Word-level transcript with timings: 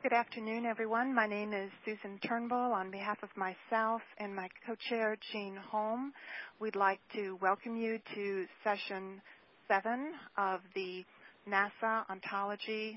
Good 0.00 0.12
afternoon, 0.12 0.64
everyone. 0.64 1.12
My 1.12 1.26
name 1.26 1.52
is 1.52 1.72
Susan 1.84 2.20
Turnbull. 2.24 2.72
On 2.72 2.88
behalf 2.88 3.18
of 3.24 3.30
myself 3.36 4.00
and 4.18 4.32
my 4.32 4.48
co-chair, 4.64 5.16
Jeanne 5.32 5.56
Holm, 5.56 6.12
we'd 6.60 6.76
like 6.76 7.00
to 7.14 7.36
welcome 7.42 7.76
you 7.76 7.98
to 8.14 8.46
session 8.62 9.20
seven 9.66 10.12
of 10.36 10.60
the 10.76 11.04
NASA 11.50 12.08
Ontology 12.08 12.96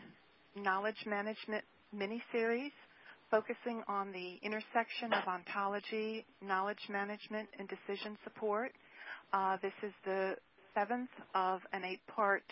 Knowledge 0.55 1.03
Management 1.07 1.63
mini-series 1.91 2.71
focusing 3.31 3.81
on 3.87 4.11
the 4.11 4.37
intersection 4.43 5.11
of 5.11 5.27
ontology, 5.27 6.23
knowledge 6.39 6.87
management, 6.87 7.49
and 7.57 7.67
decision 7.67 8.15
support. 8.23 8.73
Uh, 9.33 9.57
this 9.63 9.73
is 9.81 9.93
the 10.05 10.35
seventh 10.75 11.09
of 11.33 11.61
an 11.73 11.83
eight-part 11.83 12.43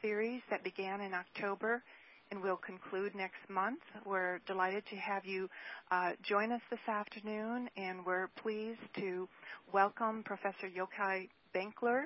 series 0.00 0.40
that 0.48 0.64
began 0.64 1.02
in 1.02 1.12
October 1.12 1.82
and 2.30 2.42
we'll 2.42 2.56
conclude 2.56 3.14
next 3.14 3.38
month. 3.48 3.80
We're 4.04 4.38
delighted 4.46 4.84
to 4.90 4.96
have 4.96 5.24
you 5.24 5.48
uh, 5.90 6.12
join 6.22 6.52
us 6.52 6.60
this 6.70 6.80
afternoon, 6.86 7.68
and 7.76 8.04
we're 8.06 8.28
pleased 8.40 8.80
to 8.96 9.28
welcome 9.72 10.22
Professor 10.22 10.68
Yochai 10.68 11.28
Benkler 11.54 12.04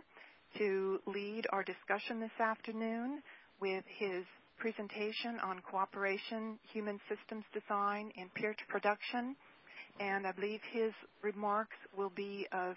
to 0.59 1.01
lead 1.07 1.47
our 1.53 1.63
discussion 1.63 2.21
this 2.21 2.41
afternoon 2.41 3.23
with 3.61 3.85
his 3.99 4.25
presentation 4.59 5.39
on 5.43 5.61
cooperation, 5.71 6.59
human 6.73 6.99
systems 7.09 7.45
design, 7.53 8.11
and 8.17 8.33
peer 8.35 8.55
production. 8.69 9.37
And 10.01 10.27
I 10.27 10.33
believe 10.33 10.61
his 10.73 10.93
remarks 11.23 11.77
will 11.97 12.13
be 12.17 12.47
of 12.53 12.77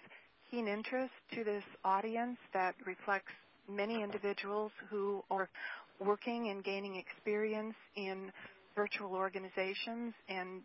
keen 0.52 0.68
interest 0.68 1.14
to 1.34 1.44
this 1.44 1.64
audience 1.86 2.38
that 2.54 2.76
reflects 2.86 3.32
many 3.70 4.02
individuals 4.02 4.72
who 4.90 5.24
are 5.30 5.50
working 6.00 6.50
and 6.50 6.64
gaining 6.64 6.96
experience 6.96 7.76
in 7.96 8.32
virtual 8.76 9.14
organizations 9.14 10.14
and 10.30 10.62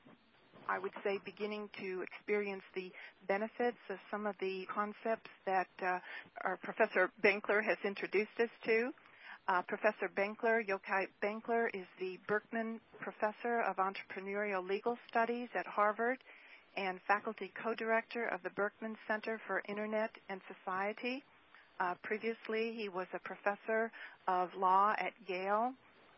I 0.69 0.79
would 0.79 0.93
say 1.03 1.19
beginning 1.25 1.69
to 1.81 2.03
experience 2.03 2.63
the 2.75 2.93
benefits 3.27 3.79
of 3.91 3.97
some 4.11 4.27
of 4.27 4.37
the 4.41 4.67
concepts 4.73 5.31
that 5.45 5.67
uh, 5.83 5.99
our 6.45 6.57
Professor 6.63 7.11
Benkler 7.23 7.63
has 7.65 7.79
introduced 7.85 8.39
us 8.39 8.51
to. 8.65 8.91
Uh, 9.49 9.63
Professor 9.63 10.09
Benkler, 10.17 10.63
Yochai 10.65 11.09
Benkler, 11.23 11.67
is 11.75 11.87
the 11.99 12.19
Berkman 12.29 12.81
Professor 13.01 13.61
of 13.63 13.77
Entrepreneurial 13.77 14.67
Legal 14.67 14.97
Studies 15.11 15.49
at 15.55 15.67
Harvard 15.67 16.19
and 16.77 17.01
faculty 17.07 17.53
co-director 17.63 18.27
of 18.29 18.43
the 18.45 18.51
Berkman 18.51 18.97
Center 19.09 19.41
for 19.47 19.63
Internet 19.69 20.11
and 20.29 20.41
Society. 20.47 21.25
Uh, 21.81 21.95
previously, 22.03 22.73
he 22.77 22.89
was 22.89 23.07
a 23.13 23.19
professor 23.19 23.91
of 24.29 24.51
law 24.57 24.95
at 24.99 25.13
Yale. 25.27 25.73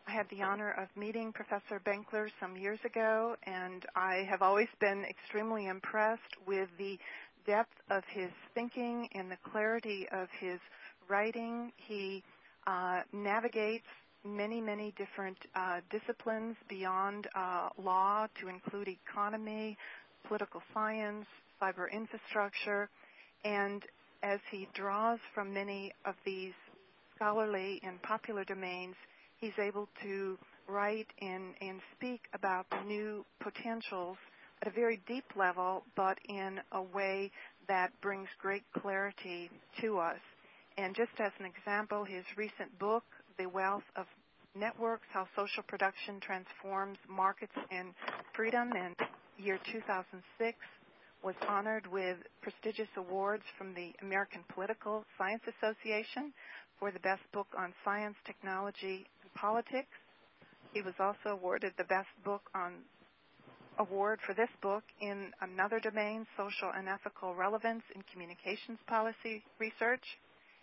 I 0.07 0.11
had 0.11 0.27
the 0.29 0.43
honor 0.43 0.71
of 0.71 0.87
meeting 0.95 1.33
Professor 1.33 1.81
Benkler 1.83 2.29
some 2.39 2.55
years 2.55 2.79
ago, 2.85 3.35
and 3.43 3.83
I 3.95 4.27
have 4.29 4.43
always 4.43 4.67
been 4.79 5.03
extremely 5.03 5.65
impressed 5.67 6.21
with 6.45 6.69
the 6.77 6.99
depth 7.47 7.73
of 7.89 8.03
his 8.09 8.29
thinking 8.53 9.09
and 9.15 9.31
the 9.31 9.37
clarity 9.51 10.07
of 10.11 10.27
his 10.39 10.59
writing. 11.09 11.71
He 11.77 12.23
uh, 12.67 13.01
navigates 13.13 13.87
many, 14.23 14.61
many 14.61 14.93
different 14.97 15.37
uh, 15.55 15.81
disciplines 15.89 16.55
beyond 16.69 17.27
uh, 17.35 17.69
law 17.77 18.27
to 18.41 18.47
include 18.47 18.87
economy, 18.87 19.77
political 20.27 20.61
science, 20.73 21.25
cyber 21.61 21.91
infrastructure, 21.91 22.89
and 23.43 23.83
as 24.25 24.39
he 24.49 24.67
draws 24.73 25.19
from 25.35 25.53
many 25.53 25.93
of 26.03 26.15
these 26.25 26.53
scholarly 27.15 27.79
and 27.83 28.01
popular 28.01 28.43
domains, 28.43 28.95
he's 29.37 29.57
able 29.59 29.87
to 30.01 30.37
write 30.67 31.07
and, 31.21 31.53
and 31.61 31.79
speak 31.95 32.21
about 32.33 32.65
the 32.71 32.81
new 32.87 33.23
potentials 33.39 34.17
at 34.63 34.67
a 34.67 34.71
very 34.71 34.99
deep 35.07 35.25
level, 35.35 35.83
but 35.95 36.17
in 36.27 36.59
a 36.71 36.81
way 36.81 37.31
that 37.67 37.91
brings 38.01 38.27
great 38.41 38.63
clarity 38.81 39.49
to 39.79 39.99
us. 39.99 40.19
And 40.77 40.95
just 40.95 41.11
as 41.19 41.31
an 41.39 41.45
example, 41.45 42.03
his 42.03 42.23
recent 42.35 42.77
book, 42.79 43.03
The 43.37 43.45
Wealth 43.45 43.83
of 43.95 44.07
Networks 44.55 45.05
How 45.13 45.27
Social 45.35 45.61
Production 45.67 46.19
Transforms 46.19 46.97
Markets 47.07 47.53
and 47.69 47.93
Freedom, 48.35 48.71
in 48.73 48.95
year 49.37 49.59
2006, 49.71 50.57
was 51.25 51.35
honored 51.49 51.87
with 51.91 52.17
prestigious 52.43 52.87
awards 52.97 53.41
from 53.57 53.73
the 53.73 53.91
American 54.03 54.41
Political 54.53 55.03
Science 55.17 55.41
Association 55.57 56.31
for 56.79 56.91
the 56.91 56.99
best 56.99 57.23
book 57.33 57.47
on 57.57 57.73
science, 57.83 58.15
technology, 58.27 59.07
and 59.23 59.33
politics. 59.33 59.89
He 60.71 60.83
was 60.83 60.93
also 60.99 61.33
awarded 61.33 61.73
the 61.79 61.89
best 61.89 62.13
book 62.23 62.43
on 62.53 62.73
award 63.79 64.19
for 64.23 64.35
this 64.35 64.53
book 64.61 64.83
in 65.01 65.31
another 65.41 65.79
domain, 65.79 66.27
social 66.37 66.69
and 66.77 66.87
ethical 66.87 67.33
relevance 67.33 67.81
in 67.95 68.03
communications 68.13 68.77
policy 68.85 69.41
research. 69.59 70.05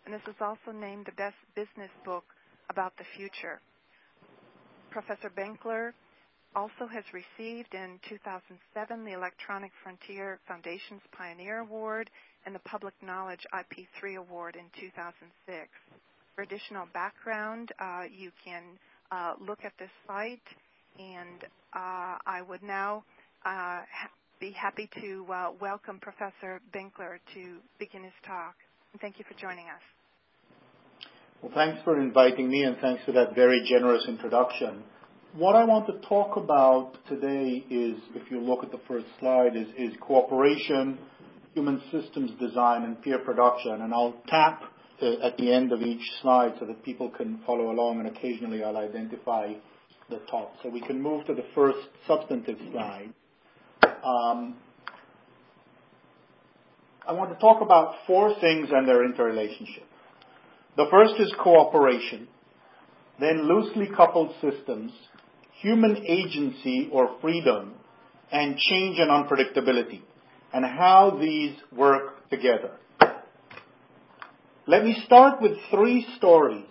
And 0.07 0.15
this 0.15 0.23
was 0.29 0.39
also 0.41 0.71
named 0.71 1.07
the 1.07 1.19
best 1.19 1.37
business 1.57 1.91
book 2.05 2.25
about 2.71 2.93
the 2.99 3.05
future. 3.17 3.61
Professor 4.91 5.29
Benkler 5.29 5.91
also 6.55 6.87
has 6.91 7.05
received 7.13 7.75
in 7.75 7.99
2007 8.09 9.05
the 9.05 9.13
Electronic 9.13 9.73
Frontier 9.83 10.39
Foundation's 10.47 11.03
Pioneer 11.17 11.61
Award 11.61 12.11
and 12.45 12.55
the 12.55 12.61
Public 12.61 12.95
Knowledge 13.03 13.47
IP3 13.55 14.17
Award 14.17 14.57
in 14.57 14.65
2006. 14.79 15.69
For 16.35 16.43
additional 16.43 16.87
background, 16.93 17.73
uh, 17.79 18.05
you 18.15 18.31
can 18.45 18.63
uh, 19.11 19.35
look 19.41 19.61
at 19.65 19.73
this 19.79 19.91
site, 20.07 20.41
and 20.99 21.45
uh, 21.75 22.19
I 22.27 22.43
would 22.47 22.63
now 22.63 23.05
uh, 23.45 23.85
ha- 23.91 24.11
be 24.41 24.51
happy 24.51 24.89
to 25.01 25.27
uh, 25.33 25.51
welcome 25.61 25.99
Professor 26.01 26.61
Benkler 26.75 27.19
to 27.35 27.59
begin 27.79 28.03
his 28.05 28.13
talk. 28.27 28.55
And 28.93 29.01
thank 29.01 29.19
you 29.19 29.25
for 29.29 29.39
joining 29.39 29.67
us. 29.67 29.83
Well, 31.43 31.53
thanks 31.55 31.83
for 31.85 31.99
inviting 32.01 32.49
me, 32.49 32.63
and 32.65 32.77
thanks 32.79 33.05
for 33.05 33.13
that 33.13 33.35
very 33.35 33.65
generous 33.69 34.05
introduction. 34.07 34.83
What 35.35 35.57
I 35.57 35.65
want 35.65 35.87
to 35.87 36.07
talk 36.07 36.37
about 36.37 36.93
today 37.09 37.65
is, 37.71 37.97
if 38.15 38.31
you 38.31 38.39
look 38.39 38.63
at 38.63 38.71
the 38.71 38.81
first 38.87 39.07
slide, 39.19 39.57
is, 39.57 39.67
is 39.79 39.95
cooperation, 39.99 40.99
human 41.55 41.81
systems 41.91 42.33
design, 42.39 42.83
and 42.83 43.01
peer 43.01 43.19
production. 43.19 43.81
And 43.81 43.95
I'll 43.95 44.15
tap 44.29 44.63
at 45.01 45.39
the 45.39 45.51
end 45.51 45.73
of 45.73 45.81
each 45.81 46.03
slide 46.21 46.57
so 46.61 46.67
that 46.67 46.85
people 46.85 47.09
can 47.09 47.41
follow 47.47 47.71
along, 47.71 48.01
and 48.01 48.09
occasionally 48.15 48.63
I'll 48.63 48.77
identify 48.77 49.55
the 50.11 50.19
top. 50.31 50.53
So 50.63 50.69
we 50.69 50.83
can 50.83 51.01
move 51.01 51.25
to 51.25 51.35
the 51.35 51.47
first 51.55 51.79
substantive 52.07 52.59
slide. 52.71 53.15
Um, 54.05 54.57
I 57.09 57.13
want 57.13 57.33
to 57.33 57.39
talk 57.39 57.63
about 57.63 57.95
four 58.07 58.39
things 58.39 58.69
and 58.71 58.87
their 58.87 59.03
interrelationship. 59.03 59.85
The 60.77 60.89
first 60.91 61.15
is 61.19 61.33
cooperation, 61.43 62.29
then 63.19 63.49
loosely 63.49 63.89
coupled 63.97 64.35
systems, 64.43 64.93
human 65.63 65.97
agency 66.07 66.89
or 66.93 67.17
freedom, 67.21 67.75
and 68.31 68.57
change 68.57 68.99
and 68.99 69.11
unpredictability, 69.11 70.01
and 70.53 70.65
how 70.65 71.17
these 71.21 71.57
work 71.71 72.29
together. 72.31 72.73
Let 74.67 74.85
me 74.85 74.97
start 75.07 75.41
with 75.43 75.53
three 75.71 76.07
stories. 76.19 76.67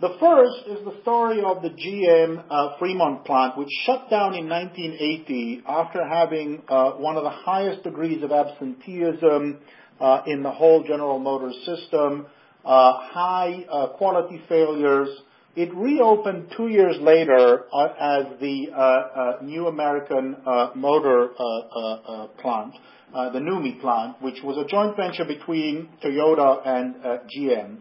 The 0.00 0.16
first 0.18 0.66
is 0.66 0.84
the 0.84 1.00
story 1.02 1.40
of 1.44 1.62
the 1.62 1.68
GM 1.68 2.44
uh, 2.50 2.76
Fremont 2.78 3.24
plant, 3.24 3.56
which 3.56 3.68
shut 3.86 4.10
down 4.10 4.34
in 4.34 4.48
1980 4.48 5.62
after 5.64 6.00
having 6.08 6.62
uh, 6.68 6.92
one 6.92 7.16
of 7.16 7.22
the 7.22 7.30
highest 7.30 7.84
degrees 7.84 8.24
of 8.24 8.32
absenteeism 8.32 9.58
uh, 10.00 10.22
in 10.26 10.42
the 10.42 10.50
whole 10.50 10.82
General 10.82 11.20
Motors 11.20 11.54
system, 11.64 12.26
uh, 12.64 12.92
high 12.94 13.64
uh, 13.70 13.88
quality 13.96 14.42
failures, 14.48 15.08
it 15.54 15.74
reopened 15.74 16.52
two 16.56 16.68
years 16.68 16.96
later 17.00 17.64
uh, 17.72 17.88
as 18.00 18.40
the 18.40 18.68
uh, 18.74 18.80
uh, 18.80 19.32
New 19.42 19.66
American 19.66 20.36
uh, 20.46 20.70
Motor 20.74 21.30
uh, 21.38 21.44
uh, 21.44 22.26
plant, 22.40 22.74
the 23.12 23.38
NUMMI 23.38 23.80
plant, 23.80 24.22
which 24.22 24.38
was 24.42 24.56
a 24.56 24.66
joint 24.66 24.96
venture 24.96 25.26
between 25.26 25.90
Toyota 26.02 26.66
and 26.66 26.94
GM, 27.36 27.76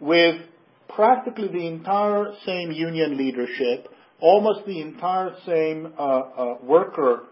with 0.00 0.36
practically 0.94 1.48
the 1.48 1.66
entire 1.66 2.34
same 2.44 2.72
union 2.72 3.16
leadership, 3.16 3.88
almost 4.20 4.66
the 4.66 4.80
entire 4.82 5.34
same 5.46 5.94
worker 6.62 7.22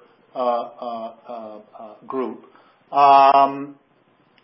group. 2.06 2.44
Um, 2.90 3.76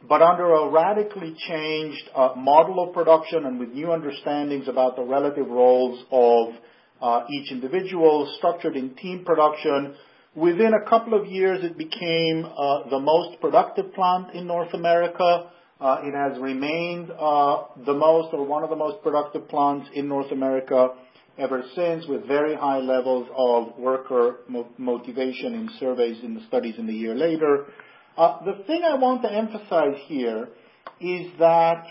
but 0.08 0.22
under 0.22 0.52
a 0.52 0.70
radically 0.70 1.34
changed 1.48 2.10
uh, 2.14 2.30
model 2.36 2.86
of 2.86 2.94
production 2.94 3.46
and 3.46 3.58
with 3.58 3.70
new 3.70 3.92
understandings 3.92 4.68
about 4.68 4.96
the 4.96 5.02
relative 5.02 5.48
roles 5.48 6.04
of 6.10 6.54
uh, 7.00 7.24
each 7.30 7.50
individual, 7.50 8.32
structured 8.38 8.76
in 8.76 8.94
team 8.94 9.24
production. 9.24 9.94
Within 10.34 10.72
a 10.74 10.88
couple 10.88 11.14
of 11.14 11.26
years, 11.26 11.62
it 11.62 11.76
became 11.76 12.46
uh, 12.46 12.88
the 12.88 12.98
most 12.98 13.40
productive 13.40 13.92
plant 13.94 14.34
in 14.34 14.46
North 14.46 14.72
America. 14.72 15.50
Uh, 15.80 15.98
it 16.04 16.14
has 16.14 16.40
remained 16.40 17.10
uh, 17.10 17.64
the 17.84 17.92
most 17.92 18.32
or 18.32 18.44
one 18.44 18.62
of 18.62 18.70
the 18.70 18.76
most 18.76 19.02
productive 19.02 19.48
plants 19.48 19.88
in 19.94 20.08
North 20.08 20.30
America 20.30 20.90
ever 21.38 21.62
since 21.74 22.06
with 22.06 22.26
very 22.26 22.54
high 22.54 22.78
levels 22.78 23.26
of 23.36 23.78
worker 23.78 24.40
mo- 24.48 24.68
motivation 24.78 25.54
in 25.54 25.68
surveys 25.80 26.22
in 26.22 26.34
the 26.34 26.42
studies 26.46 26.74
in 26.78 26.86
the 26.86 26.92
year 26.92 27.14
later. 27.14 27.66
Uh, 28.16 28.44
the 28.44 28.64
thing 28.64 28.82
I 28.84 28.94
want 28.94 29.22
to 29.22 29.32
emphasize 29.32 29.98
here 30.06 30.48
is 31.00 31.32
that 31.38 31.84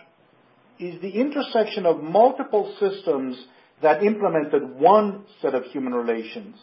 is 0.80 1.02
the 1.02 1.10
intersection 1.10 1.86
of 1.86 2.02
multiple 2.02 2.76
systems 2.80 3.44
that 3.82 4.04
implemented 4.04 4.76
one 4.80 5.26
set 5.42 5.54
of 5.56 5.64
human 5.66 5.94
relations. 5.94 6.56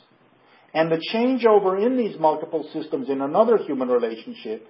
And 0.74 0.90
the 0.90 1.02
changeover 1.12 1.84
in 1.84 1.96
these 1.96 2.18
multiple 2.18 2.68
systems 2.72 3.08
in 3.08 3.20
another 3.20 3.58
human 3.58 3.88
relationship 3.88 4.66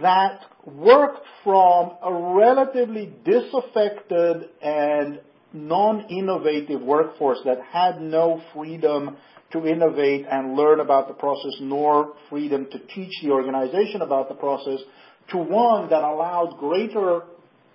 that 0.00 0.40
worked 0.64 1.24
from 1.44 1.92
a 2.02 2.12
relatively 2.34 3.12
disaffected 3.24 4.48
and 4.62 5.20
non-innovative 5.52 6.80
workforce 6.80 7.38
that 7.44 7.58
had 7.70 8.00
no 8.00 8.42
freedom 8.54 9.16
to 9.56 9.66
innovate 9.66 10.26
and 10.30 10.54
learn 10.54 10.80
about 10.80 11.08
the 11.08 11.14
process 11.14 11.52
nor 11.60 12.14
freedom 12.28 12.66
to 12.70 12.78
teach 12.94 13.12
the 13.22 13.30
organization 13.30 14.02
about 14.02 14.28
the 14.28 14.34
process 14.34 14.80
to 15.30 15.38
one 15.38 15.88
that 15.90 16.02
allowed 16.02 16.56
greater 16.58 17.22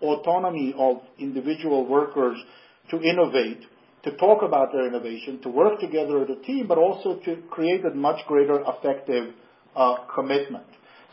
autonomy 0.01 0.73
of 0.77 0.97
individual 1.19 1.85
workers 1.85 2.37
to 2.89 3.01
innovate, 3.01 3.61
to 4.03 4.15
talk 4.17 4.41
about 4.43 4.71
their 4.71 4.87
innovation, 4.87 5.41
to 5.41 5.49
work 5.49 5.79
together 5.79 6.23
as 6.23 6.29
a 6.29 6.45
team, 6.45 6.67
but 6.67 6.77
also 6.77 7.19
to 7.25 7.37
create 7.49 7.83
a 7.85 7.93
much 7.93 8.19
greater 8.27 8.63
effective 8.65 9.33
uh, 9.75 9.97
commitment. 10.13 10.65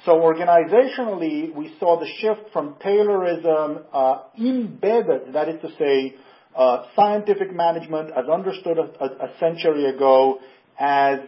So 0.05 0.13
organizationally, 0.13 1.53
we 1.55 1.75
saw 1.81 1.99
the 1.99 2.07
shift 2.21 2.53
from 2.53 2.75
Taylorism 2.85 3.83
uh, 3.93 4.23
embedded, 4.39 5.35
that 5.35 5.49
is 5.49 5.61
to 5.63 5.69
say, 5.79 6.15
uh, 6.57 6.87
scientific 6.97 7.55
management 7.55 8.11
as 8.11 8.29
understood 8.29 8.79
a, 8.79 9.05
a, 9.05 9.39
century 9.39 9.85
ago 9.85 10.39
as 10.79 11.21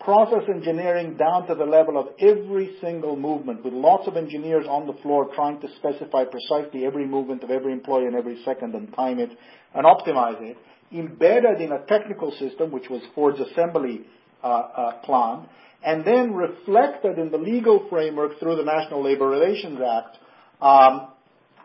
process 0.00 0.48
engineering 0.48 1.16
down 1.16 1.46
to 1.46 1.54
the 1.54 1.64
level 1.64 1.98
of 1.98 2.08
every 2.18 2.76
single 2.80 3.16
movement 3.16 3.62
with 3.62 3.74
lots 3.74 4.08
of 4.08 4.16
engineers 4.16 4.64
on 4.66 4.86
the 4.86 4.94
floor 5.02 5.28
trying 5.34 5.60
to 5.60 5.68
specify 5.76 6.24
precisely 6.24 6.86
every 6.86 7.06
movement 7.06 7.42
of 7.42 7.50
every 7.50 7.72
employee 7.72 8.06
in 8.06 8.14
every 8.14 8.42
second 8.44 8.74
and 8.74 8.92
time 8.94 9.18
it 9.18 9.30
and 9.74 9.84
optimize 9.84 10.40
it, 10.40 10.56
embedded 10.92 11.60
in 11.60 11.72
a 11.72 11.84
technical 11.86 12.32
system, 12.32 12.72
which 12.72 12.88
was 12.88 13.02
Ford's 13.14 13.38
assembly 13.40 14.00
uh, 14.42 14.46
uh, 14.46 14.92
plant, 15.04 15.48
and 15.84 16.04
then 16.04 16.32
reflected 16.32 17.18
in 17.18 17.30
the 17.30 17.38
legal 17.38 17.86
framework 17.90 18.38
through 18.40 18.56
the 18.56 18.64
National 18.64 19.04
Labor 19.04 19.28
Relations 19.28 19.78
Act 19.80 20.16
um, 20.60 21.08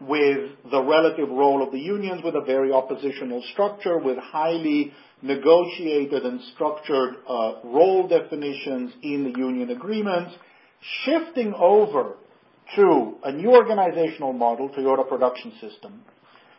with 0.01 0.51
the 0.69 0.81
relative 0.81 1.29
role 1.29 1.63
of 1.63 1.71
the 1.71 1.79
unions 1.79 2.21
with 2.23 2.35
a 2.35 2.41
very 2.41 2.71
oppositional 2.71 3.41
structure, 3.53 3.97
with 3.97 4.17
highly 4.17 4.91
negotiated 5.21 6.23
and 6.23 6.39
structured 6.53 7.15
uh, 7.27 7.53
role 7.63 8.07
definitions 8.07 8.93
in 9.01 9.23
the 9.23 9.39
union 9.39 9.69
agreements, 9.69 10.33
shifting 11.03 11.53
over 11.53 12.15
to 12.75 13.15
a 13.23 13.31
new 13.31 13.51
organizational 13.51 14.33
model, 14.33 14.69
Toyota 14.69 15.07
Production 15.07 15.53
System, 15.61 16.01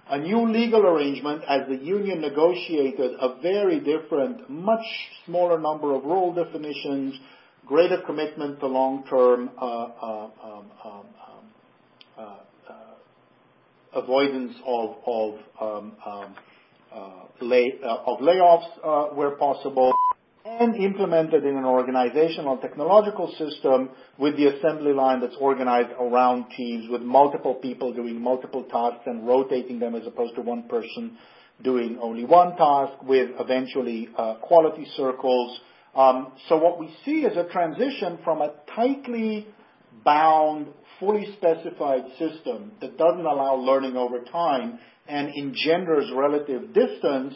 a 0.08 0.18
new 0.18 0.50
legal 0.50 0.86
arrangement 0.86 1.42
as 1.48 1.62
the 1.68 1.76
union 1.76 2.20
negotiated 2.20 3.12
a 3.20 3.40
very 3.42 3.80
different, 3.80 4.48
much 4.48 4.84
smaller 5.24 5.58
number 5.58 5.94
of 5.94 6.04
role 6.04 6.32
definitions, 6.32 7.14
greater 7.66 8.00
commitment 8.06 8.60
to 8.60 8.66
long-term 8.66 9.50
uh, 9.60 9.64
uh, 9.64 10.30
um, 10.44 10.70
um, 10.84 11.06
avoidance 13.96 14.54
of 14.66 14.96
of 15.06 15.34
um, 15.60 15.92
um, 16.04 16.34
uh, 16.94 17.10
lay 17.40 17.74
uh, 17.82 17.96
of 18.06 18.20
layoffs 18.20 18.68
uh, 18.84 19.14
where 19.14 19.32
possible, 19.32 19.92
and 20.44 20.76
implemented 20.76 21.44
in 21.44 21.56
an 21.56 21.64
organizational 21.64 22.58
technological 22.58 23.32
system 23.38 23.90
with 24.18 24.36
the 24.36 24.46
assembly 24.46 24.92
line 24.92 25.20
that's 25.20 25.36
organized 25.40 25.90
around 26.00 26.46
teams 26.56 26.88
with 26.88 27.02
multiple 27.02 27.54
people 27.54 27.92
doing 27.92 28.20
multiple 28.20 28.64
tasks 28.64 29.02
and 29.06 29.26
rotating 29.26 29.78
them 29.78 29.94
as 29.94 30.06
opposed 30.06 30.34
to 30.34 30.42
one 30.42 30.62
person 30.68 31.16
doing 31.64 31.98
only 32.02 32.24
one 32.24 32.54
task 32.56 33.02
with 33.02 33.30
eventually 33.40 34.08
quality 34.42 34.86
circles. 34.96 35.58
Um, 35.94 36.32
so 36.50 36.58
what 36.58 36.78
we 36.78 36.94
see 37.06 37.20
is 37.20 37.36
a 37.38 37.50
transition 37.50 38.18
from 38.22 38.42
a 38.42 38.52
tightly 38.74 39.46
bound, 40.04 40.68
fully 41.00 41.26
specified 41.36 42.02
system 42.18 42.72
that 42.80 42.96
doesn't 42.96 43.26
allow 43.26 43.54
learning 43.56 43.96
over 43.96 44.20
time 44.20 44.78
and 45.08 45.28
engenders 45.28 46.10
relative 46.14 46.72
distance 46.72 47.34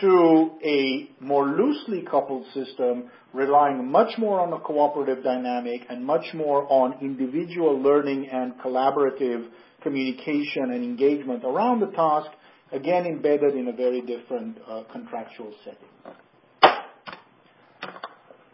to 0.00 0.50
a 0.64 1.10
more 1.20 1.46
loosely 1.46 2.02
coupled 2.08 2.46
system 2.54 3.10
relying 3.32 3.90
much 3.90 4.18
more 4.18 4.40
on 4.40 4.52
a 4.52 4.60
cooperative 4.60 5.24
dynamic 5.24 5.82
and 5.88 6.04
much 6.04 6.32
more 6.34 6.66
on 6.70 6.94
individual 7.00 7.80
learning 7.80 8.28
and 8.28 8.52
collaborative 8.60 9.48
communication 9.82 10.70
and 10.70 10.84
engagement 10.84 11.44
around 11.44 11.80
the 11.80 11.86
task, 11.86 12.30
again 12.72 13.06
embedded 13.06 13.54
in 13.54 13.68
a 13.68 13.72
very 13.72 14.00
different 14.02 14.58
uh, 14.68 14.82
contractual 14.92 15.52
setting. 15.64 15.88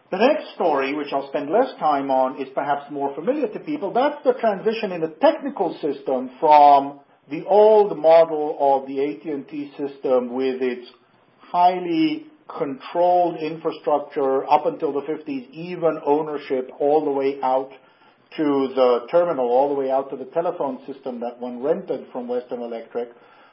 The 0.09 0.17
next 0.17 0.55
story, 0.55 0.93
which 0.93 1.11
I'll 1.11 1.27
spend 1.27 1.49
less 1.49 1.77
time 1.79 2.09
on, 2.09 2.41
is 2.41 2.47
perhaps 2.55 2.89
more 2.89 3.13
familiar 3.13 3.49
to 3.49 3.59
people. 3.59 3.91
That's 3.91 4.23
the 4.23 4.33
transition 4.39 4.93
in 4.93 5.01
the 5.01 5.13
technical 5.19 5.73
system 5.81 6.31
from 6.39 7.01
the 7.29 7.43
old 7.45 7.97
model 7.97 8.55
of 8.57 8.87
the 8.87 9.03
AT&T 9.03 9.73
system 9.77 10.33
with 10.33 10.61
its 10.61 10.87
highly 11.39 12.27
controlled 12.57 13.37
infrastructure 13.41 14.49
up 14.49 14.65
until 14.65 14.93
the 14.93 15.01
50s, 15.01 15.51
even 15.51 15.99
ownership 16.05 16.71
all 16.79 17.03
the 17.03 17.11
way 17.11 17.39
out 17.43 17.71
to 18.37 18.69
the 18.75 19.07
terminal, 19.11 19.45
all 19.45 19.67
the 19.67 19.75
way 19.75 19.91
out 19.91 20.09
to 20.09 20.15
the 20.15 20.25
telephone 20.25 20.79
system 20.85 21.19
that 21.19 21.37
one 21.41 21.61
rented 21.61 22.05
from 22.13 22.29
Western 22.29 22.61
Electric, 22.61 23.09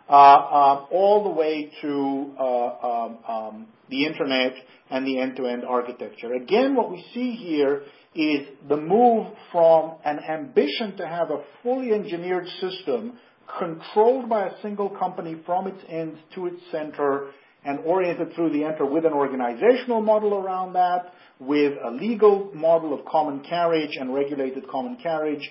uh, 0.09 0.13
uh, 0.13 0.87
all 0.93 1.25
the 1.25 1.31
way 1.31 1.73
to 1.83 2.33
uh, 2.39 2.87
um, 2.87 3.19
um, 3.27 3.67
the 3.91 4.07
internet 4.07 4.55
and 4.91 5.07
the 5.07 5.19
end-to-end 5.19 5.65
architecture. 5.65 6.35
Again, 6.35 6.75
what 6.75 6.91
we 6.91 7.05
see 7.15 7.33
here 7.33 7.83
is 8.15 8.47
the 8.69 8.77
move 8.77 9.27
from 9.51 9.95
an 10.05 10.21
ambition 10.21 10.97
to 10.99 11.07
have 11.07 11.31
a 11.31 11.43
fully 11.63 11.93
engineered 11.93 12.47
system 12.61 13.15
controlled 13.59 14.29
by 14.29 14.47
a 14.47 14.63
single 14.63 14.89
company 14.91 15.37
from 15.45 15.67
its 15.67 15.83
ends 15.89 16.19
to 16.35 16.47
its 16.47 16.61
center 16.71 17.31
and 17.65 17.79
oriented 17.81 18.35
through 18.35 18.51
the 18.51 18.65
enter 18.65 18.85
with 18.85 19.05
an 19.05 19.13
organizational 19.13 20.01
model 20.01 20.35
around 20.35 20.75
that, 20.75 21.13
with 21.41 21.73
a 21.85 21.91
legal 21.91 22.51
model 22.55 22.93
of 22.93 23.05
common 23.07 23.41
carriage 23.41 23.97
and 23.99 24.15
regulated 24.15 24.69
common 24.69 24.97
carriage, 25.03 25.51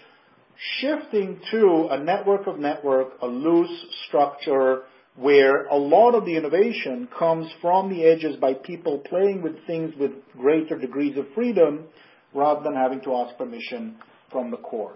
shifting 0.79 1.39
to 1.51 1.87
a 1.89 1.97
network 1.97 2.47
of 2.47 2.59
network, 2.59 3.13
a 3.21 3.25
loose 3.25 3.85
structure, 4.07 4.83
where 5.15 5.65
a 5.65 5.75
lot 5.75 6.15
of 6.15 6.25
the 6.25 6.35
innovation 6.35 7.07
comes 7.17 7.47
from 7.61 7.89
the 7.89 8.03
edges 8.03 8.35
by 8.37 8.53
people 8.53 8.99
playing 8.99 9.41
with 9.41 9.65
things 9.67 9.93
with 9.99 10.11
greater 10.37 10.77
degrees 10.77 11.17
of 11.17 11.25
freedom 11.35 11.85
rather 12.33 12.63
than 12.63 12.75
having 12.75 13.01
to 13.01 13.13
ask 13.15 13.37
permission 13.37 13.95
from 14.31 14.49
the 14.49 14.57
core. 14.57 14.95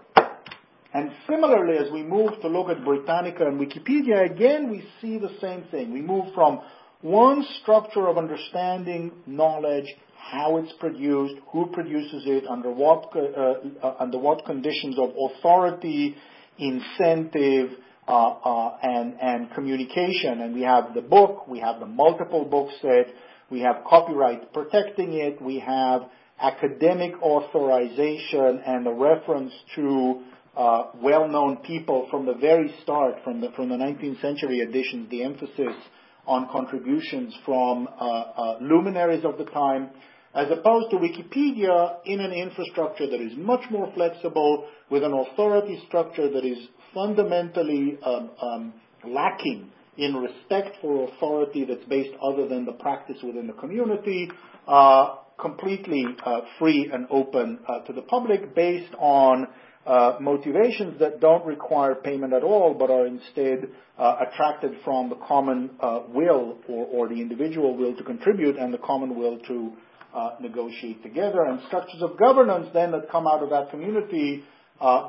And 0.92 1.12
similarly, 1.28 1.76
as 1.78 1.92
we 1.92 2.02
move 2.02 2.32
to 2.40 2.48
look 2.48 2.68
at 2.68 2.84
Britannica 2.84 3.46
and 3.46 3.60
Wikipedia, 3.60 4.28
again 4.30 4.70
we 4.70 4.82
see 5.00 5.18
the 5.18 5.36
same 5.40 5.64
thing. 5.70 5.92
We 5.92 6.00
move 6.00 6.34
from 6.34 6.60
one 7.02 7.46
structure 7.62 8.08
of 8.08 8.18
understanding 8.18 9.12
knowledge, 9.26 9.86
how 10.16 10.56
it's 10.56 10.72
produced, 10.80 11.34
who 11.52 11.66
produces 11.66 12.24
it, 12.26 12.44
under 12.48 12.72
what, 12.72 13.14
uh, 13.14 13.86
uh, 13.86 13.94
under 14.00 14.18
what 14.18 14.44
conditions 14.44 14.98
of 14.98 15.10
authority, 15.16 16.16
incentive, 16.58 17.70
and 18.08 19.50
communication. 19.54 20.40
And 20.40 20.54
we 20.54 20.62
have 20.62 20.94
the 20.94 21.02
book, 21.02 21.46
we 21.48 21.60
have 21.60 21.80
the 21.80 21.86
multiple 21.86 22.44
book 22.44 22.68
set, 22.80 23.14
we 23.50 23.60
have 23.60 23.84
copyright 23.88 24.52
protecting 24.52 25.14
it, 25.14 25.40
we 25.40 25.60
have 25.60 26.02
academic 26.40 27.20
authorization 27.22 28.62
and 28.64 28.86
a 28.86 28.92
reference 28.92 29.52
to 29.74 30.22
uh, 30.56 30.84
well-known 30.96 31.56
people 31.58 32.08
from 32.10 32.26
the 32.26 32.34
very 32.34 32.74
start, 32.82 33.14
from 33.24 33.40
the, 33.40 33.48
from 33.54 33.68
the 33.68 33.76
19th 33.76 34.20
century 34.20 34.60
editions, 34.60 35.08
the 35.10 35.22
emphasis 35.22 35.74
on 36.26 36.48
contributions 36.50 37.34
from 37.44 37.88
uh, 37.88 38.04
uh, 38.04 38.58
luminaries 38.60 39.24
of 39.24 39.38
the 39.38 39.44
time, 39.44 39.88
as 40.34 40.46
opposed 40.50 40.90
to 40.90 40.96
Wikipedia 40.96 41.96
in 42.04 42.20
an 42.20 42.32
infrastructure 42.32 43.08
that 43.08 43.20
is 43.20 43.32
much 43.36 43.62
more 43.70 43.90
flexible 43.94 44.66
with 44.90 45.02
an 45.02 45.12
authority 45.12 45.82
structure 45.88 46.30
that 46.30 46.44
is 46.44 46.58
fundamentally 46.94 47.98
um, 48.04 48.30
um, 48.40 48.72
lacking 49.04 49.70
in 49.96 50.14
respect 50.14 50.76
for 50.80 51.08
authority 51.08 51.64
that's 51.64 51.84
based 51.86 52.16
other 52.22 52.46
than 52.46 52.64
the 52.64 52.72
practice 52.72 53.16
within 53.22 53.46
the 53.46 53.52
community, 53.54 54.30
uh, 54.66 55.16
completely 55.40 56.04
uh, 56.24 56.40
free 56.58 56.90
and 56.92 57.06
open 57.10 57.58
uh, 57.68 57.80
to 57.80 57.92
the 57.92 58.02
public 58.02 58.54
based 58.54 58.94
on 58.98 59.46
uh, 59.86 60.18
motivations 60.20 60.98
that 61.00 61.20
don't 61.20 61.44
require 61.46 61.94
payment 61.94 62.32
at 62.32 62.42
all, 62.42 62.74
but 62.74 62.90
are 62.90 63.06
instead 63.06 63.68
uh, 63.98 64.16
attracted 64.28 64.72
from 64.84 65.08
the 65.08 65.16
common 65.26 65.70
uh, 65.80 66.00
will 66.08 66.58
or, 66.68 66.86
or, 66.86 67.08
the 67.08 67.14
individual 67.14 67.76
will 67.76 67.96
to 67.96 68.04
contribute 68.04 68.56
and 68.56 68.72
the 68.72 68.78
common 68.78 69.18
will 69.18 69.38
to 69.38 69.72
negotiate 70.40 71.00
together. 71.02 71.42
And 71.44 71.60
structures 71.68 72.02
of 72.02 72.18
governance 72.18 72.68
then 72.74 72.90
that 72.90 73.08
come 73.08 73.26
out 73.26 73.42
of 73.42 73.50
that 73.50 73.70
community 73.70 74.42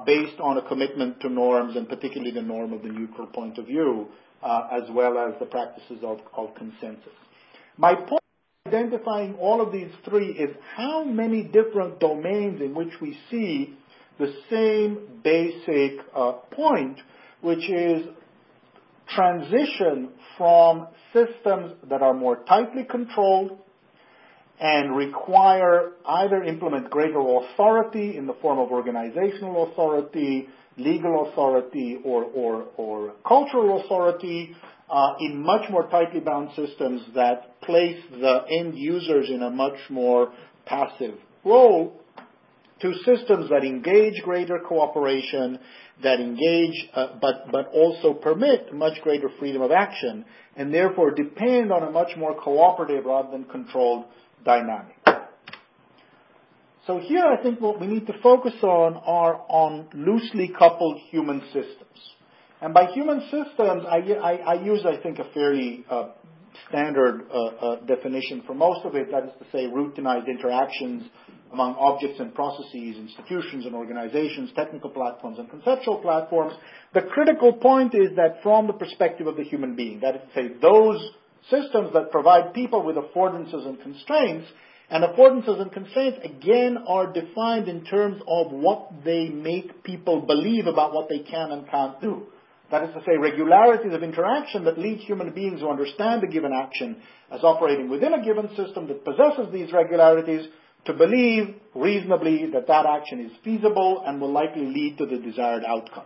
based 0.05 0.39
on 0.39 0.57
a 0.57 0.67
commitment 0.67 1.19
to 1.21 1.29
norms 1.29 1.75
and 1.75 1.87
particularly 1.87 2.31
the 2.31 2.41
norm 2.41 2.73
of 2.73 2.81
the 2.81 2.89
neutral 2.89 3.27
point 3.27 3.57
of 3.57 3.65
view, 3.65 4.07
uh, 4.41 4.67
as 4.71 4.89
well 4.91 5.17
as 5.17 5.33
the 5.39 5.45
practices 5.45 5.99
of, 6.03 6.19
of 6.35 6.55
consensus. 6.55 7.13
My 7.77 7.95
point 7.95 8.19
identifying 8.67 9.35
all 9.35 9.61
of 9.61 9.71
these 9.71 9.91
three 10.05 10.31
is 10.31 10.55
how 10.75 11.03
many 11.03 11.43
different 11.43 11.99
domains 11.99 12.61
in 12.61 12.75
which 12.75 12.93
we 13.01 13.17
see 13.31 13.75
the 14.19 14.33
same 14.49 15.21
basic 15.23 15.99
uh, 16.15 16.33
point, 16.51 16.97
which 17.41 17.69
is 17.69 18.05
transition 19.15 20.09
from 20.37 20.87
systems 21.13 21.73
that 21.89 22.01
are 22.01 22.13
more 22.13 22.43
tightly 22.47 22.83
controlled 22.83 23.57
and 24.59 24.95
require 24.95 25.91
either 26.05 26.43
implement 26.43 26.89
greater 26.89 27.19
authority 27.19 28.17
in 28.17 28.27
the 28.27 28.33
form 28.41 28.59
of 28.59 28.71
organizational 28.71 29.71
authority, 29.71 30.49
legal 30.77 31.29
authority, 31.29 31.99
or, 32.03 32.25
or, 32.25 32.65
or 32.75 33.13
cultural 33.25 33.81
authority, 33.83 34.55
uh, 34.89 35.13
in 35.19 35.41
much 35.41 35.69
more 35.69 35.87
tightly 35.89 36.19
bound 36.19 36.49
systems 36.55 37.01
that 37.15 37.61
place 37.61 37.97
the 38.11 38.43
end 38.49 38.77
users 38.77 39.29
in 39.29 39.43
a 39.43 39.49
much 39.49 39.77
more 39.89 40.33
passive 40.65 41.15
role 41.45 41.93
to 42.81 42.93
systems 43.05 43.49
that 43.49 43.63
engage 43.63 44.21
greater 44.23 44.59
cooperation, 44.59 45.59
that 46.01 46.19
engage 46.19 46.89
uh, 46.95 47.07
but, 47.21 47.51
but 47.51 47.67
also 47.73 48.13
permit 48.13 48.73
much 48.73 49.01
greater 49.03 49.29
freedom 49.37 49.61
of 49.61 49.71
action, 49.71 50.25
and 50.55 50.73
therefore 50.73 51.11
depend 51.11 51.71
on 51.71 51.83
a 51.83 51.91
much 51.91 52.15
more 52.17 52.39
cooperative 52.41 53.05
rather 53.05 53.31
than 53.31 53.43
controlled 53.45 54.05
dynamic. 54.43 54.95
So 56.87 56.97
here 56.97 57.23
I 57.23 57.41
think 57.43 57.61
what 57.61 57.79
we 57.79 57.87
need 57.87 58.07
to 58.07 58.13
focus 58.23 58.53
on 58.63 58.95
are 58.95 59.41
on 59.47 59.89
loosely 59.93 60.51
coupled 60.57 60.97
human 61.11 61.41
systems. 61.53 61.99
And 62.61 62.73
by 62.73 62.87
human 62.87 63.21
systems, 63.21 63.83
I, 63.87 63.97
I, 64.21 64.31
I 64.33 64.53
use, 64.63 64.85
I 64.85 65.01
think, 65.01 65.19
a 65.19 65.31
fairly 65.33 65.85
uh, 65.89 66.09
standard 66.67 67.27
uh, 67.31 67.37
uh, 67.37 67.85
definition 67.85 68.43
for 68.45 68.53
most 68.53 68.85
of 68.85 68.95
it. 68.95 69.11
That 69.11 69.23
is 69.25 69.29
to 69.39 69.45
say, 69.51 69.65
routinized 69.67 70.27
interactions 70.27 71.03
among 71.51 71.75
objects 71.75 72.19
and 72.19 72.33
processes, 72.33 72.97
institutions 72.97 73.65
and 73.65 73.75
organizations, 73.75 74.51
technical 74.55 74.89
platforms 74.89 75.39
and 75.39 75.49
conceptual 75.49 75.97
platforms. 75.97 76.53
The 76.93 77.01
critical 77.01 77.53
point 77.53 77.95
is 77.95 78.15
that 78.15 78.41
from 78.43 78.67
the 78.67 78.73
perspective 78.73 79.27
of 79.27 79.35
the 79.35 79.43
human 79.43 79.75
being, 79.75 79.99
that 80.01 80.15
is 80.15 80.21
to 80.21 80.41
say, 80.41 80.53
those 80.61 80.99
systems 81.49 81.93
that 81.93 82.11
provide 82.11 82.53
people 82.53 82.83
with 82.83 82.95
affordances 82.95 83.65
and 83.65 83.81
constraints, 83.81 84.47
and 84.89 85.03
affordances 85.03 85.61
and 85.61 85.71
constraints 85.71 86.19
again 86.23 86.77
are 86.87 87.11
defined 87.11 87.67
in 87.67 87.85
terms 87.85 88.21
of 88.27 88.51
what 88.51 88.91
they 89.05 89.29
make 89.29 89.83
people 89.83 90.21
believe 90.21 90.67
about 90.67 90.93
what 90.93 91.09
they 91.09 91.19
can 91.19 91.51
and 91.51 91.69
can't 91.69 92.01
do. 92.01 92.27
That 92.71 92.83
is 92.83 92.93
to 92.93 93.01
say, 93.01 93.17
regularities 93.17 93.93
of 93.93 94.03
interaction 94.03 94.63
that 94.65 94.77
lead 94.77 94.99
human 94.99 95.31
beings 95.31 95.61
who 95.61 95.69
understand 95.69 96.23
a 96.23 96.27
given 96.27 96.51
action 96.53 96.97
as 97.31 97.43
operating 97.43 97.89
within 97.89 98.13
a 98.13 98.23
given 98.23 98.49
system 98.55 98.87
that 98.87 99.03
possesses 99.03 99.51
these 99.51 99.71
regularities 99.73 100.47
to 100.85 100.93
believe 100.93 101.55
reasonably 101.75 102.49
that 102.51 102.67
that 102.67 102.85
action 102.85 103.25
is 103.25 103.31
feasible 103.43 104.03
and 104.05 104.21
will 104.21 104.31
likely 104.31 104.65
lead 104.65 104.97
to 104.97 105.05
the 105.05 105.17
desired 105.17 105.63
outcome. 105.65 106.05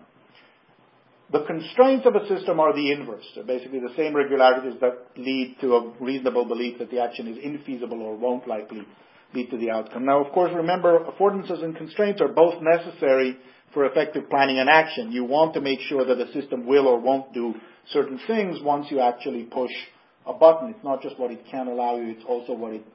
The 1.33 1.45
constraints 1.45 2.05
of 2.05 2.15
a 2.15 2.27
system 2.27 2.59
are 2.59 2.75
the 2.75 2.91
inverse. 2.91 3.25
They're 3.33 3.43
basically 3.43 3.79
the 3.79 3.93
same 3.97 4.15
regularities 4.15 4.79
that 4.81 4.99
lead 5.17 5.57
to 5.61 5.75
a 5.75 5.93
reasonable 5.99 6.45
belief 6.45 6.77
that 6.77 6.91
the 6.91 6.99
action 6.99 7.27
is 7.27 7.37
infeasible 7.39 7.99
or 7.99 8.15
won't 8.15 8.47
likely 8.47 8.83
lead 9.33 9.49
to 9.49 9.57
the 9.57 9.71
outcome. 9.71 10.05
Now, 10.05 10.23
of 10.23 10.31
course, 10.31 10.51
remember, 10.55 10.99
affordances 10.99 11.63
and 11.63 11.75
constraints 11.75 12.21
are 12.21 12.27
both 12.27 12.61
necessary 12.61 13.35
for 13.73 13.85
effective 13.85 14.29
planning 14.29 14.59
and 14.59 14.69
action. 14.69 15.11
You 15.11 15.23
want 15.23 15.55
to 15.55 15.61
make 15.61 15.79
sure 15.79 16.05
that 16.05 16.19
the 16.19 16.31
system 16.39 16.67
will 16.67 16.87
or 16.87 16.99
won't 16.99 17.33
do 17.33 17.55
certain 17.91 18.19
things 18.27 18.59
once 18.61 18.91
you 18.91 18.99
actually 18.99 19.45
push 19.45 19.71
a 20.27 20.33
button. 20.33 20.69
It's 20.69 20.83
not 20.83 21.01
just 21.01 21.17
what 21.17 21.31
it 21.31 21.43
can 21.49 21.67
allow 21.67 21.97
you, 21.97 22.11
it's 22.11 22.25
also 22.27 22.53
what 22.53 22.73
it 22.73 22.85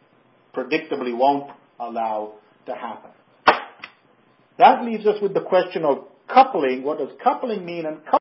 predictably 0.55 1.17
won't 1.17 1.51
allow 1.81 2.35
to 2.67 2.73
happen. 2.73 3.11
That 4.59 4.85
leaves 4.85 5.07
us 5.07 5.21
with 5.21 5.35
the 5.35 5.41
question 5.41 5.85
of 5.85 6.05
coupling. 6.29 6.83
What 6.83 6.99
does 6.99 7.11
coupling 7.23 7.65
mean? 7.65 7.87
And 7.87 7.99
coupling, 8.05 8.18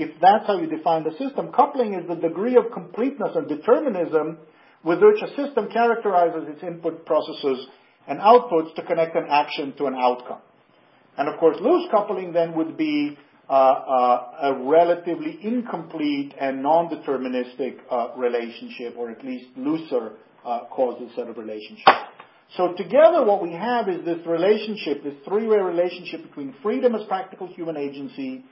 if 0.00 0.20
that's 0.20 0.46
how 0.46 0.58
you 0.58 0.66
define 0.66 1.04
the 1.04 1.12
system, 1.12 1.52
coupling 1.52 1.94
is 1.94 2.08
the 2.08 2.16
degree 2.16 2.56
of 2.56 2.72
completeness 2.72 3.32
and 3.34 3.48
determinism 3.48 4.38
with 4.84 5.00
which 5.02 5.22
a 5.22 5.28
system 5.36 5.68
characterizes 5.72 6.48
its 6.48 6.62
input 6.62 7.04
processes 7.04 7.66
and 8.06 8.20
outputs 8.20 8.74
to 8.74 8.82
connect 8.82 9.16
an 9.16 9.26
action 9.28 9.74
to 9.76 9.86
an 9.86 9.94
outcome. 9.94 10.40
And 11.16 11.28
of 11.28 11.38
course, 11.38 11.56
loose 11.60 11.88
coupling 11.90 12.32
then 12.32 12.54
would 12.56 12.76
be 12.76 13.18
uh, 13.50 13.52
uh, 13.52 14.32
a 14.42 14.64
relatively 14.64 15.38
incomplete 15.42 16.34
and 16.40 16.62
non-deterministic 16.62 17.78
uh, 17.90 18.08
relationship, 18.16 18.94
or 18.96 19.10
at 19.10 19.24
least 19.24 19.46
looser 19.56 20.12
uh, 20.44 20.60
causal 20.70 21.10
set 21.16 21.28
of 21.28 21.36
relationships. 21.36 21.90
So 22.56 22.74
together 22.76 23.24
what 23.24 23.42
we 23.42 23.52
have 23.52 23.88
is 23.88 24.04
this 24.04 24.18
relationship, 24.26 25.02
this 25.02 25.14
three-way 25.26 25.58
relationship 25.58 26.22
between 26.22 26.54
freedom 26.62 26.94
as 26.94 27.06
practical 27.06 27.46
human 27.46 27.76
agency, 27.76 28.44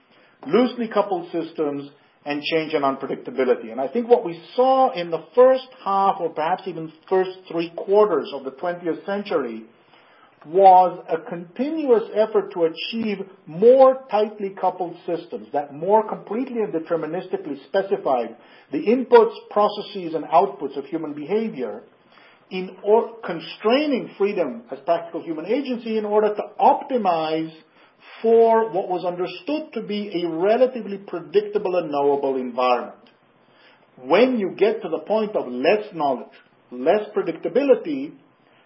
loosely 0.47 0.89
coupled 0.89 1.31
systems, 1.33 1.91
and 2.27 2.43
change 2.43 2.75
and 2.75 2.85
unpredictability. 2.85 3.71
And 3.71 3.81
I 3.81 3.87
think 3.87 4.09
what 4.09 4.25
we 4.25 4.43
saw 4.57 4.93
in 4.93 5.11
the 5.13 5.25
first 5.35 5.69
half 5.85 6.17
or 6.19 6.31
perhaps 6.31 6.65
even 6.67 6.93
first 7.09 7.31
three 7.51 7.73
quarters 7.77 8.31
of 8.35 8.45
the 8.45 8.51
20th 8.51 9.07
century 9.07 9.63
was 10.45 11.05
a 11.09 11.19
continuous 11.29 12.03
effort 12.15 12.53
to 12.53 12.65
achieve 12.65 13.19
more 13.47 14.05
tightly 14.11 14.51
coupled 14.61 14.97
systems 15.07 15.47
that 15.53 15.73
more 15.73 16.07
completely 16.09 16.63
and 16.63 16.73
deterministically 16.73 17.65
specified 17.67 18.37
the 18.73 18.79
inputs, 18.79 19.35
processes, 19.51 20.15
and 20.15 20.25
outputs 20.25 20.77
of 20.77 20.85
human 20.87 21.15
behavior 21.15 21.83
in 22.51 22.77
or, 22.83 23.17
constraining 23.25 24.11
freedom 24.19 24.63
as 24.71 24.79
practical 24.81 25.23
human 25.23 25.47
agency 25.47 25.97
in 25.97 26.05
order 26.05 26.35
to 26.35 26.43
optimize 26.61 27.53
for 28.23 28.71
what 28.71 28.89
was 28.89 29.05
understood 29.05 29.73
to 29.75 29.83
be 29.83 30.23
a 30.23 30.29
relatively 30.29 30.99
predictable 30.99 31.77
and 31.77 31.91
knowable 31.91 32.37
environment. 32.37 32.97
When 34.03 34.39
you 34.39 34.55
get 34.57 34.83
to 34.83 34.89
the 34.89 34.99
point 34.99 35.37
of 35.37 35.47
less 35.49 35.87
knowledge, 35.95 36.33
less 36.71 37.09
predictability, 37.15 38.13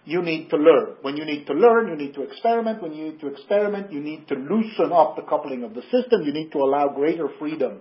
you 0.03 0.21
need 0.21 0.49
to 0.49 0.57
learn. 0.57 0.95
When 1.01 1.15
you 1.15 1.25
need 1.25 1.45
to 1.47 1.53
learn, 1.53 1.89
you 1.89 1.95
need 1.95 2.13
to 2.15 2.23
experiment. 2.23 2.81
When 2.81 2.93
you 2.93 3.05
need 3.11 3.19
to 3.21 3.27
experiment, 3.27 3.91
you 3.91 3.99
need 3.99 4.27
to 4.29 4.35
loosen 4.35 4.91
up 4.91 5.15
the 5.15 5.21
coupling 5.21 5.63
of 5.63 5.73
the 5.73 5.83
system. 5.83 6.23
You 6.23 6.33
need 6.33 6.51
to 6.53 6.59
allow 6.59 6.89
greater 6.89 7.27
freedom 7.39 7.79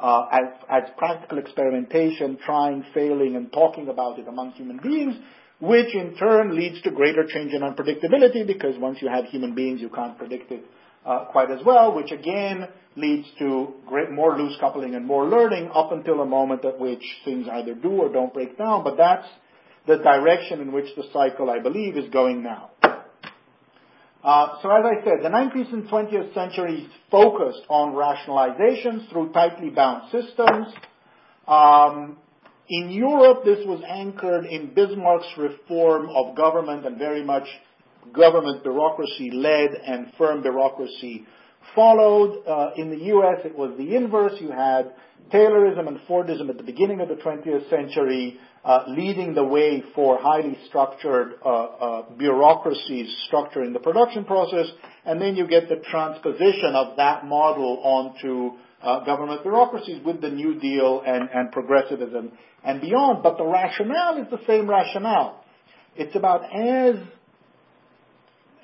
uh, 0.00 0.26
as, 0.32 0.64
as 0.70 0.82
practical 0.96 1.38
experimentation, 1.38 2.38
trying, 2.44 2.84
failing, 2.94 3.36
and 3.36 3.52
talking 3.52 3.88
about 3.88 4.18
it 4.18 4.26
among 4.26 4.52
human 4.52 4.78
beings, 4.78 5.14
which 5.60 5.94
in 5.94 6.16
turn 6.16 6.56
leads 6.56 6.80
to 6.82 6.90
greater 6.90 7.26
change 7.26 7.52
and 7.52 7.62
unpredictability 7.62 8.46
because 8.46 8.78
once 8.78 8.98
you 9.02 9.08
have 9.08 9.26
human 9.26 9.54
beings, 9.54 9.80
you 9.80 9.90
can't 9.90 10.16
predict 10.16 10.50
it 10.50 10.64
quite 11.04 11.50
as 11.50 11.64
well, 11.64 11.94
which 11.94 12.10
again 12.10 12.68
leads 12.96 13.28
to 13.38 13.74
great, 13.86 14.10
more 14.10 14.36
loose 14.36 14.56
coupling 14.60 14.94
and 14.94 15.06
more 15.06 15.26
learning 15.26 15.70
up 15.74 15.92
until 15.92 16.20
a 16.20 16.26
moment 16.26 16.64
at 16.64 16.78
which 16.78 17.02
things 17.24 17.46
either 17.50 17.74
do 17.74 17.90
or 17.90 18.12
don't 18.12 18.34
break 18.34 18.58
down. 18.58 18.84
But 18.84 18.96
that's 18.96 19.26
the 19.86 19.96
direction 19.96 20.60
in 20.60 20.72
which 20.72 20.94
the 20.96 21.04
cycle, 21.12 21.50
I 21.50 21.60
believe, 21.60 21.96
is 21.96 22.10
going 22.10 22.42
now. 22.42 22.70
Uh, 24.22 24.60
so 24.62 24.70
as 24.70 24.84
I 24.84 25.04
said, 25.04 25.22
the 25.22 25.28
19th 25.28 25.72
and 25.72 25.88
20th 25.88 26.34
centuries 26.34 26.88
focused 27.10 27.62
on 27.68 27.94
rationalizations 27.94 29.08
through 29.10 29.32
tightly 29.32 29.70
bound 29.70 30.10
systems. 30.10 30.66
Um, 31.46 32.18
in 32.68 32.90
Europe, 32.90 33.44
this 33.44 33.64
was 33.64 33.80
anchored 33.88 34.44
in 34.44 34.74
Bismarck's 34.74 35.38
reform 35.38 36.10
of 36.10 36.36
government 36.36 36.84
and 36.84 36.98
very 36.98 37.24
much 37.24 37.46
government 38.12 38.62
bureaucracy 38.62 39.30
led 39.30 39.70
and 39.70 40.12
firm 40.16 40.42
bureaucracy 40.42 41.26
followed. 41.74 42.42
Uh, 42.46 42.70
in 42.76 42.90
the 42.90 43.04
U.S., 43.06 43.40
it 43.44 43.56
was 43.56 43.76
the 43.78 43.94
inverse. 43.94 44.32
You 44.40 44.50
had 44.50 44.92
Taylorism 45.32 45.86
and 45.88 45.98
Fordism 46.08 46.48
at 46.48 46.56
the 46.56 46.62
beginning 46.62 47.00
of 47.00 47.08
the 47.08 47.16
20th 47.16 47.68
century, 47.68 48.38
uh, 48.64 48.84
leading 48.88 49.34
the 49.34 49.44
way 49.44 49.82
for 49.94 50.18
highly 50.18 50.56
structured 50.68 51.34
uh, 51.44 51.48
uh, 51.48 52.10
bureaucracies 52.16 53.14
structuring 53.30 53.72
the 53.72 53.80
production 53.80 54.24
process, 54.24 54.66
and 55.04 55.20
then 55.20 55.36
you 55.36 55.46
get 55.46 55.68
the 55.68 55.76
transposition 55.90 56.74
of 56.74 56.96
that 56.96 57.26
model 57.26 57.80
onto 57.82 58.56
uh, 58.82 59.04
government 59.04 59.42
bureaucracies 59.42 60.02
with 60.04 60.20
the 60.20 60.30
New 60.30 60.58
Deal 60.60 61.02
and, 61.06 61.28
and 61.34 61.52
progressivism 61.52 62.32
and 62.64 62.80
beyond. 62.80 63.22
But 63.22 63.36
the 63.36 63.44
rationale 63.44 64.22
is 64.22 64.30
the 64.30 64.40
same 64.46 64.68
rationale. 64.68 65.44
It's 65.96 66.14
about 66.14 66.44
as 66.44 66.96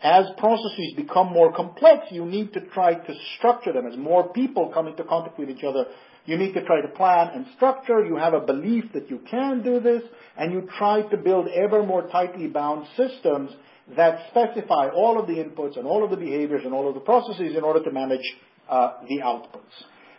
as 0.04 0.26
processes 0.36 0.92
become 0.96 1.32
more 1.32 1.50
complex, 1.50 2.08
you 2.10 2.26
need 2.26 2.52
to 2.52 2.60
try 2.60 2.92
to 2.92 3.14
structure 3.38 3.72
them. 3.72 3.86
As 3.86 3.96
more 3.96 4.28
people 4.28 4.70
come 4.72 4.86
into 4.86 5.02
contact 5.02 5.38
with 5.38 5.48
each 5.48 5.64
other, 5.64 5.86
you 6.26 6.36
need 6.36 6.52
to 6.52 6.64
try 6.66 6.82
to 6.82 6.88
plan 6.88 7.30
and 7.34 7.46
structure. 7.56 8.04
You 8.04 8.16
have 8.16 8.34
a 8.34 8.40
belief 8.40 8.84
that 8.92 9.08
you 9.08 9.20
can 9.30 9.62
do 9.62 9.80
this, 9.80 10.02
and 10.36 10.52
you 10.52 10.68
try 10.78 11.00
to 11.02 11.16
build 11.16 11.48
ever 11.48 11.82
more 11.82 12.06
tightly 12.08 12.48
bound 12.48 12.86
systems 12.98 13.50
that 13.96 14.28
specify 14.30 14.88
all 14.90 15.18
of 15.18 15.26
the 15.26 15.34
inputs 15.34 15.78
and 15.78 15.86
all 15.86 16.04
of 16.04 16.10
the 16.10 16.16
behaviors 16.18 16.62
and 16.66 16.74
all 16.74 16.86
of 16.86 16.94
the 16.94 17.00
processes 17.00 17.56
in 17.56 17.64
order 17.64 17.82
to 17.82 17.90
manage 17.90 18.24
uh, 18.68 18.92
the 19.08 19.20
outputs. 19.20 19.72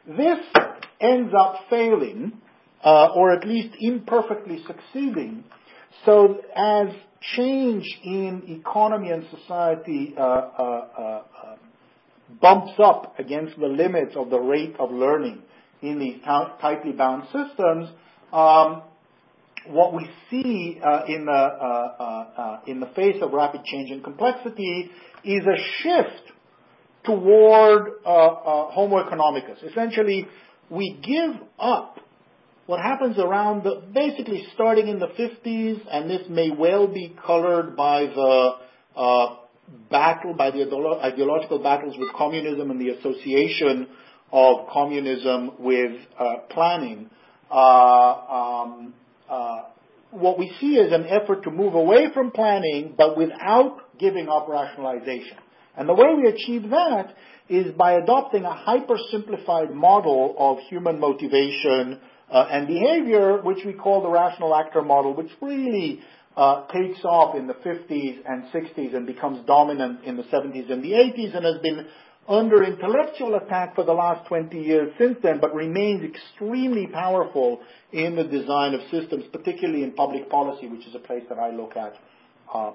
This 0.07 0.39
ends 0.99 1.31
up 1.39 1.57
failing, 1.69 2.33
uh, 2.83 3.09
or 3.15 3.33
at 3.33 3.47
least 3.47 3.75
imperfectly 3.79 4.63
succeeding, 4.65 5.43
so 6.03 6.41
as 6.55 6.87
change 7.35 7.85
in 8.03 8.59
economy 8.59 9.09
and 9.09 9.25
society 9.39 10.13
uh, 10.17 10.21
uh, 10.21 10.87
uh, 10.97 11.21
bumps 12.41 12.73
up 12.83 13.17
against 13.19 13.57
the 13.59 13.67
limits 13.67 14.15
of 14.15 14.29
the 14.29 14.39
rate 14.39 14.75
of 14.79 14.91
learning 14.91 15.41
in 15.81 15.99
these 15.99 16.21
tightly 16.23 16.91
bound 16.91 17.23
systems, 17.25 17.89
um, 18.33 18.81
what 19.67 19.93
we 19.93 20.07
see 20.29 20.79
uh, 20.83 21.03
in, 21.07 21.25
the, 21.25 21.31
uh, 21.31 22.03
uh, 22.37 22.59
in 22.67 22.79
the 22.79 22.87
face 22.95 23.17
of 23.21 23.31
rapid 23.31 23.63
change 23.63 23.91
and 23.91 24.03
complexity 24.03 24.89
is 25.23 25.41
a 25.43 25.57
shift 25.81 26.31
toward 27.03 27.87
uh 28.05 28.71
Homo 28.71 29.03
economicus. 29.03 29.63
Essentially, 29.63 30.27
we 30.69 30.99
give 31.03 31.39
up 31.59 31.99
what 32.65 32.79
happens 32.79 33.17
around 33.19 33.63
the, 33.63 33.83
basically 33.93 34.45
starting 34.55 34.87
in 34.87 34.99
the 34.99 35.07
50s, 35.07 35.81
and 35.91 36.09
this 36.09 36.21
may 36.29 36.49
well 36.49 36.87
be 36.87 37.15
colored 37.25 37.75
by 37.75 38.07
the 38.07 38.51
uh, 38.95 39.35
battle, 39.91 40.33
by 40.33 40.51
the 40.51 40.63
ideological 41.03 41.59
battles 41.59 41.95
with 41.97 42.09
communism 42.13 42.71
and 42.71 42.81
the 42.81 42.89
association 42.89 43.87
of 44.31 44.67
communism 44.71 45.51
with 45.59 45.91
uh, 46.19 46.37
planning. 46.49 47.09
Uh, 47.51 47.55
um, 47.55 48.93
uh, 49.29 49.63
what 50.11 50.39
we 50.39 50.51
see 50.59 50.75
is 50.75 50.91
an 50.91 51.05
effort 51.05 51.43
to 51.43 51.51
move 51.51 51.75
away 51.75 52.07
from 52.13 52.31
planning, 52.31 52.95
but 52.97 53.15
without 53.17 53.97
giving 53.99 54.27
up 54.27 54.47
rationalization. 54.49 55.37
And 55.77 55.87
the 55.89 55.93
way 55.93 56.07
we 56.15 56.29
achieve 56.29 56.69
that 56.69 57.13
is 57.47 57.73
by 57.73 57.93
adopting 57.93 58.43
a 58.43 58.53
hyper-simplified 58.53 59.71
model 59.71 60.35
of 60.37 60.57
human 60.69 60.99
motivation 60.99 61.99
uh, 62.31 62.47
and 62.51 62.67
behavior, 62.67 63.41
which 63.41 63.59
we 63.65 63.73
call 63.73 64.01
the 64.01 64.09
rational 64.09 64.55
actor 64.55 64.81
model, 64.81 65.13
which 65.13 65.31
really 65.41 66.01
uh, 66.35 66.65
takes 66.67 67.03
off 67.03 67.35
in 67.35 67.47
the 67.47 67.53
50s 67.53 68.19
and 68.25 68.43
60s 68.45 68.95
and 68.95 69.07
becomes 69.07 69.45
dominant 69.45 70.03
in 70.03 70.17
the 70.17 70.23
70s 70.23 70.71
and 70.71 70.83
the 70.83 70.91
80s 70.91 71.35
and 71.35 71.45
has 71.45 71.61
been 71.61 71.87
under 72.27 72.63
intellectual 72.63 73.35
attack 73.35 73.75
for 73.75 73.83
the 73.83 73.93
last 73.93 74.27
20 74.27 74.57
years 74.57 74.91
since 74.97 75.17
then, 75.21 75.39
but 75.39 75.53
remains 75.53 76.03
extremely 76.03 76.87
powerful 76.87 77.61
in 77.91 78.15
the 78.15 78.23
design 78.23 78.73
of 78.73 78.81
systems, 78.89 79.25
particularly 79.31 79.83
in 79.83 79.91
public 79.91 80.29
policy, 80.29 80.67
which 80.67 80.85
is 80.87 80.95
a 80.95 80.99
place 80.99 81.23
that 81.29 81.37
I 81.37 81.51
look 81.51 81.77
at 81.77 81.93
uh, 82.53 82.71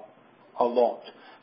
a 0.59 0.63
lot. 0.63 1.01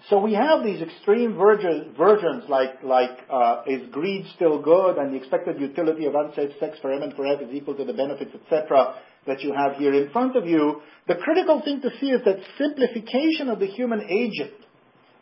So 0.09 0.21
we 0.21 0.35
have 0.35 0.63
these 0.63 0.81
extreme 0.81 1.37
versions 1.37 2.45
like, 2.49 2.83
like 2.83 3.19
uh, 3.29 3.63
is 3.67 3.91
greed 3.91 4.25
still 4.37 4.63
good 4.63 4.97
and 4.97 5.13
the 5.13 5.19
expected 5.19 5.61
utility 5.61 6.07
of 6.07 6.15
unsafe 6.15 6.53
sex 6.61 6.79
for 6.81 6.93
M 6.93 7.03
and 7.03 7.15
for 7.15 7.27
F 7.27 7.43
is 7.43 7.53
equal 7.53 7.75
to 7.75 7.85
the 7.85 7.93
benefits, 7.93 8.31
etc., 8.35 8.95
that 9.27 9.41
you 9.43 9.53
have 9.53 9.75
here 9.77 9.93
in 9.93 10.11
front 10.11 10.37
of 10.37 10.47
you. 10.47 10.81
The 11.09 11.17
critical 11.17 11.61
thing 11.63 11.83
to 11.83 11.91
see 12.01 12.07
is 12.07 12.25
that 12.25 12.39
simplification 12.57 13.49
of 13.49 13.59
the 13.59 13.67
human 13.67 14.03
agent 14.09 14.53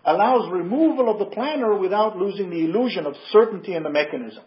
allows 0.04 0.52
removal 0.52 1.10
of 1.10 1.18
the 1.18 1.34
planner 1.34 1.76
without 1.76 2.16
losing 2.16 2.50
the 2.50 2.64
illusion 2.64 3.06
of 3.06 3.14
certainty 3.32 3.74
in 3.74 3.82
the 3.82 3.90
mechanism. 3.90 4.44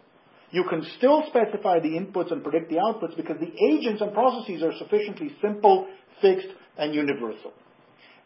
You 0.52 0.64
can 0.68 0.84
still 0.96 1.24
specify 1.28 1.80
the 1.80 1.90
inputs 1.90 2.32
and 2.32 2.42
predict 2.42 2.70
the 2.70 2.76
outputs 2.76 3.16
because 3.16 3.36
the 3.38 3.52
agents 3.68 4.00
and 4.00 4.14
processes 4.14 4.62
are 4.62 4.72
sufficiently 4.78 5.36
simple, 5.42 5.86
fixed, 6.22 6.48
and 6.78 6.94
universal. 6.94 7.52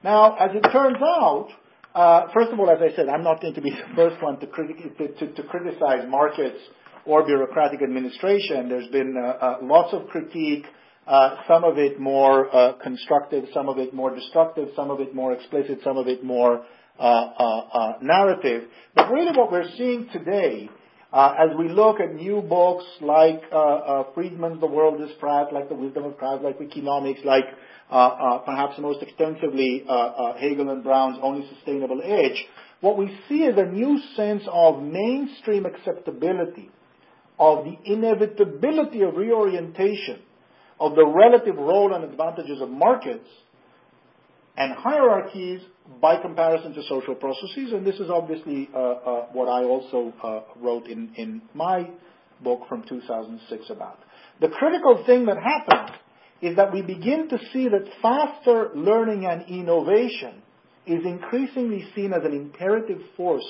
Now, 0.02 0.36
as 0.36 0.50
it 0.54 0.62
turns 0.70 0.98
out, 1.02 1.48
uh, 1.94 2.26
first 2.34 2.52
of 2.52 2.58
all, 2.58 2.70
as 2.70 2.78
I 2.80 2.94
said, 2.96 3.08
I'm 3.08 3.22
not 3.22 3.40
going 3.40 3.54
to 3.54 3.60
be 3.60 3.70
the 3.88 3.94
first 3.94 4.22
one 4.22 4.40
to, 4.40 4.46
criti- 4.46 4.96
to, 4.98 5.08
to, 5.08 5.32
to 5.34 5.42
criticize 5.44 6.04
markets 6.08 6.58
or 7.06 7.24
bureaucratic 7.24 7.82
administration. 7.82 8.68
There's 8.68 8.88
been 8.88 9.14
uh, 9.16 9.28
uh, 9.28 9.58
lots 9.62 9.92
of 9.92 10.08
critique, 10.08 10.64
uh, 11.06 11.36
some 11.46 11.64
of 11.64 11.78
it 11.78 12.00
more 12.00 12.54
uh, 12.54 12.72
constructive, 12.82 13.44
some 13.52 13.68
of 13.68 13.78
it 13.78 13.94
more 13.94 14.14
destructive, 14.14 14.68
some 14.74 14.90
of 14.90 15.00
it 15.00 15.14
more 15.14 15.32
explicit, 15.32 15.80
some 15.84 15.98
of 15.98 16.08
it 16.08 16.24
more 16.24 16.64
uh, 16.98 17.92
narrative. 18.00 18.64
But 18.94 19.10
really 19.10 19.36
what 19.36 19.52
we're 19.52 19.70
seeing 19.76 20.08
today, 20.12 20.70
as 21.14 21.50
we 21.56 21.68
look 21.68 22.00
at 22.00 22.14
new 22.14 22.42
books 22.42 22.84
like 23.00 23.42
Friedman's 24.14 24.60
The 24.60 24.66
World 24.66 25.00
is 25.00 25.10
Flat, 25.20 25.52
like 25.52 25.68
The 25.68 25.74
Wisdom 25.74 26.04
of 26.04 26.16
Crowds, 26.16 26.42
like 26.42 26.58
Wikinomics, 26.58 27.24
like 27.24 27.44
uh, 27.90 27.94
uh, 27.94 28.38
perhaps 28.38 28.78
most 28.78 29.02
extensively 29.02 29.84
uh, 29.88 30.34
Hagel 30.38 30.70
and 30.70 30.82
Brown's 30.82 31.18
Only 31.22 31.46
Sustainable 31.54 32.00
Edge, 32.02 32.44
what 32.80 32.98
we 32.98 33.16
see 33.28 33.44
is 33.44 33.56
a 33.56 33.66
new 33.66 34.00
sense 34.16 34.42
of 34.50 34.82
mainstream 34.82 35.66
acceptability 35.66 36.70
of 37.38 37.64
the 37.64 37.76
inevitability 37.84 39.02
of 39.02 39.16
reorientation 39.16 40.20
of 40.80 40.94
the 40.94 41.06
relative 41.06 41.56
role 41.56 41.94
and 41.94 42.04
advantages 42.04 42.60
of 42.60 42.70
markets 42.70 43.28
and 44.56 44.72
hierarchies 44.72 45.60
by 46.00 46.20
comparison 46.20 46.72
to 46.74 46.82
social 46.88 47.14
processes. 47.14 47.72
And 47.72 47.86
this 47.86 47.96
is 47.96 48.10
obviously 48.10 48.68
uh, 48.74 48.78
uh, 48.78 49.26
what 49.32 49.48
I 49.48 49.64
also 49.64 50.12
uh, 50.22 50.40
wrote 50.56 50.86
in, 50.86 51.12
in 51.16 51.42
my 51.52 51.90
book 52.42 52.62
from 52.68 52.84
2006 52.88 53.70
about. 53.70 53.98
The 54.40 54.48
critical 54.48 55.04
thing 55.06 55.26
that 55.26 55.36
happened 55.36 55.96
is 56.42 56.56
that 56.56 56.72
we 56.72 56.82
begin 56.82 57.28
to 57.28 57.38
see 57.52 57.68
that 57.68 57.88
faster 58.02 58.70
learning 58.74 59.26
and 59.26 59.48
innovation 59.48 60.42
is 60.86 61.04
increasingly 61.04 61.86
seen 61.94 62.12
as 62.12 62.24
an 62.24 62.32
imperative 62.32 63.00
force, 63.16 63.46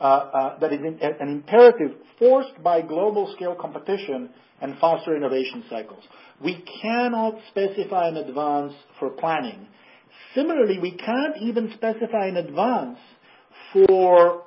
uh, 0.00 0.04
uh, 0.04 0.58
that 0.60 0.72
is 0.72 0.80
in, 0.80 0.98
an 1.02 1.28
imperative 1.28 1.96
forced 2.18 2.62
by 2.62 2.80
global 2.80 3.32
scale 3.36 3.54
competition 3.54 4.30
and 4.60 4.78
faster 4.78 5.16
innovation 5.16 5.64
cycles. 5.68 6.02
We 6.42 6.64
cannot 6.82 7.34
specify 7.50 8.08
in 8.08 8.16
advance 8.16 8.72
for 8.98 9.10
planning. 9.10 9.66
Similarly, 10.34 10.78
we 10.78 10.92
can't 10.92 11.36
even 11.40 11.72
specify 11.74 12.28
in 12.28 12.36
advance 12.36 12.98
for 13.72 14.42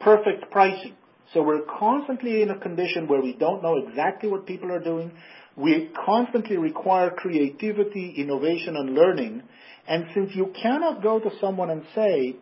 perfect 0.00 0.50
pricing. 0.50 0.96
So 1.34 1.42
we're 1.42 1.62
constantly 1.78 2.42
in 2.42 2.50
a 2.50 2.58
condition 2.58 3.06
where 3.06 3.20
we 3.20 3.34
don't 3.34 3.62
know 3.62 3.76
exactly 3.76 4.28
what 4.28 4.46
people 4.46 4.72
are 4.72 4.82
doing. 4.82 5.12
We 5.56 5.90
constantly 6.06 6.56
require 6.56 7.10
creativity, 7.10 8.14
innovation, 8.16 8.76
and 8.76 8.94
learning. 8.94 9.42
And 9.86 10.06
since 10.14 10.30
you 10.34 10.52
cannot 10.60 11.02
go 11.02 11.20
to 11.20 11.30
someone 11.40 11.70
and 11.70 11.82
say, 11.94 12.36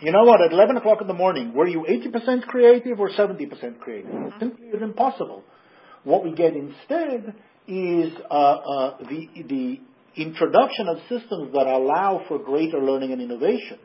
you 0.00 0.12
know 0.12 0.24
what, 0.24 0.40
at 0.40 0.52
11 0.52 0.78
o'clock 0.78 1.02
in 1.02 1.08
the 1.08 1.14
morning, 1.14 1.52
were 1.52 1.66
you 1.66 1.84
80% 1.88 2.42
creative 2.42 3.00
or 3.00 3.10
70% 3.10 3.80
creative? 3.80 4.10
It 4.10 4.32
simply 4.38 4.66
is 4.68 4.80
impossible. 4.80 5.42
What 6.04 6.24
we 6.24 6.32
get 6.32 6.54
instead 6.54 7.34
is 7.68 8.12
uh, 8.30 8.34
uh, 8.34 8.98
the, 8.98 9.28
the 9.46 9.80
introduction 10.16 10.88
of 10.88 10.98
systems 11.08 11.52
that 11.52 11.66
allow 11.66 12.24
for 12.28 12.38
greater 12.38 12.80
learning 12.80 13.12
and 13.12 13.22
innovation 13.22 13.78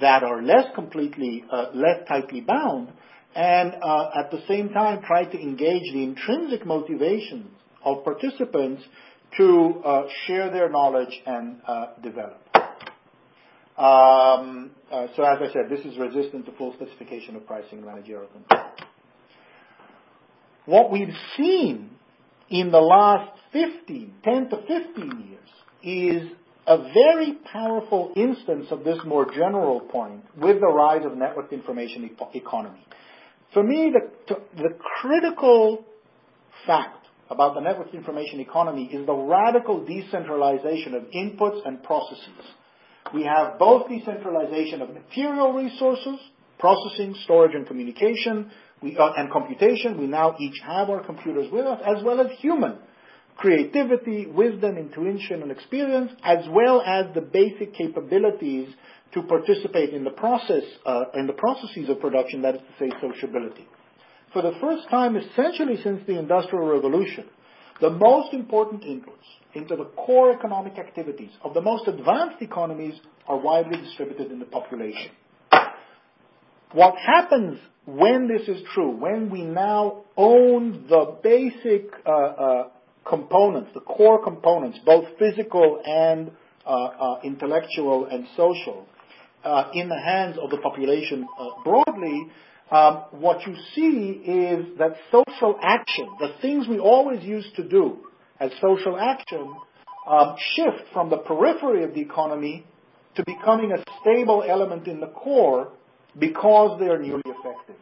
that 0.00 0.22
are 0.22 0.42
less 0.42 0.66
completely, 0.74 1.44
uh, 1.50 1.66
less 1.74 2.06
tightly 2.06 2.40
bound, 2.40 2.92
and 3.34 3.74
uh, 3.82 4.10
at 4.18 4.30
the 4.30 4.40
same 4.48 4.70
time 4.70 5.02
try 5.02 5.24
to 5.24 5.38
engage 5.38 5.92
the 5.92 6.02
intrinsic 6.02 6.64
motivations 6.64 7.46
of 7.84 8.04
participants 8.04 8.82
to 9.36 9.82
uh, 9.84 10.02
share 10.26 10.50
their 10.50 10.68
knowledge 10.68 11.20
and 11.26 11.60
uh, 11.66 11.86
develop. 12.02 12.40
Um, 13.76 14.72
uh, 14.92 15.06
so 15.16 15.22
as 15.22 15.38
I 15.40 15.52
said, 15.52 15.70
this 15.70 15.84
is 15.86 15.96
resistant 15.98 16.46
to 16.46 16.52
full 16.52 16.74
specification 16.74 17.36
of 17.36 17.46
pricing 17.46 17.78
and 17.78 17.86
managerial 17.86 18.26
control. 18.26 18.70
What 20.66 20.92
we've 20.92 21.14
seen 21.36 21.90
in 22.50 22.70
the 22.70 22.78
last 22.78 23.39
15, 23.52 24.14
10 24.24 24.48
to 24.50 24.56
15 24.56 25.28
years 25.28 25.40
is 25.82 26.30
a 26.66 26.78
very 26.78 27.38
powerful 27.52 28.12
instance 28.16 28.66
of 28.70 28.84
this 28.84 28.98
more 29.04 29.26
general 29.26 29.80
point 29.80 30.24
with 30.36 30.60
the 30.60 30.66
rise 30.66 31.04
of 31.04 31.12
networked 31.12 31.52
information 31.52 32.10
economy. 32.34 32.86
For 33.52 33.62
me, 33.62 33.92
the, 33.92 34.36
the 34.56 34.70
critical 35.00 35.84
fact 36.66 37.06
about 37.30 37.54
the 37.54 37.60
network 37.60 37.94
information 37.94 38.40
economy 38.40 38.90
is 38.92 39.06
the 39.06 39.14
radical 39.14 39.84
decentralization 39.84 40.94
of 40.94 41.04
inputs 41.14 41.66
and 41.66 41.82
processes. 41.82 42.44
We 43.14 43.24
have 43.24 43.58
both 43.58 43.88
decentralization 43.88 44.82
of 44.82 44.90
material 44.90 45.52
resources, 45.52 46.20
processing, 46.58 47.16
storage, 47.24 47.54
and 47.54 47.66
communication, 47.66 48.50
we, 48.82 48.96
uh, 48.96 49.12
and 49.16 49.32
computation. 49.32 49.98
We 49.98 50.06
now 50.06 50.36
each 50.38 50.60
have 50.64 50.90
our 50.90 51.02
computers 51.04 51.50
with 51.50 51.66
us, 51.66 51.80
as 51.84 52.04
well 52.04 52.20
as 52.20 52.26
human 52.38 52.78
creativity, 53.40 54.26
wisdom, 54.26 54.76
intuition, 54.76 55.40
and 55.40 55.50
experience, 55.50 56.12
as 56.22 56.44
well 56.50 56.82
as 56.82 57.06
the 57.14 57.22
basic 57.22 57.74
capabilities 57.74 58.68
to 59.14 59.22
participate 59.22 59.94
in 59.94 60.04
the 60.04 60.10
process, 60.10 60.62
uh, 60.84 61.04
in 61.14 61.26
the 61.26 61.32
processes 61.32 61.88
of 61.88 61.98
production, 62.00 62.42
that 62.42 62.56
is 62.56 62.60
to 62.60 62.84
say, 62.84 62.92
sociability. 63.00 63.66
For 64.34 64.42
the 64.42 64.52
first 64.60 64.90
time, 64.90 65.16
essentially 65.16 65.80
since 65.82 66.02
the 66.06 66.18
Industrial 66.18 66.66
Revolution, 66.66 67.24
the 67.80 67.88
most 67.88 68.34
important 68.34 68.82
inputs 68.82 69.26
into 69.54 69.74
the 69.74 69.86
core 69.96 70.32
economic 70.32 70.78
activities 70.78 71.30
of 71.42 71.54
the 71.54 71.62
most 71.62 71.88
advanced 71.88 72.42
economies 72.42 72.94
are 73.26 73.38
widely 73.38 73.80
distributed 73.80 74.30
in 74.30 74.38
the 74.38 74.44
population. 74.44 75.12
What 76.72 76.94
happens 76.98 77.58
when 77.86 78.28
this 78.28 78.46
is 78.46 78.62
true, 78.74 78.90
when 78.90 79.30
we 79.30 79.42
now 79.42 80.04
own 80.16 80.86
the 80.88 81.16
basic 81.22 81.90
uh, 82.06 82.10
uh, 82.10 82.68
components, 83.04 83.70
the 83.74 83.80
core 83.80 84.22
components, 84.22 84.78
both 84.84 85.04
physical 85.18 85.80
and 85.84 86.30
uh, 86.66 86.70
uh 86.70 87.20
intellectual 87.24 88.06
and 88.06 88.26
social, 88.36 88.86
uh, 89.44 89.70
in 89.74 89.88
the 89.88 89.98
hands 89.98 90.36
of 90.40 90.50
the 90.50 90.58
population 90.58 91.26
uh, 91.38 91.48
broadly, 91.64 92.26
um, 92.70 93.04
what 93.10 93.46
you 93.46 93.54
see 93.74 94.20
is 94.24 94.78
that 94.78 94.96
social 95.10 95.58
action, 95.62 96.08
the 96.20 96.34
things 96.40 96.68
we 96.68 96.78
always 96.78 97.22
used 97.24 97.54
to 97.56 97.68
do 97.68 97.98
as 98.38 98.50
social 98.60 98.98
action, 98.98 99.54
um, 100.06 100.36
shift 100.54 100.84
from 100.92 101.10
the 101.10 101.18
periphery 101.18 101.84
of 101.84 101.94
the 101.94 102.00
economy 102.00 102.64
to 103.16 103.24
becoming 103.26 103.72
a 103.72 103.82
stable 104.00 104.44
element 104.46 104.86
in 104.86 105.00
the 105.00 105.08
core 105.08 105.72
because 106.18 106.78
they 106.78 106.86
are 106.86 106.98
newly 106.98 107.22
effective. 107.26 107.76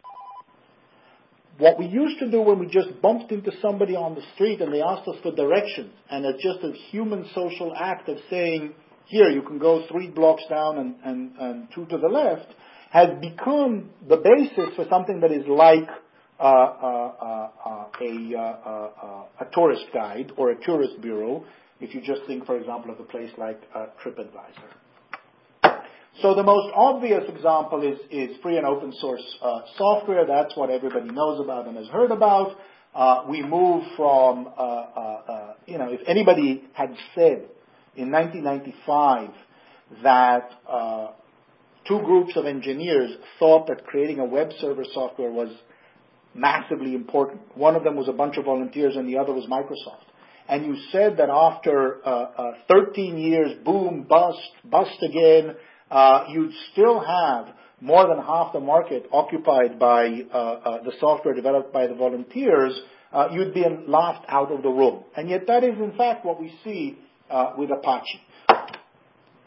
What 1.59 1.77
we 1.77 1.87
used 1.87 2.19
to 2.19 2.31
do 2.31 2.41
when 2.41 2.57
we 2.57 2.67
just 2.67 3.01
bumped 3.01 3.33
into 3.33 3.51
somebody 3.61 3.93
on 3.93 4.15
the 4.15 4.21
street 4.33 4.61
and 4.61 4.73
they 4.73 4.81
asked 4.81 5.07
us 5.09 5.17
for 5.21 5.35
directions, 5.35 5.91
and 6.09 6.25
it's 6.25 6.41
just 6.41 6.59
a 6.63 6.71
human 6.89 7.29
social 7.35 7.73
act 7.75 8.07
of 8.07 8.17
saying, 8.29 8.73
here, 9.07 9.29
you 9.29 9.41
can 9.41 9.59
go 9.59 9.85
three 9.91 10.07
blocks 10.09 10.43
down 10.49 10.77
and, 10.77 10.95
and, 11.03 11.31
and 11.37 11.67
two 11.75 11.85
to 11.87 11.97
the 11.97 12.07
left, 12.07 12.47
has 12.91 13.09
become 13.19 13.89
the 14.07 14.15
basis 14.15 14.73
for 14.77 14.85
something 14.89 15.19
that 15.19 15.33
is 15.33 15.45
like 15.47 15.89
uh, 16.39 16.43
uh, 16.43 17.49
uh, 17.65 17.85
a, 18.01 18.37
uh, 18.37 18.41
uh, 18.41 19.23
a, 19.41 19.45
tourist 19.51 19.83
guide 19.93 20.31
or 20.37 20.51
a 20.51 20.65
tourist 20.65 21.01
bureau, 21.01 21.43
if 21.81 21.93
you 21.93 21.99
just 21.99 22.21
think, 22.25 22.45
for 22.45 22.57
example, 22.57 22.89
of 22.89 22.99
a 23.01 23.03
place 23.03 23.31
like 23.37 23.59
uh, 23.75 23.87
TripAdvisor. 24.01 24.69
So 26.21 26.35
the 26.35 26.43
most 26.43 26.73
obvious 26.75 27.23
example 27.29 27.81
is, 27.81 27.97
is 28.11 28.35
free 28.41 28.57
and 28.57 28.65
open 28.65 28.91
source 28.99 29.23
uh, 29.41 29.61
software. 29.77 30.25
That's 30.25 30.55
what 30.55 30.69
everybody 30.69 31.09
knows 31.09 31.39
about 31.39 31.65
and 31.67 31.77
has 31.77 31.87
heard 31.87 32.11
about. 32.11 32.57
Uh, 32.93 33.23
we 33.29 33.41
move 33.41 33.83
from, 33.95 34.47
uh, 34.47 34.61
uh, 34.61 35.21
uh 35.29 35.53
you 35.65 35.77
know, 35.77 35.87
if 35.89 36.01
anybody 36.07 36.63
had 36.73 36.93
said 37.15 37.47
in 37.95 38.11
1995 38.11 39.29
that 40.03 40.49
uh, 40.69 41.07
two 41.87 41.99
groups 41.99 42.33
of 42.35 42.45
engineers 42.45 43.11
thought 43.37 43.67
that 43.67 43.85
creating 43.85 44.19
a 44.19 44.25
web 44.25 44.49
server 44.59 44.83
software 44.93 45.31
was 45.31 45.55
massively 46.33 46.95
important. 46.95 47.39
One 47.55 47.77
of 47.77 47.85
them 47.85 47.95
was 47.95 48.09
a 48.09 48.13
bunch 48.13 48.35
of 48.35 48.43
volunteers 48.43 48.97
and 48.97 49.07
the 49.07 49.19
other 49.19 49.31
was 49.31 49.45
Microsoft. 49.45 50.03
And 50.49 50.65
you 50.65 50.75
said 50.91 51.17
that 51.17 51.29
after 51.29 51.99
13 52.67 53.17
years, 53.19 53.51
boom, 53.63 54.05
bust, 54.09 54.39
bust 54.65 54.97
again, 55.01 55.55
you'd 56.29 56.53
still 56.71 56.99
have 56.99 57.55
more 57.81 58.07
than 58.07 58.23
half 58.23 58.53
the 58.53 58.59
market 58.59 59.07
occupied 59.11 59.79
by 59.79 60.23
uh, 60.33 60.37
uh, 60.37 60.83
the 60.83 60.91
software 60.99 61.33
developed 61.33 61.71
by 61.71 61.87
the 61.87 61.95
volunteers, 61.95 62.79
uh 63.11 63.29
you'd 63.31 63.53
be 63.53 63.65
laughed 63.87 64.25
out 64.27 64.51
of 64.51 64.61
the 64.61 64.69
room. 64.69 65.03
And 65.15 65.29
yet 65.29 65.47
that 65.47 65.63
is 65.63 65.77
in 65.79 65.93
fact 65.97 66.25
what 66.25 66.39
we 66.39 66.53
see 66.63 66.97
uh 67.29 67.53
with 67.57 67.71
Apache. 67.71 68.21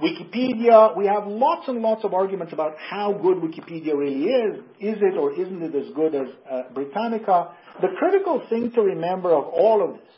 Wikipedia, 0.03 0.97
we 0.97 1.07
have 1.07 1.29
lots 1.29 1.69
and 1.69 1.81
lots 1.81 2.05
of 2.05 2.13
arguments 2.13 2.53
about 2.53 2.75
how 2.91 3.13
good 3.13 3.37
Wikipedia 3.37 3.95
really 3.97 4.25
is. 4.25 4.57
Is 4.81 4.97
it 5.01 5.17
or 5.17 5.33
isn't 5.33 5.63
it 5.63 5.75
as 5.77 5.95
good 5.95 6.15
as 6.15 6.27
uh, 6.51 6.63
Britannica? 6.75 7.53
The 7.81 7.89
critical 7.99 8.43
thing 8.49 8.73
to 8.73 8.83
remember 8.83 9.33
of 9.33 9.45
all 9.45 9.81
of 9.81 9.95
this, 10.01 10.15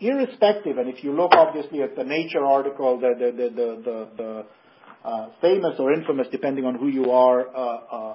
irrespective, 0.00 0.78
and 0.78 0.88
if 0.88 1.04
you 1.04 1.12
look 1.12 1.30
obviously 1.32 1.82
at 1.82 1.94
the 1.94 2.02
Nature 2.02 2.44
article, 2.44 2.98
the 2.98 3.14
the 3.16 3.30
the 3.30 3.48
the 3.50 3.82
the 3.84 4.08
the, 4.16 4.46
famous 5.40 5.74
or 5.78 5.92
infamous, 5.92 6.26
depending 6.30 6.64
on 6.64 6.74
who 6.74 6.88
you 6.88 7.10
are, 7.10 7.48
uh, 7.48 7.78
uh, 7.90 8.14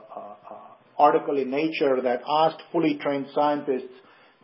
article 0.98 1.38
in 1.38 1.50
Nature 1.50 2.02
that 2.02 2.22
asked 2.28 2.62
fully 2.72 3.00
trained 3.02 3.28
scientists 3.34 3.94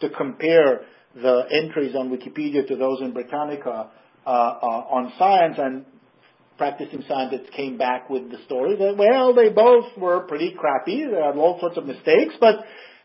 to 0.02 0.10
compare 0.10 0.82
the 1.16 1.44
entries 1.62 1.96
on 1.96 2.10
Wikipedia 2.10 2.68
to 2.68 2.76
those 2.76 3.02
in 3.02 3.12
Britannica 3.14 3.90
on 4.26 5.14
science, 5.18 5.56
and 5.58 5.86
practicing 6.58 7.04
scientists 7.08 7.50
came 7.56 7.78
back 7.78 8.10
with 8.10 8.30
the 8.30 8.38
story 8.46 8.76
that, 8.76 8.98
well, 8.98 9.34
they 9.34 9.50
both 9.50 9.86
were 9.98 10.20
pretty 10.22 10.54
crappy. 10.58 11.06
They 11.06 11.22
had 11.22 11.36
all 11.36 11.60
sorts 11.60 11.78
of 11.78 11.86
mistakes, 11.86 12.36
but 12.40 12.56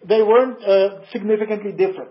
they 0.07 0.22
weren't 0.22 0.62
uh, 0.62 1.07
significantly 1.12 1.72
different. 1.72 2.11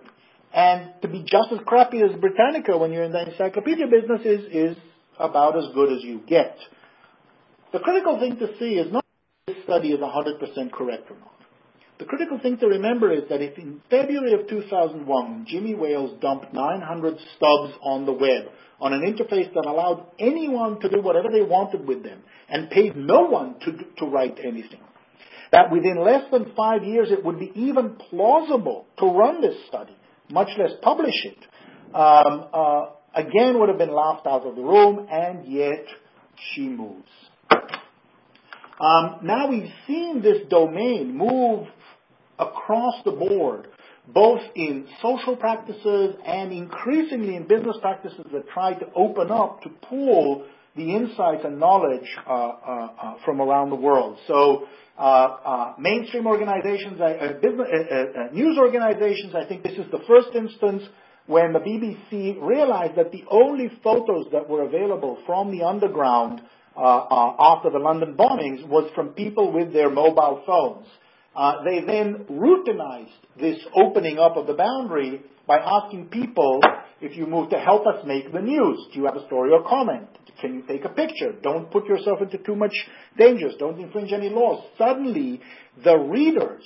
And 0.53 0.93
to 1.01 1.07
be 1.07 1.19
just 1.21 1.51
as 1.51 1.59
crappy 1.65 2.01
as 2.01 2.19
Britannica 2.19 2.77
when 2.77 2.91
you're 2.91 3.03
in 3.03 3.11
the 3.11 3.29
encyclopedia 3.29 3.85
business 3.87 4.21
is, 4.23 4.41
is 4.51 4.77
about 5.19 5.57
as 5.57 5.65
good 5.73 5.91
as 5.91 6.03
you 6.03 6.21
get. 6.27 6.57
The 7.73 7.79
critical 7.79 8.19
thing 8.19 8.37
to 8.37 8.55
see 8.59 8.75
is 8.75 8.93
not 8.93 9.03
this 9.47 9.57
study 9.63 9.89
is 9.89 9.99
100% 9.99 10.71
correct 10.71 11.09
or 11.09 11.17
not. 11.17 11.33
The 11.97 12.05
critical 12.05 12.39
thing 12.39 12.57
to 12.59 12.67
remember 12.67 13.11
is 13.11 13.23
that 13.29 13.41
if 13.41 13.57
in 13.57 13.81
February 13.89 14.33
of 14.33 14.47
2001, 14.47 15.45
Jimmy 15.47 15.73
Wales 15.73 16.19
dumped 16.21 16.53
900 16.53 17.17
stubs 17.35 17.73
on 17.81 18.05
the 18.05 18.11
web 18.11 18.45
on 18.79 18.93
an 18.93 19.01
interface 19.01 19.51
that 19.53 19.65
allowed 19.65 20.05
anyone 20.19 20.79
to 20.81 20.89
do 20.89 21.01
whatever 21.01 21.29
they 21.31 21.41
wanted 21.41 21.87
with 21.87 22.03
them 22.03 22.21
and 22.47 22.69
paid 22.69 22.95
no 22.95 23.21
one 23.21 23.55
to, 23.61 23.71
to 23.97 24.05
write 24.05 24.37
anything, 24.43 24.81
that 25.51 25.71
within 25.71 25.97
less 26.03 26.29
than 26.31 26.53
five 26.55 26.83
years 26.83 27.09
it 27.09 27.25
would 27.25 27.39
be 27.39 27.51
even 27.55 27.95
plausible 28.09 28.85
to 28.99 29.07
run 29.07 29.41
this 29.41 29.55
study, 29.67 29.95
much 30.29 30.49
less 30.59 30.71
publish 30.83 31.25
it, 31.25 31.37
um, 31.95 32.47
uh, 32.53 32.85
again 33.15 33.59
would 33.59 33.69
have 33.69 33.79
been 33.79 33.93
laughed 33.93 34.27
out 34.27 34.45
of 34.45 34.55
the 34.55 34.61
room, 34.61 35.07
and 35.09 35.47
yet 35.51 35.85
she 36.53 36.67
moves. 36.67 37.09
Um, 38.83 39.19
now 39.23 39.47
we've 39.47 39.71
seen 39.87 40.21
this 40.21 40.39
domain 40.49 41.17
move 41.17 41.67
across 42.37 42.95
the 43.05 43.11
board, 43.11 43.67
both 44.07 44.41
in 44.55 44.87
social 45.01 45.37
practices 45.37 46.15
and 46.25 46.51
increasingly 46.51 47.37
in 47.37 47.47
business 47.47 47.77
practices 47.79 48.25
that 48.33 48.49
try 48.49 48.73
to 48.73 48.85
open 48.93 49.31
up 49.31 49.61
to 49.61 49.69
pool 49.87 50.45
the 50.75 50.95
insights 50.95 51.45
and 51.45 51.61
knowledge 51.61 52.09
uh, 52.27 52.29
uh, 52.29 52.89
uh, 53.01 53.15
from 53.23 53.39
around 53.39 53.69
the 53.69 53.77
world. 53.77 54.17
So 54.27 54.67
uh, 54.99 55.01
uh, 55.01 55.73
mainstream 55.79 56.27
organizations, 56.27 56.99
uh, 56.99 57.39
business, 57.41 57.67
news 58.33 58.57
organizations, 58.57 59.33
I 59.33 59.45
think 59.45 59.63
this 59.63 59.77
is 59.77 59.89
the 59.91 60.01
first 60.05 60.35
instance 60.35 60.83
when 61.25 61.53
the 61.53 61.59
BBC 61.59 62.35
realized 62.41 62.97
that 62.97 63.13
the 63.13 63.23
only 63.31 63.71
photos 63.81 64.25
that 64.33 64.49
were 64.49 64.63
available 64.63 65.19
from 65.25 65.57
the 65.57 65.63
underground 65.65 66.41
after 66.75 67.69
the 67.69 67.79
London 67.79 68.15
bombings 68.15 68.67
was 68.67 68.89
from 68.95 69.09
people 69.09 69.51
with 69.51 69.73
their 69.73 69.89
mobile 69.89 70.43
phones. 70.45 70.87
Uh, 71.35 71.63
they 71.63 71.81
then 71.81 72.25
routinized 72.29 73.09
this 73.39 73.57
opening 73.75 74.19
up 74.19 74.37
of 74.37 74.45
the 74.45 74.53
boundary 74.53 75.21
by 75.47 75.57
asking 75.57 76.07
people 76.07 76.61
if 77.01 77.17
you 77.17 77.25
move 77.25 77.49
to 77.49 77.59
help 77.59 77.85
us 77.87 78.05
make 78.05 78.31
the 78.31 78.39
news. 78.39 78.87
Do 78.93 78.99
you 78.99 79.05
have 79.05 79.15
a 79.15 79.25
story 79.25 79.51
or 79.51 79.67
comment? 79.67 80.07
Can 80.39 80.55
you 80.55 80.63
take 80.67 80.85
a 80.85 80.89
picture? 80.89 81.33
Don't 81.41 81.71
put 81.71 81.85
yourself 81.85 82.21
into 82.21 82.37
too 82.37 82.55
much 82.55 82.73
dangers. 83.17 83.55
Don't 83.59 83.79
infringe 83.79 84.11
any 84.11 84.29
laws. 84.29 84.63
Suddenly, 84.77 85.41
the 85.83 85.97
readers 85.97 86.63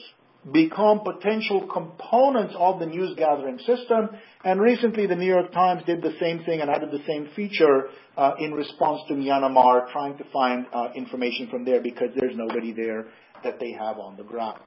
become 0.52 1.02
potential 1.02 1.68
components 1.68 2.54
of 2.58 2.80
the 2.80 2.86
news 2.86 3.16
gathering 3.18 3.60
system. 3.60 4.10
And 4.44 4.62
recently, 4.62 5.08
the 5.08 5.16
New 5.16 5.26
York 5.26 5.52
Times 5.52 5.84
did 5.86 6.02
the 6.02 6.14
same 6.20 6.44
thing 6.44 6.62
and 6.62 6.70
added 6.70 6.92
the 6.92 7.04
same 7.08 7.30
feature 7.36 7.90
uh, 8.16 8.36
in 8.40 8.54
response 8.54 9.02
to 9.08 9.14
Myanmar, 9.14 9.92
trying 9.92 10.18
to 10.18 10.24
find 10.32 10.66
uh, 10.74 10.90
information 10.96 11.48
from 11.50 11.66
there 11.66 11.82
because 11.82 12.10
there's 12.16 12.36
nobody 12.36 12.72
there 12.72 13.08
that 13.44 13.60
they 13.60 13.72
have 13.72 13.98
on 13.98 14.18
the 14.18 14.24
ground. 14.24 14.60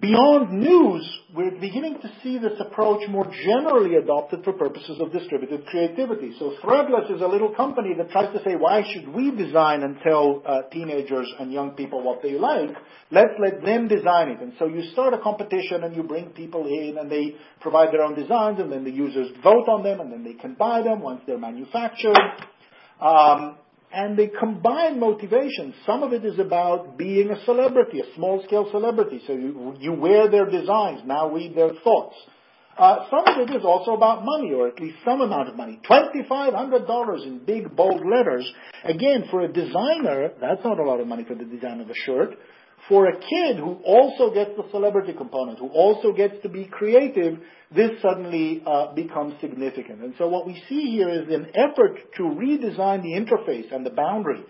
Beyond 0.00 0.58
news, 0.58 1.08
we're 1.36 1.52
beginning 1.52 2.00
to 2.02 2.10
see 2.22 2.36
this 2.38 2.58
approach 2.58 3.08
more 3.08 3.30
generally 3.44 3.94
adopted 3.94 4.42
for 4.42 4.52
purposes 4.52 4.98
of 5.00 5.12
distributed 5.12 5.66
creativity. 5.66 6.34
So 6.38 6.56
Threadless 6.62 7.14
is 7.14 7.22
a 7.22 7.26
little 7.28 7.54
company 7.54 7.94
that 7.96 8.10
tries 8.10 8.34
to 8.34 8.42
say, 8.42 8.56
why 8.56 8.82
should 8.92 9.08
we 9.14 9.30
design 9.30 9.84
and 9.84 9.96
tell 10.02 10.42
uh, 10.44 10.62
teenagers 10.72 11.32
and 11.38 11.52
young 11.52 11.72
people 11.72 12.02
what 12.02 12.22
they 12.22 12.32
like? 12.32 12.70
Let's 13.12 13.34
let 13.40 13.64
them 13.64 13.86
design 13.86 14.30
it. 14.30 14.40
And 14.40 14.54
so 14.58 14.66
you 14.66 14.82
start 14.92 15.14
a 15.14 15.18
competition 15.18 15.84
and 15.84 15.94
you 15.94 16.02
bring 16.02 16.30
people 16.30 16.66
in 16.66 16.98
and 16.98 17.08
they 17.08 17.36
provide 17.60 17.92
their 17.92 18.02
own 18.02 18.16
designs 18.16 18.58
and 18.58 18.72
then 18.72 18.82
the 18.82 18.90
users 18.90 19.30
vote 19.44 19.68
on 19.68 19.84
them 19.84 20.00
and 20.00 20.10
then 20.10 20.24
they 20.24 20.34
can 20.34 20.54
buy 20.54 20.82
them 20.82 21.02
once 21.02 21.22
they're 21.24 21.38
manufactured. 21.38 22.18
Um, 23.00 23.58
and 23.94 24.18
they 24.18 24.26
combine 24.26 24.98
motivations. 24.98 25.74
Some 25.86 26.02
of 26.02 26.12
it 26.12 26.24
is 26.24 26.38
about 26.38 26.98
being 26.98 27.30
a 27.30 27.44
celebrity, 27.44 28.00
a 28.00 28.14
small 28.16 28.42
scale 28.44 28.68
celebrity. 28.70 29.22
So 29.26 29.34
you, 29.34 29.76
you 29.78 29.92
wear 29.92 30.28
their 30.28 30.50
designs, 30.50 31.02
now 31.06 31.30
read 31.30 31.54
their 31.54 31.72
thoughts. 31.84 32.16
Uh, 32.76 33.06
some 33.08 33.22
of 33.24 33.48
it 33.48 33.54
is 33.54 33.64
also 33.64 33.92
about 33.92 34.24
money, 34.24 34.52
or 34.52 34.66
at 34.66 34.80
least 34.80 34.96
some 35.04 35.20
amount 35.20 35.48
of 35.48 35.54
money. 35.54 35.80
$2,500 35.88 37.26
in 37.26 37.38
big, 37.46 37.76
bold 37.76 38.02
letters. 38.04 38.50
Again, 38.82 39.26
for 39.30 39.42
a 39.42 39.48
designer, 39.52 40.30
that's 40.40 40.64
not 40.64 40.80
a 40.80 40.82
lot 40.82 40.98
of 40.98 41.06
money 41.06 41.24
for 41.24 41.36
the 41.36 41.44
design 41.44 41.80
of 41.80 41.88
a 41.88 41.94
shirt. 41.94 42.30
For 42.88 43.06
a 43.06 43.18
kid 43.18 43.56
who 43.56 43.78
also 43.84 44.32
gets 44.34 44.50
the 44.56 44.68
celebrity 44.70 45.14
component, 45.14 45.58
who 45.58 45.68
also 45.68 46.12
gets 46.12 46.34
to 46.42 46.50
be 46.50 46.66
creative, 46.66 47.38
this 47.74 47.90
suddenly 48.02 48.62
uh, 48.66 48.92
becomes 48.92 49.34
significant. 49.40 50.02
And 50.02 50.14
so 50.18 50.28
what 50.28 50.46
we 50.46 50.62
see 50.68 50.90
here 50.90 51.08
is 51.08 51.32
an 51.32 51.46
effort 51.54 51.96
to 52.16 52.22
redesign 52.22 53.02
the 53.02 53.12
interface 53.12 53.74
and 53.74 53.86
the 53.86 53.90
boundary 53.90 54.42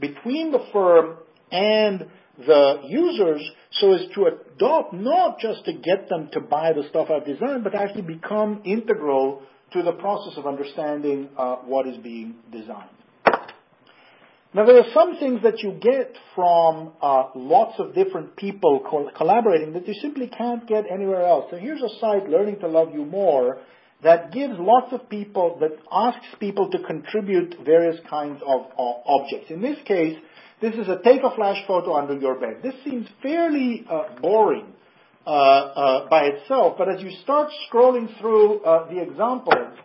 between 0.00 0.52
the 0.52 0.64
firm 0.72 1.18
and 1.50 2.06
the 2.38 2.80
users 2.88 3.42
so 3.72 3.92
as 3.92 4.00
to 4.14 4.26
adopt 4.26 4.94
not 4.94 5.38
just 5.38 5.64
to 5.66 5.72
get 5.74 6.08
them 6.08 6.30
to 6.32 6.40
buy 6.40 6.72
the 6.72 6.88
stuff 6.88 7.08
I've 7.10 7.26
designed, 7.26 7.62
but 7.62 7.74
actually 7.74 8.02
become 8.02 8.62
integral 8.64 9.42
to 9.74 9.82
the 9.82 9.92
process 9.92 10.38
of 10.38 10.46
understanding 10.46 11.28
uh, 11.36 11.56
what 11.56 11.86
is 11.86 11.98
being 11.98 12.36
designed. 12.50 12.88
Now, 14.54 14.66
there 14.66 14.76
are 14.76 14.92
some 14.92 15.16
things 15.16 15.42
that 15.44 15.60
you 15.62 15.72
get 15.80 16.14
from 16.34 16.92
uh, 17.00 17.30
lots 17.34 17.80
of 17.80 17.94
different 17.94 18.36
people 18.36 18.84
co- 18.86 19.10
collaborating 19.16 19.72
that 19.72 19.88
you 19.88 19.94
simply 19.94 20.26
can't 20.26 20.68
get 20.68 20.84
anywhere 20.90 21.24
else. 21.24 21.46
So 21.50 21.56
here's 21.56 21.80
a 21.80 21.88
site, 21.98 22.28
Learning 22.28 22.58
to 22.60 22.68
Love 22.68 22.92
You 22.92 23.06
More, 23.06 23.60
that 24.02 24.30
gives 24.30 24.52
lots 24.58 24.92
of 24.92 25.08
people, 25.08 25.56
that 25.60 25.70
asks 25.90 26.26
people 26.38 26.70
to 26.70 26.78
contribute 26.80 27.56
various 27.64 27.98
kinds 28.10 28.42
of 28.46 28.66
objects. 28.76 29.50
In 29.50 29.62
this 29.62 29.78
case, 29.86 30.18
this 30.60 30.74
is 30.74 30.86
a 30.86 31.00
take 31.02 31.22
a 31.22 31.34
flash 31.34 31.66
photo 31.66 31.96
under 31.96 32.18
your 32.18 32.38
bed. 32.38 32.62
This 32.62 32.74
seems 32.84 33.08
fairly 33.22 33.86
uh, 33.88 34.20
boring 34.20 34.66
uh, 35.26 35.30
uh, 35.30 36.08
by 36.10 36.24
itself, 36.24 36.74
but 36.76 36.92
as 36.92 37.00
you 37.00 37.10
start 37.22 37.48
scrolling 37.70 38.06
through 38.20 38.60
uh, 38.64 38.92
the 38.92 39.00
examples, 39.00 39.78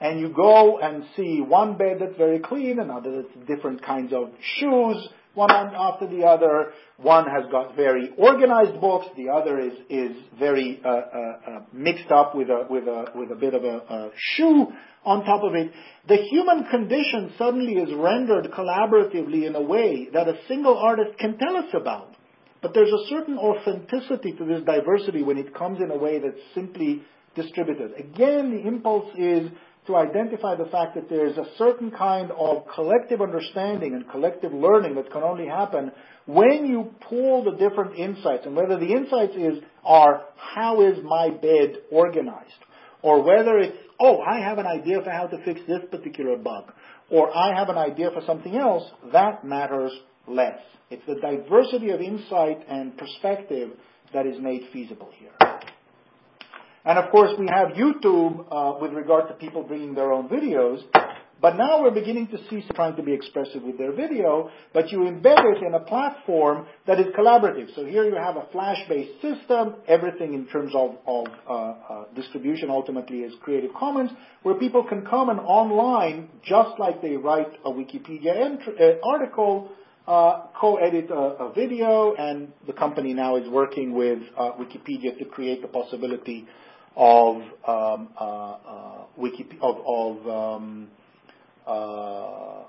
and 0.00 0.20
you 0.20 0.28
go 0.30 0.78
and 0.78 1.04
see 1.16 1.40
one 1.40 1.76
bed 1.76 1.98
that's 2.00 2.16
very 2.16 2.38
clean, 2.38 2.78
another 2.78 3.22
that's 3.22 3.46
different 3.46 3.84
kinds 3.84 4.12
of 4.12 4.30
shoes, 4.40 5.08
one 5.34 5.50
after 5.50 6.06
the 6.06 6.24
other. 6.24 6.72
One 6.96 7.26
has 7.26 7.50
got 7.50 7.76
very 7.76 8.10
organized 8.16 8.80
books, 8.80 9.06
the 9.16 9.28
other 9.30 9.60
is 9.60 9.72
is 9.88 10.16
very 10.38 10.80
uh, 10.84 10.88
uh, 10.88 10.92
uh, 10.92 11.60
mixed 11.72 12.10
up 12.10 12.34
with 12.34 12.48
a 12.48 12.66
with 12.68 12.84
a 12.84 13.06
with 13.14 13.30
a 13.30 13.36
bit 13.36 13.54
of 13.54 13.64
a, 13.64 13.76
a 13.76 14.10
shoe 14.16 14.66
on 15.04 15.24
top 15.24 15.42
of 15.42 15.54
it. 15.54 15.70
The 16.08 16.16
human 16.16 16.64
condition 16.70 17.32
suddenly 17.38 17.74
is 17.74 17.88
rendered 17.94 18.50
collaboratively 18.50 19.46
in 19.46 19.54
a 19.54 19.62
way 19.62 20.08
that 20.12 20.28
a 20.28 20.38
single 20.48 20.76
artist 20.76 21.18
can 21.18 21.38
tell 21.38 21.56
us 21.56 21.72
about. 21.72 22.14
But 22.60 22.74
there's 22.74 22.90
a 22.90 23.08
certain 23.08 23.38
authenticity 23.38 24.32
to 24.32 24.44
this 24.44 24.62
diversity 24.64 25.22
when 25.22 25.38
it 25.38 25.54
comes 25.54 25.80
in 25.80 25.90
a 25.92 25.96
way 25.96 26.18
that's 26.18 26.42
simply 26.54 27.02
distributed. 27.36 27.92
Again, 27.96 28.50
the 28.50 28.66
impulse 28.66 29.08
is 29.16 29.48
to 29.88 29.96
identify 29.96 30.54
the 30.54 30.66
fact 30.66 30.94
that 30.94 31.08
there 31.08 31.26
is 31.26 31.36
a 31.36 31.46
certain 31.56 31.90
kind 31.90 32.30
of 32.30 32.64
collective 32.74 33.20
understanding 33.20 33.94
and 33.94 34.08
collective 34.08 34.52
learning 34.52 34.94
that 34.94 35.10
can 35.10 35.22
only 35.22 35.46
happen 35.46 35.90
when 36.26 36.66
you 36.66 36.92
pull 37.08 37.42
the 37.42 37.52
different 37.52 37.98
insights, 37.98 38.44
and 38.44 38.54
whether 38.54 38.78
the 38.78 38.92
insights 38.92 39.32
is 39.34 39.64
are 39.82 40.24
how 40.36 40.82
is 40.82 40.98
my 41.02 41.30
bed 41.30 41.78
organized, 41.90 42.62
or 43.00 43.22
whether 43.22 43.58
it's 43.58 43.76
oh 43.98 44.20
I 44.20 44.40
have 44.40 44.58
an 44.58 44.66
idea 44.66 45.00
for 45.02 45.10
how 45.10 45.26
to 45.26 45.42
fix 45.44 45.60
this 45.66 45.80
particular 45.90 46.36
bug, 46.36 46.70
or 47.10 47.34
I 47.34 47.58
have 47.58 47.70
an 47.70 47.78
idea 47.78 48.10
for 48.10 48.20
something 48.26 48.54
else, 48.54 48.84
that 49.12 49.42
matters 49.42 49.92
less. 50.28 50.60
It's 50.90 51.04
the 51.06 51.14
diversity 51.14 51.90
of 51.90 52.00
insight 52.02 52.58
and 52.68 52.96
perspective 52.96 53.70
that 54.12 54.26
is 54.26 54.38
made 54.38 54.68
feasible 54.70 55.10
here. 55.18 55.30
And 56.84 56.98
of 56.98 57.10
course, 57.10 57.32
we 57.38 57.46
have 57.48 57.68
YouTube 57.68 58.46
uh, 58.50 58.78
with 58.80 58.92
regard 58.92 59.28
to 59.28 59.34
people 59.34 59.62
bringing 59.62 59.94
their 59.94 60.12
own 60.12 60.28
videos. 60.28 60.82
But 61.40 61.56
now 61.56 61.82
we're 61.82 61.92
beginning 61.92 62.26
to 62.28 62.38
see 62.50 62.64
trying 62.74 62.96
to 62.96 63.02
be 63.02 63.12
expressive 63.12 63.62
with 63.62 63.78
their 63.78 63.92
video, 63.92 64.50
but 64.74 64.90
you 64.90 64.98
embed 65.00 65.38
it 65.56 65.62
in 65.64 65.72
a 65.72 65.80
platform 65.80 66.66
that 66.86 66.98
is 66.98 67.06
collaborative. 67.16 67.72
So 67.76 67.84
here 67.84 68.04
you 68.04 68.16
have 68.16 68.36
a 68.36 68.46
Flash-based 68.50 69.22
system. 69.22 69.76
Everything 69.86 70.34
in 70.34 70.48
terms 70.48 70.72
of, 70.74 70.96
of 71.06 71.26
uh, 71.48 71.52
uh, 71.52 72.04
distribution 72.16 72.70
ultimately 72.70 73.18
is 73.18 73.32
Creative 73.40 73.70
Commons, 73.78 74.10
where 74.42 74.56
people 74.56 74.82
can 74.82 75.06
come 75.06 75.28
and 75.28 75.38
online, 75.38 76.28
just 76.44 76.70
like 76.80 77.00
they 77.02 77.16
write 77.16 77.52
a 77.64 77.70
Wikipedia 77.70 78.58
uh, 78.58 79.08
article, 79.08 79.70
uh, 80.08 80.46
co-edit 80.60 81.08
a, 81.10 81.14
a, 81.14 81.52
video, 81.52 82.14
and 82.14 82.48
the 82.66 82.72
company 82.72 83.14
now 83.14 83.36
is 83.36 83.48
working 83.48 83.94
with 83.94 84.18
uh, 84.36 84.52
Wikipedia 84.58 85.16
to 85.18 85.24
create 85.26 85.62
the 85.62 85.68
possibility 85.68 86.48
of 86.98 87.36
um, 87.36 88.08
uh, 88.18 88.24
uh, 88.24 89.04
um, 90.28 90.88
uh, 91.64 92.64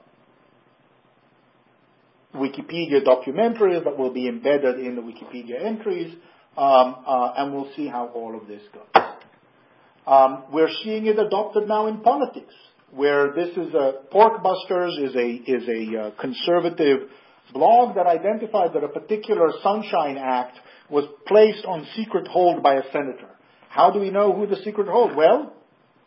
Wikipedia 2.35 3.03
documentaries 3.03 3.83
that 3.83 3.97
will 3.97 4.13
be 4.13 4.27
embedded 4.27 4.79
in 4.79 4.95
the 4.95 5.01
Wikipedia 5.01 5.65
entries, 5.65 6.13
um, 6.55 6.97
uh, 7.07 7.33
and 7.37 7.53
we'll 7.53 7.71
see 7.75 7.87
how 7.87 8.09
all 8.09 8.39
of 8.39 8.47
this 8.47 8.61
goes. 8.71 8.83
We're 10.53 10.69
seeing 10.83 11.07
it 11.07 11.17
adopted 11.17 11.67
now 11.67 11.87
in 11.87 12.01
politics, 12.01 12.53
where 12.91 13.33
this 13.33 13.49
is 13.57 13.73
a 13.73 13.93
Porkbusters 14.13 15.09
is 15.09 15.15
a 15.15 15.27
is 15.27 15.67
a 15.67 16.11
conservative 16.21 17.09
blog 17.51 17.95
that 17.95 18.05
identified 18.05 18.73
that 18.73 18.83
a 18.83 18.89
particular 18.89 19.53
Sunshine 19.63 20.17
Act 20.19 20.55
was 20.87 21.05
placed 21.25 21.65
on 21.65 21.87
secret 21.95 22.27
hold 22.27 22.61
by 22.61 22.75
a 22.75 22.83
senator. 22.91 23.29
How 23.69 23.91
do 23.91 23.99
we 23.99 24.09
know 24.09 24.33
who 24.33 24.47
the 24.47 24.61
secret 24.63 24.87
hold? 24.87 25.15
Well, 25.15 25.53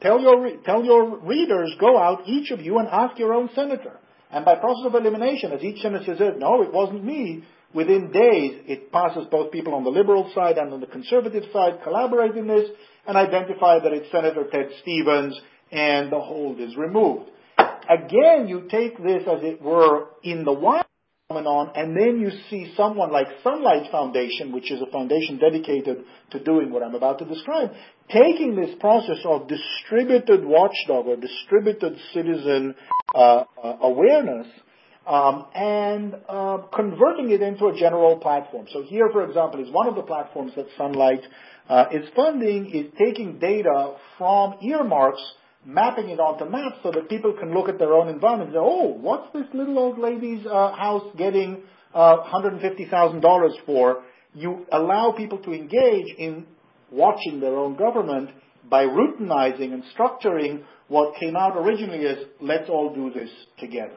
tell 0.01 0.20
your, 0.20 0.57
tell 0.64 0.85
your 0.85 1.18
readers, 1.20 1.75
go 1.81 1.96
out, 1.96 2.22
each 2.27 2.51
of 2.51 2.61
you, 2.61 2.79
and 2.79 2.88
ask 2.88 3.18
your 3.18 3.33
own 3.33 3.48
senator. 3.55 3.98
And 4.31 4.44
by 4.44 4.57
process 4.57 4.87
of 4.87 4.94
elimination, 4.94 5.53
as 5.53 5.62
each 5.62 5.81
senator 5.81 6.16
says, 6.16 6.35
no, 6.38 6.62
it 6.62 6.72
wasn't 6.72 7.05
me, 7.05 7.44
within 7.72 8.11
days, 8.11 8.62
it 8.66 8.90
passes 8.90 9.27
both 9.31 9.53
people 9.53 9.75
on 9.75 9.85
the 9.85 9.90
liberal 9.90 10.31
side 10.35 10.59
and 10.59 10.72
on 10.72 10.81
the 10.81 10.87
conservative 10.87 11.44
side 11.53 11.81
collaborate 11.83 12.37
in 12.37 12.46
this 12.46 12.68
and 13.07 13.16
identify 13.16 13.79
that 13.79 13.92
it's 13.92 14.11
Senator 14.11 14.44
Ted 14.51 14.70
Stevens 14.83 15.40
and 15.70 16.11
the 16.11 16.20
hold 16.20 16.61
is 16.61 16.77
removed. 16.77 17.31
Again, 17.59 18.48
you 18.48 18.68
take 18.70 18.96
this 19.03 19.22
as 19.27 19.42
it 19.42 19.61
were 19.62 20.09
in 20.22 20.44
the 20.44 20.53
wild 20.53 20.87
phenomenon, 21.33 21.73
and 21.75 21.97
then 21.97 22.21
you 22.21 22.31
see 22.51 22.73
someone 22.77 23.11
like 23.11 23.27
Sunlight 23.42 23.90
Foundation, 23.90 24.53
which 24.53 24.71
is 24.71 24.81
a 24.81 24.90
foundation 24.90 25.38
dedicated 25.38 26.05
to 26.31 26.42
doing 26.42 26.71
what 26.71 26.83
I'm 26.83 26.95
about 26.95 27.18
to 27.21 27.25
describe, 27.25 27.71
taking 28.11 28.57
this 28.57 28.75
process 28.81 29.18
of 29.25 29.49
distributed 29.49 30.45
watchdog 30.45 31.07
or 31.07 31.16
distributed 31.16 31.97
citizen 32.12 32.75
uh, 33.14 33.45
uh, 33.62 33.77
awareness 33.83 34.47
um, 35.07 35.47
and 35.55 36.14
uh, 36.29 36.59
converting 36.75 37.31
it 37.31 37.42
into 37.42 37.66
a 37.66 37.77
general 37.77 38.18
platform. 38.18 38.66
So 38.73 38.83
here, 38.83 39.09
for 39.12 39.25
example, 39.25 39.62
is 39.62 39.73
one 39.73 39.88
of 39.88 39.95
the 39.95 40.03
platforms 40.03 40.53
that 40.57 40.66
Sunlight 40.77 41.23
uh, 41.68 41.87
is 41.92 42.09
funding 42.14 42.71
is 42.71 42.92
taking 42.99 43.38
data 43.38 43.97
from 44.18 44.55
earmarks 44.62 45.23
mapping 45.64 46.09
it 46.09 46.18
onto 46.18 46.44
maps 46.44 46.77
so 46.83 46.90
that 46.90 47.09
people 47.09 47.35
can 47.38 47.55
look 47.55 47.68
at 47.68 47.79
their 47.79 47.92
own 47.92 48.09
environment 48.09 48.51
and 48.51 48.57
say, 48.57 48.61
oh, 48.61 48.88
what's 49.01 49.33
this 49.33 49.46
little 49.55 49.79
old 49.79 49.98
lady's 49.98 50.44
uh, 50.46 50.72
house 50.72 51.05
getting 51.16 51.62
uh, 51.94 52.16
$150,000 52.33 53.51
for? 53.64 54.03
You 54.35 54.66
allow 54.72 55.12
people 55.12 55.38
to 55.38 55.53
engage 55.53 56.14
in 56.18 56.46
watching 56.90 57.40
their 57.40 57.57
own 57.57 57.77
government 57.77 58.31
by 58.68 58.85
routinizing 58.85 59.72
and 59.72 59.83
structuring 59.96 60.62
what 60.88 61.18
came 61.18 61.37
out 61.37 61.57
originally 61.57 62.07
as 62.07 62.18
let's 62.40 62.68
all 62.68 62.94
do 62.94 63.11
this 63.12 63.31
together. 63.59 63.96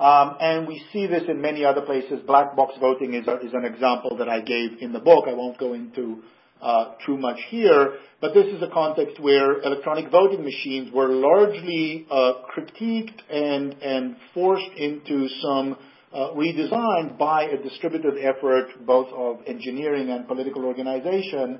Um, 0.00 0.36
and 0.40 0.66
we 0.66 0.82
see 0.92 1.06
this 1.06 1.22
in 1.28 1.40
many 1.40 1.64
other 1.64 1.82
places. 1.82 2.20
Black 2.26 2.56
box 2.56 2.74
voting 2.80 3.14
is, 3.14 3.26
a, 3.28 3.36
is 3.36 3.52
an 3.52 3.64
example 3.64 4.16
that 4.16 4.28
I 4.28 4.40
gave 4.40 4.80
in 4.80 4.92
the 4.92 4.98
book. 4.98 5.26
I 5.28 5.34
won't 5.34 5.58
go 5.58 5.74
into 5.74 6.22
uh, 6.62 6.92
too 7.04 7.16
much 7.16 7.38
here, 7.48 7.94
but 8.20 8.34
this 8.34 8.46
is 8.46 8.62
a 8.62 8.68
context 8.72 9.20
where 9.20 9.60
electronic 9.62 10.10
voting 10.10 10.44
machines 10.44 10.92
were 10.92 11.08
largely 11.08 12.06
uh, 12.08 12.34
critiqued 12.56 13.20
and, 13.28 13.74
and 13.82 14.16
forced 14.32 14.70
into 14.76 15.28
some 15.42 15.76
uh, 16.12 16.28
redesign 16.30 17.18
by 17.18 17.44
a 17.44 17.62
distributed 17.62 18.14
effort 18.22 18.68
both 18.86 19.08
of 19.12 19.40
engineering 19.46 20.10
and 20.10 20.28
political 20.28 20.64
organization 20.64 21.58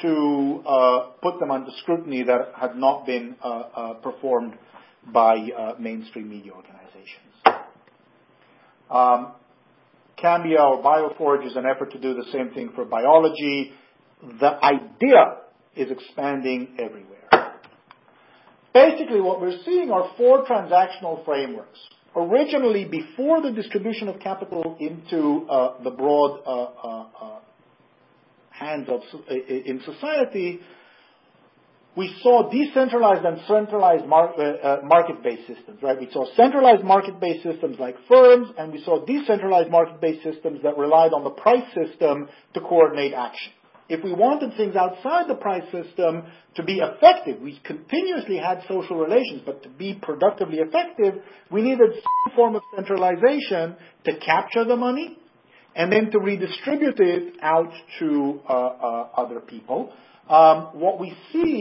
to 0.00 0.62
uh, 0.66 1.00
put 1.22 1.38
them 1.38 1.50
under 1.50 1.70
scrutiny 1.82 2.24
that 2.24 2.52
had 2.58 2.74
not 2.76 3.06
been 3.06 3.36
uh, 3.42 3.48
uh, 3.48 3.94
performed 3.94 4.54
by 5.12 5.34
uh 5.34 5.74
mainstream 5.80 6.30
media 6.30 6.52
organizations. 6.52 7.34
Um, 8.88 9.32
Cambia 10.16 10.60
or 10.60 10.82
Bioforge 10.82 11.44
is 11.44 11.56
an 11.56 11.64
effort 11.66 11.90
to 11.92 11.98
do 11.98 12.14
the 12.14 12.24
same 12.32 12.50
thing 12.50 12.70
for 12.74 12.84
biology 12.84 13.72
the 14.22 14.64
idea 14.64 15.38
is 15.76 15.90
expanding 15.90 16.76
everywhere. 16.78 17.56
Basically, 18.74 19.20
what 19.20 19.40
we're 19.40 19.58
seeing 19.64 19.90
are 19.90 20.12
four 20.16 20.44
transactional 20.46 21.24
frameworks. 21.24 21.78
Originally, 22.14 22.84
before 22.84 23.42
the 23.42 23.50
distribution 23.50 24.08
of 24.08 24.20
capital 24.20 24.76
into 24.80 25.46
uh, 25.48 25.82
the 25.82 25.90
broad 25.90 26.40
uh, 26.46 26.50
uh, 26.50 27.06
uh 27.20 27.38
hands 28.50 28.88
of 28.88 29.00
in 29.28 29.80
society, 29.84 30.60
we 31.96 32.14
saw 32.22 32.50
decentralized 32.50 33.24
and 33.24 33.38
centralized 33.46 34.06
mar- 34.06 34.34
uh, 34.38 34.42
uh, 34.42 34.80
market-based 34.84 35.46
systems, 35.46 35.82
right? 35.82 35.98
We 35.98 36.08
saw 36.12 36.26
centralized 36.36 36.84
market-based 36.84 37.42
systems 37.42 37.78
like 37.78 37.96
firms, 38.08 38.48
and 38.56 38.72
we 38.72 38.82
saw 38.84 39.04
decentralized 39.04 39.70
market-based 39.70 40.22
systems 40.22 40.62
that 40.62 40.78
relied 40.78 41.12
on 41.12 41.24
the 41.24 41.30
price 41.30 41.66
system 41.74 42.28
to 42.54 42.60
coordinate 42.60 43.12
action. 43.12 43.52
If 43.92 44.02
we 44.02 44.14
wanted 44.14 44.56
things 44.56 44.74
outside 44.74 45.28
the 45.28 45.34
price 45.34 45.70
system 45.70 46.22
to 46.54 46.62
be 46.62 46.80
effective, 46.80 47.42
we 47.42 47.60
continuously 47.62 48.38
had 48.38 48.62
social 48.66 48.96
relations, 48.96 49.42
but 49.44 49.62
to 49.64 49.68
be 49.68 49.98
productively 50.00 50.60
effective, 50.60 51.22
we 51.50 51.60
needed 51.60 51.92
some 51.96 52.34
form 52.34 52.56
of 52.56 52.62
centralization 52.74 53.76
to 54.06 54.18
capture 54.24 54.64
the 54.64 54.76
money 54.76 55.18
and 55.76 55.92
then 55.92 56.10
to 56.10 56.18
redistribute 56.20 56.98
it 57.00 57.34
out 57.42 57.70
to 57.98 58.40
uh, 58.48 58.52
uh, 58.52 59.08
other 59.14 59.40
people. 59.40 59.92
Um, 60.26 60.68
what 60.72 60.98
we 60.98 61.14
see 61.30 61.60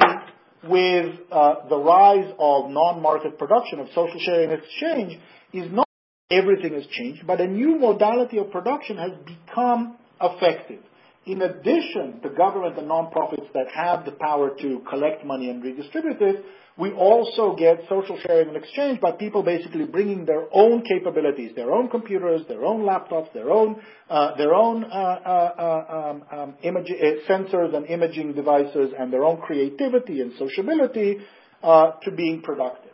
with 0.64 1.16
uh, 1.34 1.68
the 1.68 1.78
rise 1.78 2.32
of 2.40 2.70
non-market 2.70 3.38
production, 3.38 3.82
of 3.82 3.88
social 3.90 4.22
sharing 4.22 4.52
and 4.52 4.62
exchange, 4.64 5.20
is 5.52 5.70
not 5.70 5.90
everything 6.30 6.76
has 6.76 6.86
changed, 6.92 7.28
but 7.28 7.42
a 7.42 7.48
new 7.48 7.78
modality 7.78 8.38
of 8.38 8.52
production 8.52 8.96
has 8.96 9.12
become 9.26 9.98
effective. 10.22 10.80
In 11.26 11.42
addition 11.44 12.20
to 12.24 12.30
government 12.30 12.80
and 12.80 12.90
nonprofits 12.90 13.52
that 13.54 13.68
have 13.76 14.06
the 14.06 14.12
power 14.12 14.56
to 14.60 14.82
collect 14.90 15.24
money 15.24 15.52
and 15.52 15.64
redistribute 15.64 16.20
it, 16.20 16.46
we 16.78 16.92
also 16.94 17.56
get 17.56 17.82
social 17.88 18.18
sharing 18.26 18.48
and 18.48 18.58
exchange 18.58 19.00
by 19.00 19.12
people 19.12 19.44
basically 19.44 19.86
bringing 19.86 20.26
their 20.26 20.48
own 20.52 20.84
capabilities, 20.84 21.52
their 21.56 21.72
own 21.72 21.90
computers, 21.90 22.42
their 22.48 22.66
own 22.66 22.82
laptops, 22.82 23.32
their 23.34 23.52
own 23.52 23.80
uh, 24.10 24.36
their 24.36 24.56
own 24.56 24.84
uh, 24.86 24.88
uh, 24.88 26.10
um, 26.10 26.24
um, 26.32 26.54
image, 26.64 26.90
uh, 26.90 27.32
sensors 27.32 27.76
and 27.76 27.86
imaging 27.86 28.34
devices, 28.34 28.92
and 28.98 29.14
their 29.14 29.24
own 29.24 29.38
creativity 29.42 30.22
and 30.22 30.34
sociability 30.40 31.20
uh, 31.62 31.92
to 32.04 32.12
being 32.12 32.42
productive. 32.42 32.91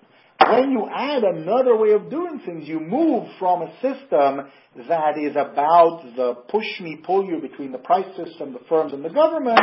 When 0.51 0.71
you 0.71 0.87
add 0.89 1.23
another 1.23 1.75
way 1.75 1.91
of 1.91 2.09
doing 2.09 2.41
things, 2.45 2.67
you 2.67 2.79
move 2.79 3.27
from 3.39 3.63
a 3.63 3.73
system 3.81 4.47
that 4.87 5.17
is 5.17 5.35
about 5.35 6.03
the 6.15 6.35
push 6.49 6.79
me, 6.79 7.01
pull 7.03 7.25
you 7.25 7.39
between 7.41 7.71
the 7.71 7.79
price 7.79 8.07
system, 8.15 8.53
the 8.53 8.61
firms, 8.69 8.93
and 8.93 9.03
the 9.03 9.09
government 9.09 9.59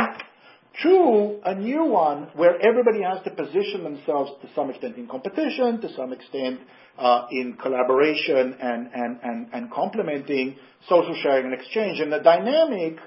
to 0.83 1.39
a 1.45 1.55
new 1.55 1.85
one 1.85 2.27
where 2.35 2.55
everybody 2.61 3.01
has 3.01 3.23
to 3.23 3.31
position 3.31 3.83
themselves 3.83 4.31
to 4.41 4.49
some 4.53 4.69
extent 4.69 4.97
in 4.97 5.07
competition, 5.07 5.79
to 5.81 5.93
some 5.95 6.11
extent 6.11 6.59
uh, 6.97 7.27
in 7.31 7.57
collaboration 7.61 8.55
and, 8.61 8.89
and, 8.93 9.19
and, 9.23 9.47
and 9.53 9.71
complementing 9.71 10.57
social 10.89 11.17
sharing 11.23 11.45
and 11.45 11.53
exchange. 11.53 11.99
And 11.99 12.11
the 12.11 12.19
dynamic 12.19 12.97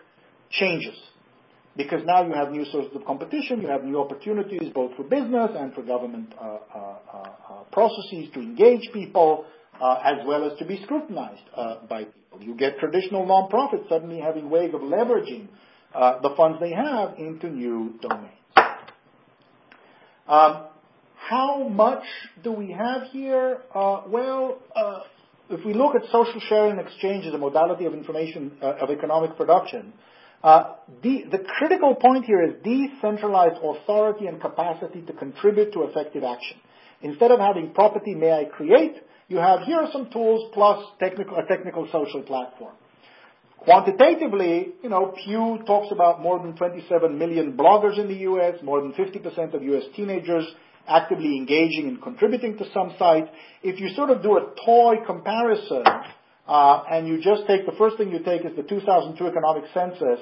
changes 0.51 0.97
because 1.79 2.03
now 2.05 2.27
you 2.27 2.35
have 2.35 2.51
new 2.51 2.65
sources 2.73 2.91
of 2.95 3.05
competition, 3.07 3.63
you 3.63 3.69
have 3.69 3.85
new 3.85 4.01
opportunities 4.01 4.71
both 4.75 4.97
for 4.97 5.05
business 5.05 5.51
and 5.57 5.73
for 5.73 5.83
government 5.83 6.35
uh, 6.37 6.59
uh, 6.75 6.97
uh, 7.15 7.63
processes 7.71 8.29
to 8.35 8.41
engage 8.41 8.83
people 8.93 9.47
uh, 9.81 10.01
as 10.05 10.17
well 10.27 10.51
as 10.51 10.59
to 10.59 10.65
be 10.65 10.83
scrutinized 10.83 11.41
uh, 11.57 11.77
by 11.89 12.03
people. 12.03 12.43
You 12.43 12.57
get 12.57 12.81
traditional 12.81 13.25
nonprofits 13.25 13.89
suddenly 13.89 14.19
having 14.21 14.51
ways 14.51 14.75
of 14.75 14.81
leveraging 14.81 15.47
uh, 15.95 16.21
the 16.21 16.35
funds 16.37 16.59
they 16.61 16.73
have 16.73 17.17
into 17.17 17.49
new 17.49 17.95
domains. 18.03 18.33
Um, 20.27 20.65
how 21.15 21.69
much 21.69 22.03
do 22.43 22.51
we 22.51 22.73
have 22.73 23.03
here? 23.13 23.61
Uh, 23.73 24.03
well, 24.09 24.59
uh, 24.75 25.01
if 25.49 25.65
we 25.65 25.75
look 25.75 25.95
at 25.95 26.03
social 26.11 26.41
sharing 26.49 26.73
and 26.73 26.81
exchange 26.81 27.25
as 27.25 27.35
a 27.35 27.39
modality 27.39 27.85
of 27.85 27.95
information 27.95 28.59
uh, 28.61 28.75
of 28.81 28.91
economic 28.91 29.37
production, 29.37 29.93
uh, 30.43 30.75
the, 31.03 31.25
the 31.31 31.39
critical 31.59 31.95
point 31.97 32.25
here 32.25 32.43
is 32.43 32.55
decentralized 32.63 33.61
authority 33.63 34.27
and 34.27 34.41
capacity 34.41 35.03
to 35.03 35.13
contribute 35.13 35.73
to 35.73 35.83
effective 35.85 36.23
action. 36.23 36.59
Instead 37.03 37.31
of 37.31 37.41
having 37.41 37.73
property 37.75 38.15
may 38.15 38.33
I 38.33 38.45
create, 38.45 38.97
you 39.29 39.37
have 39.39 39.63
here 39.63 39.79
are 39.79 39.91
some 39.93 40.11
tools 40.11 40.51
plus 40.55 40.85
technical, 40.99 41.37
a 41.37 41.47
technical 41.47 41.87
social 41.93 42.23
platform. 42.23 42.75
Quantitatively, 43.59 44.69
you 44.83 44.89
know, 44.89 45.15
Pew 45.25 45.59
talks 45.67 45.93
about 45.93 46.23
more 46.23 46.39
than 46.39 46.57
27 46.57 47.19
million 47.19 47.57
bloggers 47.57 47.99
in 47.99 48.07
the 48.07 48.15
U.S., 48.15 48.55
more 48.63 48.81
than 48.81 48.93
50% 48.93 49.55
of 49.55 49.63
U.S. 49.63 49.83
teenagers 49.97 50.45
actively 50.87 51.37
engaging 51.37 51.89
and 51.89 52.01
contributing 52.01 52.57
to 52.59 52.65
some 52.73 52.95
site. 52.99 53.29
If 53.63 53.81
you 53.81 53.91
sort 53.95 54.11
of 54.11 54.23
do 54.23 54.39
a 54.39 54.55
toy 54.65 55.05
comparison, 55.05 55.83
uh, 56.49 56.83
and 56.91 57.07
you 57.07 57.21
just 57.21 57.47
take 57.47 57.67
the 57.67 57.77
first 57.79 57.99
thing 57.99 58.11
you 58.11 58.21
take 58.21 58.45
is 58.45 58.57
the 58.57 58.63
2002 58.63 59.27
economic 59.27 59.65
census, 59.75 60.21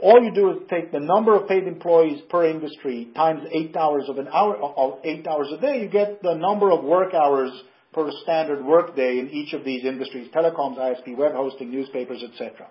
all 0.00 0.22
you 0.22 0.32
do 0.32 0.50
is 0.52 0.56
take 0.70 0.90
the 0.92 1.00
number 1.00 1.34
of 1.34 1.48
paid 1.48 1.66
employees 1.66 2.22
per 2.30 2.46
industry 2.48 3.08
times 3.14 3.42
eight 3.52 3.76
hours 3.76 4.04
of 4.08 4.18
an 4.18 4.28
hour, 4.28 4.56
of 4.56 5.00
eight 5.04 5.26
hours 5.26 5.48
a 5.56 5.60
day, 5.60 5.82
you 5.82 5.88
get 5.88 6.22
the 6.22 6.34
number 6.34 6.70
of 6.70 6.84
work 6.84 7.14
hours 7.14 7.50
per 7.92 8.10
standard 8.22 8.64
workday 8.64 9.18
in 9.18 9.28
each 9.30 9.52
of 9.52 9.64
these 9.64 9.84
industries, 9.84 10.30
telecoms, 10.34 10.78
ISP, 10.78 11.16
web 11.16 11.32
hosting, 11.34 11.70
newspapers, 11.70 12.22
etc. 12.22 12.68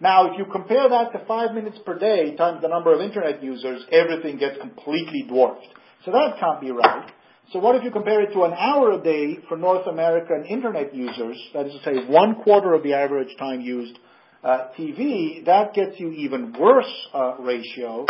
Now, 0.00 0.32
if 0.32 0.38
you 0.38 0.46
compare 0.50 0.88
that 0.88 1.12
to 1.12 1.24
five 1.26 1.54
minutes 1.54 1.78
per 1.84 1.98
day 1.98 2.34
times 2.34 2.62
the 2.62 2.68
number 2.68 2.92
of 2.92 3.00
internet 3.00 3.42
users, 3.42 3.82
everything 3.92 4.38
gets 4.38 4.58
completely 4.58 5.24
dwarfed. 5.28 5.68
So 6.04 6.10
that 6.10 6.40
can't 6.40 6.60
be 6.60 6.70
right. 6.70 7.10
So 7.52 7.58
what 7.58 7.74
if 7.76 7.84
you 7.84 7.90
compare 7.90 8.22
it 8.22 8.32
to 8.32 8.44
an 8.44 8.52
hour 8.52 8.92
a 8.92 9.02
day 9.02 9.38
for 9.48 9.56
North 9.56 9.86
American 9.86 10.44
internet 10.44 10.94
users, 10.94 11.36
that 11.52 11.66
is 11.66 11.72
to 11.72 11.84
say 11.84 12.06
one 12.06 12.36
quarter 12.42 12.74
of 12.74 12.82
the 12.82 12.94
average 12.94 13.36
time 13.38 13.60
used 13.60 13.98
uh, 14.44 14.68
TV, 14.78 15.44
that 15.46 15.74
gets 15.74 15.98
you 15.98 16.12
even 16.12 16.54
worse 16.58 17.08
uh, 17.12 17.36
ratio 17.40 18.06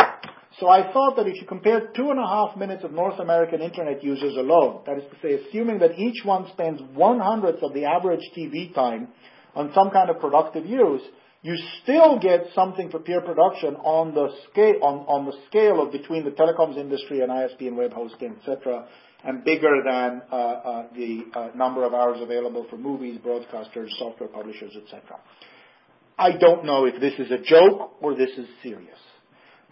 so 0.59 0.67
I 0.67 0.91
thought 0.91 1.15
that 1.15 1.27
if 1.27 1.35
you 1.39 1.47
compare 1.47 1.87
two 1.95 2.11
and 2.11 2.19
a 2.19 2.27
half 2.27 2.57
minutes 2.57 2.83
of 2.83 2.91
North 2.91 3.19
American 3.19 3.61
internet 3.61 4.03
users 4.03 4.35
alone, 4.35 4.81
that 4.85 4.97
is 4.97 5.03
to 5.09 5.17
say, 5.21 5.41
assuming 5.41 5.79
that 5.79 5.97
each 5.97 6.25
one 6.25 6.47
spends 6.51 6.81
one 6.93 7.19
hundredth 7.19 7.63
of 7.63 7.73
the 7.73 7.85
average 7.85 8.21
TV 8.37 8.73
time 8.73 9.07
on 9.55 9.71
some 9.73 9.91
kind 9.91 10.09
of 10.09 10.19
productive 10.19 10.65
use, 10.65 11.01
you 11.41 11.55
still 11.81 12.19
get 12.19 12.47
something 12.53 12.91
for 12.91 12.99
peer 12.99 13.21
production 13.21 13.75
on 13.77 14.13
the 14.13 14.29
scale 14.51 14.75
on, 14.83 14.99
on 15.07 15.25
the 15.25 15.33
scale 15.47 15.81
of 15.81 15.91
between 15.91 16.25
the 16.25 16.31
telecoms 16.31 16.77
industry 16.77 17.21
and 17.21 17.31
ISP 17.31 17.67
and 17.67 17.77
web 17.77 17.93
hosting, 17.93 18.35
etc., 18.39 18.87
and 19.23 19.43
bigger 19.43 19.81
than 19.85 20.21
uh, 20.31 20.35
uh, 20.35 20.87
the 20.95 21.21
uh, 21.33 21.49
number 21.55 21.85
of 21.85 21.93
hours 21.93 22.17
available 22.21 22.65
for 22.69 22.77
movies, 22.77 23.19
broadcasters, 23.23 23.89
software 23.97 24.29
publishers, 24.29 24.73
etc. 24.75 25.19
I 26.17 26.31
don't 26.37 26.65
know 26.65 26.85
if 26.85 26.99
this 26.99 27.13
is 27.19 27.31
a 27.31 27.39
joke 27.39 27.93
or 28.01 28.15
this 28.15 28.31
is 28.37 28.47
serious. 28.63 28.97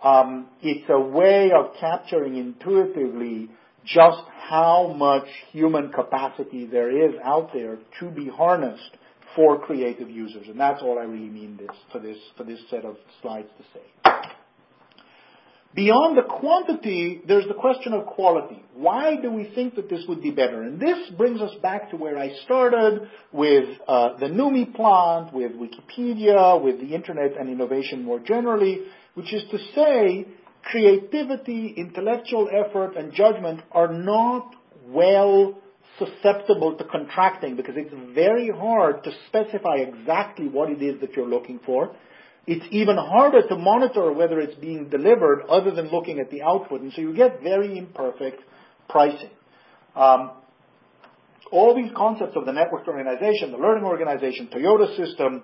Um, 0.03 0.47
it's 0.61 0.89
a 0.89 0.99
way 0.99 1.51
of 1.51 1.73
capturing 1.79 2.37
intuitively 2.37 3.49
just 3.85 4.21
how 4.49 4.93
much 4.95 5.27
human 5.51 5.91
capacity 5.91 6.65
there 6.65 7.09
is 7.09 7.15
out 7.23 7.51
there 7.53 7.77
to 7.99 8.09
be 8.09 8.29
harnessed 8.29 8.97
for 9.35 9.59
creative 9.59 10.09
users. 10.09 10.47
And 10.47 10.59
that's 10.59 10.81
all 10.81 10.99
I 10.99 11.03
really 11.03 11.29
mean 11.29 11.57
this, 11.57 11.75
for, 11.91 11.99
this, 11.99 12.17
for 12.37 12.43
this 12.43 12.59
set 12.69 12.85
of 12.85 12.97
slides 13.21 13.49
to 13.57 13.63
say. 13.73 14.11
Beyond 15.75 16.17
the 16.17 16.23
quantity, 16.23 17.21
there's 17.27 17.47
the 17.47 17.53
question 17.53 17.93
of 17.93 18.07
quality. 18.07 18.63
Why 18.73 19.17
do 19.21 19.31
we 19.31 19.51
think 19.53 19.75
that 19.75 19.87
this 19.87 20.03
would 20.07 20.21
be 20.21 20.31
better? 20.31 20.63
And 20.63 20.79
this 20.79 20.97
brings 21.15 21.41
us 21.41 21.51
back 21.61 21.91
to 21.91 21.95
where 21.95 22.17
I 22.17 22.33
started 22.45 23.07
with 23.31 23.77
uh, 23.87 24.17
the 24.17 24.25
NUMMI 24.25 24.73
plant, 24.73 25.31
with 25.31 25.51
Wikipedia, 25.51 26.61
with 26.61 26.79
the 26.79 26.95
internet 26.95 27.37
and 27.39 27.49
innovation 27.49 28.03
more 28.03 28.19
generally, 28.19 28.81
which 29.13 29.31
is 29.31 29.43
to 29.51 29.59
say 29.75 30.25
creativity, 30.63 31.75
intellectual 31.77 32.49
effort, 32.51 32.95
and 32.97 33.13
judgment 33.13 33.61
are 33.71 33.93
not 33.93 34.55
well 34.87 35.55
susceptible 35.99 36.77
to 36.77 36.83
contracting 36.85 37.55
because 37.55 37.75
it's 37.77 37.93
very 38.15 38.49
hard 38.49 39.03
to 39.03 39.11
specify 39.27 39.75
exactly 39.75 40.47
what 40.47 40.71
it 40.71 40.81
is 40.81 40.99
that 41.01 41.13
you're 41.13 41.29
looking 41.29 41.59
for. 41.63 41.95
It's 42.51 42.65
even 42.71 42.97
harder 42.97 43.47
to 43.47 43.55
monitor 43.55 44.11
whether 44.11 44.39
it's 44.39 44.55
being 44.55 44.89
delivered 44.89 45.43
other 45.47 45.69
than 45.69 45.91
looking 45.91 46.19
at 46.19 46.31
the 46.31 46.41
output, 46.41 46.81
and 46.81 46.91
so 46.93 46.99
you 46.99 47.13
get 47.13 47.43
very 47.43 47.77
imperfect 47.77 48.41
pricing. 48.89 49.29
Um, 49.95 50.31
all 51.51 51.75
these 51.75 51.91
concepts 51.95 52.35
of 52.35 52.47
the 52.47 52.51
network 52.51 52.87
organization, 52.87 53.51
the 53.51 53.59
learning 53.59 53.83
organization, 53.83 54.49
Toyota 54.51 54.97
system, 54.97 55.43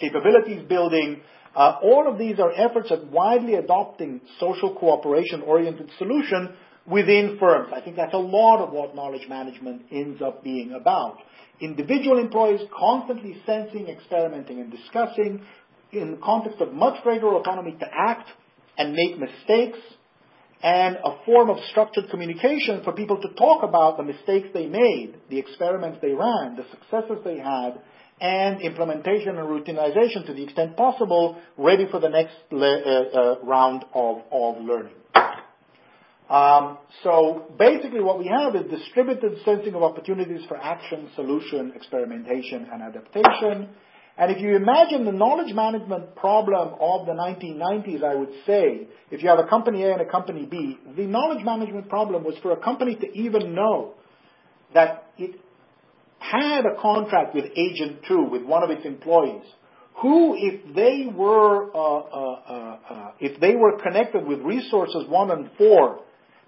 capabilities 0.00 0.62
building, 0.66 1.20
uh, 1.54 1.78
all 1.82 2.10
of 2.10 2.18
these 2.18 2.40
are 2.40 2.52
efforts 2.52 2.90
at 2.90 3.04
widely 3.10 3.56
adopting 3.56 4.22
social 4.40 4.74
cooperation-oriented 4.74 5.90
solution 5.98 6.54
within 6.86 7.36
firms. 7.38 7.68
I 7.74 7.82
think 7.82 7.96
that's 7.96 8.14
a 8.14 8.18
lot 8.18 8.64
of 8.64 8.72
what 8.72 8.94
knowledge 8.94 9.28
management 9.28 9.82
ends 9.92 10.22
up 10.22 10.42
being 10.42 10.72
about. 10.72 11.18
Individual 11.60 12.18
employees 12.18 12.60
constantly 12.76 13.40
sensing, 13.46 13.88
experimenting, 13.88 14.58
and 14.60 14.70
discussing 14.72 15.42
in 16.02 16.12
the 16.12 16.16
context 16.18 16.60
of 16.60 16.72
much 16.72 17.02
greater 17.02 17.28
autonomy 17.28 17.76
to 17.78 17.86
act 17.92 18.28
and 18.76 18.92
make 18.92 19.18
mistakes 19.18 19.78
and 20.62 20.96
a 20.96 21.24
form 21.26 21.50
of 21.50 21.58
structured 21.70 22.08
communication 22.10 22.82
for 22.84 22.92
people 22.92 23.20
to 23.20 23.28
talk 23.34 23.62
about 23.62 23.98
the 23.98 24.02
mistakes 24.02 24.48
they 24.54 24.66
made, 24.66 25.14
the 25.28 25.38
experiments 25.38 25.98
they 26.00 26.12
ran, 26.12 26.56
the 26.56 26.64
successes 26.70 27.18
they 27.22 27.38
had, 27.38 27.80
and 28.20 28.62
implementation 28.62 29.36
and 29.36 29.48
routinization 29.48 30.24
to 30.26 30.32
the 30.32 30.42
extent 30.42 30.76
possible, 30.76 31.38
ready 31.58 31.86
for 31.90 32.00
the 32.00 32.08
next 32.08 32.34
le- 32.50 32.80
uh, 32.80 33.18
uh, 33.18 33.40
round 33.42 33.84
of, 33.92 34.22
of 34.32 34.62
learning. 34.64 34.94
Um, 36.30 36.78
so 37.02 37.52
basically 37.58 38.00
what 38.00 38.18
we 38.18 38.26
have 38.26 38.56
is 38.56 38.70
distributed 38.70 39.36
sensing 39.44 39.74
of 39.74 39.82
opportunities 39.82 40.40
for 40.48 40.56
action, 40.56 41.10
solution, 41.14 41.72
experimentation, 41.76 42.66
and 42.72 42.82
adaptation. 42.82 43.68
And 44.16 44.30
if 44.30 44.40
you 44.40 44.54
imagine 44.54 45.04
the 45.04 45.12
knowledge 45.12 45.52
management 45.52 46.14
problem 46.14 46.74
of 46.78 47.06
the 47.06 47.12
1990s, 47.12 48.04
I 48.04 48.14
would 48.14 48.30
say, 48.46 48.86
if 49.10 49.22
you 49.22 49.28
have 49.28 49.40
a 49.40 49.48
company 49.48 49.82
A 49.82 49.92
and 49.92 50.00
a 50.00 50.08
company 50.08 50.46
B, 50.46 50.78
the 50.96 51.06
knowledge 51.06 51.44
management 51.44 51.88
problem 51.88 52.22
was 52.22 52.36
for 52.40 52.52
a 52.52 52.56
company 52.56 52.94
to 52.94 53.12
even 53.12 53.54
know 53.54 53.94
that 54.72 55.08
it 55.18 55.40
had 56.20 56.64
a 56.64 56.80
contract 56.80 57.34
with 57.34 57.44
Agent 57.56 58.00
2, 58.06 58.28
with 58.30 58.44
one 58.44 58.62
of 58.62 58.70
its 58.70 58.86
employees, 58.86 59.44
who, 60.00 60.34
if 60.36 60.74
they 60.74 61.06
were, 61.12 61.74
uh, 61.74 61.78
uh, 61.78 62.40
uh, 62.48 62.78
uh 62.90 63.10
if 63.20 63.40
they 63.40 63.54
were 63.54 63.78
connected 63.82 64.26
with 64.26 64.40
resources 64.40 65.04
1 65.08 65.30
and 65.30 65.50
4, 65.58 66.00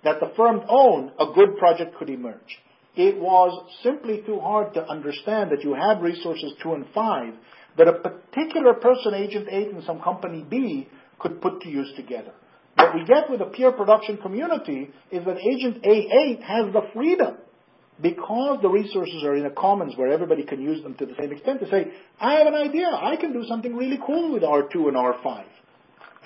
that 0.04 0.20
the 0.20 0.32
firm 0.36 0.62
owned, 0.68 1.10
a 1.18 1.26
good 1.34 1.56
project 1.58 1.96
could 1.96 2.10
emerge. 2.10 2.60
It 2.96 3.18
was 3.18 3.74
simply 3.82 4.22
too 4.24 4.40
hard 4.40 4.72
to 4.74 4.88
understand 4.88 5.50
that 5.50 5.62
you 5.62 5.74
had 5.74 6.02
resources 6.02 6.52
2 6.62 6.72
and 6.72 6.86
5 6.94 7.34
that 7.76 7.88
a 7.88 7.92
particular 7.92 8.72
person, 8.74 9.12
agent 9.14 9.48
8 9.50 9.68
in 9.68 9.82
some 9.82 10.00
company 10.00 10.44
B, 10.48 10.88
could 11.18 11.42
put 11.42 11.60
to 11.62 11.68
use 11.68 11.92
together. 11.94 12.32
What 12.76 12.94
we 12.94 13.04
get 13.04 13.30
with 13.30 13.40
a 13.40 13.46
peer 13.46 13.72
production 13.72 14.18
community 14.18 14.90
is 15.10 15.24
that 15.24 15.36
agent 15.38 15.82
A8 15.82 16.42
has 16.42 16.72
the 16.72 16.82
freedom 16.94 17.36
because 18.00 18.58
the 18.60 18.68
resources 18.68 19.24
are 19.24 19.36
in 19.36 19.46
a 19.46 19.50
commons 19.50 19.94
where 19.96 20.12
everybody 20.12 20.44
can 20.44 20.60
use 20.60 20.82
them 20.82 20.94
to 20.94 21.06
the 21.06 21.14
same 21.18 21.32
extent 21.32 21.60
to 21.60 21.70
say, 21.70 21.92
I 22.20 22.34
have 22.34 22.46
an 22.46 22.54
idea, 22.54 22.86
I 22.88 23.16
can 23.16 23.32
do 23.32 23.44
something 23.48 23.74
really 23.74 23.98
cool 24.06 24.32
with 24.32 24.42
R2 24.42 24.74
and 24.88 24.96
R5. 24.96 25.44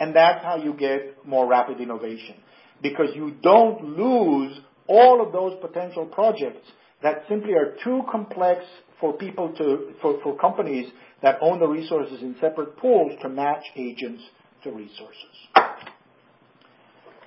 And 0.01 0.15
that's 0.15 0.45
how 0.45 0.57
you 0.57 0.73
get 0.73 1.25
more 1.27 1.47
rapid 1.47 1.81
innovation 1.81 2.37
because 2.83 3.11
you 3.15 3.35
don't 3.43 3.97
lose 3.97 4.59
all 4.87 5.25
of 5.25 5.33
those 5.33 5.59
potential 5.61 6.07
projects 6.07 6.67
that 7.03 7.25
simply 7.29 7.53
are 7.55 7.77
too 7.85 8.03
complex 8.11 8.63
for 9.01 9.15
people 9.15 9.53
to, 9.57 9.93
for, 10.03 10.21
for 10.23 10.37
companies 10.37 10.91
that 11.23 11.39
own 11.41 11.59
the 11.59 11.67
resources 11.67 12.21
in 12.21 12.37
separate 12.41 12.77
pools 12.77 13.13
to 13.23 13.29
match 13.29 13.63
agents 13.77 14.23
to 14.63 14.71
resources. 14.71 15.15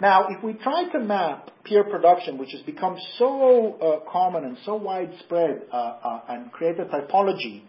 Now, 0.01 0.27
if 0.29 0.43
we 0.43 0.53
try 0.53 0.89
to 0.91 0.99
map 0.99 1.51
peer 1.63 1.83
production, 1.83 2.37
which 2.37 2.51
has 2.51 2.61
become 2.63 2.97
so 3.17 3.73
uh, 3.75 4.11
common 4.11 4.43
and 4.43 4.57
so 4.65 4.75
widespread, 4.75 5.63
uh, 5.71 5.75
uh, 5.75 6.21
and 6.29 6.51
create 6.51 6.79
a 6.79 6.85
typology, 6.85 7.63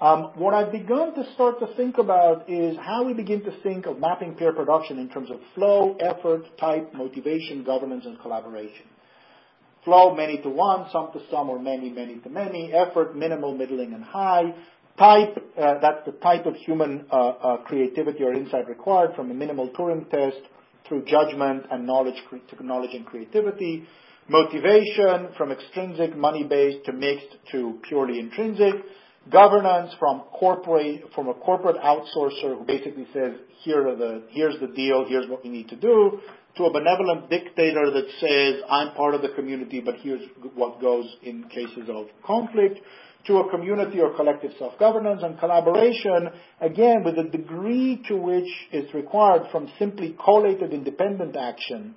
um, 0.00 0.32
what 0.36 0.54
I've 0.54 0.72
begun 0.72 1.14
to 1.14 1.32
start 1.34 1.58
to 1.60 1.74
think 1.76 1.98
about 1.98 2.48
is 2.48 2.76
how 2.80 3.04
we 3.04 3.12
begin 3.12 3.42
to 3.44 3.50
think 3.62 3.86
of 3.86 3.98
mapping 3.98 4.34
peer 4.34 4.52
production 4.52 4.98
in 4.98 5.10
terms 5.10 5.30
of 5.30 5.40
flow, 5.54 5.96
effort, 6.00 6.44
type, 6.58 6.94
motivation, 6.94 7.64
governance, 7.64 8.06
and 8.06 8.18
collaboration. 8.20 8.86
Flow, 9.84 10.14
many 10.14 10.40
to 10.42 10.48
one, 10.48 10.86
some 10.92 11.10
to 11.12 11.20
some, 11.30 11.48
or 11.48 11.58
many, 11.58 11.90
many 11.90 12.18
to 12.18 12.28
many. 12.28 12.72
Effort, 12.72 13.16
minimal, 13.16 13.56
middling, 13.56 13.94
and 13.94 14.04
high. 14.04 14.54
Type, 14.98 15.36
uh, 15.58 15.74
that's 15.80 16.04
the 16.04 16.12
type 16.12 16.44
of 16.44 16.54
human 16.56 17.06
uh, 17.10 17.16
uh, 17.16 17.56
creativity 17.64 18.22
or 18.22 18.34
insight 18.34 18.68
required 18.68 19.14
from 19.16 19.30
a 19.30 19.34
minimal 19.34 19.70
Turing 19.70 20.10
test 20.10 20.40
through 20.86 21.04
judgment 21.06 21.64
and 21.70 21.86
knowledge, 21.86 22.16
to 22.30 22.66
knowledge 22.66 22.90
and 22.92 23.06
creativity. 23.06 23.86
Motivation, 24.28 25.28
from 25.38 25.52
extrinsic, 25.52 26.16
money-based 26.16 26.84
to 26.84 26.92
mixed 26.92 27.36
to 27.52 27.80
purely 27.88 28.20
intrinsic 28.20 28.74
governance 29.30 29.92
from 29.98 30.22
corporate 30.32 31.02
from 31.14 31.28
a 31.28 31.34
corporate 31.34 31.76
outsourcer 31.76 32.56
who 32.56 32.64
basically 32.66 33.06
says 33.12 33.32
here 33.62 33.86
are 33.88 33.96
the 33.96 34.22
here's 34.30 34.58
the 34.60 34.68
deal 34.68 35.04
here's 35.06 35.28
what 35.28 35.44
we 35.44 35.50
need 35.50 35.68
to 35.68 35.76
do 35.76 36.20
to 36.56 36.64
a 36.64 36.72
benevolent 36.72 37.30
dictator 37.30 37.90
that 37.90 38.06
says 38.20 38.62
I'm 38.68 38.94
part 38.94 39.14
of 39.14 39.22
the 39.22 39.30
community 39.30 39.80
but 39.80 39.96
here's 39.96 40.22
what 40.54 40.80
goes 40.80 41.06
in 41.22 41.44
cases 41.44 41.88
of 41.88 42.06
conflict 42.24 42.80
to 43.26 43.38
a 43.38 43.50
community 43.50 44.00
or 44.00 44.14
collective 44.16 44.52
self-governance 44.58 45.22
and 45.22 45.38
collaboration 45.38 46.30
again 46.60 47.04
with 47.04 47.16
the 47.16 47.24
degree 47.24 48.02
to 48.08 48.16
which 48.16 48.48
is 48.72 48.92
required 48.94 49.42
from 49.52 49.70
simply 49.78 50.16
collated 50.24 50.72
independent 50.72 51.36
action 51.36 51.94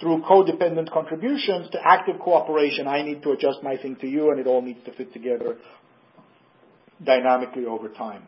through 0.00 0.22
codependent 0.22 0.92
contributions 0.92 1.70
to 1.70 1.78
active 1.84 2.18
cooperation. 2.20 2.86
I 2.86 3.02
need 3.02 3.22
to 3.22 3.30
adjust 3.30 3.62
my 3.62 3.76
thing 3.76 3.96
to 4.00 4.06
you 4.06 4.30
and 4.30 4.40
it 4.40 4.46
all 4.46 4.60
needs 4.60 4.84
to 4.84 4.92
fit 4.92 5.12
together 5.12 5.56
dynamically 7.02 7.66
over 7.66 7.88
time. 7.88 8.26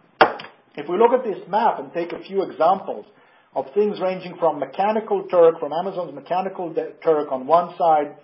If 0.77 0.89
we 0.89 0.97
look 0.97 1.13
at 1.13 1.25
this 1.25 1.43
map 1.49 1.79
and 1.79 1.93
take 1.93 2.13
a 2.13 2.23
few 2.23 2.43
examples 2.43 3.07
of 3.55 3.67
things 3.75 3.99
ranging 4.01 4.37
from 4.39 4.59
Mechanical 4.59 5.25
Turk, 5.25 5.59
from 5.59 5.73
Amazon's 5.73 6.15
Mechanical 6.15 6.75
Turk 7.03 7.33
on 7.33 7.47
one 7.47 7.77
side, 7.79 8.17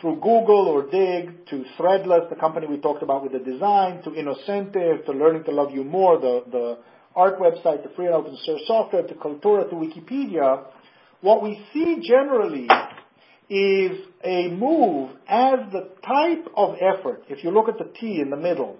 through 0.00 0.16
Google 0.16 0.66
or 0.68 0.82
Digg 0.90 1.46
to 1.48 1.64
Threadless, 1.78 2.30
the 2.30 2.36
company 2.36 2.66
we 2.66 2.78
talked 2.78 3.02
about 3.02 3.22
with 3.22 3.32
the 3.32 3.38
design, 3.38 4.02
to 4.02 4.10
Innocentive, 4.10 5.04
to 5.04 5.12
Learning 5.12 5.44
to 5.44 5.50
Love 5.50 5.72
You 5.72 5.84
More, 5.84 6.18
the, 6.18 6.44
the 6.50 6.78
art 7.14 7.38
website, 7.38 7.82
to 7.82 7.94
free 7.94 8.06
and 8.06 8.14
open 8.14 8.36
source 8.44 8.62
software, 8.66 9.06
to 9.06 9.14
Cultura, 9.14 9.68
to 9.68 9.76
Wikipedia, 9.76 10.64
what 11.20 11.42
we 11.42 11.62
see 11.74 12.00
generally 12.02 12.66
is 13.50 13.98
a 14.24 14.48
move 14.48 15.10
as 15.28 15.58
the 15.72 15.90
type 16.06 16.46
of 16.56 16.76
effort, 16.76 17.24
if 17.28 17.44
you 17.44 17.50
look 17.50 17.68
at 17.68 17.78
the 17.78 17.92
T 18.00 18.20
in 18.20 18.30
the 18.30 18.36
middle, 18.36 18.78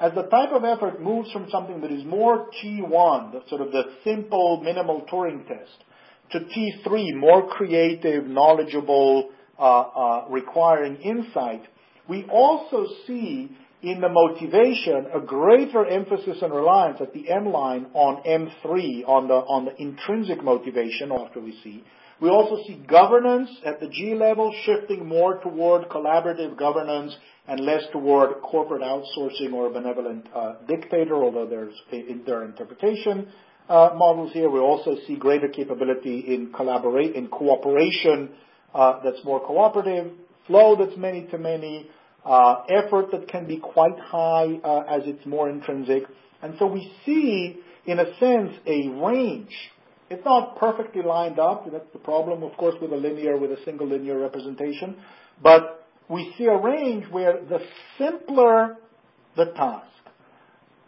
as 0.00 0.12
the 0.14 0.22
type 0.22 0.50
of 0.52 0.64
effort 0.64 1.00
moves 1.00 1.30
from 1.32 1.48
something 1.50 1.80
that 1.80 1.90
is 1.90 2.04
more 2.04 2.48
T1, 2.62 3.32
the 3.32 3.42
sort 3.48 3.60
of 3.60 3.72
the 3.72 3.82
simple 4.04 4.60
minimal 4.62 5.06
Turing 5.10 5.46
test, 5.46 5.84
to 6.30 6.40
T3, 6.40 7.14
more 7.16 7.48
creative, 7.48 8.26
knowledgeable, 8.26 9.30
uh, 9.58 9.62
uh, 9.62 10.24
requiring 10.30 10.96
insight, 10.96 11.62
we 12.08 12.24
also 12.30 12.86
see 13.06 13.50
in 13.82 14.00
the 14.00 14.08
motivation 14.08 15.06
a 15.14 15.20
greater 15.20 15.86
emphasis 15.86 16.38
and 16.42 16.52
reliance 16.52 16.98
at 17.00 17.12
the 17.12 17.30
M 17.30 17.46
line 17.46 17.86
on 17.94 18.22
M3, 18.22 19.08
on 19.08 19.28
the, 19.28 19.34
on 19.34 19.64
the 19.64 19.76
intrinsic 19.80 20.42
motivation 20.42 21.12
after 21.12 21.40
we 21.40 21.58
see. 21.62 21.84
We 22.20 22.28
also 22.28 22.62
see 22.66 22.82
governance 22.88 23.48
at 23.64 23.78
the 23.80 23.88
G 23.88 24.14
level 24.14 24.52
shifting 24.64 25.06
more 25.06 25.38
toward 25.38 25.88
collaborative 25.88 26.56
governance 26.58 27.16
and 27.46 27.60
less 27.60 27.82
toward 27.92 28.42
corporate 28.42 28.82
outsourcing 28.82 29.52
or 29.52 29.68
a 29.68 29.70
benevolent 29.70 30.26
uh, 30.34 30.54
dictator, 30.66 31.14
although 31.14 31.46
there's 31.46 31.74
in 31.92 32.22
their 32.26 32.44
interpretation 32.44 33.28
uh, 33.68 33.90
models 33.94 34.32
here. 34.32 34.50
We 34.50 34.58
also 34.58 34.96
see 35.06 35.16
greater 35.16 35.48
capability 35.48 36.34
in 36.34 36.52
collaborate 36.52 37.14
in 37.14 37.28
cooperation 37.28 38.30
uh, 38.74 39.00
that's 39.02 39.24
more 39.24 39.40
cooperative, 39.40 40.12
flow 40.46 40.76
that's 40.76 40.96
many 40.98 41.26
to 41.26 41.38
many, 41.38 41.88
uh, 42.24 42.62
effort 42.68 43.10
that 43.12 43.28
can 43.28 43.46
be 43.46 43.58
quite 43.58 43.98
high 43.98 44.58
uh, 44.64 44.80
as 44.88 45.02
it's 45.06 45.24
more 45.24 45.48
intrinsic, 45.48 46.02
and 46.42 46.54
so 46.58 46.66
we 46.66 46.92
see, 47.06 47.56
in 47.86 47.98
a 47.98 48.18
sense, 48.18 48.52
a 48.66 48.88
range. 48.88 49.54
It's 50.10 50.24
not 50.24 50.58
perfectly 50.58 51.02
lined 51.02 51.38
up. 51.38 51.70
That's 51.70 51.92
the 51.92 51.98
problem, 51.98 52.42
of 52.42 52.56
course, 52.56 52.74
with 52.80 52.92
a 52.92 52.96
linear, 52.96 53.36
with 53.36 53.52
a 53.52 53.62
single 53.64 53.86
linear 53.86 54.18
representation. 54.18 54.96
But 55.42 55.86
we 56.08 56.32
see 56.38 56.46
a 56.46 56.56
range 56.56 57.04
where 57.10 57.34
the 57.44 57.60
simpler 57.98 58.78
the 59.36 59.46
task, 59.46 59.84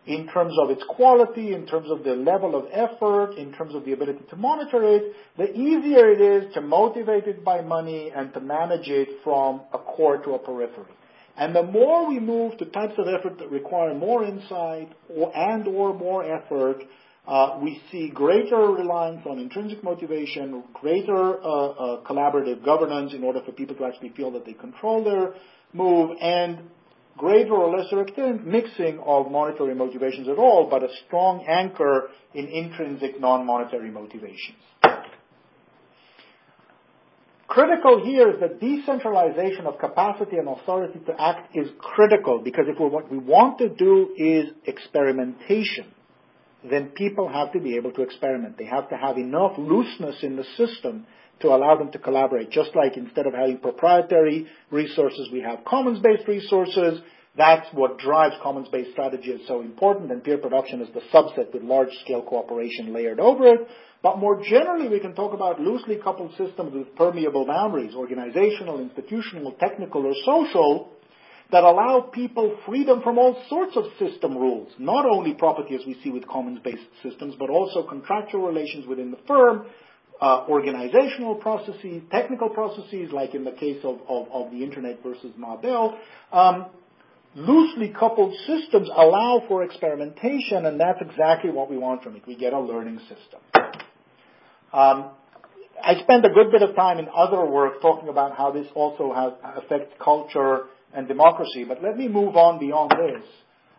in 0.06 0.26
terms 0.28 0.54
of 0.60 0.70
its 0.70 0.82
quality, 0.88 1.52
in 1.52 1.66
terms 1.66 1.90
of 1.90 2.02
the 2.02 2.12
level 2.12 2.56
of 2.56 2.64
effort, 2.72 3.34
in 3.36 3.52
terms 3.52 3.74
of 3.74 3.84
the 3.84 3.92
ability 3.92 4.24
to 4.30 4.36
monitor 4.36 4.82
it, 4.82 5.14
the 5.36 5.52
easier 5.56 6.10
it 6.10 6.20
is 6.20 6.52
to 6.54 6.60
motivate 6.60 7.26
it 7.26 7.44
by 7.44 7.60
money 7.60 8.10
and 8.14 8.32
to 8.34 8.40
manage 8.40 8.88
it 8.88 9.08
from 9.22 9.60
a 9.72 9.78
core 9.78 10.18
to 10.18 10.32
a 10.32 10.38
periphery. 10.38 10.92
And 11.36 11.54
the 11.54 11.62
more 11.62 12.08
we 12.08 12.18
move 12.18 12.58
to 12.58 12.64
types 12.66 12.94
of 12.98 13.06
effort 13.06 13.38
that 13.38 13.50
require 13.50 13.94
more 13.94 14.24
insight 14.24 14.90
or, 15.08 15.30
and 15.36 15.66
or 15.68 15.94
more 15.94 16.24
effort, 16.24 16.82
we 17.62 17.80
see 17.92 18.10
greater 18.10 18.56
reliance 18.56 19.24
on 19.24 19.38
intrinsic 19.38 19.84
motivation, 19.84 20.64
greater 20.74 21.40
uh, 21.40 21.46
uh, 21.46 22.04
collaborative 22.04 22.64
governance 22.64 23.12
in 23.14 23.22
order 23.22 23.40
for 23.44 23.52
people 23.52 23.76
to 23.76 23.84
actually 23.84 24.10
feel 24.10 24.32
that 24.32 24.44
they 24.44 24.52
control 24.52 25.04
their 25.04 25.34
move, 25.72 26.16
and 26.20 26.58
greater 27.16 27.52
or 27.52 27.76
lesser 27.76 28.00
extent 28.02 28.46
mixing 28.46 28.98
of 29.00 29.30
monetary 29.30 29.74
motivations 29.74 30.28
at 30.28 30.38
all, 30.38 30.68
but 30.68 30.82
a 30.82 30.88
strong 31.06 31.44
anchor 31.48 32.08
in 32.34 32.46
intrinsic 32.48 33.20
non-monetary 33.20 33.90
motivations. 33.90 34.58
Critical 37.46 38.04
here 38.04 38.30
is 38.30 38.40
that 38.40 38.60
decentralization 38.60 39.66
of 39.66 39.78
capacity 39.78 40.36
and 40.36 40.48
authority 40.48 41.00
to 41.06 41.20
act 41.20 41.54
is 41.56 41.68
critical 41.78 42.40
because 42.42 42.64
if 42.68 42.78
what 42.78 43.10
we 43.10 43.18
want 43.18 43.58
to 43.58 43.68
do 43.68 44.14
is 44.16 44.46
experimentation, 44.66 45.86
then 46.68 46.88
people 46.88 47.28
have 47.28 47.52
to 47.52 47.60
be 47.60 47.76
able 47.76 47.92
to 47.92 48.02
experiment. 48.02 48.58
They 48.58 48.66
have 48.66 48.88
to 48.90 48.96
have 48.96 49.16
enough 49.16 49.52
looseness 49.56 50.16
in 50.22 50.36
the 50.36 50.44
system 50.56 51.06
to 51.40 51.48
allow 51.48 51.76
them 51.76 51.90
to 51.92 51.98
collaborate. 51.98 52.50
Just 52.50 52.70
like 52.74 52.96
instead 52.96 53.26
of 53.26 53.34
having 53.34 53.58
proprietary 53.58 54.46
resources, 54.70 55.28
we 55.32 55.40
have 55.40 55.64
commons-based 55.64 56.28
resources. 56.28 57.00
That's 57.36 57.66
what 57.72 57.98
drives 57.98 58.34
commons-based 58.42 58.92
strategy 58.92 59.30
is 59.30 59.46
so 59.46 59.60
important, 59.60 60.10
and 60.10 60.22
peer 60.22 60.36
production 60.36 60.82
is 60.82 60.88
the 60.92 61.00
subset 61.12 61.54
with 61.54 61.62
large-scale 61.62 62.22
cooperation 62.22 62.92
layered 62.92 63.20
over 63.20 63.46
it. 63.46 63.68
But 64.02 64.18
more 64.18 64.42
generally, 64.42 64.88
we 64.88 65.00
can 65.00 65.14
talk 65.14 65.32
about 65.32 65.60
loosely 65.60 65.96
coupled 65.96 66.32
systems 66.32 66.74
with 66.74 66.94
permeable 66.96 67.46
boundaries, 67.46 67.94
organizational, 67.94 68.80
institutional, 68.80 69.52
technical, 69.52 70.06
or 70.06 70.14
social, 70.24 70.90
that 71.52 71.64
allow 71.64 72.00
people 72.12 72.56
freedom 72.66 73.02
from 73.02 73.18
all 73.18 73.42
sorts 73.48 73.76
of 73.76 73.84
system 73.98 74.36
rules, 74.36 74.68
not 74.78 75.04
only 75.04 75.34
property 75.34 75.74
as 75.74 75.80
we 75.86 75.96
see 76.02 76.10
with 76.10 76.26
commons-based 76.26 76.88
systems, 77.02 77.34
but 77.38 77.50
also 77.50 77.82
contractual 77.82 78.46
relations 78.46 78.86
within 78.86 79.10
the 79.10 79.18
firm, 79.26 79.66
uh, 80.20 80.44
organizational 80.48 81.34
processes, 81.34 82.02
technical 82.10 82.50
processes, 82.50 83.10
like 83.12 83.34
in 83.34 83.44
the 83.44 83.52
case 83.52 83.80
of, 83.84 83.98
of, 84.08 84.28
of 84.32 84.50
the 84.50 84.62
internet 84.62 85.02
versus 85.02 85.32
Ma 85.36 85.56
Bell. 85.56 85.98
Um, 86.32 86.66
loosely 87.34 87.88
coupled 87.98 88.34
systems 88.46 88.88
allow 88.94 89.42
for 89.48 89.64
experimentation, 89.64 90.66
and 90.66 90.78
that's 90.78 91.00
exactly 91.00 91.50
what 91.50 91.70
we 91.70 91.78
want 91.78 92.02
from 92.02 92.16
it. 92.16 92.22
We 92.26 92.36
get 92.36 92.52
a 92.52 92.60
learning 92.60 93.00
system. 93.00 93.40
Um, 94.72 95.10
I 95.82 95.94
spent 96.02 96.24
a 96.26 96.30
good 96.30 96.52
bit 96.52 96.62
of 96.62 96.76
time 96.76 96.98
in 96.98 97.08
other 97.14 97.44
work 97.44 97.80
talking 97.80 98.08
about 98.08 98.36
how 98.36 98.52
this 98.52 98.66
also 98.74 99.12
has, 99.14 99.32
affects 99.56 99.94
culture 100.02 100.66
and 100.94 101.06
democracy, 101.08 101.64
but 101.66 101.82
let 101.82 101.96
me 101.96 102.08
move 102.08 102.36
on 102.36 102.58
beyond 102.58 102.90
this 102.90 103.28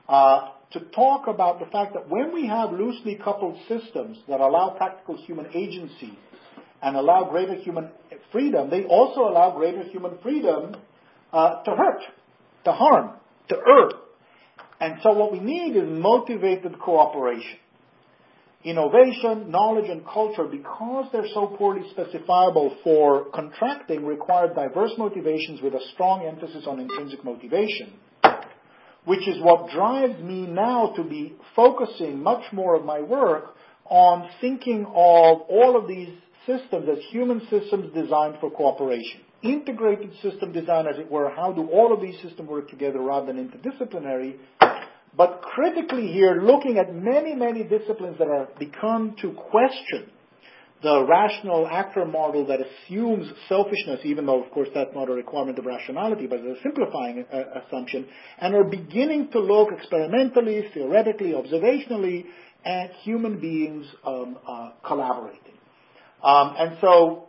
uh, 0.08 0.50
to 0.72 0.80
talk 0.96 1.28
about 1.28 1.60
the 1.60 1.66
fact 1.66 1.94
that 1.94 2.10
when 2.10 2.34
we 2.34 2.48
have 2.48 2.72
loosely 2.72 3.20
coupled 3.22 3.58
systems 3.68 4.18
that 4.28 4.40
allow 4.40 4.76
practical 4.78 5.18
human 5.18 5.48
agency 5.54 6.18
and 6.82 6.96
allow 6.96 7.30
greater 7.30 7.56
human 7.56 7.90
freedom, 8.32 8.70
they 8.70 8.86
also 8.86 9.22
allow 9.22 9.56
greater 9.56 9.84
human 9.84 10.18
freedom 10.24 10.76
uh, 11.34 11.64
to 11.64 11.72
hurt, 11.72 12.02
to 12.66 12.72
harm, 12.72 13.12
to 13.50 13.56
err. 13.56 13.90
And 14.80 15.00
so 15.04 15.12
what 15.12 15.32
we 15.32 15.40
need 15.40 15.76
is 15.76 15.88
motivated 15.88 16.80
cooperation. 16.80 17.60
Innovation, 18.64 19.50
knowledge, 19.50 19.90
and 19.90 20.06
culture, 20.06 20.44
because 20.44 21.06
they're 21.12 21.28
so 21.34 21.48
poorly 21.58 21.82
specifiable 21.98 22.76
for 22.84 23.26
contracting, 23.34 24.06
require 24.06 24.54
diverse 24.54 24.92
motivations 25.00 25.62
with 25.62 25.74
a 25.74 25.82
strong 25.94 26.28
emphasis 26.28 26.66
on 26.68 26.80
intrinsic 26.80 27.24
motivation, 27.24 27.94
which 29.06 29.28
is 29.28 29.42
what 29.42 29.72
drives 29.72 30.22
me 30.22 30.46
now 30.46 30.94
to 30.96 31.04
be 31.04 31.34
focusing 31.56 32.22
much 32.22 32.44
more 32.54 32.76
of 32.76 32.86
my 32.86 33.02
work 33.02 33.56
on 33.86 34.30
thinking 34.40 34.86
of 34.86 35.42
all 35.50 35.76
of 35.76 35.88
these 35.88 36.10
systems 36.46 36.88
as 36.88 37.04
human 37.10 37.42
systems 37.50 37.92
designed 37.96 38.36
for 38.40 38.52
cooperation. 38.52 39.22
Integrated 39.42 40.12
system 40.22 40.52
design, 40.52 40.86
as 40.86 41.00
it 41.00 41.10
were, 41.10 41.32
how 41.32 41.52
do 41.52 41.68
all 41.70 41.92
of 41.92 42.00
these 42.00 42.16
systems 42.22 42.48
work 42.48 42.70
together 42.70 43.02
rather 43.02 43.34
than 43.34 43.50
interdisciplinary, 43.50 44.36
but 45.16 45.42
critically 45.42 46.08
here, 46.08 46.42
looking 46.42 46.78
at 46.78 46.94
many, 46.94 47.36
many 47.36 47.64
disciplines 47.64 48.18
that 48.18 48.28
are 48.28 48.48
become 48.58 49.16
to 49.22 49.34
question 49.34 50.10
the 50.82 51.06
rational 51.06 51.68
actor 51.68 52.06
model 52.06 52.48
that 52.48 52.60
assumes 52.60 53.32
selfishness, 53.48 54.00
even 54.04 54.26
though, 54.26 54.44
of 54.44 54.50
course, 54.52 54.70
that's 54.74 54.90
not 54.96 55.10
a 55.10 55.14
requirement 55.14 55.60
of 55.60 55.66
rationality, 55.66 56.26
but 56.26 56.40
it's 56.40 56.60
a 56.60 56.64
simplifying 56.64 57.26
uh, 57.32 57.62
assumption, 57.68 58.08
and 58.40 58.56
are 58.56 58.64
beginning 58.64 59.30
to 59.32 59.40
look 59.40 59.70
experimentally, 59.72 60.68
theoretically, 60.74 61.34
observationally 61.34 62.26
at 62.66 62.92
human 63.04 63.40
beings 63.40 63.86
um, 64.06 64.38
uh, 64.48 64.72
collaborating. 64.86 65.54
Um, 66.24 66.56
and 66.58 66.78
so 66.82 67.28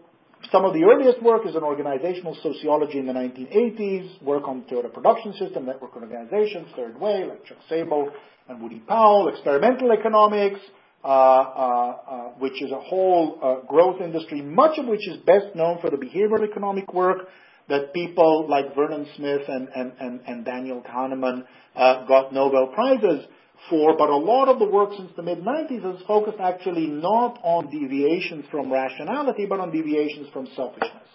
some 0.50 0.64
of 0.64 0.72
the 0.74 0.84
earliest 0.84 1.22
work 1.22 1.46
is 1.46 1.54
in 1.54 1.62
organizational 1.62 2.36
sociology 2.42 2.98
in 2.98 3.06
the 3.06 3.12
1980s, 3.12 4.22
work 4.22 4.48
on 4.48 4.62
Toyota 4.62 4.92
production 4.92 5.32
system, 5.34 5.66
network 5.66 5.94
organizations, 5.94 6.68
third 6.74 6.98
way, 7.00 7.24
like 7.24 7.44
Chuck 7.44 7.58
Sabel 7.68 8.10
and 8.48 8.60
Woody 8.60 8.80
Powell, 8.80 9.28
experimental 9.28 9.92
economics, 9.92 10.60
uh, 11.04 11.08
uh, 11.08 11.10
uh, 11.10 12.28
which 12.38 12.62
is 12.62 12.70
a 12.70 12.80
whole 12.80 13.38
uh, 13.42 13.66
growth 13.66 14.00
industry, 14.00 14.40
much 14.40 14.78
of 14.78 14.86
which 14.86 15.06
is 15.08 15.18
best 15.18 15.54
known 15.54 15.78
for 15.80 15.90
the 15.90 15.96
behavioral 15.96 16.48
economic 16.48 16.92
work 16.92 17.28
that 17.68 17.92
people 17.94 18.46
like 18.48 18.74
Vernon 18.74 19.06
Smith 19.16 19.42
and, 19.48 19.68
and, 19.74 19.92
and, 20.00 20.20
and 20.26 20.44
Daniel 20.44 20.82
Kahneman 20.82 21.44
uh, 21.76 22.04
got 22.06 22.32
Nobel 22.32 22.68
Prizes 22.74 23.24
for, 23.68 23.96
but 23.96 24.10
a 24.10 24.16
lot 24.16 24.48
of 24.48 24.58
the 24.58 24.66
work 24.66 24.90
since 24.96 25.10
the 25.16 25.22
mid-90s 25.22 25.82
has 25.82 26.02
focused 26.06 26.38
actually 26.40 26.86
not 26.86 27.38
on 27.42 27.70
deviations 27.70 28.44
from 28.50 28.72
rationality, 28.72 29.46
but 29.46 29.60
on 29.60 29.70
deviations 29.70 30.28
from 30.32 30.48
selfishness. 30.56 31.08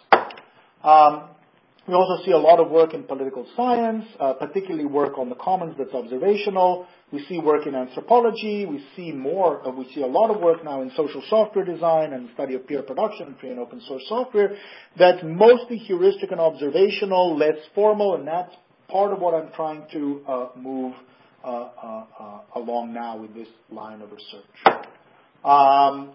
Um, 0.83 1.29
we 1.87 1.93
also 1.93 2.21
see 2.25 2.31
a 2.31 2.37
lot 2.37 2.59
of 2.59 2.69
work 2.69 2.93
in 2.93 3.03
political 3.03 3.47
science, 3.55 4.03
uh, 4.19 4.33
particularly 4.33 4.85
work 4.85 5.17
on 5.17 5.29
the 5.29 5.35
commons 5.35 5.75
that's 5.77 5.93
observational. 5.93 6.85
We 7.13 7.23
see 7.29 7.39
work 7.39 7.65
in 7.65 7.75
anthropology. 7.75 8.65
We 8.65 8.83
see 8.97 9.13
more. 9.13 9.65
Uh, 9.65 9.71
we 9.71 9.89
see 9.95 10.01
a 10.01 10.07
lot 10.07 10.29
of 10.29 10.41
work 10.41 10.65
now 10.65 10.81
in 10.81 10.91
social 10.97 11.23
software 11.29 11.63
design 11.63 12.11
and 12.11 12.29
study 12.33 12.55
of 12.55 12.67
peer 12.67 12.81
production 12.81 13.27
and 13.27 13.39
free 13.39 13.51
and 13.51 13.59
open 13.59 13.81
source 13.87 14.03
software. 14.09 14.57
That's 14.99 15.23
mostly 15.23 15.77
heuristic 15.77 16.31
and 16.31 16.41
observational, 16.41 17.37
less 17.37 17.55
formal, 17.73 18.15
and 18.15 18.27
that's 18.27 18.53
part 18.89 19.13
of 19.13 19.19
what 19.19 19.33
I'm 19.33 19.53
trying 19.53 19.85
to 19.93 20.21
uh, 20.27 20.47
move 20.57 20.93
Uh, 21.47 21.69
uh, 21.81 22.03
uh, 22.19 22.59
along 22.59 22.93
now 22.93 23.15
with 23.15 23.33
this 23.33 23.47
line 23.71 24.01
of 24.01 24.09
research. 24.11 24.83
Um, 25.45 26.09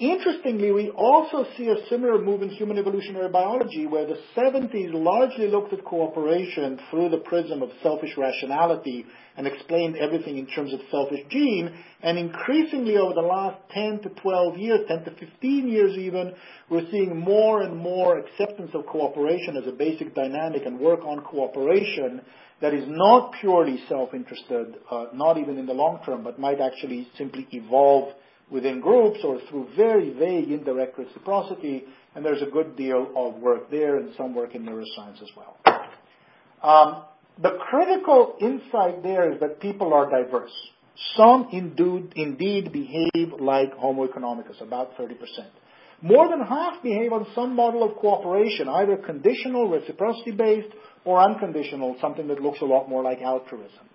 interestingly, 0.00 0.70
we 0.70 0.90
also 0.90 1.44
see 1.56 1.68
a 1.68 1.88
similar 1.88 2.20
move 2.20 2.42
in 2.42 2.50
human 2.50 2.78
evolutionary 2.78 3.28
biology 3.28 3.86
where 3.86 4.06
the 4.06 4.18
70s 4.36 4.92
largely 4.92 5.48
looked 5.48 5.72
at 5.72 5.84
cooperation 5.84 6.78
through 6.90 7.10
the 7.10 7.18
prism 7.18 7.62
of 7.62 7.70
selfish 7.82 8.16
rationality 8.16 9.06
and 9.36 9.46
explained 9.46 9.96
everything 9.96 10.38
in 10.38 10.46
terms 10.46 10.72
of 10.72 10.80
selfish 10.90 11.20
gene. 11.30 11.72
And 12.02 12.18
increasingly 12.18 12.96
over 12.96 13.14
the 13.14 13.20
last 13.20 13.58
10 13.72 14.00
to 14.02 14.08
12 14.20 14.58
years, 14.58 14.80
10 14.88 15.04
to 15.04 15.10
15 15.10 15.68
years 15.68 15.96
even, 15.96 16.32
we're 16.70 16.90
seeing 16.90 17.18
more 17.18 17.62
and 17.62 17.76
more 17.76 18.18
acceptance 18.18 18.70
of 18.74 18.86
cooperation 18.86 19.56
as 19.56 19.66
a 19.66 19.72
basic 19.72 20.14
dynamic 20.14 20.66
and 20.66 20.78
work 20.78 21.00
on 21.04 21.22
cooperation 21.22 22.20
that 22.60 22.74
is 22.74 22.84
not 22.88 23.32
purely 23.40 23.80
self-interested, 23.88 24.76
uh, 24.90 25.06
not 25.14 25.38
even 25.38 25.58
in 25.58 25.66
the 25.66 25.72
long 25.72 26.00
term, 26.04 26.24
but 26.24 26.38
might 26.38 26.60
actually 26.60 27.08
simply 27.16 27.46
evolve 27.52 28.12
within 28.50 28.80
groups 28.80 29.18
or 29.24 29.40
through 29.48 29.68
very 29.76 30.10
vague 30.10 30.50
indirect 30.50 30.98
reciprocity, 30.98 31.84
and 32.14 32.24
there's 32.24 32.42
a 32.42 32.50
good 32.50 32.76
deal 32.76 33.08
of 33.14 33.34
work 33.40 33.70
there 33.70 33.96
and 33.96 34.12
some 34.16 34.34
work 34.34 34.54
in 34.54 34.64
neuroscience 34.64 35.22
as 35.22 35.28
well. 35.36 35.56
Um, 36.62 37.04
the 37.40 37.56
critical 37.70 38.36
insight 38.40 39.02
there 39.02 39.32
is 39.32 39.40
that 39.40 39.60
people 39.60 39.92
are 39.94 40.10
diverse. 40.10 40.52
Some 41.16 41.48
indeed, 41.52 42.12
indeed 42.16 42.72
behave 42.72 43.32
like 43.38 43.72
Homo 43.74 44.06
economicus, 44.06 44.60
about 44.60 44.96
30%. 44.96 45.14
More 46.00 46.28
than 46.28 46.40
half 46.40 46.82
behave 46.82 47.12
on 47.12 47.26
some 47.34 47.54
model 47.54 47.84
of 47.88 47.96
cooperation, 47.96 48.68
either 48.68 48.96
conditional, 48.96 49.68
reciprocity 49.68 50.32
based, 50.32 50.68
or 51.04 51.20
unconditional, 51.20 51.96
something 52.00 52.28
that 52.28 52.40
looks 52.40 52.60
a 52.60 52.64
lot 52.64 52.88
more 52.88 53.02
like 53.02 53.20
altruism. 53.20 53.88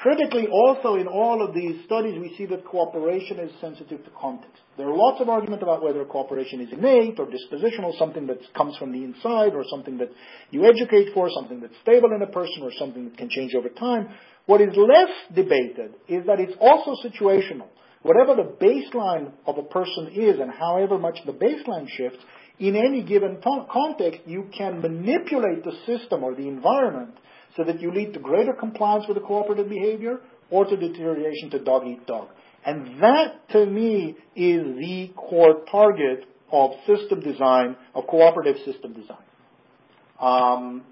Critically, 0.00 0.46
also 0.46 0.94
in 0.94 1.06
all 1.06 1.46
of 1.46 1.54
these 1.54 1.84
studies, 1.84 2.18
we 2.18 2.34
see 2.38 2.46
that 2.46 2.64
cooperation 2.64 3.38
is 3.38 3.50
sensitive 3.60 4.02
to 4.02 4.10
context. 4.18 4.62
There 4.78 4.88
are 4.88 4.96
lots 4.96 5.20
of 5.20 5.28
arguments 5.28 5.62
about 5.62 5.82
whether 5.82 6.02
cooperation 6.06 6.62
is 6.62 6.72
innate 6.72 7.18
or 7.18 7.26
dispositional, 7.26 7.98
something 7.98 8.26
that 8.28 8.38
comes 8.56 8.78
from 8.78 8.92
the 8.92 9.04
inside 9.04 9.52
or 9.52 9.62
something 9.68 9.98
that 9.98 10.08
you 10.50 10.64
educate 10.64 11.12
for, 11.12 11.28
something 11.34 11.60
that's 11.60 11.74
stable 11.82 12.12
in 12.14 12.22
a 12.22 12.26
person 12.26 12.62
or 12.62 12.72
something 12.78 13.04
that 13.04 13.18
can 13.18 13.28
change 13.28 13.54
over 13.54 13.68
time. 13.68 14.08
What 14.46 14.62
is 14.62 14.74
less 14.74 15.10
debated 15.34 15.96
is 16.08 16.24
that 16.24 16.40
it's 16.40 16.56
also 16.58 16.96
situational. 17.06 17.68
Whatever 18.00 18.36
the 18.36 18.56
baseline 18.58 19.32
of 19.44 19.58
a 19.58 19.64
person 19.64 20.12
is 20.14 20.40
and 20.40 20.50
however 20.50 20.96
much 20.96 21.18
the 21.26 21.32
baseline 21.32 21.86
shifts, 21.94 22.24
in 22.58 22.74
any 22.74 23.02
given 23.02 23.42
context, 23.42 24.22
you 24.24 24.48
can 24.56 24.80
manipulate 24.80 25.62
the 25.62 25.72
system 25.84 26.24
or 26.24 26.34
the 26.34 26.48
environment 26.48 27.16
so 27.56 27.64
that 27.64 27.80
you 27.80 27.92
lead 27.92 28.12
to 28.14 28.20
greater 28.20 28.52
compliance 28.52 29.04
with 29.08 29.16
the 29.16 29.22
cooperative 29.22 29.68
behavior 29.68 30.20
or 30.50 30.64
to 30.64 30.76
deterioration 30.76 31.50
to 31.50 31.58
dog 31.58 31.86
eat 31.86 32.06
dog. 32.06 32.28
And 32.64 33.00
that, 33.00 33.48
to 33.50 33.66
me, 33.66 34.16
is 34.36 34.62
the 34.76 35.12
core 35.16 35.62
target 35.70 36.26
of 36.52 36.72
system 36.86 37.20
design, 37.20 37.76
of 37.94 38.06
cooperative 38.06 38.56
system 38.64 38.92
design. 38.92 39.24
Um, 40.20 40.82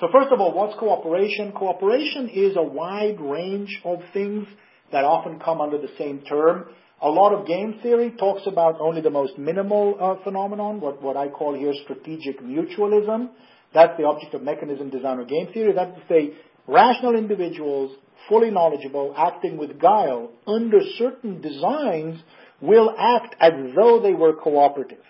so 0.00 0.08
first 0.12 0.32
of 0.32 0.40
all, 0.40 0.54
what's 0.54 0.78
cooperation? 0.78 1.52
Cooperation 1.52 2.28
is 2.28 2.56
a 2.56 2.62
wide 2.62 3.20
range 3.20 3.80
of 3.84 3.98
things 4.12 4.46
that 4.92 5.04
often 5.04 5.38
come 5.40 5.60
under 5.60 5.78
the 5.78 5.90
same 5.98 6.20
term. 6.22 6.66
A 7.02 7.08
lot 7.08 7.34
of 7.34 7.46
game 7.46 7.78
theory 7.82 8.14
talks 8.18 8.42
about 8.46 8.80
only 8.80 9.02
the 9.02 9.10
most 9.10 9.36
minimal 9.36 9.96
uh, 10.00 10.22
phenomenon, 10.24 10.80
what, 10.80 11.02
what 11.02 11.16
I 11.16 11.28
call 11.28 11.54
here 11.54 11.74
strategic 11.84 12.40
mutualism. 12.40 13.30
That's 13.74 13.96
the 13.98 14.04
object 14.04 14.34
of 14.34 14.42
mechanism 14.42 14.90
design 14.90 15.18
or 15.18 15.24
game 15.24 15.48
theory. 15.52 15.72
That's 15.72 15.94
to 15.94 16.02
say, 16.08 16.32
rational 16.66 17.14
individuals, 17.16 17.96
fully 18.28 18.50
knowledgeable, 18.50 19.14
acting 19.16 19.56
with 19.56 19.78
guile, 19.80 20.30
under 20.46 20.80
certain 20.98 21.40
designs, 21.40 22.20
will 22.60 22.94
act 22.98 23.36
as 23.40 23.52
though 23.74 24.00
they 24.02 24.14
were 24.14 24.34
cooperative, 24.34 25.04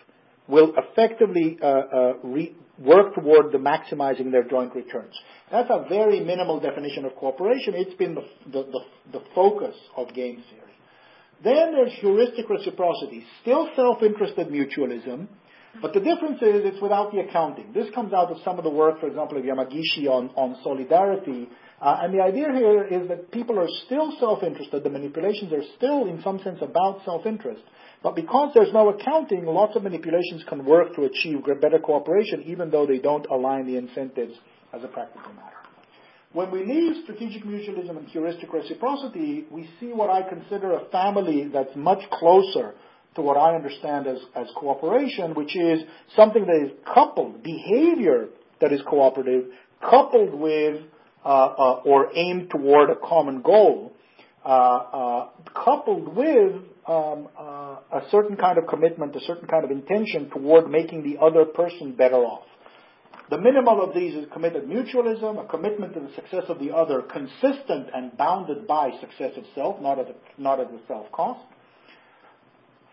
will 0.48 0.74
effectively 0.76 1.58
uh, 1.62 1.66
uh, 1.66 2.12
re- 2.24 2.56
work 2.78 3.14
toward 3.14 3.52
the 3.52 3.58
maximizing 3.58 4.30
their 4.30 4.42
joint 4.44 4.74
returns. 4.74 5.14
That's 5.50 5.70
a 5.70 5.86
very 5.88 6.20
minimal 6.20 6.60
definition 6.60 7.04
of 7.04 7.14
cooperation. 7.14 7.74
It's 7.74 7.94
been 7.94 8.16
the, 8.16 8.24
the, 8.46 8.62
the, 8.64 8.80
the 9.12 9.24
focus 9.34 9.76
of 9.96 10.12
game 10.12 10.42
theory. 10.50 10.62
Then 11.44 11.72
there's 11.72 11.92
heuristic 12.00 12.48
reciprocity, 12.48 13.24
still 13.42 13.68
self-interested 13.76 14.48
mutualism, 14.48 15.28
but 15.80 15.92
the 15.92 16.00
difference 16.00 16.42
is 16.42 16.64
it's 16.64 16.80
without 16.80 17.12
the 17.12 17.20
accounting. 17.20 17.72
This 17.72 17.86
comes 17.94 18.12
out 18.12 18.30
of 18.30 18.38
some 18.44 18.58
of 18.58 18.64
the 18.64 18.70
work, 18.70 19.00
for 19.00 19.06
example, 19.06 19.38
of 19.38 19.44
Yamagishi 19.44 20.08
on, 20.08 20.30
on 20.36 20.56
solidarity. 20.62 21.48
Uh, 21.80 22.00
and 22.02 22.14
the 22.14 22.22
idea 22.22 22.46
here 22.52 22.84
is 22.84 23.08
that 23.08 23.30
people 23.32 23.58
are 23.58 23.68
still 23.84 24.14
self-interested. 24.18 24.82
The 24.82 24.90
manipulations 24.90 25.52
are 25.52 25.62
still, 25.76 26.06
in 26.06 26.22
some 26.22 26.40
sense, 26.40 26.58
about 26.62 27.04
self-interest. 27.04 27.62
But 28.02 28.14
because 28.14 28.52
there's 28.54 28.72
no 28.72 28.88
accounting, 28.88 29.44
lots 29.46 29.76
of 29.76 29.82
manipulations 29.82 30.44
can 30.48 30.64
work 30.64 30.94
to 30.96 31.04
achieve 31.04 31.44
better 31.60 31.78
cooperation, 31.78 32.42
even 32.44 32.70
though 32.70 32.86
they 32.86 32.98
don't 32.98 33.26
align 33.26 33.66
the 33.66 33.76
incentives 33.76 34.34
as 34.72 34.84
a 34.84 34.88
practical 34.88 35.32
matter. 35.34 35.56
When 36.32 36.50
we 36.50 36.64
leave 36.64 37.02
strategic 37.04 37.44
mutualism 37.44 37.96
and 37.96 38.06
heuristic 38.08 38.52
reciprocity, 38.52 39.46
we 39.50 39.70
see 39.80 39.86
what 39.86 40.10
I 40.10 40.28
consider 40.28 40.72
a 40.72 40.84
family 40.90 41.48
that's 41.52 41.74
much 41.74 42.08
closer 42.10 42.74
to 43.16 43.22
what 43.22 43.36
I 43.36 43.54
understand 43.54 44.06
as, 44.06 44.18
as 44.34 44.46
cooperation, 44.54 45.34
which 45.34 45.56
is 45.56 45.82
something 46.14 46.46
that 46.46 46.66
is 46.66 46.72
coupled, 46.94 47.42
behavior 47.42 48.28
that 48.60 48.72
is 48.72 48.80
cooperative, 48.88 49.46
coupled 49.80 50.34
with 50.34 50.82
uh, 51.24 51.28
uh, 51.28 51.82
or 51.84 52.16
aimed 52.16 52.50
toward 52.50 52.90
a 52.90 52.96
common 52.96 53.42
goal, 53.42 53.92
uh, 54.44 54.48
uh 54.48 55.28
coupled 55.54 56.14
with 56.14 56.52
um, 56.86 57.28
uh, 57.36 57.76
a 57.92 58.02
certain 58.10 58.36
kind 58.36 58.58
of 58.58 58.66
commitment, 58.68 59.16
a 59.16 59.20
certain 59.20 59.48
kind 59.48 59.64
of 59.64 59.70
intention 59.70 60.30
toward 60.30 60.70
making 60.70 61.02
the 61.02 61.20
other 61.20 61.44
person 61.44 61.92
better 61.96 62.16
off. 62.16 62.44
The 63.28 63.38
minimal 63.38 63.82
of 63.82 63.92
these 63.92 64.14
is 64.14 64.26
committed 64.32 64.68
mutualism, 64.68 65.44
a 65.44 65.48
commitment 65.48 65.94
to 65.94 66.00
the 66.00 66.14
success 66.14 66.44
of 66.48 66.60
the 66.60 66.70
other, 66.70 67.02
consistent 67.02 67.88
and 67.92 68.16
bounded 68.16 68.68
by 68.68 68.92
success 69.00 69.32
of 69.36 69.44
self, 69.56 69.80
not 69.80 69.98
at 69.98 70.06
the, 70.06 70.14
not 70.38 70.60
at 70.60 70.70
the 70.70 70.78
self 70.86 71.10
cost. 71.10 71.40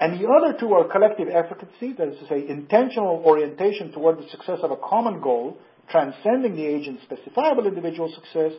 And 0.04 0.20
the 0.20 0.28
other 0.28 0.60
two 0.60 0.74
are 0.74 0.84
collective 0.92 1.30
efficacy, 1.30 1.94
that 1.98 2.10
is 2.10 2.20
to 2.20 2.28
say, 2.28 2.46
intentional 2.46 3.24
orientation 3.26 3.94
toward 3.94 4.18
the 4.18 4.28
success 4.32 4.60
of 4.62 4.72
a 4.72 4.76
common 4.76 5.22
goal, 5.22 5.58
transcending 5.90 6.58
the 6.58 6.66
agent's 6.66 7.04
specifiable 7.06 7.66
individual 7.66 8.14
success. 8.14 8.52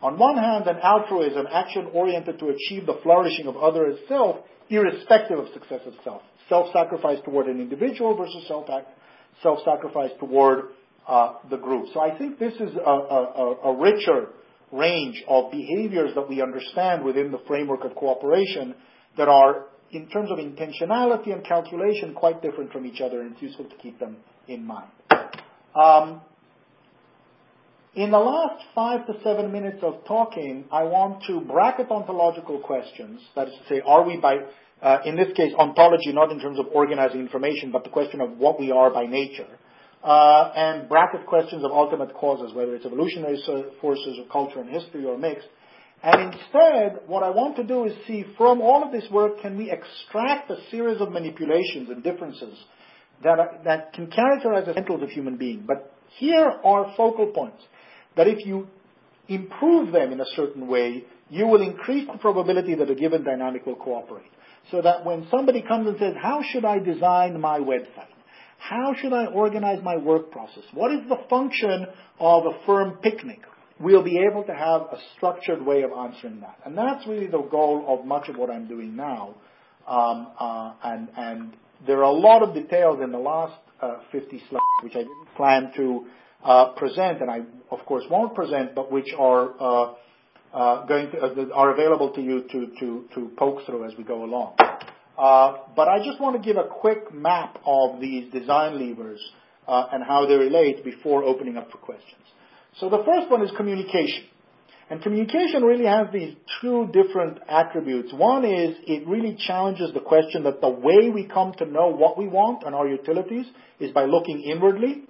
On 0.00 0.18
one 0.18 0.38
hand, 0.38 0.66
and 0.66 0.78
altruism, 0.78 1.46
action 1.52 1.90
oriented 1.92 2.38
to 2.38 2.48
achieve 2.48 2.86
the 2.86 2.98
flourishing 3.02 3.46
of 3.46 3.58
other 3.58 3.88
as 3.88 3.98
self, 4.08 4.36
irrespective 4.70 5.38
of 5.38 5.48
success 5.52 5.80
of 5.84 5.92
self. 6.02 6.22
Self-sacrifice 6.48 7.18
toward 7.26 7.48
an 7.48 7.60
individual 7.60 8.16
versus 8.16 8.48
self-sacrifice 8.48 10.12
toward 10.18 10.68
uh, 11.06 11.34
the 11.50 11.58
group. 11.58 11.88
So 11.92 12.00
I 12.00 12.16
think 12.16 12.38
this 12.38 12.54
is 12.54 12.74
a, 12.74 12.80
a, 12.80 13.56
a 13.64 13.76
richer 13.78 14.28
range 14.72 15.22
of 15.28 15.50
behaviors 15.50 16.14
that 16.14 16.26
we 16.26 16.40
understand 16.40 17.04
within 17.04 17.32
the 17.32 17.40
framework 17.46 17.84
of 17.84 17.94
cooperation 17.94 18.74
that 19.18 19.28
are, 19.28 19.66
in 19.92 20.08
terms 20.08 20.30
of 20.30 20.38
intentionality 20.38 21.32
and 21.32 21.44
calculation, 21.44 22.14
quite 22.14 22.42
different 22.42 22.72
from 22.72 22.86
each 22.86 23.00
other, 23.00 23.20
and 23.20 23.32
it's 23.32 23.42
useful 23.42 23.64
to 23.64 23.76
keep 23.76 23.98
them 23.98 24.16
in 24.48 24.64
mind. 24.64 24.90
Um, 25.74 26.20
in 27.94 28.10
the 28.10 28.18
last 28.18 28.62
five 28.74 29.06
to 29.06 29.14
seven 29.22 29.52
minutes 29.52 29.78
of 29.82 30.04
talking, 30.06 30.64
I 30.70 30.82
want 30.82 31.22
to 31.28 31.40
bracket 31.40 31.90
ontological 31.90 32.58
questions. 32.58 33.20
That 33.34 33.48
is 33.48 33.54
to 33.54 33.74
say, 33.74 33.82
are 33.86 34.06
we 34.06 34.18
by, 34.18 34.36
uh, 34.82 34.98
in 35.06 35.16
this 35.16 35.32
case, 35.34 35.52
ontology, 35.58 36.12
not 36.12 36.30
in 36.30 36.38
terms 36.38 36.58
of 36.58 36.66
organizing 36.72 37.20
information, 37.20 37.72
but 37.72 37.84
the 37.84 37.90
question 37.90 38.20
of 38.20 38.36
what 38.36 38.60
we 38.60 38.70
are 38.70 38.90
by 38.90 39.06
nature 39.06 39.48
uh, 40.06 40.52
and 40.54 40.88
bracket 40.88 41.26
questions 41.26 41.64
of 41.64 41.72
ultimate 41.72 42.14
causes, 42.14 42.54
whether 42.54 42.74
it's 42.74 42.86
evolutionary 42.86 43.42
forces 43.80 44.18
or 44.18 44.26
culture 44.30 44.60
and 44.60 44.70
history 44.70 45.04
or 45.04 45.18
mixed. 45.18 45.48
And 46.02 46.34
instead, 46.34 47.00
what 47.06 47.22
I 47.22 47.30
want 47.30 47.56
to 47.56 47.64
do 47.64 47.84
is 47.84 47.92
see 48.06 48.24
from 48.36 48.60
all 48.60 48.84
of 48.84 48.92
this 48.92 49.04
work, 49.10 49.40
can 49.40 49.56
we 49.56 49.70
extract 49.70 50.50
a 50.50 50.56
series 50.70 51.00
of 51.00 51.10
manipulations 51.10 51.88
and 51.88 52.02
differences 52.02 52.56
that, 53.22 53.38
are, 53.38 53.58
that 53.64 53.92
can 53.92 54.08
characterize 54.08 54.64
the 54.66 54.72
essentials 54.72 55.02
of 55.02 55.10
human 55.10 55.36
being. 55.36 55.64
But 55.66 55.92
here 56.18 56.52
are 56.64 56.94
focal 56.96 57.28
points 57.28 57.62
that 58.16 58.26
if 58.26 58.44
you 58.46 58.68
improve 59.28 59.92
them 59.92 60.12
in 60.12 60.20
a 60.20 60.26
certain 60.34 60.66
way, 60.66 61.04
you 61.28 61.46
will 61.46 61.62
increase 61.62 62.06
the 62.06 62.18
probability 62.18 62.74
that 62.74 62.90
a 62.90 62.94
given 62.94 63.24
dynamic 63.24 63.66
will 63.66 63.76
cooperate. 63.76 64.30
So 64.70 64.82
that 64.82 65.04
when 65.04 65.26
somebody 65.30 65.62
comes 65.62 65.86
and 65.86 65.96
says, 65.98 66.14
how 66.20 66.42
should 66.52 66.64
I 66.64 66.78
design 66.78 67.40
my 67.40 67.58
website? 67.58 68.12
How 68.58 68.94
should 69.00 69.12
I 69.12 69.26
organize 69.26 69.82
my 69.82 69.96
work 69.96 70.30
process? 70.30 70.64
What 70.72 70.92
is 70.92 71.08
the 71.08 71.18
function 71.28 71.86
of 72.18 72.46
a 72.46 72.64
firm 72.64 72.98
picnic? 73.02 73.40
We'll 73.78 74.02
be 74.02 74.18
able 74.18 74.42
to 74.44 74.54
have 74.54 74.82
a 74.82 74.98
structured 75.16 75.64
way 75.64 75.82
of 75.82 75.92
answering 75.92 76.40
that. 76.40 76.58
And 76.64 76.76
that's 76.76 77.06
really 77.06 77.26
the 77.26 77.42
goal 77.42 77.84
of 77.86 78.06
much 78.06 78.28
of 78.28 78.36
what 78.36 78.50
I'm 78.50 78.66
doing 78.66 78.96
now. 78.96 79.34
Um, 79.86 80.28
uh, 80.38 80.72
and, 80.82 81.08
and 81.16 81.56
there 81.86 81.98
are 81.98 82.10
a 82.10 82.12
lot 82.12 82.42
of 82.42 82.54
details 82.54 83.00
in 83.02 83.12
the 83.12 83.18
last 83.18 83.60
uh, 83.80 83.98
50 84.10 84.42
slides 84.48 84.64
which 84.82 84.94
I 84.94 85.00
didn't 85.00 85.34
plan 85.36 85.72
to 85.76 86.06
uh, 86.44 86.72
present, 86.72 87.20
and 87.20 87.30
I 87.30 87.42
of 87.70 87.84
course 87.86 88.04
won't 88.10 88.34
present, 88.34 88.74
but 88.74 88.90
which 88.90 89.08
are 89.18 89.52
uh, 89.60 89.94
uh, 90.54 90.86
going 90.86 91.10
to, 91.10 91.18
uh, 91.18 91.54
are 91.54 91.72
available 91.72 92.12
to 92.14 92.22
you 92.22 92.42
to, 92.50 92.66
to, 92.80 93.04
to 93.14 93.30
poke 93.36 93.66
through 93.66 93.84
as 93.84 93.92
we 93.98 94.04
go 94.04 94.24
along. 94.24 94.54
Uh, 95.18 95.58
but 95.74 95.88
I 95.88 95.98
just 96.04 96.20
want 96.20 96.40
to 96.40 96.46
give 96.46 96.56
a 96.56 96.68
quick 96.68 97.12
map 97.12 97.58
of 97.66 98.00
these 98.00 98.32
design 98.32 98.78
levers 98.78 99.20
uh, 99.66 99.88
and 99.92 100.04
how 100.04 100.26
they 100.26 100.34
relate 100.34 100.84
before 100.84 101.24
opening 101.24 101.56
up 101.56 101.70
for 101.70 101.78
questions. 101.78 102.22
So 102.80 102.90
the 102.90 103.02
first 103.04 103.30
one 103.30 103.42
is 103.42 103.50
communication. 103.56 104.24
And 104.88 105.02
communication 105.02 105.64
really 105.64 105.86
has 105.86 106.06
these 106.12 106.36
two 106.60 106.88
different 106.92 107.38
attributes. 107.48 108.12
One 108.12 108.44
is 108.44 108.76
it 108.86 109.06
really 109.06 109.36
challenges 109.46 109.92
the 109.92 110.00
question 110.00 110.44
that 110.44 110.60
the 110.60 110.68
way 110.68 111.10
we 111.10 111.26
come 111.26 111.54
to 111.58 111.66
know 111.66 111.88
what 111.88 112.16
we 112.16 112.28
want 112.28 112.62
and 112.64 112.74
our 112.74 112.86
utilities 112.86 113.46
is 113.80 113.90
by 113.90 114.04
looking 114.04 114.42
inwardly 114.42 115.02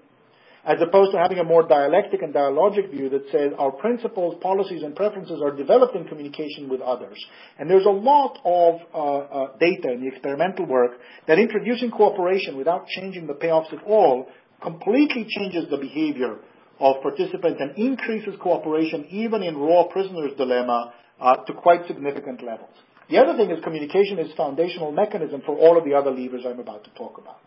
as 0.64 0.80
opposed 0.80 1.12
to 1.12 1.18
having 1.18 1.38
a 1.38 1.44
more 1.44 1.62
dialectic 1.62 2.22
and 2.22 2.34
dialogic 2.34 2.90
view 2.90 3.08
that 3.08 3.22
says 3.30 3.52
our 3.56 3.70
principles, 3.70 4.34
policies, 4.42 4.82
and 4.82 4.96
preferences 4.96 5.40
are 5.40 5.54
developed 5.54 5.94
in 5.94 6.08
communication 6.08 6.68
with 6.68 6.80
others. 6.80 7.24
And 7.58 7.70
there's 7.70 7.86
a 7.86 7.90
lot 7.90 8.40
of 8.44 8.80
uh, 8.92 8.98
uh, 8.98 9.56
data 9.58 9.92
in 9.92 10.00
the 10.00 10.08
experimental 10.08 10.66
work 10.66 10.92
that 11.28 11.38
introducing 11.38 11.90
cooperation 11.90 12.56
without 12.56 12.88
changing 12.88 13.28
the 13.28 13.34
payoffs 13.34 13.72
at 13.72 13.84
all 13.84 14.26
completely 14.60 15.26
changes 15.28 15.70
the 15.70 15.76
behavior 15.76 16.38
of 16.78 17.02
participants 17.02 17.60
and 17.60 17.76
increases 17.76 18.34
cooperation 18.40 19.06
even 19.10 19.42
in 19.42 19.56
raw 19.56 19.84
prisoner's 19.84 20.32
dilemma 20.36 20.92
uh, 21.20 21.36
to 21.44 21.52
quite 21.52 21.86
significant 21.86 22.42
levels. 22.42 22.74
The 23.08 23.18
other 23.18 23.36
thing 23.36 23.50
is 23.50 23.62
communication 23.62 24.18
is 24.18 24.32
foundational 24.36 24.92
mechanism 24.92 25.42
for 25.46 25.56
all 25.56 25.78
of 25.78 25.84
the 25.84 25.94
other 25.94 26.10
levers 26.10 26.42
I'm 26.44 26.60
about 26.60 26.84
to 26.84 26.90
talk 26.90 27.18
about. 27.18 27.38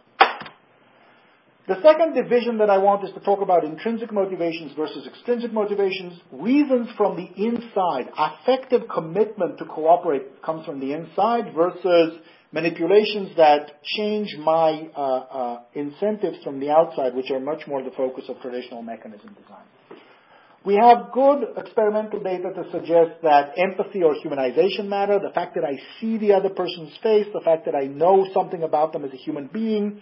The 1.68 1.80
second 1.84 2.16
division 2.16 2.58
that 2.58 2.70
I 2.72 2.80
want 2.80 3.04
is 3.04 3.14
to 3.14 3.20
talk 3.20 3.44
about 3.44 3.64
intrinsic 3.64 4.12
motivations 4.12 4.74
versus 4.76 5.06
extrinsic 5.06 5.54
motivations, 5.54 6.20
reasons 6.32 6.90
from 6.98 7.16
the 7.16 7.30
inside. 7.40 8.10
Affective 8.18 8.90
commitment 8.92 9.60
to 9.60 9.66
cooperate 9.66 10.42
comes 10.42 10.66
from 10.66 10.80
the 10.80 10.94
inside 10.94 11.54
versus 11.54 12.18
manipulations 12.52 13.36
that 13.38 13.82
change 13.84 14.36
my 14.40 14.90
uh, 14.96 15.02
uh, 15.02 15.62
incentives 15.74 16.38
from 16.44 16.60
the 16.60 16.70
outside, 16.70 17.16
which 17.16 17.30
are 17.32 17.40
much 17.40 17.68
more 17.68 17.84
the 17.84 17.92
focus 17.92 18.26
of 18.28 18.40
traditional 18.42 18.82
mechanism 18.82 19.36
design. 19.40 19.66
We 20.66 20.76
have 20.76 21.14
good 21.14 21.46
experimental 21.56 22.22
data 22.22 22.52
to 22.54 22.70
suggest 22.72 23.22
that 23.24 23.54
empathy 23.58 24.04
or 24.04 24.14
humanization 24.16 24.88
matter, 24.88 25.18
the 25.18 25.34
fact 25.34 25.56
that 25.56 25.64
I 25.64 25.80
see 26.00 26.18
the 26.18 26.34
other 26.34 26.50
person's 26.50 26.92
face, 27.02 27.28
the 27.34 27.42
fact 27.46 27.66
that 27.66 27.76
I 27.76 27.86
know 27.86 28.28
something 28.34 28.64
about 28.64 28.92
them 28.92 29.06
as 29.06 29.14
a 29.14 29.16
human 29.16 29.48
being, 29.48 30.02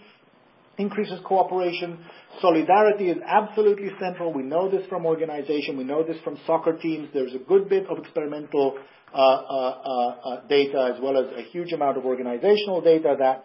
increases 0.78 1.20
cooperation. 1.24 1.98
Solidarity 2.40 3.10
is 3.10 3.18
absolutely 3.26 3.90
central. 4.00 4.32
We 4.32 4.42
know 4.42 4.70
this 4.70 4.86
from 4.88 5.04
organization. 5.04 5.76
We 5.76 5.84
know 5.84 6.04
this 6.04 6.16
from 6.22 6.38
soccer 6.46 6.76
teams. 6.76 7.08
There's 7.12 7.34
a 7.34 7.38
good 7.38 7.68
bit 7.68 7.86
of 7.88 7.98
experimental 7.98 8.78
uh, 9.12 9.16
uh, 9.16 9.20
uh, 9.20 10.08
uh 10.28 10.46
data 10.48 10.92
as 10.94 11.02
well 11.02 11.16
as 11.16 11.26
a 11.36 11.42
huge 11.50 11.72
amount 11.72 11.96
of 11.96 12.04
organizational 12.04 12.82
data 12.82 13.16
that 13.18 13.44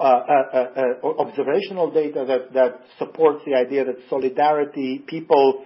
uh, 0.00 0.04
uh, 0.04 1.06
observational 1.18 1.90
data 1.92 2.24
that, 2.26 2.52
that 2.54 2.80
supports 2.98 3.44
the 3.46 3.54
idea 3.54 3.84
that 3.84 3.94
solidarity, 4.10 5.04
people 5.06 5.64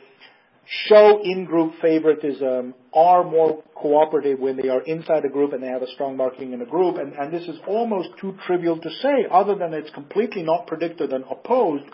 show 0.88 1.22
in-group 1.22 1.74
favoritism, 1.80 2.74
are 2.92 3.24
more 3.24 3.62
cooperative 3.74 4.40
when 4.40 4.56
they 4.56 4.68
are 4.68 4.82
inside 4.82 5.24
a 5.24 5.28
group 5.28 5.52
and 5.52 5.62
they 5.62 5.68
have 5.68 5.82
a 5.82 5.92
strong 5.92 6.16
marking 6.16 6.52
in 6.52 6.62
a 6.62 6.66
group. 6.66 6.96
And, 6.96 7.12
and 7.12 7.32
this 7.32 7.46
is 7.46 7.56
almost 7.66 8.08
too 8.20 8.36
trivial 8.46 8.78
to 8.78 8.90
say, 9.02 9.26
other 9.30 9.54
than 9.54 9.74
it's 9.74 9.90
completely 9.90 10.42
not 10.42 10.66
predicted 10.66 11.12
and 11.12 11.24
opposed 11.30 11.84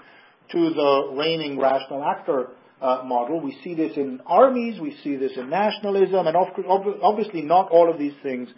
to 0.52 0.70
the 0.70 1.14
reigning 1.18 1.58
rational 1.58 2.02
actor 2.02 2.48
uh, 2.80 3.02
model. 3.04 3.40
We 3.40 3.58
see 3.62 3.74
this 3.74 3.96
in 3.96 4.20
armies, 4.26 4.80
we 4.80 4.96
see 5.04 5.16
this 5.16 5.32
in 5.36 5.50
nationalism, 5.50 6.26
and 6.26 6.36
obviously 6.36 7.42
not 7.42 7.70
all 7.70 7.90
of 7.90 7.98
these 7.98 8.14
things 8.22 8.48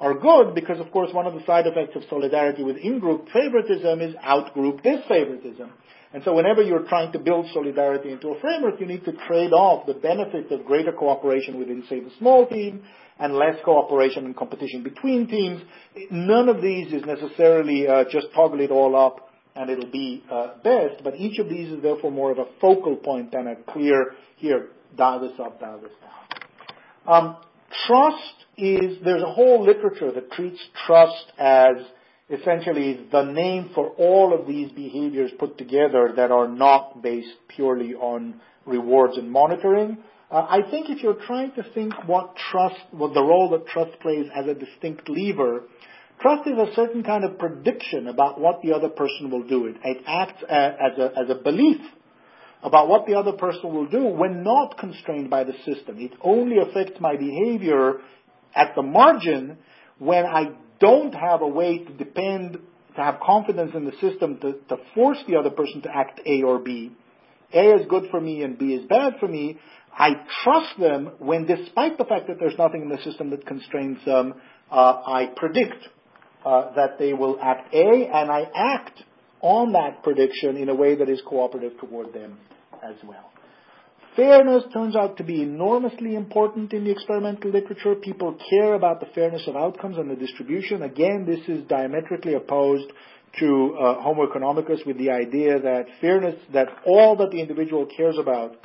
are 0.00 0.14
good 0.14 0.54
because, 0.54 0.80
of 0.80 0.90
course, 0.90 1.12
one 1.12 1.26
of 1.26 1.34
the 1.34 1.44
side 1.44 1.66
effects 1.66 1.94
of 1.94 2.02
solidarity 2.08 2.62
with 2.64 2.76
in-group 2.76 3.28
favoritism 3.32 4.00
is 4.00 4.14
out-group 4.22 4.82
disfavoritism. 4.82 5.70
And 6.12 6.24
so 6.24 6.34
whenever 6.34 6.60
you're 6.60 6.88
trying 6.88 7.12
to 7.12 7.18
build 7.20 7.46
solidarity 7.54 8.10
into 8.10 8.30
a 8.30 8.40
framework, 8.40 8.80
you 8.80 8.86
need 8.86 9.04
to 9.04 9.12
trade 9.28 9.52
off 9.52 9.86
the 9.86 9.94
benefits 9.94 10.50
of 10.50 10.64
greater 10.64 10.92
cooperation 10.92 11.58
within, 11.58 11.84
say, 11.88 12.00
the 12.00 12.10
small 12.18 12.48
team 12.48 12.82
and 13.20 13.34
less 13.34 13.54
cooperation 13.64 14.24
and 14.24 14.36
competition 14.36 14.82
between 14.82 15.28
teams. 15.28 15.62
None 16.10 16.48
of 16.48 16.60
these 16.60 16.92
is 16.92 17.04
necessarily 17.04 17.86
uh, 17.86 18.04
just 18.10 18.26
toggle 18.34 18.60
it 18.60 18.70
all 18.70 18.96
up 18.96 19.30
and 19.54 19.70
it'll 19.70 19.90
be 19.90 20.24
uh, 20.30 20.54
best, 20.64 21.02
but 21.04 21.16
each 21.16 21.38
of 21.38 21.48
these 21.48 21.72
is 21.72 21.82
therefore 21.82 22.10
more 22.10 22.30
of 22.30 22.38
a 22.38 22.46
focal 22.60 22.96
point 22.96 23.32
than 23.32 23.46
a 23.46 23.56
clear, 23.72 24.12
here, 24.36 24.68
dial 24.96 25.20
this 25.20 25.38
up, 25.40 25.60
dial 25.60 25.80
this 25.80 25.90
down. 26.00 27.14
Um, 27.14 27.36
trust 27.86 28.46
is, 28.56 28.98
there's 29.04 29.22
a 29.22 29.32
whole 29.32 29.64
literature 29.64 30.12
that 30.12 30.30
treats 30.32 30.60
trust 30.86 31.32
as 31.38 31.76
essentially 32.30 33.06
the 33.10 33.24
name 33.24 33.70
for 33.74 33.88
all 33.90 34.32
of 34.38 34.46
these 34.46 34.70
behaviors 34.72 35.30
put 35.38 35.58
together 35.58 36.12
that 36.16 36.30
are 36.30 36.48
not 36.48 37.02
based 37.02 37.34
purely 37.48 37.94
on 37.94 38.40
rewards 38.66 39.16
and 39.16 39.30
monitoring. 39.30 39.98
Uh, 40.30 40.46
I 40.48 40.60
think 40.70 40.88
if 40.88 41.02
you're 41.02 41.20
trying 41.26 41.52
to 41.52 41.64
think 41.74 41.92
what 42.06 42.36
trust, 42.50 42.80
what 42.92 43.14
the 43.14 43.22
role 43.22 43.50
that 43.50 43.66
trust 43.66 43.98
plays 44.00 44.26
as 44.34 44.46
a 44.46 44.54
distinct 44.54 45.08
lever, 45.08 45.64
trust 46.20 46.46
is 46.46 46.56
a 46.56 46.72
certain 46.76 47.02
kind 47.02 47.24
of 47.24 47.38
prediction 47.38 48.06
about 48.06 48.40
what 48.40 48.62
the 48.62 48.72
other 48.72 48.88
person 48.88 49.30
will 49.30 49.46
do. 49.46 49.66
It, 49.66 49.76
it 49.82 50.04
acts 50.06 50.42
as 50.48 50.98
a, 50.98 51.12
as 51.18 51.30
a 51.30 51.34
belief 51.34 51.80
about 52.62 52.88
what 52.88 53.06
the 53.06 53.14
other 53.14 53.32
person 53.32 53.74
will 53.74 53.88
do 53.88 54.04
when 54.04 54.44
not 54.44 54.78
constrained 54.78 55.30
by 55.30 55.44
the 55.44 55.54
system. 55.64 55.98
It 55.98 56.12
only 56.20 56.58
affects 56.58 57.00
my 57.00 57.16
behavior 57.16 57.94
at 58.54 58.74
the 58.76 58.82
margin 58.82 59.58
when 59.98 60.26
I 60.26 60.52
don't 60.80 61.14
have 61.14 61.42
a 61.42 61.48
way 61.48 61.78
to 61.78 61.92
depend, 61.92 62.58
to 62.96 63.02
have 63.02 63.20
confidence 63.20 63.72
in 63.74 63.84
the 63.84 63.92
system 64.00 64.38
to, 64.40 64.54
to 64.68 64.76
force 64.94 65.18
the 65.28 65.36
other 65.36 65.50
person 65.50 65.82
to 65.82 65.94
act 65.94 66.20
A 66.26 66.42
or 66.42 66.58
B. 66.58 66.92
A 67.52 67.74
is 67.74 67.86
good 67.88 68.10
for 68.10 68.20
me 68.20 68.42
and 68.42 68.58
B 68.58 68.74
is 68.74 68.86
bad 68.86 69.14
for 69.20 69.28
me. 69.28 69.58
I 69.92 70.10
trust 70.44 70.78
them 70.78 71.12
when 71.18 71.46
despite 71.46 71.98
the 71.98 72.04
fact 72.04 72.28
that 72.28 72.38
there's 72.38 72.56
nothing 72.58 72.82
in 72.82 72.88
the 72.88 73.02
system 73.02 73.30
that 73.30 73.46
constrains 73.46 73.98
them, 74.04 74.34
uh, 74.70 75.02
I 75.04 75.32
predict 75.36 75.88
uh, 76.44 76.74
that 76.74 76.98
they 76.98 77.12
will 77.12 77.38
act 77.42 77.74
A 77.74 78.08
and 78.12 78.30
I 78.30 78.46
act 78.54 79.02
on 79.40 79.72
that 79.72 80.02
prediction 80.02 80.56
in 80.56 80.68
a 80.68 80.74
way 80.74 80.94
that 80.96 81.08
is 81.08 81.20
cooperative 81.26 81.78
toward 81.78 82.12
them 82.12 82.38
as 82.82 82.94
well. 83.04 83.30
Fairness 84.20 84.64
turns 84.74 84.96
out 84.96 85.16
to 85.16 85.24
be 85.24 85.40
enormously 85.40 86.14
important 86.14 86.74
in 86.74 86.84
the 86.84 86.90
experimental 86.90 87.50
literature. 87.50 87.94
People 87.94 88.36
care 88.50 88.74
about 88.74 89.00
the 89.00 89.06
fairness 89.14 89.44
of 89.46 89.56
outcomes 89.56 89.96
and 89.96 90.10
the 90.10 90.14
distribution. 90.14 90.82
Again, 90.82 91.24
this 91.26 91.40
is 91.48 91.66
diametrically 91.68 92.34
opposed 92.34 92.92
to 93.38 93.76
uh, 93.80 94.02
Homo 94.02 94.26
economicus 94.26 94.84
with 94.84 94.98
the 94.98 95.10
idea 95.10 95.58
that 95.60 95.86
fairness, 96.02 96.34
that 96.52 96.68
all 96.84 97.16
that 97.16 97.30
the 97.30 97.40
individual 97.40 97.88
cares 97.96 98.18
about 98.18 98.56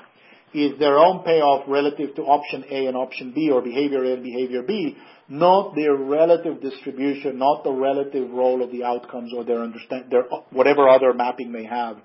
is 0.53 0.77
their 0.77 0.97
own 0.97 1.23
payoff 1.23 1.63
relative 1.69 2.13
to 2.15 2.23
option 2.23 2.65
A 2.69 2.87
and 2.87 2.97
option 2.97 3.31
B 3.33 3.49
or 3.49 3.61
behavior 3.61 4.03
A 4.03 4.11
and 4.15 4.23
behavior 4.23 4.61
B, 4.61 4.97
not 5.29 5.73
their 5.73 5.95
relative 5.95 6.61
distribution, 6.61 7.39
not 7.39 7.63
the 7.63 7.71
relative 7.71 8.29
role 8.29 8.61
of 8.61 8.73
the 8.73 8.83
outcomes 8.83 9.31
or 9.33 9.45
their 9.45 9.61
understand, 9.63 10.11
their, 10.11 10.23
whatever 10.49 10.89
other 10.89 11.13
mapping 11.13 11.53
they 11.53 11.63
have 11.63 11.95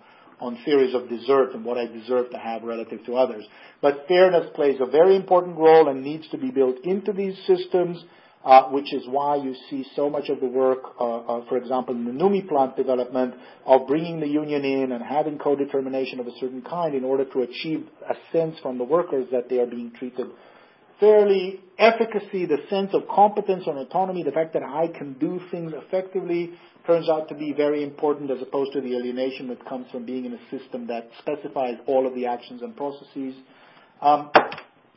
on 0.40 0.58
theories 0.64 0.94
of 0.94 1.08
desert 1.08 1.52
and 1.54 1.64
what 1.64 1.78
I 1.78 1.86
deserve 1.86 2.30
to 2.30 2.38
have 2.38 2.62
relative 2.62 3.04
to 3.06 3.16
others. 3.16 3.44
But 3.82 4.06
fairness 4.08 4.50
plays 4.54 4.80
a 4.80 4.86
very 4.86 5.16
important 5.16 5.56
role 5.56 5.88
and 5.88 6.02
needs 6.02 6.28
to 6.30 6.38
be 6.38 6.50
built 6.50 6.76
into 6.84 7.12
these 7.12 7.36
systems, 7.46 8.02
uh, 8.44 8.64
which 8.70 8.92
is 8.92 9.02
why 9.06 9.36
you 9.36 9.54
see 9.68 9.84
so 9.94 10.08
much 10.08 10.28
of 10.28 10.40
the 10.40 10.46
work, 10.46 10.78
uh, 10.98 11.18
uh, 11.18 11.48
for 11.48 11.58
example, 11.58 11.94
in 11.94 12.04
the 12.04 12.12
NUMMI 12.12 12.48
plant 12.48 12.76
development, 12.76 13.34
of 13.66 13.86
bringing 13.86 14.20
the 14.20 14.28
union 14.28 14.64
in 14.64 14.92
and 14.92 15.04
having 15.04 15.38
co-determination 15.38 16.20
of 16.20 16.26
a 16.26 16.32
certain 16.40 16.62
kind 16.62 16.94
in 16.94 17.04
order 17.04 17.24
to 17.24 17.42
achieve 17.42 17.86
a 18.08 18.14
sense 18.32 18.56
from 18.62 18.78
the 18.78 18.84
workers 18.84 19.26
that 19.32 19.48
they 19.48 19.58
are 19.58 19.66
being 19.66 19.92
treated 19.98 20.26
fairly. 21.00 21.60
Efficacy, 21.78 22.44
the 22.44 22.58
sense 22.68 22.90
of 22.92 23.08
competence 23.08 23.64
and 23.66 23.78
autonomy, 23.78 24.22
the 24.22 24.30
fact 24.30 24.52
that 24.52 24.62
I 24.62 24.86
can 24.86 25.14
do 25.14 25.40
things 25.50 25.72
effectively, 25.74 26.50
turns 26.90 27.08
out 27.08 27.28
to 27.28 27.36
be 27.36 27.52
very 27.52 27.84
important 27.84 28.30
as 28.32 28.42
opposed 28.42 28.72
to 28.72 28.80
the 28.80 28.96
alienation 28.96 29.46
that 29.46 29.64
comes 29.68 29.86
from 29.92 30.04
being 30.04 30.24
in 30.24 30.32
a 30.32 30.40
system 30.50 30.88
that 30.88 31.08
specifies 31.20 31.76
all 31.86 32.04
of 32.04 32.16
the 32.16 32.26
actions 32.26 32.62
and 32.62 32.76
processes. 32.76 33.34
Um, 34.02 34.30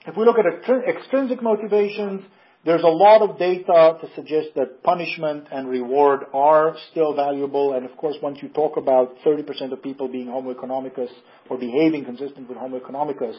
if 0.07 0.17
we 0.17 0.25
look 0.25 0.37
at 0.39 0.45
extrinsic 0.89 1.43
motivations, 1.43 2.23
there's 2.65 2.81
a 2.81 2.87
lot 2.87 3.21
of 3.21 3.37
data 3.37 3.99
to 4.01 4.07
suggest 4.15 4.47
that 4.55 4.81
punishment 4.81 5.45
and 5.51 5.69
reward 5.69 6.21
are 6.33 6.75
still 6.89 7.13
valuable. 7.13 7.73
And 7.73 7.85
of 7.85 7.95
course, 7.95 8.15
once 8.23 8.39
you 8.41 8.49
talk 8.49 8.77
about 8.77 9.15
30% 9.23 9.71
of 9.71 9.83
people 9.83 10.07
being 10.07 10.27
homo 10.27 10.51
economicus 10.51 11.09
or 11.47 11.59
behaving 11.59 12.05
consistent 12.05 12.49
with 12.49 12.57
homo 12.57 12.79
economicus, 12.79 13.35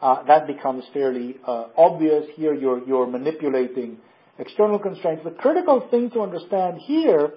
uh, 0.00 0.22
that 0.22 0.46
becomes 0.46 0.82
fairly 0.94 1.36
uh, 1.46 1.66
obvious. 1.76 2.24
Here, 2.36 2.54
you're, 2.54 2.82
you're 2.86 3.06
manipulating 3.06 3.98
external 4.38 4.78
constraints. 4.78 5.24
The 5.24 5.32
critical 5.32 5.86
thing 5.90 6.10
to 6.12 6.22
understand 6.22 6.78
here 6.78 7.34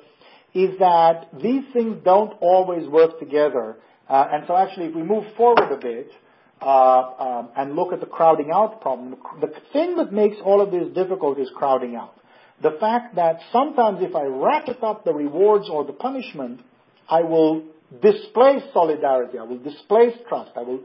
is 0.54 0.78
that 0.80 1.30
these 1.41 1.64
things 1.74 1.97
don't 2.04 2.34
always 2.41 2.88
work 2.88 3.20
together. 3.20 3.78
Uh, 4.10 4.28
and 4.32 4.43
so 4.47 4.56
actually, 4.56 4.88
if 4.88 4.95
we 4.95 5.04
move 5.04 5.24
forward 5.38 5.72
a 5.72 5.78
bit 5.78 6.12
uh, 6.62 6.66
um, 6.66 7.49
and 7.56 7.76
look 7.76 7.93
at 7.93 7.99
the 7.99 8.06
crowding 8.06 8.52
out 8.52 8.82
problem, 8.82 9.16
the 9.39 9.54
thing 9.72 9.95
that 9.97 10.12
makes 10.12 10.38
all 10.43 10.62
of 10.62 10.72
this 10.72 10.93
difficult 10.93 11.39
is 11.39 11.49
crowding 11.56 11.95
out. 11.95 12.16
The 12.62 12.78
fact 12.80 13.16
that 13.16 13.39
sometimes 13.52 13.99
if 14.02 14.16
I 14.16 14.24
ratchet 14.24 14.84
up 14.84 15.04
the 15.04 15.14
rewards 15.14 15.68
or 15.70 15.86
the 15.86 15.93
punishment, 15.93 16.62
I 17.10 17.22
will 17.22 17.64
displace 18.02 18.62
solidarity, 18.74 19.38
I 19.38 19.43
will 19.43 19.58
displace 19.58 20.14
trust, 20.30 20.52
I 20.56 20.62
will 20.62 20.82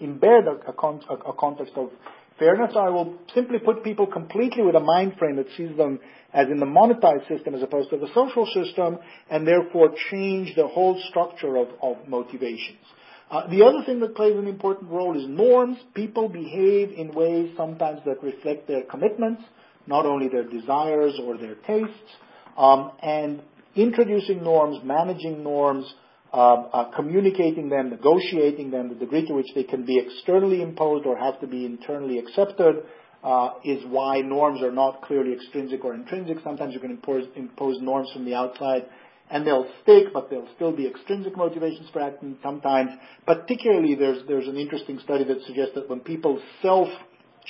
embed 0.00 0.46
a, 0.46 0.70
a, 0.70 0.72
con- 0.72 1.02
a 1.08 1.32
context 1.32 1.72
of 1.76 1.90
fairness, 2.38 2.72
I 2.76 2.88
will 2.88 3.18
simply 3.34 3.58
put 3.58 3.84
people 3.84 4.06
completely 4.06 4.62
with 4.62 4.74
a 4.74 4.80
mind 4.80 5.14
frame 5.18 5.36
that 5.36 5.46
sees 5.56 5.76
them 5.76 6.00
as 6.32 6.48
in 6.50 6.60
the 6.60 6.66
monetized 6.66 7.26
system 7.28 7.54
as 7.54 7.62
opposed 7.62 7.90
to 7.90 7.96
the 7.96 8.08
social 8.14 8.46
system, 8.52 8.98
and 9.30 9.46
therefore 9.46 9.94
change 10.10 10.54
the 10.54 10.66
whole 10.66 11.00
structure 11.08 11.56
of, 11.56 11.68
of 11.80 11.96
motivations. 12.06 12.78
Uh, 13.30 13.48
the 13.48 13.64
other 13.64 13.82
thing 13.84 14.00
that 14.00 14.14
plays 14.14 14.36
an 14.36 14.46
important 14.46 14.90
role 14.90 15.18
is 15.18 15.26
norms. 15.28 15.78
People 15.94 16.28
behave 16.28 16.92
in 16.92 17.12
ways 17.14 17.52
sometimes 17.56 18.00
that 18.04 18.22
reflect 18.22 18.68
their 18.68 18.82
commitments, 18.82 19.42
not 19.86 20.04
only 20.04 20.28
their 20.28 20.44
desires 20.44 21.14
or 21.24 21.38
their 21.38 21.54
tastes, 21.66 22.10
um, 22.56 22.92
and 23.02 23.42
introducing 23.74 24.44
norms, 24.44 24.78
managing 24.84 25.42
norms, 25.42 25.92
communicating 26.94 27.68
them, 27.68 27.90
negotiating 27.90 28.70
them, 28.70 28.88
the 28.88 28.94
degree 28.94 29.26
to 29.26 29.34
which 29.34 29.46
they 29.54 29.64
can 29.64 29.84
be 29.84 29.98
externally 29.98 30.62
imposed 30.62 31.06
or 31.06 31.16
have 31.16 31.40
to 31.40 31.46
be 31.46 31.64
internally 31.64 32.18
accepted, 32.18 32.76
uh, 33.24 33.54
is 33.64 33.82
why 33.88 34.20
norms 34.20 34.62
are 34.62 34.72
not 34.72 35.02
clearly 35.02 35.32
extrinsic 35.32 35.84
or 35.84 35.94
intrinsic. 35.94 36.38
Sometimes 36.44 36.74
you 36.74 36.80
can 36.80 36.90
impose, 36.90 37.26
impose 37.34 37.80
norms 37.80 38.08
from 38.12 38.24
the 38.24 38.34
outside 38.34 38.86
and 39.30 39.46
they'll 39.46 39.66
stick, 39.82 40.12
but 40.12 40.30
they'll 40.30 40.48
still 40.54 40.74
be 40.74 40.86
extrinsic 40.86 41.36
motivations 41.36 41.88
for 41.92 42.00
acting 42.00 42.36
sometimes. 42.42 42.90
Particularly, 43.26 43.94
there's, 43.94 44.26
there's 44.28 44.46
an 44.46 44.56
interesting 44.56 45.00
study 45.02 45.24
that 45.24 45.38
suggests 45.46 45.74
that 45.74 45.88
when 45.88 46.00
people 46.00 46.40
self 46.62 46.88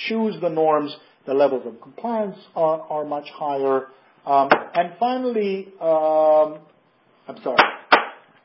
choose 0.07 0.35
the 0.41 0.49
norms, 0.49 0.95
the 1.25 1.33
levels 1.33 1.65
of 1.67 1.79
compliance 1.81 2.37
are, 2.55 2.81
are 2.81 3.05
much 3.05 3.27
higher. 3.33 3.87
Um, 4.25 4.49
and 4.73 4.93
finally, 4.99 5.67
um, 5.79 6.59
I'm 7.27 7.41
sorry, 7.43 7.57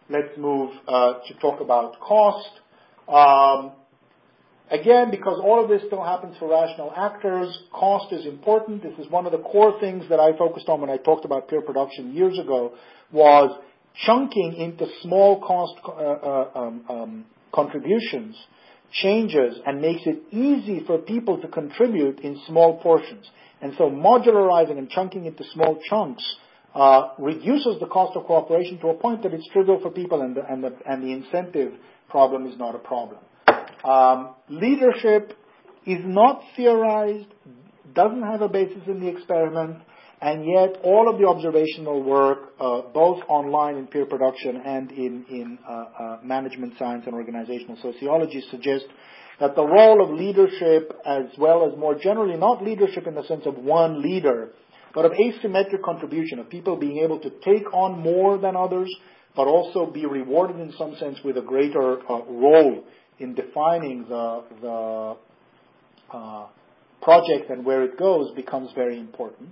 let's 0.08 0.36
move 0.36 0.70
uh, 0.88 1.14
to 1.26 1.34
talk 1.40 1.60
about 1.60 1.98
cost. 2.00 2.50
Um, 3.08 3.72
again, 4.70 5.10
because 5.10 5.40
all 5.42 5.62
of 5.62 5.68
this 5.68 5.82
still 5.86 6.02
happens 6.04 6.36
for 6.38 6.50
rational 6.50 6.92
actors, 6.96 7.56
cost 7.72 8.12
is 8.12 8.26
important. 8.26 8.82
This 8.82 8.98
is 8.98 9.10
one 9.10 9.26
of 9.26 9.32
the 9.32 9.38
core 9.38 9.78
things 9.80 10.04
that 10.08 10.20
I 10.20 10.36
focused 10.36 10.68
on 10.68 10.80
when 10.80 10.90
I 10.90 10.96
talked 10.96 11.24
about 11.24 11.48
peer 11.48 11.62
production 11.62 12.14
years 12.14 12.38
ago, 12.38 12.74
was 13.10 13.58
chunking 14.06 14.54
into 14.54 14.86
small 15.02 15.40
cost 15.40 15.74
uh, 15.86 15.90
uh, 15.90 16.50
um, 16.54 16.84
um, 16.88 17.24
contributions 17.52 18.36
changes 18.92 19.58
and 19.66 19.80
makes 19.80 20.02
it 20.04 20.22
easy 20.30 20.84
for 20.86 20.98
people 20.98 21.40
to 21.40 21.48
contribute 21.48 22.20
in 22.20 22.40
small 22.46 22.78
portions. 22.80 23.26
And 23.60 23.72
so 23.78 23.84
modularizing 23.84 24.78
and 24.78 24.90
chunking 24.90 25.24
into 25.24 25.44
small 25.52 25.78
chunks 25.88 26.24
reduces 27.18 27.78
the 27.80 27.86
cost 27.86 28.16
of 28.16 28.24
cooperation 28.24 28.78
to 28.80 28.88
a 28.88 28.94
point 28.94 29.22
that 29.22 29.32
it's 29.34 29.48
trivial 29.52 29.80
for 29.80 29.90
people 29.90 30.22
and 30.22 30.36
the, 30.36 30.42
and 30.50 30.64
the, 30.64 30.74
and 30.86 31.02
the 31.02 31.12
incentive 31.12 31.72
problem 32.08 32.46
is 32.46 32.58
not 32.58 32.74
a 32.74 32.78
problem. 32.78 33.18
Um, 33.84 34.34
leadership 34.48 35.36
is 35.86 36.00
not 36.04 36.42
theorized, 36.56 37.26
doesn't 37.94 38.22
have 38.22 38.42
a 38.42 38.48
basis 38.48 38.82
in 38.86 39.00
the 39.00 39.08
experiment, 39.08 39.78
and 40.20 40.44
yet 40.46 40.80
all 40.84 41.12
of 41.12 41.18
the 41.18 41.26
observational 41.26 42.00
work, 42.02 42.52
uh, 42.60 42.82
both 42.94 43.20
online 43.28 43.76
in 43.76 43.88
peer 43.88 44.06
production 44.06 44.62
and 44.64 44.92
in, 44.92 45.24
in 45.28 45.58
uh, 45.68 45.72
uh, 45.72 46.18
management 46.22 46.74
science 46.78 47.02
and 47.06 47.14
organizational 47.14 47.76
sociology, 47.82 48.40
suggest 48.50 48.84
that 49.40 49.56
the 49.56 49.66
role 49.66 50.04
of 50.04 50.10
leadership, 50.16 50.92
as 51.04 51.24
well 51.38 51.68
as 51.68 51.76
more 51.76 51.96
generally, 51.96 52.36
not 52.36 52.62
leadership 52.62 53.08
in 53.08 53.16
the 53.16 53.24
sense 53.24 53.42
of 53.46 53.56
one 53.56 54.00
leader, 54.00 54.52
but 54.94 55.04
of 55.04 55.12
asymmetric 55.12 55.82
contribution, 55.84 56.38
of 56.38 56.50
people 56.50 56.76
being 56.76 56.98
able 56.98 57.18
to 57.20 57.30
take 57.44 57.72
on 57.72 57.98
more 58.00 58.38
than 58.38 58.56
others, 58.56 58.92
but 59.34 59.46
also 59.46 59.90
be 59.90 60.04
rewarded 60.06 60.60
in 60.60 60.72
some 60.76 60.94
sense 60.96 61.18
with 61.24 61.36
a 61.38 61.42
greater 61.42 62.00
uh, 62.00 62.22
role 62.24 62.84
in 63.18 63.34
defining 63.34 64.04
the, 64.08 64.44
the 64.60 65.16
uh, 66.12 66.46
project 67.00 67.50
and 67.50 67.64
where 67.64 67.82
it 67.84 67.98
goes 67.98 68.30
becomes 68.34 68.70
very 68.74 68.98
important. 68.98 69.50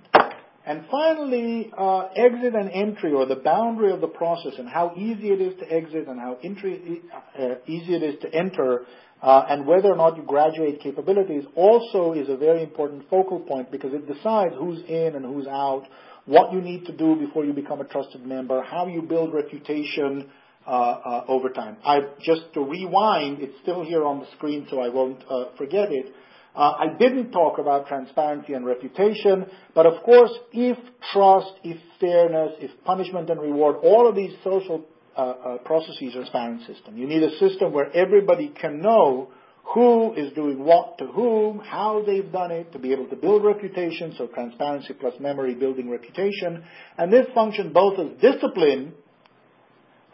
And 0.66 0.84
finally, 0.90 1.72
uh, 1.76 2.08
exit 2.14 2.54
and 2.54 2.70
entry, 2.70 3.12
or 3.12 3.24
the 3.24 3.36
boundary 3.36 3.92
of 3.92 4.02
the 4.02 4.08
process, 4.08 4.52
and 4.58 4.68
how 4.68 4.92
easy 4.94 5.30
it 5.30 5.40
is 5.40 5.58
to 5.58 5.72
exit 5.72 6.06
and 6.06 6.20
how 6.20 6.36
entry, 6.44 7.00
uh, 7.38 7.54
easy 7.66 7.94
it 7.94 8.02
is 8.02 8.20
to 8.20 8.34
enter, 8.34 8.82
and 9.22 9.66
whether 9.66 9.90
or 9.90 9.96
not 9.96 10.16
you 10.16 10.22
graduate 10.22 10.80
capabilities 10.80 11.44
also 11.54 12.12
is 12.12 12.28
a 12.28 12.36
very 12.36 12.62
important 12.62 13.08
focal 13.10 13.40
point 13.40 13.70
because 13.70 13.92
it 13.92 14.06
decides 14.06 14.54
who's 14.58 14.80
in 14.88 15.14
and 15.14 15.24
who's 15.24 15.46
out, 15.46 15.86
what 16.26 16.52
you 16.52 16.60
need 16.60 16.86
to 16.86 16.96
do 16.96 17.16
before 17.16 17.44
you 17.44 17.52
become 17.52 17.80
a 17.80 17.84
trusted 17.84 18.24
member, 18.24 18.62
how 18.62 18.86
you 18.86 19.02
build 19.02 19.34
reputation 19.34 20.30
uh, 20.66 20.70
uh, 20.70 21.24
over 21.26 21.48
time. 21.48 21.76
I 21.84 22.00
just 22.22 22.52
to 22.54 22.60
rewind, 22.60 23.40
it's 23.40 23.58
still 23.62 23.84
here 23.84 24.04
on 24.04 24.20
the 24.20 24.26
screen, 24.36 24.66
so 24.70 24.80
I 24.80 24.88
won't 24.88 25.24
uh, 25.28 25.46
forget 25.56 25.90
it. 25.90 26.14
Uh, 26.54 26.72
I 26.78 26.86
didn't 26.98 27.30
talk 27.32 27.58
about 27.58 27.86
transparency 27.86 28.52
and 28.52 28.66
reputation, 28.66 29.46
but 29.74 29.86
of 29.86 30.02
course, 30.02 30.30
if 30.52 30.76
trust, 31.12 31.52
if 31.64 31.78
fairness, 32.00 32.52
if 32.58 32.70
punishment 32.84 33.30
and 33.30 33.40
reward, 33.40 33.76
all 33.82 34.08
of 34.08 34.14
these 34.14 34.32
social 34.44 34.84
uh, 35.20 35.58
processes 35.58 36.12
transparent 36.12 36.66
system. 36.66 36.96
You 36.96 37.06
need 37.06 37.22
a 37.22 37.38
system 37.38 37.72
where 37.72 37.94
everybody 37.94 38.48
can 38.60 38.80
know 38.80 39.30
who 39.74 40.14
is 40.14 40.32
doing 40.32 40.64
what 40.64 40.98
to 40.98 41.06
whom, 41.06 41.60
how 41.60 42.02
they've 42.04 42.30
done 42.32 42.50
it, 42.50 42.72
to 42.72 42.78
be 42.78 42.92
able 42.92 43.06
to 43.06 43.16
build 43.16 43.44
reputation, 43.44 44.14
so 44.18 44.26
transparency 44.26 44.94
plus 44.94 45.14
memory 45.20 45.54
building 45.54 45.88
reputation. 45.88 46.64
And 46.98 47.12
this 47.12 47.26
function 47.34 47.72
both 47.72 47.98
as 47.98 48.20
discipline 48.20 48.94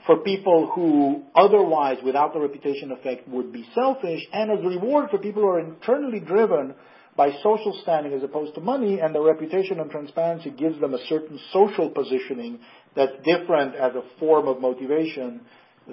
for 0.04 0.18
people 0.18 0.70
who 0.74 1.24
otherwise, 1.34 1.98
without 2.04 2.32
the 2.32 2.40
reputation 2.40 2.92
effect, 2.92 3.26
would 3.28 3.52
be 3.52 3.66
selfish, 3.74 4.20
and 4.32 4.50
as 4.50 4.64
reward 4.64 5.10
for 5.10 5.18
people 5.18 5.42
who 5.42 5.48
are 5.48 5.60
internally 5.60 6.20
driven 6.20 6.74
by 7.16 7.30
social 7.42 7.78
standing 7.82 8.12
as 8.12 8.22
opposed 8.22 8.54
to 8.54 8.60
money, 8.60 9.00
and 9.00 9.14
the 9.14 9.20
reputation 9.20 9.80
and 9.80 9.90
transparency 9.90 10.50
gives 10.50 10.78
them 10.80 10.94
a 10.94 11.06
certain 11.08 11.38
social 11.52 11.90
positioning 11.90 12.58
that's 12.94 13.12
different 13.24 13.74
as 13.74 13.94
a 13.94 14.02
form 14.18 14.48
of 14.48 14.60
motivation 14.60 15.40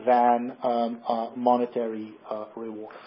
than 0.06 0.58
um, 0.64 1.02
uh, 1.08 1.30
monetary 1.36 2.14
uh, 2.30 2.46
rewards. 2.56 2.98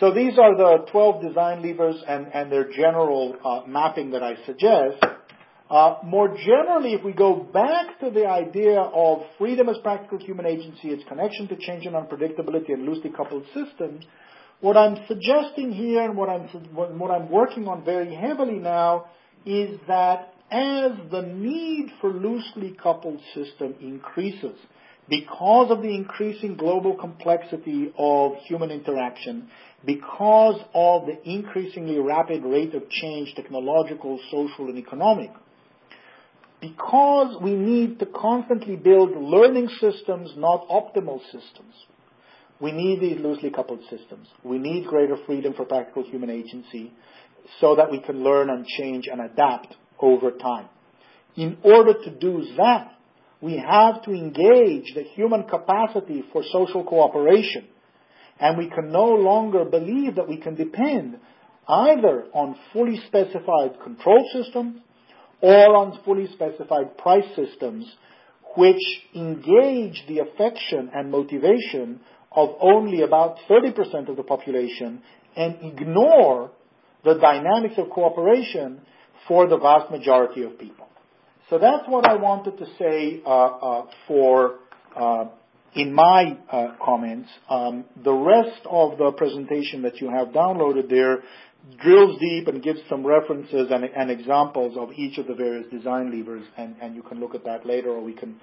So 0.00 0.12
these 0.12 0.38
are 0.38 0.56
the 0.56 0.86
12 0.90 1.22
design 1.22 1.62
levers 1.62 2.02
and, 2.06 2.26
and 2.34 2.50
their 2.50 2.68
general 2.70 3.36
uh, 3.44 3.62
mapping 3.68 4.10
that 4.10 4.24
I 4.24 4.34
suggest. 4.44 5.04
Uh, 5.70 5.96
more 6.04 6.28
generally, 6.36 6.94
if 6.94 7.04
we 7.04 7.12
go 7.12 7.36
back 7.36 8.00
to 8.00 8.10
the 8.10 8.26
idea 8.26 8.80
of 8.80 9.20
freedom 9.38 9.68
as 9.68 9.76
practical 9.82 10.18
human 10.18 10.46
agency, 10.46 10.88
its 10.88 11.04
connection 11.08 11.48
to 11.48 11.56
change 11.56 11.86
and 11.86 11.94
unpredictability 11.94 12.72
and 12.72 12.84
loosely 12.84 13.10
coupled 13.10 13.44
systems, 13.54 14.04
what 14.60 14.76
I'm 14.76 14.96
suggesting 15.08 15.72
here 15.72 16.02
and 16.02 16.16
what 16.16 16.28
I'm, 16.28 16.48
what 16.74 17.10
I'm 17.10 17.30
working 17.30 17.68
on 17.68 17.84
very 17.84 18.14
heavily 18.14 18.58
now 18.58 19.06
is 19.44 19.78
that 19.88 20.34
as 20.50 20.92
the 21.10 21.22
need 21.22 21.90
for 22.00 22.10
loosely 22.10 22.76
coupled 22.82 23.20
system 23.34 23.74
increases, 23.80 24.56
because 25.08 25.70
of 25.70 25.82
the 25.82 25.94
increasing 25.94 26.56
global 26.56 26.94
complexity 26.94 27.92
of 27.98 28.36
human 28.46 28.70
interaction, 28.70 29.50
because 29.84 30.60
of 30.72 31.06
the 31.06 31.28
increasingly 31.28 31.98
rapid 31.98 32.42
rate 32.42 32.74
of 32.74 32.88
change, 32.88 33.34
technological, 33.34 34.18
social, 34.30 34.68
and 34.68 34.78
economic, 34.78 35.30
because 36.60 37.36
we 37.42 37.54
need 37.54 37.98
to 37.98 38.06
constantly 38.06 38.76
build 38.76 39.10
learning 39.16 39.68
systems, 39.80 40.32
not 40.36 40.66
optimal 40.68 41.20
systems. 41.24 41.74
We 42.60 42.72
need 42.72 43.00
these 43.00 43.20
loosely 43.20 43.50
coupled 43.50 43.80
systems. 43.90 44.28
We 44.42 44.58
need 44.58 44.86
greater 44.86 45.16
freedom 45.26 45.54
for 45.54 45.64
practical 45.64 46.04
human 46.04 46.30
agency 46.30 46.92
so 47.60 47.76
that 47.76 47.90
we 47.90 48.00
can 48.00 48.22
learn 48.22 48.48
and 48.50 48.66
change 48.66 49.06
and 49.10 49.20
adapt 49.20 49.74
over 50.00 50.30
time. 50.30 50.68
In 51.36 51.58
order 51.62 51.94
to 52.04 52.10
do 52.10 52.44
that, 52.56 52.92
we 53.40 53.58
have 53.58 54.02
to 54.04 54.12
engage 54.12 54.94
the 54.94 55.04
human 55.14 55.44
capacity 55.44 56.24
for 56.32 56.42
social 56.50 56.84
cooperation. 56.84 57.66
And 58.40 58.56
we 58.56 58.70
can 58.70 58.90
no 58.90 59.04
longer 59.04 59.64
believe 59.64 60.16
that 60.16 60.28
we 60.28 60.38
can 60.38 60.54
depend 60.54 61.18
either 61.68 62.26
on 62.32 62.56
fully 62.72 63.00
specified 63.06 63.80
control 63.82 64.28
systems 64.32 64.80
or 65.40 65.76
on 65.76 65.98
fully 66.04 66.28
specified 66.32 66.96
price 66.98 67.28
systems 67.36 67.84
which 68.56 68.82
engage 69.14 70.04
the 70.08 70.20
affection 70.20 70.90
and 70.94 71.10
motivation 71.10 72.00
of 72.34 72.56
only 72.60 73.02
about 73.02 73.36
30% 73.48 74.08
of 74.08 74.16
the 74.16 74.22
population 74.22 75.02
and 75.36 75.56
ignore 75.62 76.50
the 77.04 77.14
dynamics 77.14 77.74
of 77.78 77.90
cooperation 77.90 78.80
for 79.28 79.46
the 79.46 79.58
vast 79.58 79.90
majority 79.90 80.42
of 80.42 80.58
people. 80.58 80.86
So 81.50 81.58
that's 81.58 81.86
what 81.88 82.06
I 82.06 82.14
wanted 82.14 82.58
to 82.58 82.66
say 82.78 83.22
uh, 83.24 83.28
uh, 83.28 83.86
for 84.08 84.56
uh, 84.96 85.26
in 85.74 85.92
my 85.92 86.38
uh, 86.50 86.76
comments. 86.82 87.28
Um, 87.48 87.84
the 88.02 88.12
rest 88.12 88.60
of 88.68 88.96
the 88.98 89.12
presentation 89.12 89.82
that 89.82 90.00
you 90.00 90.08
have 90.08 90.28
downloaded 90.28 90.88
there 90.88 91.22
drills 91.80 92.18
deep 92.20 92.48
and 92.48 92.62
gives 92.62 92.80
some 92.88 93.06
references 93.06 93.68
and, 93.70 93.84
and 93.84 94.10
examples 94.10 94.76
of 94.76 94.92
each 94.92 95.18
of 95.18 95.26
the 95.26 95.34
various 95.34 95.66
design 95.70 96.16
levers, 96.16 96.44
and, 96.56 96.76
and 96.80 96.94
you 96.94 97.02
can 97.02 97.20
look 97.20 97.34
at 97.34 97.44
that 97.44 97.66
later, 97.66 97.90
or 97.90 98.02
we 98.02 98.12
can 98.12 98.36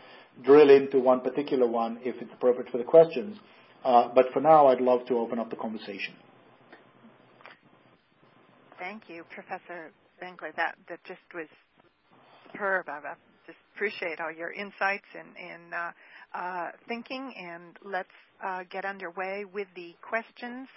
drill 0.44 0.70
into 0.70 1.00
one 1.00 1.22
particular 1.22 1.68
one 1.68 2.00
if 2.02 2.16
it's 2.22 2.32
appropriate 2.34 2.70
for 2.72 2.78
the 2.78 2.84
questions. 2.84 3.38
Uh, 3.84 4.10
but 4.14 4.26
for 4.34 4.42
now, 4.42 4.68
I'd 4.68 4.82
love 4.82 5.06
to 5.08 5.18
open 5.18 5.40
up 5.40 5.50
the 5.50 5.56
conversation. 5.56 6.14
Thank 8.80 9.10
you, 9.10 9.24
Professor 9.34 9.92
Benkler. 10.22 10.56
That 10.56 10.76
that 10.90 11.04
just 11.06 11.22
was 11.34 11.48
superb. 12.52 12.90
I 12.90 13.02
just 13.46 13.58
appreciate 13.76 14.20
all 14.20 14.32
your 14.32 14.52
insights 14.52 15.06
and, 15.18 15.30
and 15.38 15.74
uh, 15.74 15.92
uh, 16.34 16.72
thinking. 16.88 17.34
And 17.38 17.78
let's 17.84 18.10
uh, 18.44 18.64
get 18.70 18.86
underway 18.86 19.46
with 19.46 19.68
the 19.76 19.94
questions. 20.02 20.68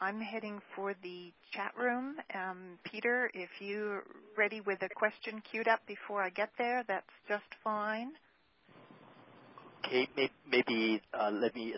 I'm 0.00 0.20
heading 0.20 0.60
for 0.74 0.94
the 1.02 1.32
chat 1.52 1.72
room. 1.78 2.16
Um, 2.34 2.78
Peter, 2.84 3.30
if 3.34 3.48
you're 3.60 4.04
ready 4.36 4.60
with 4.60 4.82
a 4.82 4.88
question 4.94 5.42
queued 5.50 5.68
up 5.68 5.80
before 5.86 6.22
I 6.22 6.30
get 6.30 6.50
there, 6.58 6.84
that's 6.86 7.06
just 7.28 7.44
fine. 7.64 8.12
Okay, 9.86 10.08
maybe 10.50 11.00
uh, 11.14 11.30
let 11.32 11.54
me 11.54 11.74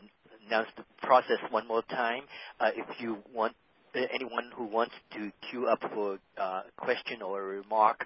announce 0.49 0.69
the 0.77 0.85
process 1.03 1.39
one 1.51 1.69
more 1.69 1.83
time. 1.91 2.23
Uh, 2.61 2.71
if 2.77 2.87
you 3.01 3.19
want 3.35 3.55
uh, 3.95 4.01
anyone 4.15 4.51
who 4.57 4.65
wants 4.67 4.95
to 5.15 5.31
queue 5.51 5.69
up 5.69 5.81
for 5.95 6.19
a 6.39 6.43
uh, 6.43 6.63
question 6.79 7.23
or 7.23 7.41
a 7.41 7.45
remark, 7.45 8.05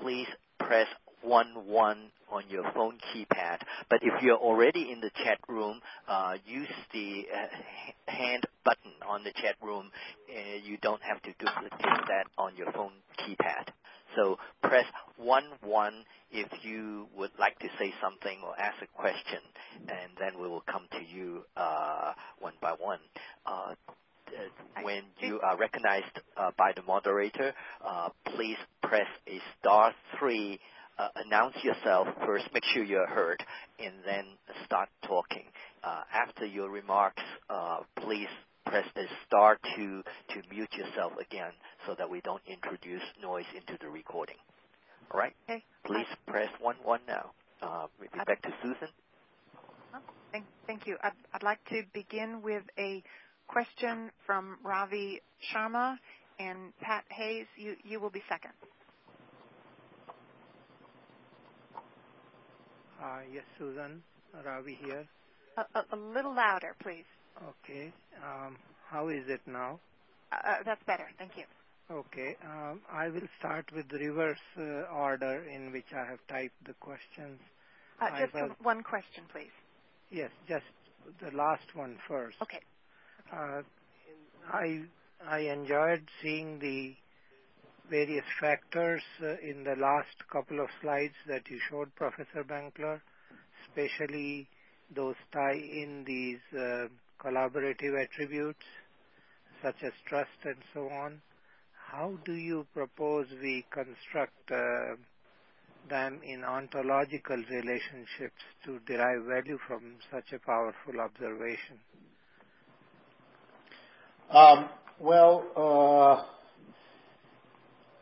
please 0.00 0.26
press 0.60 0.86
one 1.22 1.66
one 1.66 2.10
on 2.30 2.42
your 2.50 2.64
phone 2.74 2.98
keypad. 3.14 3.58
But 3.90 4.00
if 4.02 4.22
you're 4.22 4.36
already 4.36 4.90
in 4.92 5.00
the 5.00 5.10
chat 5.24 5.38
room, 5.48 5.80
uh, 6.08 6.34
use 6.46 6.68
the 6.92 7.24
uh, 7.32 8.10
hand 8.12 8.44
button 8.64 8.92
on 9.08 9.24
the 9.24 9.32
chat 9.42 9.56
room. 9.62 9.90
Uh, 10.28 10.58
you 10.64 10.76
don't 10.82 11.02
have 11.02 11.22
to 11.22 11.30
duplicate 11.38 12.06
that 12.08 12.26
on 12.38 12.56
your 12.56 12.72
phone 12.72 12.92
keypad. 13.20 13.68
So 14.16 14.38
press 14.62 14.84
one 15.16 15.44
one 15.62 16.04
if 16.30 16.48
you 16.62 17.06
would 17.16 17.30
like 17.38 17.58
to 17.60 17.68
say 17.78 17.92
something 18.02 18.38
or 18.44 18.58
ask 18.58 18.76
a 18.82 19.00
question, 19.00 19.40
and 19.88 20.10
then 20.18 20.40
we 20.40 20.48
will 20.48 20.64
come 20.70 20.86
to 20.92 21.16
you 21.16 21.42
uh, 21.56 22.12
one 22.40 22.54
by 22.60 22.72
one. 22.78 23.00
Uh, 23.46 23.74
when 24.82 25.02
you 25.20 25.40
are 25.40 25.56
recognized 25.56 26.18
uh, 26.36 26.50
by 26.58 26.72
the 26.74 26.82
moderator, 26.82 27.52
uh, 27.86 28.08
please 28.34 28.56
press 28.82 29.06
a 29.28 29.38
star 29.60 29.92
three 30.18 30.58
uh, 30.98 31.08
announce 31.26 31.56
yourself 31.62 32.08
first, 32.24 32.44
make 32.52 32.64
sure 32.72 32.82
you're 32.84 33.06
heard, 33.06 33.42
and 33.78 33.94
then 34.06 34.24
start 34.64 34.88
talking. 35.06 35.44
Uh, 35.82 36.02
after 36.12 36.46
your 36.46 36.70
remarks, 36.70 37.22
uh, 37.50 37.78
please 38.00 38.28
press 38.66 38.86
the 38.94 39.04
star 39.26 39.58
two 39.76 40.02
to 40.30 40.42
mute 40.50 40.72
yourself 40.72 41.12
again 41.20 41.52
so 41.86 41.94
that 41.98 42.08
we 42.08 42.20
don't 42.22 42.42
introduce 42.46 43.02
noise 43.22 43.46
into 43.54 43.78
the 43.80 43.88
recording. 43.88 44.36
All 45.12 45.20
right? 45.20 45.34
Okay. 45.48 45.62
Please 45.86 46.06
press 46.26 46.48
one 46.60 46.76
one 46.82 47.00
now. 47.06 47.30
Uh, 47.62 47.86
maybe 48.00 48.24
back 48.26 48.42
to 48.42 48.50
Susan. 48.62 48.88
Thank, 50.32 50.44
thank 50.66 50.86
you. 50.86 50.96
I'd, 51.02 51.12
I'd 51.32 51.42
like 51.42 51.64
to 51.66 51.82
begin 51.92 52.42
with 52.42 52.64
a 52.78 53.02
question 53.46 54.10
from 54.26 54.58
Ravi 54.64 55.20
Sharma 55.52 55.96
and 56.40 56.72
Pat 56.80 57.04
Hayes. 57.10 57.46
You, 57.56 57.76
you 57.84 58.00
will 58.00 58.10
be 58.10 58.22
second. 58.28 58.52
Uh, 63.00 63.20
yes, 63.32 63.44
Susan. 63.58 64.02
Ravi 64.44 64.76
here. 64.84 65.04
A, 65.56 65.78
a, 65.78 65.84
a 65.92 65.96
little 65.96 66.34
louder, 66.34 66.74
please. 66.82 67.04
Okay. 67.42 67.92
Um, 68.22 68.56
how 68.88 69.08
is 69.08 69.24
it 69.28 69.40
now? 69.46 69.80
Uh, 70.32 70.36
uh, 70.36 70.62
that's 70.64 70.82
better. 70.86 71.08
Thank 71.18 71.32
you. 71.36 71.44
Okay. 71.90 72.36
Um, 72.44 72.80
I 72.90 73.08
will 73.08 73.28
start 73.38 73.66
with 73.74 73.88
the 73.90 73.98
reverse 73.98 74.38
uh, 74.58 74.94
order 74.94 75.44
in 75.44 75.72
which 75.72 75.86
I 75.92 76.08
have 76.10 76.20
typed 76.28 76.64
the 76.66 76.74
questions. 76.74 77.40
Uh, 78.00 78.20
just 78.20 78.34
was- 78.34 78.56
one 78.62 78.82
question, 78.82 79.24
please. 79.32 79.52
Yes, 80.10 80.30
just 80.48 80.64
the 81.20 81.36
last 81.36 81.74
one 81.74 81.98
first. 82.08 82.36
Okay. 82.42 82.60
Uh, 83.32 83.62
I 84.52 84.82
I 85.26 85.38
enjoyed 85.40 86.06
seeing 86.22 86.58
the 86.58 86.94
various 87.90 88.24
factors 88.40 89.02
uh, 89.22 89.36
in 89.42 89.64
the 89.64 89.76
last 89.76 90.16
couple 90.32 90.60
of 90.60 90.68
slides 90.80 91.14
that 91.26 91.42
you 91.50 91.58
showed, 91.70 91.94
Professor 91.96 92.44
Benkler, 92.44 93.00
especially 93.66 94.48
those 94.94 95.16
tie 95.32 95.52
in 95.54 96.04
these 96.06 96.40
uh, 96.58 96.86
collaborative 97.24 98.02
attributes 98.02 98.64
such 99.62 99.76
as 99.82 99.92
trust 100.06 100.28
and 100.44 100.56
so 100.74 100.88
on. 100.88 101.20
How 101.90 102.12
do 102.24 102.32
you 102.32 102.66
propose 102.74 103.26
we 103.42 103.64
construct 103.70 104.50
uh, 104.50 104.96
them 105.88 106.20
in 106.24 106.44
ontological 106.44 107.36
relationships 107.36 108.42
to 108.64 108.78
derive 108.86 109.24
value 109.24 109.58
from 109.66 109.96
such 110.10 110.32
a 110.32 110.38
powerful 110.38 111.00
observation? 111.00 111.78
Um, 114.30 114.68
well, 114.98 116.26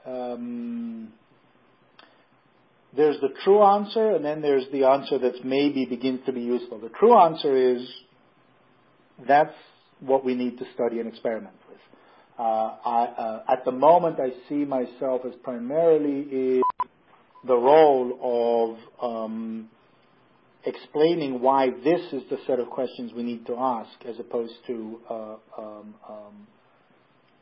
uh, 0.06 0.10
um, 0.10 1.12
there's 2.96 3.20
the 3.20 3.30
true 3.44 3.62
answer, 3.62 4.14
and 4.14 4.24
then 4.24 4.42
there's 4.42 4.66
the 4.72 4.84
answer 4.84 5.18
that 5.18 5.44
maybe 5.44 5.84
begins 5.86 6.20
to 6.26 6.32
be 6.32 6.40
useful. 6.40 6.78
The 6.78 6.90
true 6.90 7.18
answer 7.18 7.56
is 7.56 7.88
that's 9.26 9.54
what 10.00 10.24
we 10.24 10.34
need 10.34 10.58
to 10.58 10.64
study 10.74 11.00
and 11.00 11.08
experiment 11.08 11.54
with. 11.68 11.78
Uh, 12.38 12.42
I, 12.42 13.04
uh, 13.16 13.42
at 13.52 13.64
the 13.64 13.72
moment, 13.72 14.18
I 14.18 14.30
see 14.48 14.64
myself 14.64 15.22
as 15.26 15.34
primarily 15.42 16.20
in 16.30 16.62
the 17.44 17.54
role 17.54 18.78
of 19.00 19.10
um, 19.10 19.68
explaining 20.64 21.40
why 21.40 21.70
this 21.70 22.00
is 22.12 22.22
the 22.30 22.38
set 22.46 22.58
of 22.58 22.70
questions 22.70 23.12
we 23.12 23.22
need 23.22 23.46
to 23.46 23.56
ask 23.56 23.90
as 24.06 24.18
opposed 24.18 24.54
to 24.66 25.00
uh, 25.08 25.36
um, 25.58 25.94
um, 26.08 26.46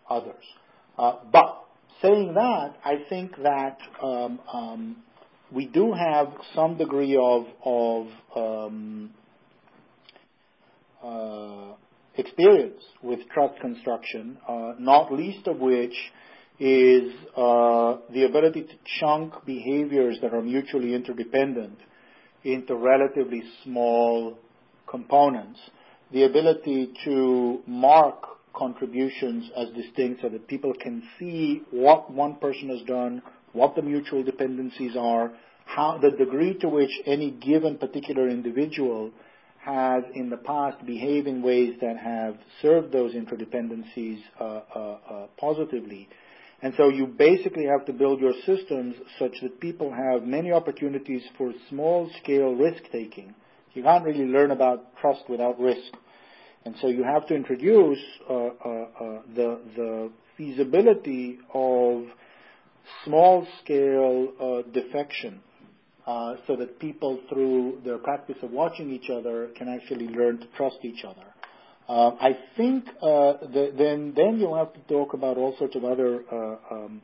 others. 0.08 0.44
Uh, 0.98 1.16
but 1.32 1.64
saying 2.02 2.34
that, 2.34 2.76
I 2.84 3.04
think 3.08 3.36
that 3.42 3.78
um, 4.02 4.40
um, 4.52 4.96
we 5.52 5.66
do 5.66 5.92
have 5.92 6.28
some 6.54 6.78
degree 6.78 7.16
of, 7.16 7.46
of 7.64 8.06
um, 8.36 9.10
experience 12.16 12.82
with 13.02 13.20
trust 13.32 13.60
construction, 13.60 14.36
uh, 14.48 14.74
not 14.78 15.12
least 15.12 15.46
of 15.46 15.58
which 15.58 15.94
is 16.58 17.12
uh, 17.36 17.96
the 18.12 18.26
ability 18.28 18.62
to 18.62 18.74
chunk 19.00 19.32
behaviors 19.46 20.18
that 20.20 20.34
are 20.34 20.42
mutually 20.42 20.94
interdependent 20.94 21.78
into 22.44 22.74
relatively 22.74 23.42
small 23.64 24.38
components, 24.86 25.58
the 26.12 26.24
ability 26.24 26.92
to 27.04 27.60
mark 27.66 28.16
contributions 28.54 29.50
as 29.56 29.68
distinct 29.70 30.20
so 30.20 30.28
that 30.28 30.46
people 30.48 30.74
can 30.82 31.02
see 31.18 31.62
what 31.70 32.10
one 32.12 32.34
person 32.36 32.68
has 32.68 32.82
done, 32.86 33.22
what 33.52 33.74
the 33.74 33.82
mutual 33.82 34.22
dependencies 34.22 34.96
are, 34.98 35.32
how 35.64 35.98
the 35.98 36.10
degree 36.10 36.54
to 36.58 36.68
which 36.68 36.90
any 37.06 37.30
given 37.30 37.78
particular 37.78 38.28
individual 38.28 39.10
has 39.60 40.04
in 40.14 40.30
the 40.30 40.38
past 40.38 40.84
behaved 40.86 41.26
in 41.26 41.42
ways 41.42 41.74
that 41.82 41.98
have 41.98 42.36
served 42.62 42.92
those 42.92 43.12
interdependencies 43.12 44.18
uh, 44.40 44.44
uh, 44.44 44.78
uh, 44.78 45.26
positively. 45.38 46.08
And 46.62 46.72
so 46.76 46.88
you 46.88 47.06
basically 47.06 47.66
have 47.66 47.84
to 47.86 47.92
build 47.92 48.20
your 48.20 48.32
systems 48.46 48.96
such 49.18 49.32
that 49.42 49.60
people 49.60 49.92
have 49.92 50.22
many 50.24 50.50
opportunities 50.50 51.22
for 51.36 51.52
small 51.68 52.10
scale 52.22 52.54
risk 52.54 52.82
taking. 52.90 53.34
You 53.74 53.82
can't 53.82 54.04
really 54.04 54.24
learn 54.24 54.50
about 54.50 54.96
trust 54.96 55.24
without 55.28 55.60
risk. 55.60 55.92
And 56.64 56.74
so 56.80 56.88
you 56.88 57.04
have 57.04 57.26
to 57.28 57.34
introduce 57.34 57.98
uh, 58.28 58.34
uh, 58.34 58.38
uh, 58.38 58.48
the, 59.34 59.60
the 59.76 60.10
feasibility 60.36 61.38
of 61.52 62.04
small 63.04 63.46
scale 63.62 64.62
defection 64.72 65.42
uh, 66.10 66.34
so 66.46 66.56
that 66.56 66.80
people, 66.80 67.20
through 67.28 67.80
their 67.84 67.98
practice 67.98 68.34
of 68.42 68.50
watching 68.50 68.90
each 68.90 69.10
other, 69.10 69.48
can 69.56 69.68
actually 69.68 70.08
learn 70.08 70.38
to 70.40 70.46
trust 70.56 70.78
each 70.82 71.04
other. 71.04 71.26
Uh, 71.88 72.16
I 72.20 72.30
think 72.56 72.84
uh, 73.00 73.34
the, 73.54 73.72
then 73.78 74.12
then 74.16 74.38
you'll 74.38 74.56
have 74.56 74.72
to 74.74 74.80
talk 74.88 75.14
about 75.14 75.36
all 75.36 75.54
sorts 75.56 75.76
of 75.76 75.84
other 75.84 76.24
uh, 76.32 76.56
um, 76.74 77.02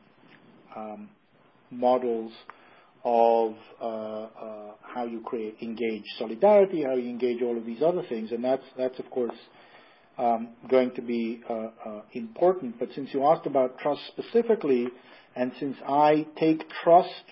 um, 0.75 1.09
models 1.71 2.33
of 3.05 3.55
uh, 3.81 3.85
uh, 3.85 4.27
how 4.81 5.05
you 5.05 5.21
create 5.21 5.55
engage 5.61 6.03
solidarity, 6.19 6.83
how 6.83 6.95
you 6.95 7.09
engage 7.09 7.41
all 7.41 7.57
of 7.57 7.65
these 7.65 7.81
other 7.81 8.03
things, 8.09 8.31
and 8.33 8.43
that's 8.43 8.67
that's 8.77 8.99
of 8.99 9.09
course 9.09 9.39
um, 10.17 10.49
going 10.69 10.91
to 10.95 11.01
be 11.01 11.41
important. 12.13 12.77
But 12.77 12.89
since 12.93 13.09
you 13.13 13.23
asked 13.25 13.45
about 13.45 13.79
trust 13.79 14.01
specifically, 14.07 14.87
and 15.33 15.53
since 15.59 15.77
I 15.87 16.27
take 16.37 16.63
trust 16.83 17.23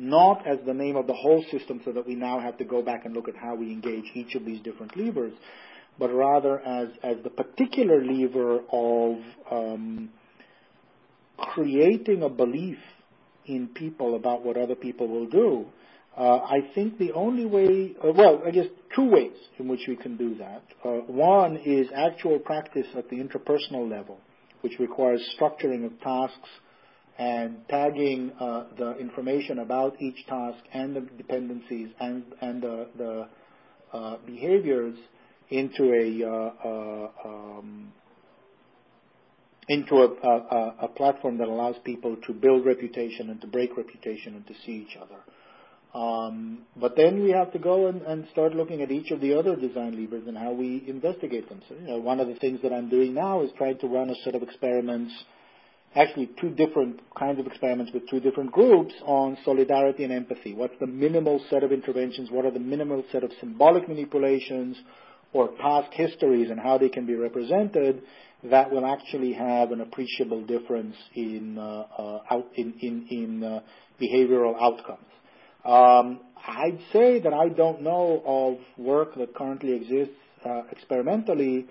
not 0.00 0.46
as 0.46 0.58
the 0.64 0.72
name 0.72 0.96
of 0.96 1.06
the 1.06 1.12
whole 1.12 1.44
system 1.50 1.80
so 1.84 1.92
that 1.92 2.06
we 2.06 2.14
now 2.14 2.40
have 2.40 2.56
to 2.58 2.64
go 2.64 2.82
back 2.82 3.04
and 3.04 3.14
look 3.14 3.28
at 3.28 3.36
how 3.36 3.54
we 3.54 3.70
engage 3.70 4.04
each 4.14 4.34
of 4.34 4.44
these 4.44 4.60
different 4.62 4.96
levers, 4.96 5.32
but 5.98 6.08
rather 6.08 6.58
as, 6.60 6.88
as 7.02 7.16
the 7.22 7.30
particular 7.30 8.02
lever 8.02 8.60
of 8.72 9.18
um, 9.50 10.08
creating 11.36 12.22
a 12.22 12.28
belief 12.28 12.78
in 13.46 13.68
people 13.68 14.16
about 14.16 14.44
what 14.44 14.56
other 14.56 14.74
people 14.74 15.06
will 15.06 15.26
do. 15.26 15.66
Uh, 16.16 16.36
I 16.38 16.60
think 16.74 16.98
the 16.98 17.12
only 17.12 17.46
way, 17.46 17.94
uh, 18.02 18.12
well, 18.12 18.42
I 18.44 18.50
guess 18.50 18.66
two 18.96 19.08
ways 19.08 19.36
in 19.58 19.68
which 19.68 19.82
we 19.86 19.96
can 19.96 20.16
do 20.16 20.34
that. 20.36 20.62
Uh, 20.84 20.88
one 21.06 21.56
is 21.58 21.88
actual 21.94 22.38
practice 22.38 22.86
at 22.96 23.08
the 23.10 23.16
interpersonal 23.16 23.88
level, 23.88 24.18
which 24.62 24.78
requires 24.78 25.22
structuring 25.38 25.84
of 25.84 25.98
tasks 26.00 26.48
and 27.20 27.58
tagging 27.68 28.32
uh, 28.40 28.64
the 28.78 28.96
information 28.96 29.58
about 29.58 30.00
each 30.00 30.26
task 30.26 30.56
and 30.72 30.96
the 30.96 31.02
dependencies 31.18 31.90
and, 32.00 32.24
the, 32.40 33.28
uh, 33.92 34.16
behaviors 34.24 34.96
into 35.50 35.92
a 35.92 36.26
uh, 36.26 37.28
um, 37.28 37.92
into 39.68 39.96
a, 39.96 40.88
platform 40.96 41.36
that 41.38 41.48
allows 41.48 41.76
people 41.84 42.16
to 42.26 42.32
build 42.32 42.64
reputation 42.64 43.28
and 43.28 43.40
to 43.40 43.46
break 43.46 43.76
reputation 43.76 44.34
and 44.34 44.46
to 44.46 44.54
see 44.64 44.86
each 44.88 44.96
other. 44.96 45.20
Um, 45.92 46.60
but 46.76 46.96
then 46.96 47.22
we 47.22 47.30
have 47.30 47.52
to 47.52 47.58
go 47.58 47.88
and, 47.88 48.00
and, 48.02 48.26
start 48.32 48.54
looking 48.54 48.80
at 48.80 48.90
each 48.90 49.10
of 49.10 49.20
the 49.20 49.38
other 49.38 49.56
design 49.56 50.00
levers 50.00 50.26
and 50.26 50.38
how 50.38 50.52
we 50.52 50.84
investigate 50.86 51.48
them. 51.48 51.60
One 52.02 52.18
of 52.18 52.28
the 52.28 52.36
things 52.36 52.60
that 52.62 52.72
I'm 52.72 52.88
doing 52.88 53.12
now 53.12 53.42
is 53.42 53.50
trying 53.58 53.78
to 53.78 53.88
run 53.88 54.08
a 54.08 54.14
set 54.24 54.34
of 54.34 54.42
experiments 54.42 55.12
actually 55.94 56.30
two 56.40 56.50
different 56.50 57.00
kinds 57.18 57.40
of 57.40 57.46
experiments 57.46 57.92
with 57.92 58.08
two 58.08 58.20
different 58.20 58.52
groups 58.52 58.94
on 59.04 59.36
solidarity 59.44 60.04
and 60.04 60.12
empathy. 60.12 60.54
What's 60.54 60.78
the 60.78 60.86
minimal 60.86 61.40
set 61.50 61.64
of 61.64 61.72
interventions? 61.72 62.30
What 62.30 62.44
are 62.44 62.50
the 62.50 62.60
minimal 62.60 63.04
set 63.10 63.24
of 63.24 63.30
symbolic 63.40 63.88
manipulations 63.88 64.76
or 65.32 65.48
past 65.48 65.92
histories 65.92 66.50
and 66.50 66.60
how 66.60 66.78
they 66.78 66.88
can 66.88 67.06
be 67.06 67.14
represented 67.14 68.02
that 68.44 68.70
will 68.70 68.86
actually 68.86 69.32
have 69.32 69.70
an 69.70 69.80
appreciable 69.80 70.44
difference 70.46 70.96
in, 71.14 71.58
uh, 71.58 71.84
uh, 71.98 72.20
out, 72.30 72.46
in, 72.54 72.74
in, 72.80 73.06
in 73.10 73.44
uh, 73.44 73.60
behavioral 74.00 74.54
outcomes. 74.60 75.06
Um, 75.64 76.20
I'd 76.46 76.78
say 76.92 77.20
that 77.20 77.34
I 77.34 77.50
don't 77.50 77.82
know 77.82 78.22
of 78.24 78.84
work 78.84 79.14
that 79.16 79.34
currently 79.34 79.72
exists 79.72 80.14
uh, 80.44 80.62
experimentally 80.70 81.66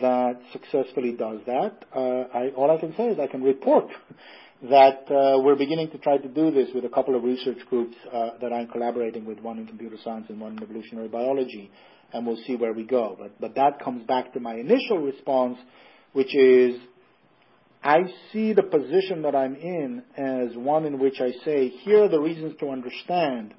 that 0.00 0.40
successfully 0.52 1.12
does 1.12 1.40
that. 1.46 1.84
Uh, 1.94 2.24
I, 2.34 2.48
all 2.56 2.70
I 2.70 2.78
can 2.78 2.94
say 2.96 3.08
is 3.08 3.18
I 3.18 3.28
can 3.28 3.42
report 3.42 3.86
that 4.70 5.10
uh, 5.10 5.38
we're 5.40 5.56
beginning 5.56 5.90
to 5.90 5.98
try 5.98 6.18
to 6.18 6.28
do 6.28 6.50
this 6.50 6.68
with 6.74 6.84
a 6.84 6.88
couple 6.88 7.14
of 7.14 7.22
research 7.22 7.58
groups 7.70 7.96
uh, 8.12 8.30
that 8.40 8.52
I'm 8.52 8.68
collaborating 8.68 9.24
with, 9.24 9.40
one 9.40 9.58
in 9.58 9.66
computer 9.66 9.96
science 10.02 10.26
and 10.28 10.40
one 10.40 10.56
in 10.56 10.62
evolutionary 10.62 11.08
biology, 11.08 11.70
and 12.12 12.26
we'll 12.26 12.42
see 12.46 12.56
where 12.56 12.72
we 12.72 12.84
go. 12.84 13.16
But, 13.18 13.40
but 13.40 13.54
that 13.54 13.82
comes 13.82 14.06
back 14.06 14.32
to 14.32 14.40
my 14.40 14.54
initial 14.54 14.98
response, 14.98 15.58
which 16.12 16.34
is 16.34 16.80
I 17.82 17.98
see 18.32 18.52
the 18.52 18.64
position 18.64 19.22
that 19.22 19.36
I'm 19.36 19.54
in 19.54 20.02
as 20.16 20.56
one 20.56 20.86
in 20.86 20.98
which 20.98 21.20
I 21.20 21.30
say, 21.44 21.68
here 21.68 22.04
are 22.04 22.08
the 22.08 22.20
reasons 22.20 22.54
to 22.58 22.70
understand 22.70 23.54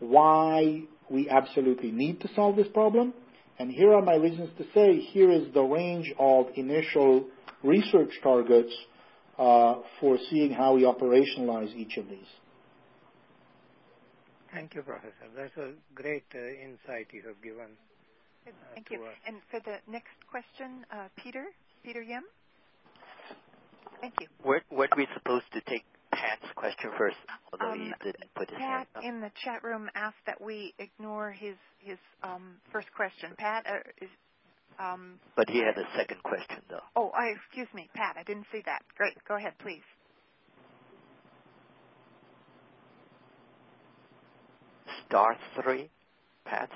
why 0.00 0.82
we 1.08 1.30
absolutely 1.30 1.90
need 1.90 2.20
to 2.20 2.28
solve 2.34 2.56
this 2.56 2.68
problem 2.68 3.14
and 3.60 3.70
here 3.70 3.92
are 3.92 4.00
my 4.00 4.14
reasons 4.14 4.48
to 4.56 4.64
say 4.72 4.98
here 4.98 5.30
is 5.30 5.52
the 5.52 5.60
range 5.62 6.10
of 6.18 6.46
initial 6.56 7.26
research 7.62 8.08
targets 8.22 8.72
uh, 9.38 9.74
for 10.00 10.16
seeing 10.30 10.50
how 10.50 10.76
we 10.76 10.84
operationalize 10.84 11.74
each 11.76 11.98
of 11.98 12.08
these. 12.08 12.30
Thank 14.54 14.74
you, 14.74 14.80
Professor. 14.80 15.12
That's 15.36 15.54
a 15.58 15.72
great 15.94 16.24
uh, 16.34 16.38
insight 16.38 17.08
you 17.12 17.22
have 17.26 17.42
given. 17.42 17.76
Uh, 18.46 18.50
Thank 18.72 18.90
you. 18.90 19.04
Us. 19.04 19.12
And 19.26 19.36
for 19.50 19.60
the 19.60 19.76
next 19.86 20.16
question, 20.30 20.86
uh, 20.90 21.08
Peter, 21.22 21.44
Peter 21.84 22.00
Yim. 22.00 22.22
Thank 24.00 24.14
you. 24.22 24.26
Weren't, 24.42 24.64
weren't 24.70 24.96
we 24.96 25.06
supposed 25.12 25.52
to 25.52 25.60
take 25.60 25.84
Pat's 26.20 26.52
question 26.54 26.90
first, 26.98 27.16
although 27.52 27.72
um, 27.72 27.78
he 27.78 27.92
didn't 28.04 28.34
put 28.34 28.50
his 28.50 28.58
Pat 28.58 28.68
hand 28.68 28.86
up. 28.94 29.04
in 29.04 29.20
the 29.20 29.30
chat 29.42 29.64
room 29.64 29.88
asked 29.94 30.22
that 30.26 30.40
we 30.40 30.74
ignore 30.78 31.30
his 31.30 31.56
his 31.78 31.98
um, 32.22 32.56
first 32.70 32.88
question. 32.94 33.30
Pat 33.38 33.64
uh, 33.66 33.78
is. 34.04 34.10
Um, 34.78 35.18
but 35.36 35.48
he 35.50 35.58
had 35.58 35.76
a 35.76 35.86
second 35.96 36.22
question, 36.22 36.56
though. 36.70 36.80
Oh, 36.96 37.10
I, 37.10 37.34
excuse 37.36 37.68
me, 37.74 37.88
Pat. 37.94 38.16
I 38.18 38.22
didn't 38.22 38.46
see 38.50 38.62
that. 38.64 38.82
Great. 38.96 39.14
Go 39.28 39.36
ahead, 39.36 39.52
please. 39.58 39.82
Star 45.06 45.36
three, 45.62 45.90
Pat. 46.44 46.70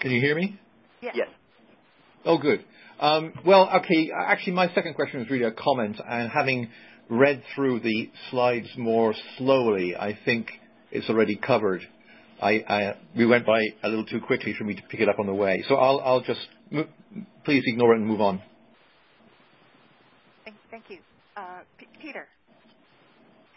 Can 0.00 0.10
you 0.10 0.20
hear 0.20 0.34
me? 0.34 0.58
Yes. 1.00 1.14
Yes. 1.16 1.28
Oh, 2.24 2.38
good. 2.38 2.64
Um, 2.98 3.32
well, 3.44 3.68
okay. 3.76 4.10
Actually, 4.16 4.54
my 4.54 4.72
second 4.74 4.94
question 4.94 5.20
was 5.20 5.30
really 5.30 5.44
a 5.44 5.52
comment, 5.52 6.00
and 6.08 6.30
having 6.30 6.70
read 7.08 7.42
through 7.54 7.80
the 7.80 8.10
slides 8.30 8.68
more 8.76 9.14
slowly, 9.36 9.94
I 9.96 10.18
think 10.24 10.48
it's 10.90 11.08
already 11.08 11.36
covered. 11.36 11.82
I, 12.42 12.64
I, 12.68 12.96
we 13.16 13.26
went 13.26 13.46
by 13.46 13.62
a 13.82 13.88
little 13.88 14.04
too 14.04 14.20
quickly 14.20 14.54
for 14.58 14.64
me 14.64 14.74
to 14.74 14.82
pick 14.82 15.00
it 15.00 15.08
up 15.08 15.18
on 15.18 15.26
the 15.26 15.34
way. 15.34 15.64
So 15.68 15.76
I'll, 15.76 16.00
I'll 16.00 16.20
just 16.22 16.46
please 17.44 17.62
ignore 17.66 17.94
it 17.94 17.98
and 17.98 18.06
move 18.06 18.20
on. 18.20 18.42
Thank, 20.44 20.56
thank 20.70 20.84
you, 20.90 20.98
uh, 21.36 21.60
P- 21.78 21.86
Peter. 22.00 22.26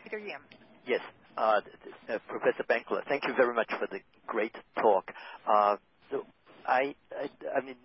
Peter 0.04 0.20
Yim. 0.20 0.40
Yes, 0.88 1.02
uh, 1.38 1.62
uh, 2.10 2.18
Professor 2.28 2.64
Benkler. 2.70 3.04
Thank 3.08 3.26
you 3.28 3.34
very 3.36 3.54
much 3.54 3.70
for 3.70 3.88
the 3.92 4.00
great 4.28 4.56
talk. 4.82 5.12
Uh, 5.48 5.76
so 6.10 6.26
I, 6.66 6.96
I, 7.12 7.30
I 7.58 7.62
mean, 7.62 7.76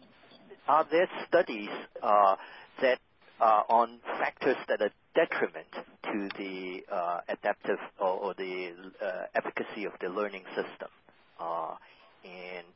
are 0.85 0.91
there 0.91 1.09
studies 1.29 1.69
uh, 2.03 2.37
that 2.83 2.99
are 3.41 3.65
on 3.69 3.99
factors 4.19 4.57
that 4.69 4.81
are 4.81 4.91
detriment 5.15 5.67
to 6.03 6.29
the 6.39 6.81
uh, 6.93 7.21
adaptive 7.29 7.79
or, 8.01 8.09
or 8.09 8.35
the 8.35 8.71
uh, 9.03 9.25
efficacy 9.35 9.85
of 9.85 9.93
the 10.01 10.09
learning 10.09 10.43
system? 10.49 10.89
Uh, 11.41 11.75
and 12.25 12.67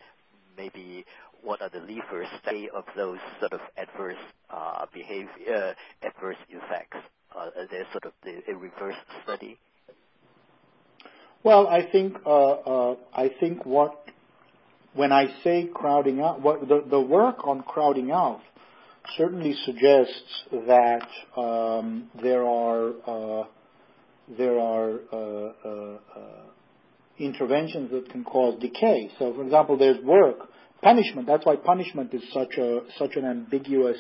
maybe 0.57 1.05
what 1.43 1.61
are 1.63 1.71
the 1.71 1.81
levers 1.81 2.29
of 2.75 2.85
those 2.97 3.19
sort 3.41 3.53
of 3.53 3.61
adverse 3.77 4.17
uh, 4.51 4.87
behavior, 4.93 5.75
uh, 6.03 6.07
adverse 6.07 6.37
effects? 6.49 6.97
are 7.37 7.53
there 7.71 7.87
sort 7.93 8.05
of 8.05 8.13
the, 8.25 8.43
a 8.51 8.57
reverse 8.57 8.97
study? 9.23 9.59
Well, 11.45 11.69
I 11.69 11.83
think 11.83 12.17
I 12.27 13.31
think 13.39 13.65
what 13.65 14.08
when 14.99 15.13
I 15.13 15.29
say 15.45 15.69
crowding 15.73 16.21
out, 16.21 16.43
what 16.43 16.67
the, 16.67 16.85
the 16.91 17.01
work 17.01 17.47
on 17.47 17.63
crowding 17.63 18.11
out 18.11 18.41
certainly 19.17 19.55
suggests 19.65 20.45
that 20.67 21.07
um, 21.37 22.11
there 22.21 22.45
are 22.45 22.89
uh, 23.07 23.45
there 24.37 24.59
are 24.59 24.99
uh, 25.13 25.17
uh, 25.17 25.99
uh, 26.17 26.43
interventions 27.19 27.93
that 27.93 28.11
can 28.11 28.25
cause 28.25 28.61
decay. 28.61 29.11
So, 29.21 29.33
for 29.35 29.45
example, 29.45 29.79
there's 29.79 30.03
work 30.05 30.51
punishment. 30.83 31.29
That's 31.29 31.47
why 31.47 31.57
punishment 31.57 32.13
is 32.13 32.23
such 32.35 32.59
a 32.59 32.81
such 32.99 33.15
an 33.15 33.25
ambiguous 33.25 33.99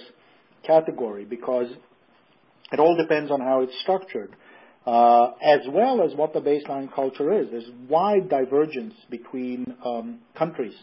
category 0.67 1.25
because 1.25 1.69
it 2.73 2.81
all 2.81 2.97
depends 2.97 3.31
on 3.31 3.41
how 3.41 3.63
it's 3.63 3.81
structured, 3.83 4.35
uh, 4.89 5.35
as 5.43 5.61
well 5.69 6.01
as 6.03 6.15
what 6.15 6.33
the 6.33 6.41
baseline 6.41 6.91
culture 6.91 7.39
is. 7.43 7.49
There's 7.51 7.71
wide 7.91 8.31
divergence 8.31 8.95
between 9.11 9.77
um, 9.85 10.21
countries 10.35 10.75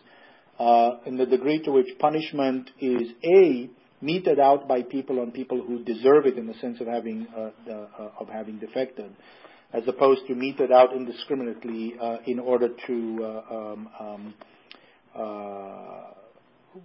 uh, 0.60 0.98
in 1.08 1.18
the 1.18 1.26
degree 1.26 1.60
to 1.64 1.72
which 1.72 1.88
punishment 1.98 2.70
is 2.80 3.10
a 3.24 3.68
meted 4.02 4.40
out 4.40 4.68
by 4.68 4.84
people 4.84 5.20
on 5.22 5.32
people 5.32 5.60
who 5.60 5.84
deserve 5.84 6.28
it 6.28 6.38
in 6.38 6.46
the 6.46 6.54
sense 6.62 6.80
of 6.82 6.86
having 6.86 7.26
uh, 7.36 7.50
uh, 7.68 8.10
of 8.20 8.30
having 8.30 8.60
defected, 8.60 9.12
as 9.74 9.82
opposed 9.88 10.28
to 10.28 10.36
meted 10.36 10.72
out 10.72 10.96
indiscriminately 10.96 11.96
uh, 12.00 12.18
in 12.28 12.40
order 12.40 12.70
to 12.86 13.44
um, 13.50 13.90
um, 14.00 14.34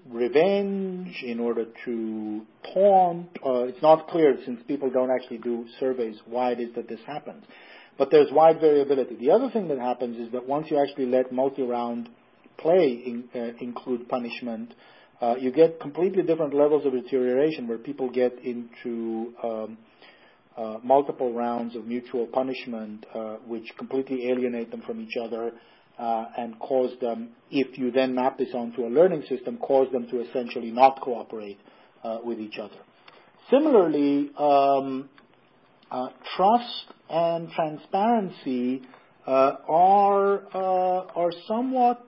revenge, 0.09 1.23
in 1.23 1.41
order 1.41 1.67
to 1.85 2.47
taunt. 2.75 3.29
Uh, 3.45 3.65
it's 3.65 3.83
not 3.83 4.09
clear 4.09 4.37
since 4.45 4.61
people 4.67 4.91
don't 4.91 5.11
actually 5.11 5.39
do 5.39 5.67
surveys 5.79 6.17
why 6.27 6.53
it 6.53 6.61
is 6.61 6.75
that 6.75 6.89
this 6.89 7.01
happens. 7.07 7.45
But 7.99 8.11
there's 8.11 8.33
wide 8.33 8.61
variability. 8.61 9.17
The 9.17 9.31
other 9.31 9.51
thing 9.51 9.69
that 9.69 9.79
happens 9.79 10.17
is 10.17 10.33
that 10.33 10.47
once 10.47 10.69
you 10.71 10.79
actually 10.81 11.07
let 11.07 11.33
multi-round 11.33 12.09
play 12.57 13.03
in, 13.05 13.25
include 13.61 14.09
punishment, 14.09 14.75
uh, 15.21 15.35
you 15.37 15.53
get 15.53 15.81
completely 15.81 16.23
different 16.23 16.55
levels 16.55 16.87
of 16.87 16.93
deterioration 16.93 17.69
where 17.69 17.79
people 17.79 18.11
get 18.11 18.39
into 18.43 19.35
um, 19.45 19.79
uh, 20.57 20.79
multiple 20.83 21.33
rounds 21.33 21.77
of 21.77 21.87
mutual 21.87 22.27
punishment, 22.27 23.05
uh, 23.15 23.37
which 23.47 23.71
completely 23.77 24.29
alienate 24.31 24.71
them 24.71 24.83
from 24.83 25.01
each 25.01 25.17
other 25.23 25.49
uh, 25.49 25.53
and 26.01 26.59
cause 26.59 26.91
them, 27.01 27.31
if 27.51 27.79
you 27.79 27.91
then 27.91 28.15
map 28.15 28.39
this 28.39 28.49
onto 28.55 28.85
a 28.85 28.89
learning 28.89 29.23
system, 29.29 29.59
cause 29.59 29.91
them 29.93 30.09
to 30.09 30.21
essentially 30.21 30.71
not 30.71 31.01
cooperate 31.01 31.59
uh, 32.03 32.19
with 32.25 32.39
each 32.41 32.59
other. 32.59 32.77
Similarly, 33.51 34.31
um, 34.39 35.09
uh, 35.91 36.09
trust 36.37 36.87
and 37.09 37.51
transparency 37.51 38.83
are 39.27 40.41
are 40.55 41.33
somewhat 41.47 42.07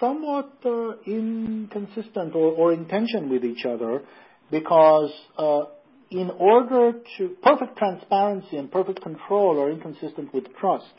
somewhat 0.00 0.52
uh, 0.64 0.92
inconsistent 1.06 2.34
or, 2.34 2.52
or, 2.52 2.72
in 2.72 2.86
tension 2.86 3.28
with 3.28 3.44
each 3.44 3.64
other 3.66 4.02
because 4.50 5.10
uh, 5.36 5.64
in 6.10 6.30
order 6.30 6.92
to 7.18 7.36
perfect 7.42 7.76
transparency 7.76 8.56
and 8.56 8.70
perfect 8.70 9.02
control 9.02 9.60
are 9.60 9.70
inconsistent 9.70 10.32
with 10.32 10.44
trust 10.56 10.92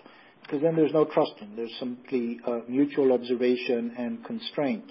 because 0.47 0.61
then 0.61 0.75
there's 0.77 0.93
no 0.93 1.03
trusting. 1.03 1.55
There's 1.57 1.73
simply 1.77 2.39
uh, 2.47 2.59
mutual 2.69 3.11
observation 3.11 3.93
and 3.97 4.23
constraint. 4.23 4.85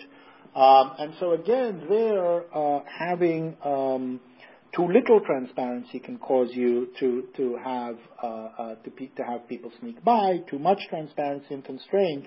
Um, 0.54 0.92
and 0.98 1.14
so 1.18 1.32
again 1.32 1.86
there 1.88 2.44
uh, 2.54 2.80
having 2.86 3.56
um, 3.64 4.20
too 4.74 4.86
little 4.86 5.20
transparency 5.20 5.98
can 5.98 6.18
cause 6.18 6.50
you 6.52 6.88
to 7.00 7.24
to 7.36 7.58
have 7.62 7.96
uh, 8.22 8.26
uh, 8.26 8.74
to, 8.76 8.90
pe- 8.90 9.08
to 9.16 9.22
have 9.22 9.48
people 9.48 9.72
sneak 9.80 10.02
by. 10.04 10.38
Too 10.50 10.58
much 10.58 10.78
transparency 10.90 11.54
and 11.54 11.64
constraint 11.64 12.26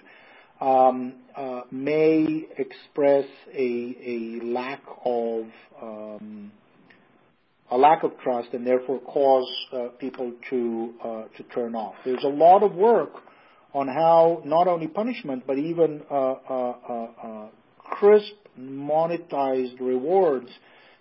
um, 0.59 1.13
uh, 1.36 1.61
may 1.71 2.45
express 2.57 3.25
a 3.53 3.95
a 4.05 4.45
lack 4.45 4.82
of 5.05 5.45
um, 5.82 6.51
a 7.72 7.78
lack 7.78 8.03
of 8.03 8.11
trust 8.20 8.49
and 8.53 8.65
therefore 8.65 8.99
cause 8.99 9.49
uh, 9.72 9.88
people 9.99 10.34
to 10.49 10.93
uh, 11.03 11.24
to 11.38 11.43
turn 11.53 11.76
off. 11.76 11.95
There's 12.03 12.24
a 12.24 12.30
lot 12.30 12.63
of 12.63 12.76
work 12.76 13.13
on 13.74 13.88
how 13.88 14.41
not 14.45 14.67
only 14.67 14.88
punishment 14.88 15.43
but 15.45 15.57
even 15.57 16.01
crisp 17.99 18.34
monetized 18.59 19.80
rewards 19.80 20.49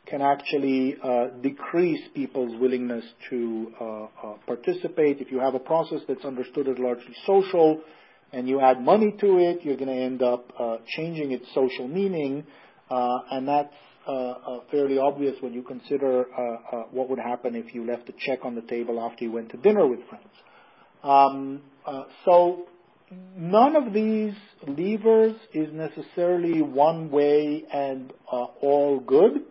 can 0.06 0.22
actually 0.22 0.96
uh, 1.02 1.28
decrease 1.42 2.00
people's 2.14 2.58
willingness 2.60 3.04
to 3.28 3.72
uh, 3.78 3.84
uh, 3.84 4.08
participate. 4.46 5.20
If 5.20 5.30
you 5.30 5.38
have 5.38 5.54
a 5.54 5.58
process 5.58 6.00
that's 6.08 6.24
understood 6.24 6.66
as 6.68 6.78
largely 6.78 7.14
social, 7.26 7.82
and 8.32 8.48
you 8.48 8.60
add 8.60 8.80
money 8.80 9.14
to 9.20 9.38
it, 9.38 9.64
you're 9.64 9.76
going 9.76 9.88
to 9.88 10.02
end 10.02 10.22
up 10.22 10.52
uh, 10.58 10.76
changing 10.96 11.32
its 11.32 11.46
social 11.54 11.88
meaning, 11.88 12.44
uh, 12.90 13.18
and 13.30 13.48
that's 13.48 13.74
uh, 13.74 13.97
uh 13.97 13.97
fairly 14.70 14.98
obvious 14.98 15.34
when 15.40 15.52
you 15.52 15.62
consider 15.62 16.24
uh, 16.32 16.76
uh, 16.76 16.82
what 16.90 17.08
would 17.10 17.18
happen 17.18 17.54
if 17.54 17.74
you 17.74 17.84
left 17.84 18.08
a 18.08 18.14
check 18.18 18.40
on 18.44 18.54
the 18.54 18.62
table 18.62 19.00
after 19.00 19.24
you 19.24 19.32
went 19.32 19.50
to 19.50 19.56
dinner 19.58 19.86
with 19.86 20.00
friends. 20.08 20.26
Um, 21.02 21.62
so 22.24 22.66
none 23.36 23.76
of 23.76 23.92
these 23.92 24.34
levers 24.66 25.34
is 25.52 25.72
necessarily 25.72 26.62
one 26.62 27.10
way 27.10 27.64
and 27.72 28.12
all 28.30 29.00
good. 29.06 29.44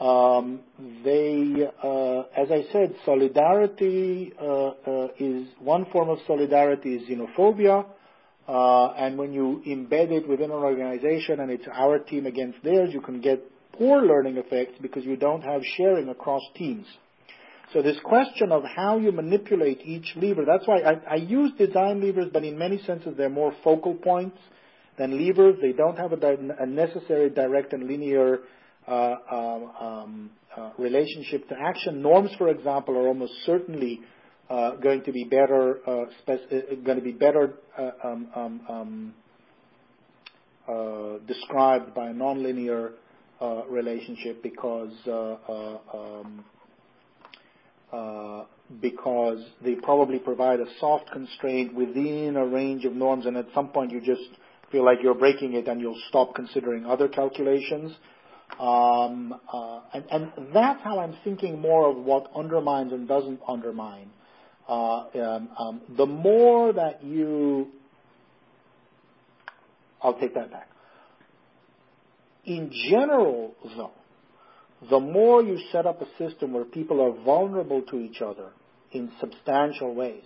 Um, 0.00 0.60
they, 1.04 1.68
as 2.36 2.50
I 2.50 2.64
said, 2.72 2.96
solidarity 3.04 4.32
is 5.18 5.48
one 5.60 5.86
form 5.92 6.08
of 6.08 6.18
solidarity 6.26 6.96
is 6.96 7.08
xenophobia. 7.08 7.86
Uh, 8.48 8.88
and 8.94 9.16
when 9.16 9.32
you 9.32 9.62
embed 9.66 10.10
it 10.10 10.28
within 10.28 10.50
an 10.50 10.56
organization 10.56 11.38
and 11.38 11.50
it's 11.50 11.66
our 11.72 11.98
team 12.00 12.26
against 12.26 12.62
theirs, 12.64 12.90
you 12.92 13.00
can 13.00 13.20
get 13.20 13.40
poor 13.78 14.02
learning 14.02 14.36
effects 14.36 14.74
because 14.80 15.04
you 15.04 15.16
don't 15.16 15.42
have 15.42 15.62
sharing 15.76 16.08
across 16.08 16.42
teams. 16.56 16.86
So 17.72 17.80
this 17.80 17.96
question 18.04 18.52
of 18.52 18.64
how 18.64 18.98
you 18.98 19.12
manipulate 19.12 19.80
each 19.84 20.12
lever, 20.16 20.44
that's 20.46 20.66
why 20.66 20.80
I, 20.80 21.12
I 21.12 21.14
use 21.16 21.52
design 21.56 22.02
levers, 22.02 22.28
but 22.32 22.44
in 22.44 22.58
many 22.58 22.82
senses 22.86 23.14
they're 23.16 23.30
more 23.30 23.54
focal 23.64 23.94
points 23.94 24.38
than 24.98 25.18
levers. 25.18 25.56
They 25.62 25.72
don't 25.72 25.96
have 25.96 26.12
a, 26.12 26.16
di- 26.16 26.36
a 26.58 26.66
necessary 26.66 27.30
direct 27.30 27.72
and 27.72 27.84
linear 27.88 28.40
uh, 28.86 29.14
um, 29.30 29.70
um 29.80 30.30
uh, 30.54 30.70
relationship 30.76 31.48
to 31.48 31.54
action. 31.58 32.02
Norms, 32.02 32.30
for 32.36 32.48
example, 32.48 32.96
are 32.98 33.08
almost 33.08 33.32
certainly 33.46 34.00
uh, 34.50 34.72
going 34.76 35.02
to 35.02 35.12
be 35.12 35.24
better 35.24 35.78
uh, 35.86 36.04
uh, 36.28 36.36
going 36.84 36.98
to 36.98 37.04
be 37.04 37.12
better 37.12 37.54
um, 38.04 38.28
um, 38.36 39.14
um, 40.68 41.20
described 41.26 41.94
by 41.94 42.10
a 42.10 42.12
nonlinear 42.12 42.90
relationship 43.68 44.42
because 44.42 44.92
um, 45.08 46.44
uh, 47.92 48.44
because 48.80 49.38
they 49.62 49.74
probably 49.74 50.18
provide 50.18 50.60
a 50.60 50.66
soft 50.80 51.10
constraint 51.12 51.74
within 51.74 52.36
a 52.36 52.46
range 52.46 52.84
of 52.84 52.94
norms, 52.94 53.26
and 53.26 53.36
at 53.36 53.46
some 53.54 53.68
point 53.68 53.90
you 53.90 54.00
just 54.00 54.22
feel 54.70 54.84
like 54.84 54.98
you're 55.02 55.14
breaking 55.14 55.52
it 55.54 55.68
and 55.68 55.80
you'll 55.80 56.00
stop 56.08 56.34
considering 56.34 56.86
other 56.86 57.08
calculations. 57.08 57.92
Um, 58.58 59.34
uh, 59.52 59.80
and, 60.10 60.32
that's 60.54 60.82
how 60.82 61.00
I'm 61.00 61.14
thinking 61.24 61.60
more 61.60 61.90
of 61.90 61.96
what 61.96 62.30
undermines 62.34 62.92
and 62.92 63.06
doesn't 63.06 63.40
undermine. 63.46 64.10
Uh, 64.68 65.04
um, 65.14 65.48
um, 65.58 65.80
the 65.96 66.06
more 66.06 66.72
that 66.72 67.04
you, 67.04 67.68
I'll 70.02 70.18
take 70.18 70.34
that 70.34 70.50
back. 70.50 70.68
In 72.44 72.72
general, 72.90 73.54
though, 73.76 73.92
the 74.90 74.98
more 74.98 75.42
you 75.42 75.58
set 75.70 75.86
up 75.86 76.02
a 76.02 76.06
system 76.18 76.52
where 76.52 76.64
people 76.64 77.00
are 77.00 77.24
vulnerable 77.24 77.82
to 77.82 77.98
each 77.98 78.20
other 78.20 78.50
in 78.90 79.12
substantial 79.20 79.94
ways, 79.94 80.24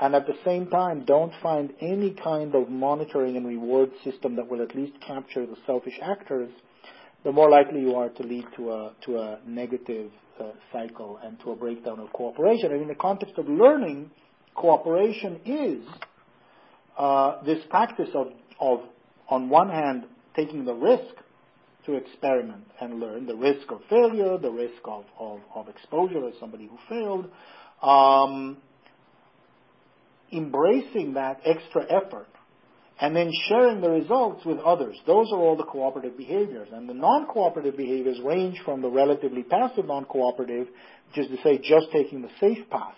and 0.00 0.14
at 0.14 0.26
the 0.26 0.36
same 0.44 0.68
time 0.68 1.04
don't 1.04 1.32
find 1.42 1.72
any 1.80 2.10
kind 2.10 2.54
of 2.54 2.68
monitoring 2.68 3.36
and 3.36 3.46
reward 3.46 3.90
system 4.04 4.36
that 4.36 4.48
will 4.48 4.62
at 4.62 4.74
least 4.76 4.92
capture 5.04 5.46
the 5.46 5.56
selfish 5.66 5.98
actors, 6.02 6.50
the 7.24 7.32
more 7.32 7.50
likely 7.50 7.80
you 7.80 7.94
are 7.94 8.10
to 8.10 8.22
lead 8.22 8.44
to 8.56 8.70
a, 8.70 8.92
to 9.06 9.18
a 9.18 9.38
negative 9.46 10.10
uh, 10.38 10.50
cycle 10.72 11.18
and 11.24 11.40
to 11.40 11.50
a 11.50 11.56
breakdown 11.56 11.98
of 11.98 12.12
cooperation. 12.12 12.70
And 12.70 12.82
in 12.82 12.88
the 12.88 12.94
context 12.94 13.38
of 13.38 13.48
learning, 13.48 14.10
cooperation 14.54 15.40
is 15.44 15.88
uh, 16.96 17.42
this 17.44 17.58
practice 17.70 18.10
of, 18.14 18.28
of, 18.60 18.80
on 19.28 19.48
one 19.48 19.68
hand, 19.68 20.04
taking 20.38 20.64
the 20.64 20.74
risk 20.74 21.14
to 21.86 21.94
experiment 21.94 22.64
and 22.80 23.00
learn, 23.00 23.26
the 23.26 23.34
risk 23.34 23.70
of 23.70 23.80
failure, 23.88 24.38
the 24.38 24.50
risk 24.50 24.80
of, 24.84 25.04
of, 25.18 25.40
of 25.54 25.68
exposure 25.68 26.26
as 26.28 26.34
somebody 26.38 26.68
who 26.68 26.78
failed, 26.88 27.30
um, 27.82 28.58
embracing 30.32 31.14
that 31.14 31.40
extra 31.44 31.82
effort 31.84 32.28
and 33.00 33.14
then 33.14 33.30
sharing 33.48 33.80
the 33.80 33.88
results 33.88 34.44
with 34.44 34.58
others. 34.58 34.96
Those 35.06 35.28
are 35.32 35.38
all 35.38 35.56
the 35.56 35.64
cooperative 35.64 36.16
behaviors. 36.16 36.68
And 36.72 36.88
the 36.88 36.94
non-cooperative 36.94 37.76
behaviors 37.76 38.18
range 38.24 38.60
from 38.64 38.82
the 38.82 38.90
relatively 38.90 39.44
passive 39.44 39.86
non-cooperative, 39.86 40.66
which 41.08 41.24
is 41.24 41.28
to 41.28 41.42
say 41.42 41.58
just 41.58 41.92
taking 41.92 42.22
the 42.22 42.30
safe 42.40 42.68
path, 42.70 42.96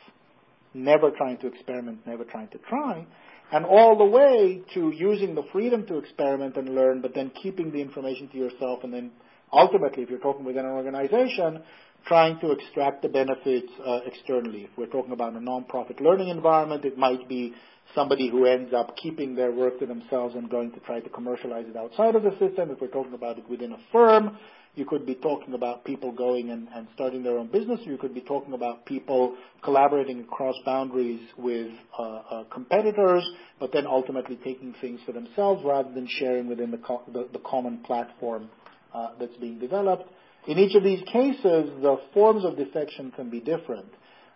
never 0.72 1.10
trying 1.10 1.36
to 1.38 1.48
experiment, 1.48 2.06
never 2.06 2.24
trying 2.24 2.48
to 2.48 2.58
try, 2.58 3.06
and 3.52 3.64
all 3.64 3.96
the 3.96 4.04
way 4.04 4.62
to 4.74 4.90
using 4.90 5.34
the 5.34 5.42
freedom 5.52 5.86
to 5.86 5.98
experiment 5.98 6.56
and 6.56 6.74
learn, 6.74 7.00
but 7.00 7.14
then 7.14 7.30
keeping 7.42 7.70
the 7.72 7.80
information 7.80 8.28
to 8.28 8.38
yourself 8.38 8.84
and 8.84 8.92
then 8.92 9.10
ultimately, 9.52 10.02
if 10.02 10.10
you're 10.10 10.18
talking 10.18 10.44
within 10.44 10.64
an 10.64 10.72
organization, 10.72 11.62
trying 12.06 12.38
to 12.40 12.52
extract 12.52 13.02
the 13.02 13.08
benefits 13.08 13.70
uh, 13.84 14.00
externally. 14.06 14.62
If 14.62 14.70
we're 14.76 14.86
talking 14.86 15.12
about 15.12 15.34
a 15.34 15.40
non-profit 15.40 16.00
learning 16.00 16.28
environment, 16.28 16.84
it 16.84 16.96
might 16.96 17.28
be 17.28 17.54
somebody 17.94 18.30
who 18.30 18.46
ends 18.46 18.72
up 18.72 18.96
keeping 18.96 19.34
their 19.34 19.52
work 19.52 19.78
to 19.80 19.86
themselves 19.86 20.34
and 20.34 20.48
going 20.48 20.72
to 20.72 20.80
try 20.80 21.00
to 21.00 21.08
commercialize 21.08 21.66
it 21.68 21.76
outside 21.76 22.14
of 22.14 22.22
the 22.22 22.30
system. 22.38 22.70
If 22.70 22.80
we're 22.80 22.88
talking 22.88 23.14
about 23.14 23.38
it 23.38 23.48
within 23.48 23.72
a 23.72 23.78
firm, 23.92 24.38
you 24.74 24.84
could 24.84 25.04
be 25.04 25.16
talking 25.16 25.54
about 25.54 25.84
people 25.84 26.12
going 26.12 26.50
and, 26.50 26.68
and 26.74 26.86
starting 26.94 27.22
their 27.22 27.38
own 27.38 27.48
business. 27.48 27.80
You 27.84 27.98
could 27.98 28.14
be 28.14 28.20
talking 28.20 28.52
about 28.54 28.86
people 28.86 29.36
collaborating 29.62 30.20
across 30.20 30.54
boundaries 30.64 31.20
with 31.36 31.70
uh, 31.98 32.02
uh, 32.02 32.44
competitors, 32.52 33.28
but 33.58 33.72
then 33.72 33.86
ultimately 33.86 34.36
taking 34.36 34.74
things 34.80 35.00
for 35.04 35.12
themselves 35.12 35.62
rather 35.64 35.92
than 35.92 36.06
sharing 36.08 36.48
within 36.48 36.70
the, 36.70 36.78
co- 36.78 37.02
the, 37.12 37.28
the 37.32 37.40
common 37.40 37.78
platform 37.78 38.48
uh, 38.94 39.08
that's 39.18 39.36
being 39.36 39.58
developed. 39.58 40.04
In 40.46 40.58
each 40.58 40.74
of 40.74 40.84
these 40.84 41.02
cases, 41.12 41.70
the 41.82 41.96
forms 42.14 42.44
of 42.44 42.56
defection 42.56 43.10
can 43.10 43.28
be 43.28 43.40
different, 43.40 43.90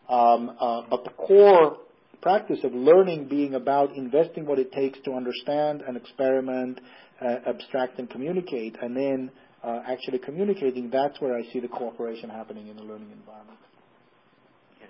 um, 0.08 0.54
uh, 0.60 0.82
but 0.90 1.04
the 1.04 1.10
core 1.10 1.78
practice 2.20 2.58
of 2.64 2.72
learning 2.72 3.28
being 3.28 3.54
about 3.54 3.94
investing 3.94 4.46
what 4.46 4.58
it 4.58 4.72
takes 4.72 4.98
to 5.04 5.12
understand 5.12 5.82
and 5.86 5.96
experiment, 5.96 6.80
uh, 7.20 7.36
abstract 7.46 7.98
and 7.98 8.10
communicate, 8.10 8.76
and 8.82 8.96
then 8.96 9.30
actually 9.86 10.18
communicating, 10.18 10.90
that's 10.90 11.20
where 11.20 11.34
I 11.34 11.42
see 11.52 11.60
the 11.60 11.68
cooperation 11.68 12.28
happening 12.30 12.68
in 12.68 12.76
the 12.76 12.82
learning 12.82 13.10
environment. 13.12 13.58
Yeah. 14.80 14.86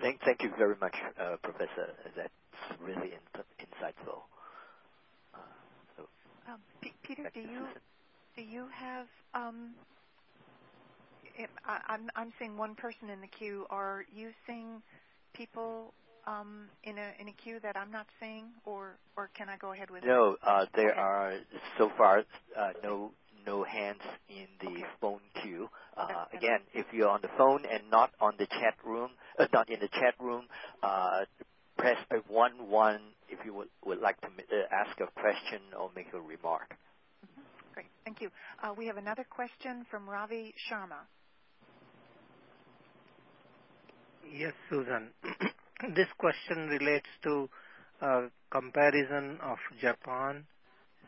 Thank, 0.00 0.20
thank 0.24 0.42
you 0.42 0.50
very 0.58 0.74
much, 0.80 0.94
uh, 1.20 1.36
Professor. 1.42 1.94
That's 2.16 2.80
really 2.80 3.12
in, 3.12 3.42
insightful. 3.60 4.22
Uh, 5.34 5.38
so, 5.96 6.08
um, 6.48 6.60
P- 6.80 6.92
Peter, 7.02 7.30
do 7.34 7.40
you 7.40 7.66
do 8.36 8.42
you 8.42 8.66
have? 8.74 9.06
Um, 9.34 9.74
I, 11.64 11.80
I'm 11.88 12.08
I'm 12.16 12.32
seeing 12.38 12.56
one 12.56 12.74
person 12.74 13.10
in 13.10 13.20
the 13.20 13.26
queue. 13.26 13.66
Are 13.70 14.04
you 14.14 14.30
seeing 14.46 14.82
people 15.34 15.92
um, 16.26 16.66
in 16.84 16.98
a 16.98 17.12
in 17.20 17.28
a 17.28 17.32
queue 17.32 17.60
that 17.62 17.76
I'm 17.76 17.90
not 17.90 18.06
seeing, 18.20 18.46
or 18.64 18.96
or 19.16 19.30
can 19.36 19.48
I 19.48 19.56
go 19.56 19.72
ahead 19.72 19.90
with? 19.90 20.04
No, 20.04 20.36
uh, 20.46 20.66
there 20.74 20.94
are 20.94 21.34
so 21.76 21.90
far 21.96 22.24
uh, 22.58 22.72
no 22.82 23.12
no 23.48 23.64
hands 23.64 24.02
in 24.28 24.46
the 24.60 24.82
phone 25.00 25.20
queue. 25.42 25.68
Uh, 25.96 26.26
again, 26.36 26.60
if 26.74 26.84
you're 26.92 27.08
on 27.08 27.20
the 27.22 27.30
phone 27.38 27.64
and 27.64 27.90
not 27.90 28.10
on 28.20 28.34
the 28.38 28.46
chat 28.46 28.74
room, 28.84 29.10
uh, 29.38 29.46
not 29.54 29.70
in 29.70 29.80
the 29.80 29.88
chat 29.88 30.14
room, 30.20 30.44
uh, 30.82 31.20
press 31.78 31.96
one 32.28 32.68
one 32.68 33.00
if 33.30 33.38
you 33.46 33.54
would, 33.54 33.68
would 33.86 34.00
like 34.00 34.20
to 34.20 34.26
uh, 34.26 34.66
ask 34.70 35.00
a 35.00 35.20
question 35.20 35.60
or 35.80 35.90
make 35.96 36.08
a 36.12 36.20
remark. 36.20 36.76
Mm-hmm. 37.24 37.42
Great, 37.72 37.86
thank 38.04 38.20
you. 38.20 38.28
Uh, 38.62 38.74
we 38.76 38.86
have 38.86 38.98
another 38.98 39.24
question 39.28 39.86
from 39.90 40.08
Ravi 40.08 40.54
Sharma. 40.70 41.00
Yes, 44.30 44.52
Susan. 44.68 45.08
this 45.96 46.08
question 46.18 46.68
relates 46.68 47.08
to 47.22 47.48
a 48.02 48.24
comparison 48.50 49.38
of 49.42 49.56
Japan, 49.80 50.44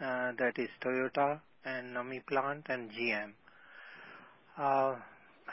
uh, 0.00 0.32
that 0.38 0.54
is 0.56 0.70
Toyota 0.82 1.40
and 1.64 1.94
NUMMI 1.94 2.26
plant 2.26 2.66
and 2.68 2.90
GM. 2.90 3.32
Uh, 4.56 4.96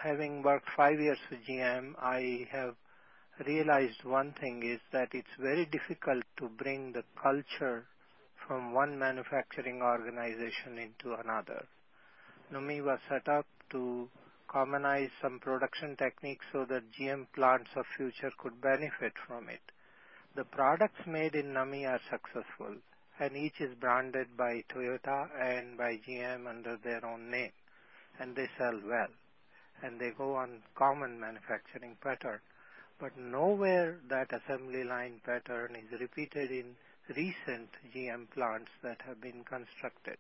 having 0.01 0.41
worked 0.43 0.67
five 0.75 0.99
years 0.99 1.19
with 1.29 1.39
GM, 1.47 1.93
I 2.01 2.47
have 2.51 2.75
realized 3.45 4.03
one 4.03 4.33
thing 4.39 4.63
is 4.63 4.79
that 4.91 5.09
it's 5.13 5.35
very 5.39 5.65
difficult 5.65 6.23
to 6.37 6.49
bring 6.49 6.91
the 6.91 7.03
culture 7.21 7.85
from 8.47 8.73
one 8.73 8.97
manufacturing 8.97 9.81
organization 9.81 10.77
into 10.77 11.15
another. 11.15 11.65
NUMMI 12.53 12.83
was 12.83 12.99
set 13.09 13.27
up 13.27 13.45
to 13.71 14.07
commonize 14.49 15.09
some 15.21 15.39
production 15.39 15.95
techniques 15.97 16.45
so 16.53 16.65
that 16.69 16.83
GM 16.97 17.27
plants 17.35 17.69
of 17.75 17.85
future 17.97 18.31
could 18.39 18.61
benefit 18.61 19.13
from 19.27 19.49
it. 19.49 19.61
The 20.35 20.45
products 20.45 21.01
made 21.05 21.35
in 21.35 21.53
NUMMI 21.53 21.87
are 21.87 22.01
successful 22.09 22.75
and 23.19 23.35
each 23.35 23.59
is 23.59 23.73
branded 23.79 24.27
by 24.37 24.63
Toyota 24.73 25.27
and 25.39 25.77
by 25.77 25.99
GM 26.07 26.47
under 26.47 26.77
their 26.83 27.05
own 27.05 27.31
name 27.31 27.51
and 28.19 28.35
they 28.35 28.47
sell 28.57 28.79
well 28.85 29.09
and 29.83 29.99
they 29.99 30.11
go 30.17 30.35
on 30.35 30.61
common 30.75 31.19
manufacturing 31.19 31.95
pattern. 32.01 32.39
But 32.99 33.17
nowhere 33.17 33.97
that 34.09 34.27
assembly 34.33 34.83
line 34.83 35.21
pattern 35.23 35.75
is 35.75 35.99
repeated 35.99 36.49
in 36.49 36.75
recent 37.09 37.69
GM 37.95 38.29
plants 38.31 38.71
that 38.83 38.97
have 39.05 39.21
been 39.21 39.43
constructed. 39.43 40.17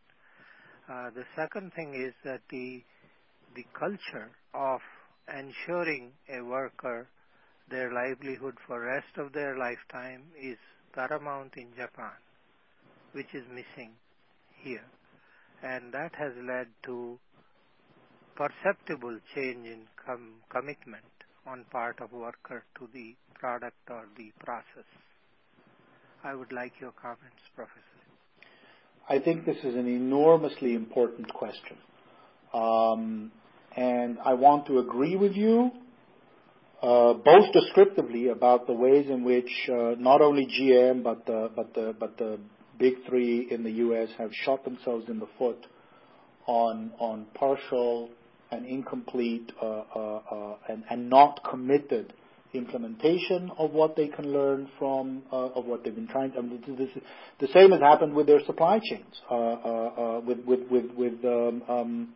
Uh, 0.87 1.09
the 1.09 1.25
second 1.35 1.73
thing 1.73 1.93
is 1.93 2.13
that 2.23 2.41
the 2.49 2.83
the 3.55 3.65
culture 3.73 4.29
of 4.53 4.79
ensuring 5.27 6.11
a 6.29 6.41
worker 6.43 7.07
their 7.69 7.91
livelihood 7.91 8.55
for 8.65 8.81
rest 8.81 9.17
of 9.17 9.33
their 9.33 9.57
lifetime 9.57 10.23
is 10.41 10.57
paramount 10.93 11.53
in 11.57 11.67
Japan, 11.75 12.15
which 13.17 13.33
is 13.33 13.43
missing 13.49 13.89
here. 14.63 14.85
And 15.63 15.91
that 15.91 16.13
has 16.19 16.33
led 16.47 16.67
to 16.85 17.17
perceptible 18.35 19.17
change 19.33 19.65
in 19.65 19.81
com- 20.05 20.35
commitment 20.49 21.11
on 21.47 21.65
part 21.71 21.99
of 21.99 22.11
worker 22.11 22.63
to 22.77 22.87
the 22.93 23.15
product 23.33 23.89
or 23.89 24.05
the 24.15 24.31
process. 24.45 24.89
I 26.23 26.35
would 26.35 26.51
like 26.51 26.73
your 26.79 26.91
comments, 26.91 27.41
Professor. 27.55 27.81
I 29.09 29.17
think 29.17 29.45
this 29.45 29.57
is 29.63 29.73
an 29.73 29.87
enormously 29.87 30.75
important 30.75 31.33
question. 31.33 31.77
Um, 32.53 33.31
and 33.75 34.19
I 34.23 34.35
want 34.35 34.67
to 34.67 34.77
agree 34.77 35.15
with 35.15 35.33
you 35.33 35.71
uh, 36.83 37.13
both 37.13 37.51
descriptively 37.51 38.27
about 38.27 38.67
the 38.67 38.73
ways 38.73 39.07
in 39.09 39.23
which 39.23 39.49
uh, 39.69 39.95
not 39.97 40.21
only 40.21 40.45
GM 40.45 41.01
but 41.01 41.25
the, 41.25 41.49
but 41.55 41.73
the 41.73 41.95
but 41.99 42.17
the 42.17 42.39
big 42.79 42.93
three 43.07 43.47
in 43.49 43.63
the 43.63 43.71
U.S. 43.71 44.09
have 44.17 44.31
shot 44.33 44.63
themselves 44.63 45.09
in 45.09 45.19
the 45.19 45.27
foot 45.37 45.65
on 46.45 46.91
on 46.99 47.25
partial 47.33 48.09
and 48.51 48.65
incomplete 48.65 49.51
uh, 49.61 49.65
uh, 49.65 50.21
uh 50.31 50.55
and, 50.89 51.09
not 51.09 51.41
committed 51.49 52.13
implementation 52.53 53.51
of 53.57 53.71
what 53.71 53.95
they 53.95 54.07
can 54.07 54.31
learn 54.31 54.69
from 54.79 55.21
of 55.31 55.65
what 55.65 55.83
they've 55.83 55.95
been 55.95 56.07
trying. 56.07 56.31
I 56.37 56.41
mean, 56.41 56.63
this, 56.77 56.89
the 57.39 57.47
same 57.53 57.71
has 57.71 57.81
happened 57.81 58.13
with 58.13 58.27
their 58.27 58.43
supply 58.45 58.79
chains, 58.79 59.21
uh, 59.29 59.33
uh, 59.33 59.37
uh, 59.37 60.19
with 60.21 60.39
with 60.45 60.91
with, 60.95 61.25
um, 61.25 61.61
um, 61.67 62.09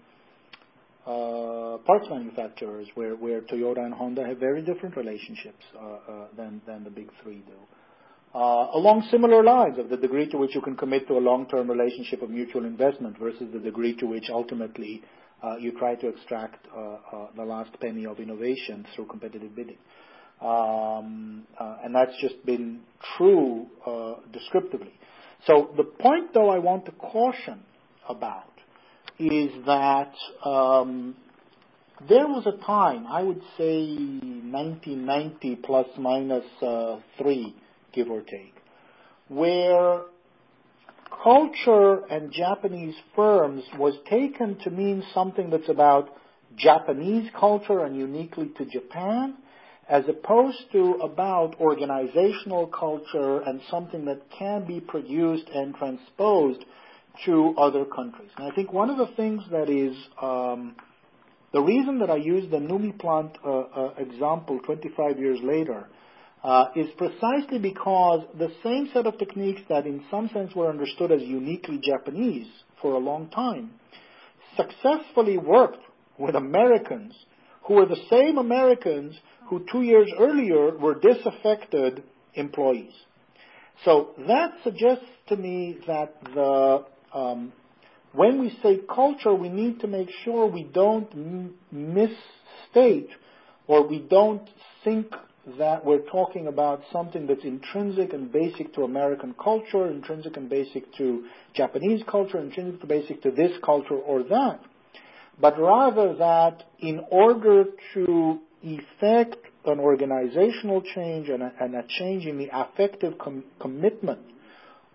uh, 1.06 1.78
parts 1.86 2.08
manufacturers, 2.10 2.88
where, 2.94 3.16
where 3.16 3.42
Toyota 3.42 3.80
and 3.80 3.94
Honda 3.94 4.26
have 4.26 4.38
very 4.38 4.62
different 4.62 4.96
relationships 4.96 5.64
than, 6.38 6.62
than 6.68 6.84
the 6.84 6.92
big 6.92 7.10
three 7.24 7.38
do. 7.40 7.54
Uh, 8.34 8.68
along 8.76 9.06
similar 9.12 9.44
lines 9.44 9.78
of 9.78 9.90
the 9.90 9.98
degree 9.98 10.28
to 10.30 10.38
which 10.38 10.56
you 10.56 10.62
can 10.62 10.76
commit 10.76 11.06
to 11.08 11.18
a 11.18 11.20
long-term 11.20 11.70
relationship 11.70 12.22
of 12.22 12.30
mutual 12.30 12.64
investment 12.64 13.18
versus 13.20 13.52
the 13.52 13.60
degree 13.60 13.94
to 13.94 14.06
which 14.06 14.30
ultimately 14.30 15.02
uh, 15.44 15.58
you 15.58 15.72
try 15.78 15.96
to 15.96 16.08
extract 16.08 16.66
uh, 16.74 17.28
the 17.36 17.44
last 17.44 17.78
penny 17.82 18.06
of 18.06 18.20
innovation 18.20 18.86
through 18.96 19.06
competitive 19.06 19.54
bidding. 19.54 19.78
Um, 20.42 21.44
uh, 21.60 21.78
and 21.84 21.94
that's 21.94 22.14
just 22.22 22.44
been 22.46 22.82
true 23.18 23.68
uh, 23.86 24.16
descriptively. 24.32 24.94
So 25.46 25.72
the 25.76 25.84
point, 25.84 26.34
though, 26.34 26.50
I 26.50 26.60
want 26.60 26.86
to 26.86 26.92
caution 26.94 27.60
about 28.08 28.46
is 29.20 29.52
that 29.66 30.14
um, 30.44 31.16
there 32.08 32.28
was 32.28 32.48
a 32.48 32.64
time, 32.66 33.06
I 33.08 33.22
would 33.22 33.42
say 33.58 33.94
1990 33.94 35.56
plus 35.58 35.88
minus, 35.98 36.46
uh, 36.62 37.00
three, 37.18 37.56
give 37.94 38.10
or 38.10 38.22
take, 38.22 38.56
where 39.28 40.02
culture 41.24 42.06
and 42.06 42.32
Japanese 42.32 42.96
firms 43.16 43.64
was 43.78 43.94
taken 44.10 44.58
to 44.60 44.70
mean 44.70 45.04
something 45.14 45.50
that's 45.50 45.70
about 45.70 46.10
Japanese 46.58 47.30
culture 47.40 47.86
and 47.86 47.96
uniquely 47.96 48.52
to 48.58 48.66
Japan, 48.66 49.36
as 49.88 50.04
opposed 50.08 50.60
to 50.72 50.94
about 51.02 51.60
organizational 51.60 52.68
culture 52.68 53.42
and 53.42 53.62
something 53.70 54.06
that 54.06 54.22
can 54.38 54.66
be 54.66 54.80
produced 54.80 55.48
and 55.54 55.76
transposed 55.76 56.64
to 57.26 57.54
other 57.58 57.86
countries. 57.86 58.30
And 58.38 58.52
I 58.52 58.56
think 58.56 58.72
one 58.72 58.90
of 58.90 58.98
the 58.98 59.14
things 59.16 59.44
that 59.52 59.70
is 59.70 59.96
um, 60.22 60.76
the 61.52 61.62
reason 61.62 62.00
that 62.00 62.10
I 62.10 62.16
use 62.16 62.50
the 62.50 62.58
NUMMI 62.58 63.00
plant 63.00 63.38
uh, 63.46 63.50
uh, 63.50 63.94
example 63.98 64.60
25 64.66 65.20
years 65.20 65.40
later 65.44 65.88
uh, 66.44 66.66
is 66.76 66.88
precisely 66.98 67.60
because 67.60 68.22
the 68.38 68.52
same 68.64 68.90
set 68.94 69.06
of 69.06 69.18
techniques 69.18 69.62
that 69.70 69.86
in 69.86 70.04
some 70.10 70.30
sense 70.34 70.56
were 70.56 70.70
understood 70.70 71.12
as 71.12 71.22
uniquely 71.22 71.80
Japanese 71.84 72.48
for 72.82 72.94
a 72.94 72.98
long 72.98 73.30
time 73.30 73.72
successfully 74.58 75.38
worked 75.38 75.84
with 76.18 76.36
Americans 76.36 77.14
who 77.64 77.76
were 77.76 77.86
the 77.86 78.02
same 78.10 78.38
Americans 78.38 79.16
who 79.48 79.66
two 79.72 79.82
years 79.82 80.12
earlier 80.20 80.78
were 80.78 80.96
disaffected 80.96 82.04
employees. 82.34 82.94
So 83.86 84.12
that 84.28 84.54
suggests 84.64 85.06
to 85.28 85.36
me 85.36 85.78
that 85.88 86.16
the 86.34 86.86
um, 87.14 87.54
when 88.14 88.40
we 88.40 88.58
say 88.62 88.80
culture, 88.94 89.34
we 89.34 89.50
need 89.50 89.80
to 89.82 89.88
make 89.88 90.10
sure 90.24 90.46
we 90.46 90.64
don't 90.64 91.10
m- 91.14 91.56
misstate 91.72 93.10
or 93.68 93.88
we 93.88 94.00
don't 94.00 94.48
think 94.84 95.14
that 95.58 95.84
we're 95.84 96.06
talking 96.12 96.48
about 96.48 96.82
something 96.92 97.26
that's 97.26 97.44
intrinsic 97.44 98.14
and 98.14 98.32
basic 98.32 98.74
to 98.76 98.84
American 98.84 99.34
culture, 99.42 99.88
intrinsic 99.88 100.38
and 100.38 100.50
basic 100.50 100.94
to 100.98 101.26
Japanese 101.54 102.04
culture, 102.10 102.38
intrinsic 102.38 102.80
and 102.80 102.90
basic 102.90 103.22
to 103.24 103.32
this 103.32 103.52
culture 103.64 103.96
or 103.96 104.24
that, 104.24 104.60
but 105.40 105.60
rather 105.60 106.16
that 106.16 106.64
in 106.80 107.02
order 107.10 107.66
to 107.94 108.40
effect 108.62 109.38
an 109.66 109.80
organizational 109.80 110.82
change 110.82 111.30
and 111.30 111.42
a, 111.42 111.52
and 111.60 111.76
a 111.76 111.84
change 111.88 112.26
in 112.26 112.38
the 112.38 112.50
affective 112.54 113.18
com- 113.18 113.44
commitment 113.60 114.20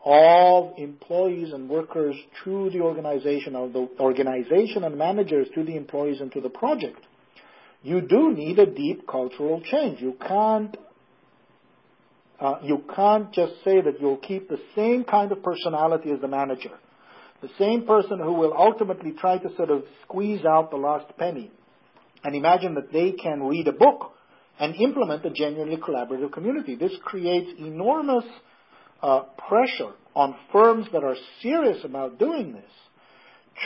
of 0.04 0.72
employees 0.78 1.52
and 1.52 1.68
workers 1.68 2.14
to 2.44 2.70
the 2.70 2.80
organization, 2.80 3.56
or 3.56 3.68
the 3.68 3.88
organization 3.98 4.84
and 4.84 4.96
managers 4.96 5.48
to 5.54 5.64
the 5.64 5.76
employees 5.76 6.20
and 6.20 6.30
to 6.30 6.40
the 6.40 6.48
project, 6.48 7.00
you 7.86 8.00
do 8.00 8.32
need 8.32 8.58
a 8.58 8.66
deep 8.66 9.06
cultural 9.06 9.62
change. 9.70 10.00
You 10.00 10.16
can't 10.26 10.76
uh, 12.40 12.56
you 12.62 12.82
can't 12.94 13.32
just 13.32 13.52
say 13.64 13.80
that 13.80 14.00
you'll 14.00 14.18
keep 14.18 14.48
the 14.48 14.58
same 14.74 15.04
kind 15.04 15.30
of 15.32 15.42
personality 15.42 16.10
as 16.10 16.20
the 16.20 16.28
manager, 16.28 16.72
the 17.40 17.48
same 17.58 17.86
person 17.86 18.18
who 18.18 18.32
will 18.32 18.52
ultimately 18.52 19.12
try 19.12 19.38
to 19.38 19.56
sort 19.56 19.70
of 19.70 19.84
squeeze 20.02 20.44
out 20.44 20.70
the 20.70 20.76
last 20.76 21.16
penny, 21.16 21.50
and 22.24 22.34
imagine 22.34 22.74
that 22.74 22.92
they 22.92 23.12
can 23.12 23.44
read 23.44 23.68
a 23.68 23.72
book 23.72 24.12
and 24.58 24.74
implement 24.74 25.24
a 25.24 25.30
genuinely 25.30 25.76
collaborative 25.76 26.32
community. 26.32 26.74
This 26.74 26.92
creates 27.04 27.50
enormous 27.58 28.24
uh, 29.00 29.20
pressure 29.48 29.92
on 30.14 30.34
firms 30.52 30.86
that 30.92 31.04
are 31.04 31.16
serious 31.40 31.84
about 31.84 32.18
doing 32.18 32.52
this 32.52 32.72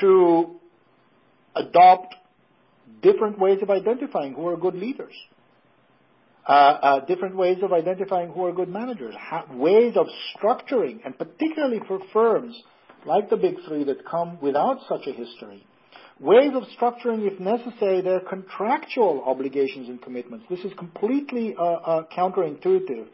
to 0.01 0.57
adopt 1.57 2.15
different 3.03 3.39
ways 3.39 3.59
of 3.63 3.71
identifying 3.71 4.35
who 4.35 4.47
are 4.49 4.57
good 4.57 4.75
leaders, 4.75 5.15
uh, 6.47 6.53
uh, 6.53 7.05
different 7.07 7.37
ways 7.37 7.59
of 7.63 7.73
identifying 7.73 8.31
who 8.31 8.45
are 8.47 8.53
good 8.53 8.69
managers, 8.69 9.15
ha- 9.19 9.47
ways 9.53 9.95
of 9.97 10.07
structuring, 10.35 11.01
and 11.05 11.17
particularly 11.17 11.81
for 11.87 12.01
firms 12.13 12.57
like 13.07 13.31
the 13.31 13.37
big 13.37 13.57
three 13.67 13.85
that 13.85 14.07
come 14.07 14.39
without 14.41 14.79
such 14.89 15.07
a 15.07 15.13
history, 15.13 15.65
ways 16.19 16.53
of 16.55 16.65
structuring, 16.79 17.27
if 17.31 17.39
necessary, 17.41 18.01
their 18.01 18.21
contractual 18.21 19.23
obligations 19.27 19.89
and 19.89 20.03
commitments. 20.03 20.47
This 20.51 20.61
is 20.61 20.73
completely 20.79 21.55
uh, 21.59 21.63
uh 21.63 22.03
counterintuitive 22.17 23.07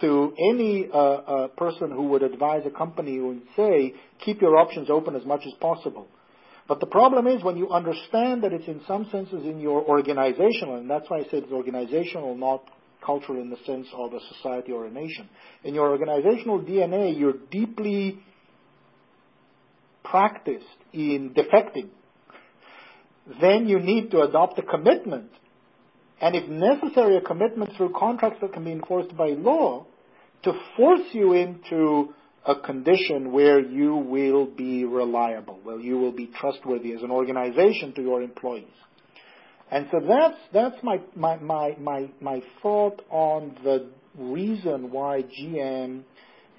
to 0.00 0.32
any 0.52 0.88
uh, 0.92 0.96
uh, 0.96 1.48
person 1.48 1.90
who 1.90 2.04
would 2.08 2.22
advise 2.22 2.62
a 2.66 2.70
company 2.70 3.16
who 3.16 3.28
would 3.28 3.42
say, 3.56 3.94
keep 4.24 4.40
your 4.40 4.56
options 4.56 4.90
open 4.90 5.16
as 5.16 5.24
much 5.24 5.42
as 5.46 5.52
possible. 5.60 6.08
But 6.68 6.80
the 6.80 6.86
problem 6.86 7.26
is 7.26 7.42
when 7.42 7.56
you 7.56 7.70
understand 7.70 8.44
that 8.44 8.52
it's 8.52 8.68
in 8.68 8.82
some 8.86 9.08
senses 9.10 9.44
in 9.44 9.58
your 9.58 9.82
organizational, 9.82 10.76
and 10.76 10.88
that's 10.88 11.08
why 11.08 11.20
I 11.20 11.24
said 11.24 11.44
it's 11.44 11.52
organizational, 11.52 12.36
not 12.36 12.62
cultural 13.04 13.40
in 13.40 13.48
the 13.48 13.56
sense 13.64 13.86
of 13.94 14.12
a 14.12 14.20
society 14.34 14.72
or 14.72 14.84
a 14.84 14.90
nation. 14.90 15.28
In 15.64 15.74
your 15.74 15.88
organizational 15.88 16.60
DNA, 16.60 17.18
you're 17.18 17.38
deeply 17.50 18.18
practiced 20.04 20.66
in 20.92 21.30
defecting. 21.30 21.88
Then 23.40 23.66
you 23.66 23.78
need 23.78 24.10
to 24.10 24.20
adopt 24.22 24.58
a 24.58 24.62
commitment 24.62 25.30
and 26.20 26.34
if 26.34 26.48
necessary, 26.48 27.16
a 27.16 27.20
commitment 27.20 27.76
through 27.76 27.92
contracts 27.96 28.40
that 28.40 28.52
can 28.52 28.64
be 28.64 28.72
enforced 28.72 29.16
by 29.16 29.28
law 29.28 29.86
to 30.42 30.52
force 30.76 31.06
you 31.12 31.32
into 31.32 32.14
a 32.48 32.56
condition 32.56 33.30
where 33.30 33.60
you 33.60 33.94
will 33.94 34.46
be 34.46 34.84
reliable, 34.84 35.60
where 35.62 35.78
you 35.78 35.98
will 35.98 36.12
be 36.12 36.26
trustworthy 36.26 36.92
as 36.94 37.02
an 37.02 37.10
organization 37.10 37.92
to 37.94 38.02
your 38.02 38.22
employees. 38.22 38.64
And 39.70 39.86
so 39.92 40.00
that's 40.00 40.38
that's 40.52 40.82
my 40.82 41.00
my 41.14 41.36
my 41.36 41.76
my, 41.78 42.10
my 42.20 42.42
thought 42.62 43.02
on 43.10 43.56
the 43.62 43.90
reason 44.16 44.90
why 44.90 45.22
GM 45.22 46.02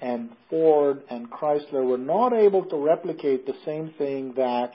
and 0.00 0.30
Ford 0.48 1.02
and 1.10 1.30
Chrysler 1.30 1.84
were 1.84 1.98
not 1.98 2.32
able 2.32 2.64
to 2.66 2.76
replicate 2.76 3.46
the 3.46 3.56
same 3.66 3.92
thing 3.98 4.34
that 4.36 4.70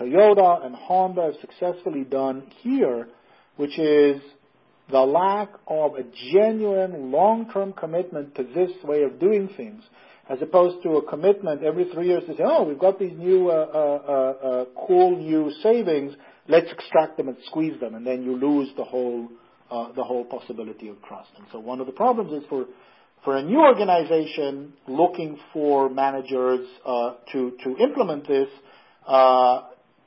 Toyota 0.00 0.64
and 0.64 0.74
Honda 0.74 1.24
have 1.24 1.34
successfully 1.40 2.04
done 2.04 2.50
here 2.62 3.08
which 3.56 3.78
is 3.78 4.20
the 4.90 5.00
lack 5.00 5.50
of 5.66 5.94
a 5.94 6.04
genuine 6.32 7.10
long-term 7.10 7.72
commitment 7.72 8.34
to 8.34 8.42
this 8.42 8.70
way 8.84 9.02
of 9.02 9.18
doing 9.18 9.48
things, 9.56 9.82
as 10.28 10.38
opposed 10.40 10.82
to 10.82 10.96
a 10.96 11.08
commitment 11.08 11.62
every 11.62 11.84
three 11.92 12.06
years 12.06 12.22
to 12.26 12.34
say, 12.36 12.42
oh, 12.44 12.64
we've 12.64 12.78
got 12.78 12.98
these 12.98 13.12
new 13.16 13.50
uh, 13.50 13.52
uh, 13.52 14.46
uh, 14.46 14.64
cool 14.86 15.18
new 15.18 15.50
savings, 15.62 16.14
let's 16.48 16.70
extract 16.70 17.16
them 17.16 17.28
and 17.28 17.36
squeeze 17.46 17.78
them, 17.80 17.94
and 17.94 18.06
then 18.06 18.22
you 18.22 18.36
lose 18.36 18.68
the 18.76 18.84
whole 18.84 19.28
uh, 19.70 19.92
the 19.92 20.04
whole 20.04 20.24
possibility 20.24 20.88
of 20.88 21.02
trust. 21.02 21.30
And 21.36 21.46
so 21.50 21.58
one 21.58 21.80
of 21.80 21.86
the 21.86 21.92
problems 21.92 22.32
is 22.32 22.48
for 22.48 22.66
for 23.24 23.36
a 23.36 23.42
new 23.42 23.60
organization 23.60 24.74
looking 24.86 25.38
for 25.52 25.88
managers 25.88 26.66
uh, 26.84 27.14
to 27.32 27.52
to 27.64 27.76
implement 27.78 28.28
this, 28.28 28.48
uh 29.06 29.62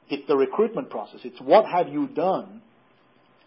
it's 0.10 0.28
the 0.28 0.38
recruitment 0.38 0.90
process. 0.90 1.20
It's 1.24 1.40
what 1.42 1.66
have 1.66 1.90
you 1.90 2.08
done 2.08 2.62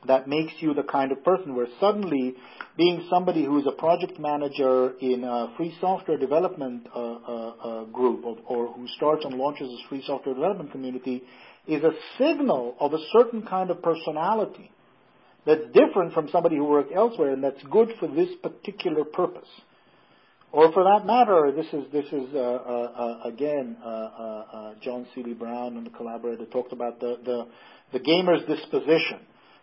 that 0.07 0.29
makes 0.29 0.53
you 0.61 0.75
the 0.75 0.83
kind 0.83 1.13
of 1.13 1.23
person 1.25 1.55
where 1.55 1.67
suddenly 1.79 2.35
being 2.77 3.07
somebody 3.11 3.45
who 3.45 3.59
is 3.59 3.67
a 3.67 3.73
project 3.73 4.19
manager 4.19 4.93
in 5.01 5.25
a 5.25 5.53
free 5.57 5.77
software 5.81 6.17
development 6.17 6.87
uh, 6.95 6.99
uh, 6.99 7.49
uh, 7.63 7.85
group 7.85 8.25
or, 8.25 8.39
or, 8.47 8.73
who 8.73 8.87
starts 8.97 9.25
and 9.25 9.35
launches 9.35 9.69
a 9.69 9.89
free 9.89 10.03
software 10.07 10.35
development 10.35 10.73
community 10.73 11.23
is 11.67 11.83
a 11.83 11.93
signal 12.19 12.75
of 12.81 12.95
a 12.95 12.99
certain 13.13 13.43
kind 13.43 13.71
of 13.71 13.83
personality 13.83 14.71
that's 15.45 15.65
different 15.75 16.15
from 16.15 16.29
somebody 16.33 16.57
who 16.57 16.65
worked 16.65 16.93
elsewhere 16.95 17.33
and 17.33 17.45
that's 17.45 17.63
good 17.71 17.91
for 17.99 18.09
this 18.09 18.29
particular 18.43 19.05
purpose. 19.05 19.49
Or 20.53 20.73
for 20.73 20.83
that 20.83 21.07
matter, 21.07 21.53
this 21.55 21.67
is 21.73 21.93
this 21.93 22.07
is 22.07 22.35
uh, 22.35 22.39
uh, 22.39 23.21
uh 23.23 23.29
again 23.29 23.77
John 24.83 25.07
Seely 25.15 25.33
Brown 25.33 25.77
and 25.77 25.87
the 25.87 25.91
collaborator 25.91 26.45
talked 26.47 26.73
about 26.73 26.99
the, 26.99 27.19
the 27.25 27.47
the 27.93 28.01
gamer's 28.01 28.41
disposition 28.49 29.21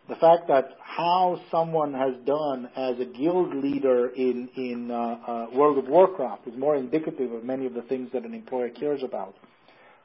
the 0.09 0.15
fact 0.15 0.47
that 0.47 0.77
how 0.79 1.39
someone 1.51 1.93
has 1.93 2.15
done 2.25 2.69
as 2.75 2.99
a 2.99 3.05
guild 3.05 3.53
leader 3.53 4.07
in 4.09 4.49
in 4.55 4.89
uh, 4.89 4.95
uh, 4.95 5.47
World 5.53 5.77
of 5.77 5.87
Warcraft 5.87 6.47
is 6.47 6.57
more 6.57 6.75
indicative 6.75 7.31
of 7.31 7.43
many 7.43 7.65
of 7.65 7.73
the 7.73 7.81
things 7.83 8.09
that 8.13 8.23
an 8.23 8.33
employer 8.33 8.69
cares 8.69 9.03
about 9.03 9.35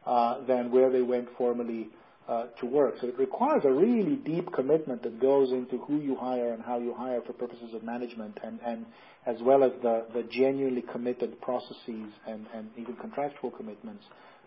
uh, 0.07 0.45
than 0.47 0.70
where 0.70 0.91
they 0.91 1.03
went 1.03 1.29
formally 1.39 1.89
uh, 2.29 2.47
to 2.61 2.66
work. 2.66 2.95
So 3.01 3.09
it 3.09 3.19
requires 3.19 3.62
a 3.65 3.73
really 3.73 4.16
deep 4.16 4.53
commitment 4.53 5.03
that 5.03 5.20
goes 5.20 5.51
into 5.51 5.79
who 5.79 5.99
you 6.01 6.16
hire 6.16 6.53
and 6.53 6.62
how 6.62 6.79
you 6.79 6.95
hire 6.95 7.20
for 7.27 7.33
purposes 7.33 7.74
of 7.74 7.83
management, 7.83 8.39
and, 8.43 8.61
and 8.65 8.87
as 9.27 9.37
well 9.43 9.65
as 9.65 9.73
the, 9.83 10.07
the 10.15 10.23
genuinely 10.24 10.83
committed 10.83 11.41
processes 11.41 12.11
and, 12.27 12.47
and 12.55 12.70
even 12.77 12.97
contractual 12.97 13.51
commitments 13.51 14.05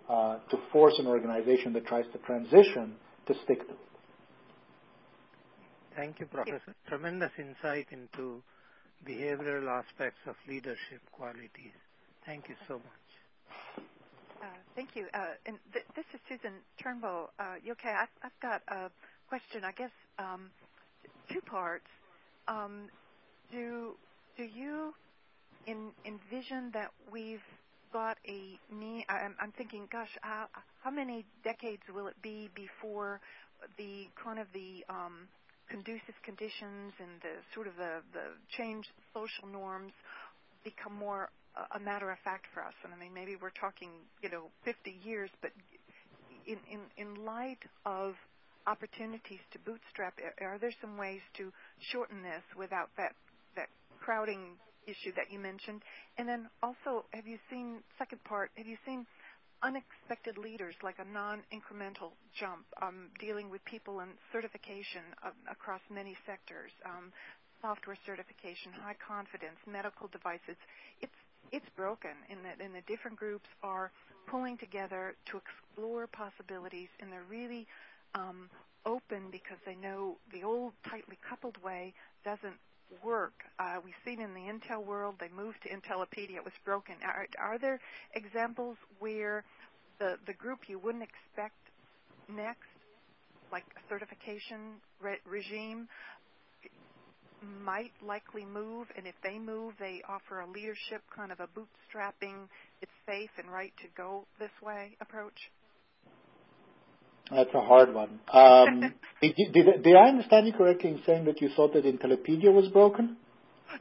uh, 0.09 0.37
to 0.49 0.57
force 0.71 0.95
an 0.99 1.07
organization 1.07 1.73
that 1.73 1.85
tries 1.85 2.05
to 2.11 2.17
transition 2.19 2.95
to 3.27 3.33
stick 3.43 3.59
to. 3.67 3.73
Thank 5.95 6.19
you, 6.19 6.25
Professor. 6.25 6.75
Tremendous 6.87 7.31
insight 7.37 7.87
into 7.91 8.43
behavioral 9.07 9.67
aspects 9.67 10.19
of 10.27 10.35
leadership 10.47 11.01
qualities. 11.11 11.75
Thank 12.25 12.49
you 12.49 12.55
so 12.67 12.75
much. 12.75 13.85
Uh, 14.41 14.45
thank 14.75 14.95
you. 14.95 15.07
Uh, 15.13 15.33
and 15.45 15.57
th- 15.73 15.85
this 15.95 16.05
is 16.13 16.19
Susan 16.27 16.53
Turnbull. 16.81 17.29
Uh, 17.39 17.55
okay, 17.71 17.89
I've, 17.89 18.09
I've, 18.23 18.39
got 18.41 18.61
a 18.67 18.91
question. 19.29 19.63
I 19.63 19.71
guess 19.71 19.91
um, 20.19 20.49
two 21.31 21.41
parts. 21.41 21.87
Um, 22.47 22.89
do 23.51 23.95
do 24.37 24.43
you 24.43 24.93
in, 25.65 25.91
envision 26.05 26.71
that 26.73 26.91
we've 27.11 27.43
got 27.93 28.17
a 28.27 28.59
need? 28.73 29.05
I'm, 29.09 29.35
I'm 29.39 29.51
thinking, 29.51 29.87
gosh, 29.91 30.09
how, 30.21 30.47
how, 30.83 30.91
many 30.91 31.25
decades 31.43 31.81
will 31.93 32.07
it 32.07 32.21
be 32.21 32.49
before 32.53 33.21
the 33.77 34.07
kind 34.21 34.39
of 34.39 34.47
the 34.53 34.83
um, 34.89 35.27
conducive 35.69 36.15
conditions 36.23 36.93
and 36.99 37.21
the 37.21 37.41
sort 37.53 37.67
of 37.67 37.75
the, 37.77 38.01
the 38.13 38.37
social 39.13 39.47
norms 39.51 39.93
become 40.63 40.93
more 40.93 41.29
a 41.73 41.79
matter 41.79 42.11
of 42.11 42.19
fact 42.19 42.45
for 42.53 42.61
us. 42.63 42.73
And 42.83 42.93
I 42.93 42.97
mean, 42.97 43.13
maybe 43.13 43.37
we're 43.39 43.55
talking, 43.55 43.89
you 44.21 44.29
know, 44.29 44.51
50 44.65 44.91
years, 45.03 45.29
but 45.41 45.51
in, 46.45 46.57
in, 46.69 46.81
in 46.97 47.25
light 47.25 47.63
of 47.85 48.13
opportunities 48.67 49.39
to 49.53 49.59
bootstrap, 49.59 50.19
are 50.41 50.57
there 50.59 50.73
some 50.81 50.97
ways 50.97 51.21
to 51.37 51.51
shorten 51.91 52.21
this 52.23 52.43
without 52.57 52.89
that, 52.97 53.13
that 53.55 53.69
crowding 53.99 54.57
issue 54.85 55.13
that 55.15 55.31
you 55.31 55.39
mentioned? 55.39 55.81
And 56.17 56.27
then 56.27 56.49
also, 56.61 57.05
have 57.11 57.27
you 57.27 57.37
seen, 57.49 57.79
second 57.97 58.23
part, 58.23 58.51
have 58.55 58.67
you 58.67 58.77
seen 58.85 59.05
unexpected 59.63 60.37
leaders 60.37 60.75
like 60.83 60.99
a 60.99 61.07
non-incremental 61.13 62.11
jump 62.37 62.65
um, 62.81 63.09
dealing 63.19 63.49
with 63.49 63.63
people 63.65 63.99
and 63.99 64.11
certification 64.31 65.01
across 65.49 65.81
many 65.89 66.15
sectors, 66.25 66.71
um, 66.85 67.11
software 67.61 67.97
certification, 68.05 68.71
high 68.73 68.95
confidence, 68.99 69.57
medical 69.67 70.07
devices. 70.07 70.57
It's 71.01 71.15
it's 71.51 71.69
broken 71.77 72.11
in 72.29 72.41
that 72.43 72.57
the 72.57 72.81
different 72.87 73.17
groups 73.17 73.47
are 73.63 73.91
pulling 74.27 74.57
together 74.57 75.15
to 75.29 75.37
explore 75.37 76.07
possibilities 76.07 76.89
and 76.99 77.11
they're 77.11 77.29
really 77.29 77.67
um, 78.15 78.49
open 78.85 79.29
because 79.31 79.57
they 79.65 79.75
know 79.75 80.17
the 80.33 80.43
old 80.43 80.73
tightly 80.89 81.17
coupled 81.27 81.57
way 81.63 81.93
doesn't 82.23 82.57
work. 83.03 83.33
Uh, 83.59 83.77
we've 83.83 83.93
seen 84.05 84.21
in 84.21 84.33
the 84.33 84.41
Intel 84.41 84.85
world, 84.85 85.15
they 85.19 85.29
moved 85.35 85.57
to 85.63 85.69
Intellipedia, 85.69 86.37
it 86.37 86.43
was 86.45 86.53
broken. 86.63 86.95
Are, 87.03 87.27
are 87.39 87.59
there 87.59 87.79
examples 88.13 88.77
where 88.99 89.43
the, 89.99 90.15
the 90.27 90.33
group 90.33 90.59
you 90.67 90.79
wouldn't 90.79 91.03
expect 91.03 91.55
next, 92.29 92.67
like 93.51 93.65
a 93.77 93.81
certification 93.89 94.81
re- 95.01 95.21
regime, 95.25 95.87
might 97.63 97.91
likely 98.01 98.45
move, 98.45 98.87
and 98.97 99.05
if 99.05 99.15
they 99.23 99.37
move, 99.37 99.73
they 99.79 100.01
offer 100.07 100.41
a 100.41 100.49
leadership 100.49 101.03
kind 101.15 101.31
of 101.31 101.39
a 101.39 101.47
bootstrapping, 101.47 102.47
it's 102.81 102.91
safe 103.05 103.29
and 103.37 103.51
right 103.51 103.73
to 103.81 103.87
go 103.95 104.25
this 104.39 104.51
way 104.63 104.97
approach? 105.01 105.51
That's 107.31 107.53
a 107.53 107.61
hard 107.61 107.93
one. 107.93 108.19
Um, 108.31 108.93
did, 109.21 109.35
did, 109.53 109.83
did, 109.83 109.95
I 109.95 110.09
understand 110.09 110.47
you 110.47 110.53
correctly 110.53 110.91
in 110.91 111.01
saying 111.05 111.25
that 111.25 111.41
you 111.41 111.49
thought 111.55 111.73
that 111.73 111.85
Intellipedia 111.85 112.53
was 112.53 112.67
broken? 112.69 113.17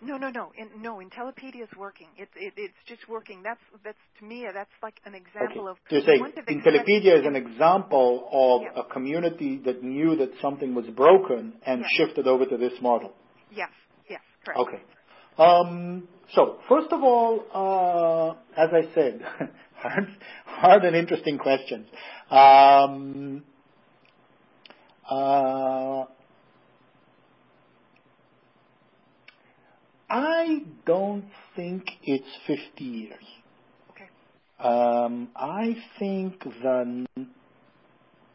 No, 0.02 0.16
no, 0.16 0.30
no. 0.30 0.50
In, 0.56 0.82
no, 0.82 0.96
Intellipedia 0.96 1.62
is 1.62 1.68
working. 1.78 2.08
It, 2.16 2.28
it, 2.36 2.54
it's 2.56 2.74
just 2.88 3.08
working. 3.08 3.42
That's 3.42 3.60
that's 3.84 3.98
to 4.18 4.24
me. 4.24 4.46
That's 4.52 4.70
like 4.82 4.94
an 5.04 5.14
example 5.14 5.68
okay. 5.68 5.70
of. 5.70 5.76
So 5.88 5.96
you're 5.96 6.04
saying 6.06 6.32
Intellipedia 6.48 7.20
is 7.20 7.26
an 7.26 7.36
example 7.36 8.28
of 8.32 8.62
yeah. 8.62 8.82
a 8.82 8.92
community 8.92 9.60
that 9.66 9.84
knew 9.84 10.16
that 10.16 10.30
something 10.40 10.74
was 10.74 10.86
broken 10.86 11.54
and 11.66 11.82
yes. 11.82 11.90
shifted 11.96 12.26
over 12.26 12.46
to 12.46 12.56
this 12.56 12.72
model. 12.80 13.12
Yes. 13.54 13.68
Yes. 14.08 14.20
Correct. 14.44 14.60
Okay. 14.60 14.82
Um, 15.38 16.08
so 16.34 16.58
first 16.68 16.90
of 16.90 17.02
all, 17.02 17.44
uh, 17.52 18.60
as 18.60 18.70
I 18.72 18.94
said, 18.94 19.20
hard, 19.84 20.08
hard 20.46 20.84
and 20.84 20.96
interesting 20.96 21.38
questions. 21.38 21.86
Um, 22.30 23.44
uh, 25.10 26.04
I 30.10 30.62
don't 30.86 31.26
think 31.56 31.84
it's 32.04 32.26
50 32.46 32.84
years. 32.84 33.24
Okay. 33.90 34.68
Um, 34.68 35.28
I 35.36 35.76
think 35.98 36.42
the 36.44 37.06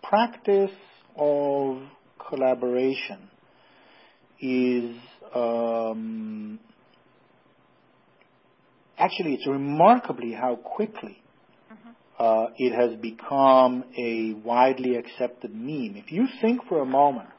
practice 0.04 0.72
of 1.18 1.80
collaboration 2.30 3.30
is 4.42 4.96
um, 5.36 6.60
actually 8.98 9.36
it's 9.36 9.48
remarkably 9.48 10.34
how 10.34 10.56
quickly. 10.58 11.19
Uh, 12.20 12.48
it 12.58 12.74
has 12.74 13.00
become 13.00 13.84
a 13.98 14.34
widely 14.46 14.96
accepted 14.96 15.54
meme. 15.54 15.96
If 15.96 16.12
you 16.12 16.28
think 16.42 16.62
for 16.68 16.82
a 16.82 16.86
moment 16.86 17.30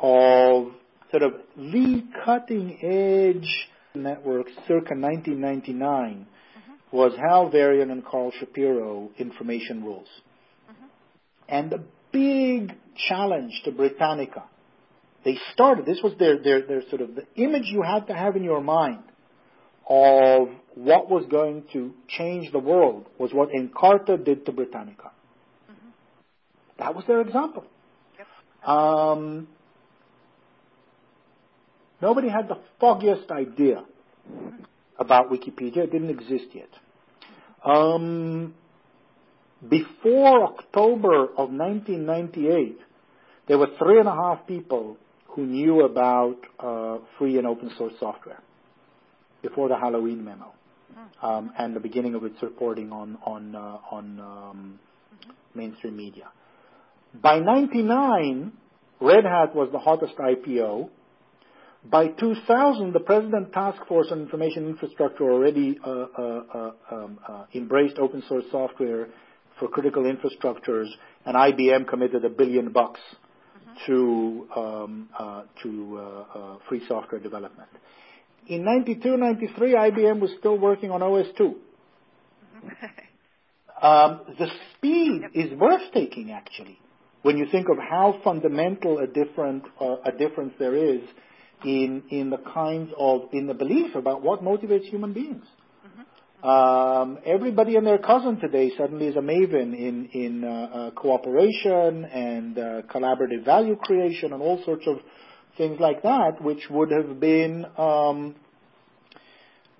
of 0.00 0.72
sort 1.10 1.22
of 1.22 1.34
the 1.56 2.02
cutting 2.24 2.78
edge 2.82 3.68
network 3.94 4.46
circa 4.66 4.94
1999 4.94 6.26
mm-hmm. 6.26 6.96
was 6.96 7.12
Hal 7.16 7.50
Varian 7.50 7.90
and 7.90 8.04
Carl 8.04 8.32
Shapiro 8.38 9.10
information 9.18 9.84
rules. 9.84 10.08
Mm-hmm. 10.70 10.86
And 11.48 11.70
the 11.70 11.84
big 12.12 12.76
challenge 13.08 13.52
to 13.64 13.72
Britannica 13.72 14.44
they 15.26 15.36
started, 15.52 15.84
this 15.86 15.98
was 16.04 16.12
their, 16.20 16.38
their, 16.40 16.62
their 16.62 16.82
sort 16.88 17.02
of 17.02 17.16
the 17.16 17.26
image 17.34 17.64
you 17.64 17.82
had 17.82 18.06
to 18.06 18.14
have 18.14 18.36
in 18.36 18.44
your 18.44 18.60
mind 18.60 19.02
of 19.88 20.48
what 20.74 21.08
was 21.08 21.24
going 21.30 21.64
to 21.72 21.92
change 22.08 22.50
the 22.52 22.58
world 22.58 23.06
was 23.18 23.32
what 23.32 23.50
Encarta 23.50 24.22
did 24.22 24.44
to 24.46 24.52
Britannica. 24.52 25.10
Mm-hmm. 25.70 25.88
That 26.78 26.94
was 26.94 27.04
their 27.06 27.20
example. 27.20 27.64
Yep. 28.18 28.68
Um, 28.68 29.48
nobody 32.02 32.28
had 32.28 32.48
the 32.48 32.58
foggiest 32.80 33.30
idea 33.30 33.84
about 34.98 35.30
Wikipedia. 35.30 35.78
It 35.78 35.92
didn't 35.92 36.10
exist 36.10 36.46
yet. 36.52 36.70
Um, 37.64 38.54
before 39.66 40.44
October 40.44 41.24
of 41.24 41.50
1998, 41.50 42.78
there 43.48 43.58
were 43.58 43.68
three 43.78 44.00
and 44.00 44.08
a 44.08 44.14
half 44.14 44.46
people 44.46 44.96
who 45.28 45.46
knew 45.46 45.84
about 45.84 46.38
uh, 46.58 46.98
free 47.18 47.38
and 47.38 47.46
open 47.46 47.70
source 47.76 47.92
software 48.00 48.42
before 49.42 49.68
the 49.68 49.76
Halloween 49.76 50.24
memo 50.24 50.52
hmm. 50.94 51.26
um, 51.26 51.52
and 51.58 51.74
the 51.74 51.80
beginning 51.80 52.14
of 52.14 52.24
its 52.24 52.42
reporting 52.42 52.92
on 52.92 53.18
on 53.24 53.54
uh, 53.54 53.78
on 53.90 54.20
um, 54.20 54.78
mm-hmm. 55.14 55.58
mainstream 55.58 55.96
media. 55.96 56.28
By 57.14 57.38
'99, 57.38 58.52
Red 59.00 59.24
Hat 59.24 59.54
was 59.54 59.70
the 59.72 59.78
hottest 59.78 60.16
IPO. 60.16 60.90
By 61.88 62.08
2000, 62.08 62.92
the 62.92 63.00
President 63.00 63.52
Task 63.52 63.86
Force 63.86 64.08
on 64.10 64.20
Information 64.20 64.68
Infrastructure 64.68 65.30
already 65.30 65.78
uh, 65.84 65.88
uh, 65.88 66.42
uh 66.52 66.70
um, 66.90 67.18
uh, 67.26 67.44
embraced 67.54 67.98
open 67.98 68.24
source 68.28 68.44
software 68.50 69.06
for 69.58 69.68
critical 69.68 70.02
infrastructures, 70.02 70.88
and 71.24 71.36
IBM 71.36 71.88
committed 71.88 72.24
a 72.24 72.28
billion 72.28 72.72
bucks 72.72 73.00
to 73.86 74.48
um, 74.56 75.08
uh, 75.18 75.42
to 75.62 75.98
uh, 75.98 76.38
uh, 76.38 76.56
free 76.68 76.82
software 76.88 77.20
development. 77.20 77.68
In 78.48 78.64
92, 78.64 79.16
93, 79.16 79.74
IBM 79.74 80.20
was 80.20 80.30
still 80.38 80.56
working 80.58 80.90
on 80.92 81.00
OS2. 81.00 81.40
um, 83.82 84.20
the 84.38 84.46
speed 84.76 85.22
is 85.34 85.58
worth 85.58 85.82
taking, 85.92 86.30
actually, 86.30 86.78
when 87.22 87.38
you 87.38 87.46
think 87.50 87.68
of 87.68 87.76
how 87.78 88.20
fundamental 88.22 88.98
a 88.98 89.06
different 89.06 89.64
uh, 89.80 89.96
a 90.04 90.12
difference 90.12 90.52
there 90.60 90.76
is 90.76 91.00
in 91.64 92.04
in 92.10 92.30
the 92.30 92.38
kinds 92.38 92.92
of 92.96 93.22
in 93.32 93.48
the 93.48 93.54
belief 93.54 93.94
about 93.96 94.22
what 94.22 94.42
motivates 94.42 94.84
human 94.84 95.12
beings. 95.12 95.44
Um, 96.42 97.18
everybody 97.24 97.76
and 97.76 97.84
their 97.84 97.98
cousin 97.98 98.38
today 98.38 98.70
suddenly 98.78 99.08
is 99.08 99.16
a 99.16 99.20
maven 99.20 99.74
in 99.74 100.08
in 100.12 100.44
uh, 100.44 100.48
uh, 100.48 100.90
cooperation 100.92 102.04
and 102.04 102.58
uh, 102.58 102.82
collaborative 102.82 103.44
value 103.44 103.74
creation 103.74 104.32
and 104.32 104.40
all 104.40 104.62
sorts 104.64 104.86
of 104.86 104.98
things 105.56 105.78
like 105.80 106.02
that, 106.02 106.42
which 106.42 106.68
would 106.70 106.90
have 106.90 107.18
been 107.20 107.66
um, 107.76 108.34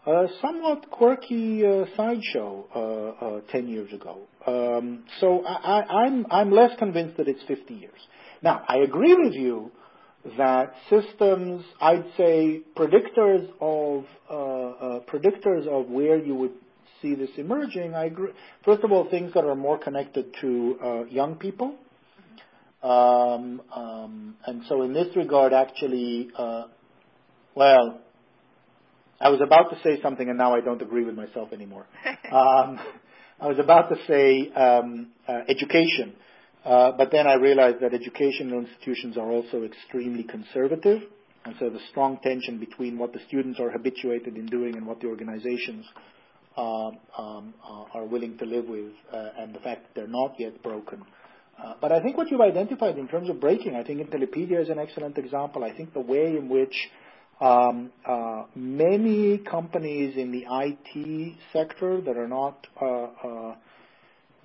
a 0.06 0.26
somewhat 0.40 0.90
quirky 0.90 1.66
uh, 1.66 1.84
sideshow 1.96 3.42
uh, 3.46 3.52
10 3.52 3.68
years 3.68 3.92
ago. 3.92 4.20
Um, 4.46 5.04
so 5.20 5.44
I, 5.44 5.82
I'm, 5.82 6.26
I'm 6.30 6.50
less 6.52 6.70
convinced 6.78 7.16
that 7.16 7.28
it's 7.28 7.42
50 7.48 7.74
years. 7.74 7.98
Now, 8.42 8.62
I 8.68 8.78
agree 8.78 9.14
with 9.14 9.34
you 9.34 9.72
that 10.38 10.74
systems, 10.90 11.64
I'd 11.80 12.04
say, 12.16 12.62
predictors 12.76 13.48
of 13.60 14.04
uh, 14.30 14.34
uh, 14.34 15.00
predictors 15.00 15.66
of 15.66 15.88
where 15.88 16.18
you 16.18 16.34
would 16.34 16.52
see 17.02 17.14
this 17.14 17.30
emerging. 17.36 17.94
I 17.94 18.06
agree. 18.06 18.32
First 18.64 18.82
of 18.84 18.92
all, 18.92 19.08
things 19.08 19.32
that 19.34 19.44
are 19.44 19.54
more 19.54 19.78
connected 19.78 20.34
to 20.40 20.78
uh, 20.82 21.04
young 21.04 21.36
people, 21.36 21.66
um, 21.66 21.74
um, 21.74 21.74
and 21.74 21.74
so 21.74 22.65
in 24.82 24.92
this 24.92 25.14
regard, 25.16 25.52
actually, 25.52 26.28
uh, 26.36 26.64
well, 27.54 28.00
I 29.20 29.30
was 29.30 29.40
about 29.40 29.70
to 29.70 29.78
say 29.82 30.00
something, 30.02 30.28
and 30.28 30.36
now 30.38 30.54
I 30.54 30.60
don't 30.60 30.82
agree 30.82 31.04
with 31.04 31.14
myself 31.14 31.52
anymore. 31.52 31.86
um, 32.32 32.78
I 33.40 33.48
was 33.48 33.58
about 33.58 33.88
to 33.90 33.96
say 34.06 34.52
um, 34.52 35.08
uh, 35.26 35.40
education 35.48 36.14
uh, 36.66 36.90
but 36.98 37.12
then 37.12 37.28
I 37.28 37.34
realized 37.34 37.76
that 37.80 37.94
educational 37.94 38.58
institutions 38.58 39.16
are 39.16 39.30
also 39.30 39.62
extremely 39.62 40.24
conservative, 40.24 41.00
and 41.44 41.54
so 41.60 41.70
the 41.70 41.78
strong 41.90 42.18
tension 42.24 42.58
between 42.58 42.98
what 42.98 43.12
the 43.12 43.20
students 43.28 43.60
are 43.60 43.70
habituated 43.70 44.36
in 44.36 44.46
doing 44.46 44.74
and 44.74 44.84
what 44.84 45.00
the 45.00 45.06
organizations 45.06 45.86
um, 46.56 46.98
are 47.94 48.04
willing 48.04 48.36
to 48.38 48.44
live 48.44 48.64
with, 48.64 48.90
uh, 49.12 49.28
and 49.38 49.54
the 49.54 49.60
fact 49.60 49.82
that 49.82 49.94
they're 49.94 50.08
not 50.08 50.34
yet 50.40 50.60
broken. 50.60 51.04
Uh, 51.58 51.74
but 51.80 51.90
I 51.92 52.02
think 52.02 52.16
what 52.16 52.30
you've 52.30 52.40
identified 52.40 52.98
in 52.98 53.08
terms 53.08 53.30
of 53.30 53.40
breaking, 53.40 53.76
I 53.76 53.82
think 53.82 54.00
Intellipedia 54.00 54.60
is 54.60 54.68
an 54.68 54.78
excellent 54.78 55.16
example. 55.18 55.64
I 55.64 55.72
think 55.72 55.94
the 55.94 56.00
way 56.00 56.36
in 56.36 56.48
which 56.48 56.74
um, 57.40 57.90
uh, 58.04 58.44
many 58.54 59.38
companies 59.38 60.16
in 60.16 60.32
the 60.32 60.44
IT 60.48 61.34
sector 61.52 62.00
that 62.00 62.16
are 62.16 62.28
not 62.28 62.66
uh 62.80 62.86
uh 62.86 63.54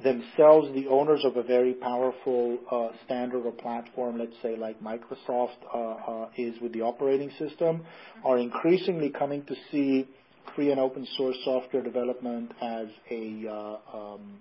themselves 0.04 0.74
the 0.74 0.88
owners 0.88 1.24
of 1.24 1.38
a 1.38 1.44
very 1.44 1.74
powerful 1.74 2.58
uh, 2.72 2.88
standard 3.06 3.46
or 3.46 3.52
platform, 3.52 4.18
let's 4.18 4.36
say 4.42 4.56
like 4.56 4.82
Microsoft 4.82 5.58
uh, 5.74 5.78
uh, 5.78 6.30
is 6.38 6.60
with 6.62 6.74
the 6.74 6.82
operating 6.82 7.32
system, 7.38 7.86
are 8.24 8.38
increasingly 8.38 9.10
coming 9.10 9.44
to 9.46 9.56
see 9.72 10.08
free 10.56 10.72
and 10.72 10.80
open 10.80 11.08
source 11.18 11.38
software 11.46 11.84
development 11.84 12.52
as 12.62 12.88
a 13.10 13.46
uh, 13.48 13.98
um, 13.98 14.40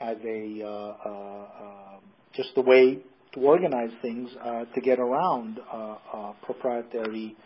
as 0.00 0.16
a 0.24 0.62
uh, 0.62 1.08
uh, 1.08 1.98
just 2.34 2.50
a 2.56 2.60
way 2.60 2.98
to 3.32 3.40
organize 3.40 3.90
things 4.02 4.30
to 4.74 4.80
get 4.80 4.98
around 4.98 5.58
proprietary 6.42 7.36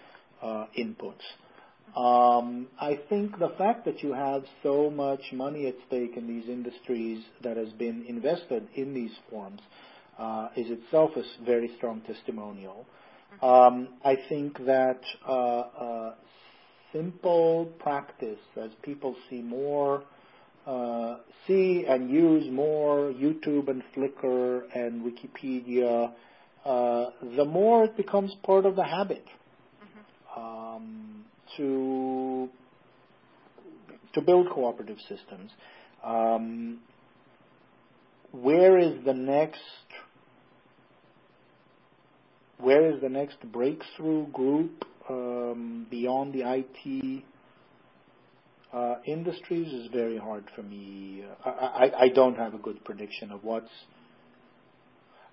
inputs. 0.42 1.24
Um, 1.96 2.68
I 2.80 3.00
think 3.08 3.38
the 3.38 3.50
fact 3.56 3.84
that 3.86 4.02
you 4.02 4.12
have 4.12 4.44
so 4.62 4.90
much 4.90 5.20
money 5.32 5.66
at 5.66 5.74
stake 5.86 6.16
in 6.16 6.26
these 6.26 6.48
industries 6.48 7.24
that 7.42 7.56
has 7.56 7.70
been 7.70 8.04
invested 8.06 8.68
in 8.74 8.94
these 8.94 9.10
forms 9.30 9.60
uh, 10.18 10.48
is 10.56 10.70
itself 10.70 11.10
a 11.16 11.22
very 11.44 11.70
strong 11.76 12.02
testimonial. 12.02 12.86
Um, 13.42 13.88
I 14.04 14.16
think 14.28 14.58
that 14.66 15.00
uh, 15.26 15.32
uh, 15.32 16.14
simple 16.92 17.66
practice, 17.78 18.38
as 18.60 18.70
people 18.82 19.16
see 19.30 19.42
more, 19.42 20.02
uh, 20.68 21.16
see 21.46 21.86
and 21.88 22.10
use 22.10 22.46
more 22.52 23.12
YouTube 23.12 23.68
and 23.68 23.82
Flickr 23.96 24.62
and 24.74 25.02
Wikipedia, 25.02 26.12
uh, 26.64 27.06
the 27.36 27.44
more 27.44 27.84
it 27.84 27.96
becomes 27.96 28.34
part 28.42 28.66
of 28.66 28.76
the 28.76 28.84
habit. 28.84 29.24
Mm-hmm. 29.82 30.40
Um, 30.40 31.24
to 31.56 32.48
to 34.12 34.20
build 34.20 34.50
cooperative 34.50 34.98
systems. 35.08 35.50
Um, 36.04 36.80
where 38.32 38.78
is 38.78 39.04
the 39.04 39.14
next 39.14 39.60
where 42.58 42.90
is 42.92 43.00
the 43.00 43.08
next 43.08 43.40
breakthrough 43.52 44.26
group 44.28 44.84
um, 45.08 45.86
beyond 45.90 46.34
the 46.34 46.42
IT 46.42 47.24
uh, 48.72 48.96
industries 49.06 49.72
is 49.72 49.90
very 49.92 50.18
hard 50.18 50.44
for 50.54 50.62
me. 50.62 51.24
I, 51.44 51.50
I, 51.50 52.00
I, 52.02 52.08
don't 52.08 52.36
have 52.36 52.54
a 52.54 52.58
good 52.58 52.84
prediction 52.84 53.30
of 53.30 53.42
what's. 53.42 53.70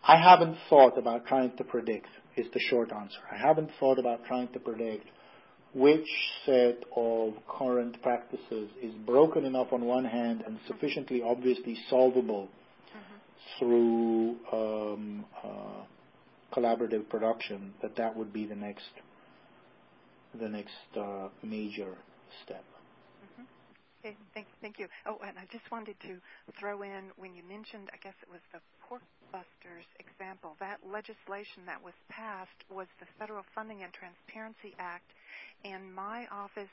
I 0.07 0.17
haven't 0.17 0.57
thought 0.69 0.97
about 0.97 1.25
trying 1.25 1.55
to 1.57 1.63
predict. 1.63 2.07
Is 2.37 2.47
the 2.53 2.59
short 2.59 2.91
answer. 2.91 3.19
I 3.31 3.37
haven't 3.37 3.71
thought 3.79 3.97
about 3.97 4.25
trying 4.25 4.49
to 4.49 4.59
predict 4.59 5.07
which 5.73 6.07
set 6.45 6.83
of 6.95 7.33
current 7.49 8.01
practices 8.01 8.69
is 8.81 8.93
broken 9.05 9.43
enough 9.43 9.67
on 9.73 9.83
one 9.83 10.05
hand 10.05 10.41
and 10.47 10.57
sufficiently 10.67 11.21
obviously 11.21 11.77
solvable 11.89 12.47
mm-hmm. 12.47 13.59
through 13.59 14.35
um, 14.53 15.25
uh, 15.43 15.83
collaborative 16.55 17.07
production 17.09 17.73
that 17.81 17.95
that 17.97 18.15
would 18.15 18.31
be 18.31 18.45
the 18.45 18.55
next 18.55 18.83
the 20.39 20.47
next 20.47 20.73
uh, 20.97 21.27
major 21.43 21.95
step. 22.43 22.63
Okay, 24.05 24.17
thank, 24.35 24.45
thank 24.61 24.77
you. 24.77 24.85
Oh, 25.07 25.17
and 25.25 25.33
I 25.33 25.49
just 25.51 25.65
wanted 25.71 25.97
to 26.05 26.21
throw 26.59 26.83
in 26.83 27.09
when 27.17 27.33
you 27.33 27.41
mentioned, 27.49 27.89
I 27.89 27.97
guess 27.97 28.13
it 28.21 28.29
was 28.29 28.41
the 28.53 28.61
pork 28.85 29.01
busters 29.33 29.89
example. 29.97 30.53
That 30.59 30.77
legislation 30.85 31.65
that 31.65 31.81
was 31.81 31.97
passed 32.07 32.61
was 32.69 32.85
the 33.01 33.09
Federal 33.17 33.41
Funding 33.55 33.81
and 33.81 33.89
Transparency 33.89 34.77
Act 34.77 35.09
and 35.65 35.89
my 35.89 36.27
office 36.29 36.69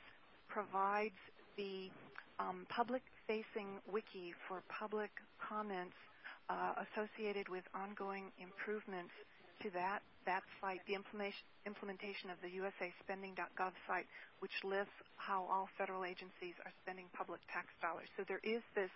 provides 0.52 1.16
the 1.56 1.88
um, 2.36 2.66
public-facing 2.68 3.80
wiki 3.88 4.36
for 4.46 4.60
public 4.68 5.08
comments 5.40 5.96
uh, 6.52 6.84
associated 6.84 7.48
with 7.48 7.64
ongoing 7.72 8.28
improvements 8.36 9.16
to 9.62 9.70
that 9.70 10.02
that 10.26 10.42
site, 10.60 10.80
the 10.86 10.94
implementation 10.94 12.30
of 12.30 12.38
the 12.42 12.50
USAspending.gov 12.62 13.72
site, 13.86 14.06
which 14.38 14.54
lists 14.62 14.94
how 15.16 15.46
all 15.50 15.68
federal 15.78 16.04
agencies 16.04 16.54
are 16.64 16.70
spending 16.82 17.06
public 17.12 17.40
tax 17.52 17.66
dollars. 17.82 18.06
So 18.16 18.22
there 18.28 18.42
is 18.42 18.62
this, 18.74 18.90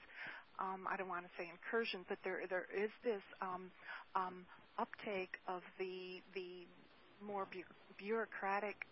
um, 0.59 0.87
I 0.87 0.97
don't 0.97 1.09
want 1.09 1.25
to 1.27 1.33
say 1.39 1.51
incursion, 1.51 2.07
but 2.09 2.19
there 2.23 2.43
there 2.49 2.67
is 2.71 2.91
this 3.03 3.23
um, 3.43 3.71
um, 4.15 4.47
uptake 4.79 5.39
of 5.49 5.63
the 5.79 6.23
the 6.35 6.67
more 7.25 7.47
bu- 7.51 7.67
bureaucratic 7.99 8.87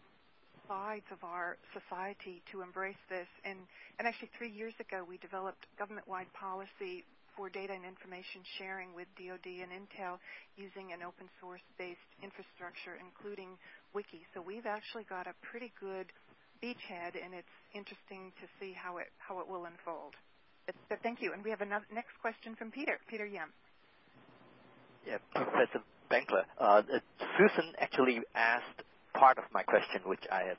sides 0.68 1.04
of 1.12 1.22
our 1.22 1.56
society 1.76 2.42
to 2.52 2.62
embrace 2.62 3.00
this. 3.08 3.28
And, 3.44 3.58
and 3.98 4.08
actually, 4.08 4.30
three 4.38 4.50
years 4.50 4.72
ago, 4.80 5.04
we 5.06 5.18
developed 5.18 5.66
government-wide 5.78 6.32
policy 6.32 7.04
for 7.36 7.50
data 7.50 7.74
and 7.74 7.84
information 7.84 8.42
sharing 8.58 8.94
with 8.94 9.06
DoD 9.18 9.46
and 9.46 9.70
Intel 9.74 10.18
using 10.56 10.92
an 10.94 11.02
open 11.02 11.28
source-based 11.40 12.10
infrastructure, 12.22 12.96
including 12.98 13.58
Wiki. 13.94 14.22
So 14.34 14.40
we've 14.40 14.66
actually 14.66 15.04
got 15.04 15.26
a 15.26 15.34
pretty 15.42 15.72
good 15.78 16.10
beachhead, 16.62 17.18
and 17.18 17.34
it's 17.34 17.56
interesting 17.74 18.32
to 18.40 18.46
see 18.58 18.72
how 18.72 18.98
it 18.98 19.10
how 19.18 19.40
it 19.40 19.46
will 19.48 19.66
unfold. 19.66 20.14
But, 20.66 20.74
but 20.88 20.98
thank 21.02 21.20
you. 21.20 21.32
And 21.32 21.44
we 21.44 21.50
have 21.50 21.60
another 21.60 21.86
next 21.92 22.16
question 22.20 22.56
from 22.56 22.70
Peter. 22.70 22.98
Peter 23.08 23.26
Yim. 23.26 23.52
Yeah, 25.06 25.18
Professor 25.34 25.84
Benkler. 26.10 26.48
Uh, 26.58 26.82
Susan 27.36 27.74
actually 27.78 28.20
asked 28.34 28.80
part 29.12 29.36
of 29.38 29.44
my 29.52 29.62
question, 29.62 30.00
which 30.06 30.24
I 30.32 30.48
have 30.48 30.56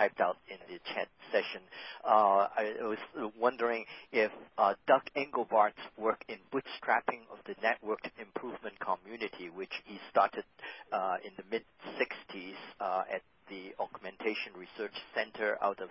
typed 0.00 0.20
out 0.20 0.38
in 0.48 0.56
the 0.72 0.80
chat 0.94 1.08
session. 1.30 1.60
Uh, 2.02 2.48
I 2.56 2.72
was 2.80 2.98
wondering 3.38 3.84
if 4.12 4.32
uh, 4.56 4.74
Doug 4.86 5.02
Engelbart's 5.14 5.84
work 5.98 6.24
in 6.28 6.38
bootstrapping 6.52 7.28
of 7.30 7.38
the 7.46 7.54
network 7.62 8.00
improvement 8.18 8.76
community, 8.80 9.50
which 9.54 9.72
he 9.84 9.98
started 10.10 10.44
uh, 10.92 11.16
in 11.22 11.32
the 11.36 11.44
mid 11.50 11.64
60s 12.00 12.56
uh, 12.80 13.02
at 13.12 13.20
the 13.50 13.74
Augmentation 13.78 14.52
Research 14.56 14.94
Center 15.14 15.58
out 15.60 15.80
of 15.82 15.90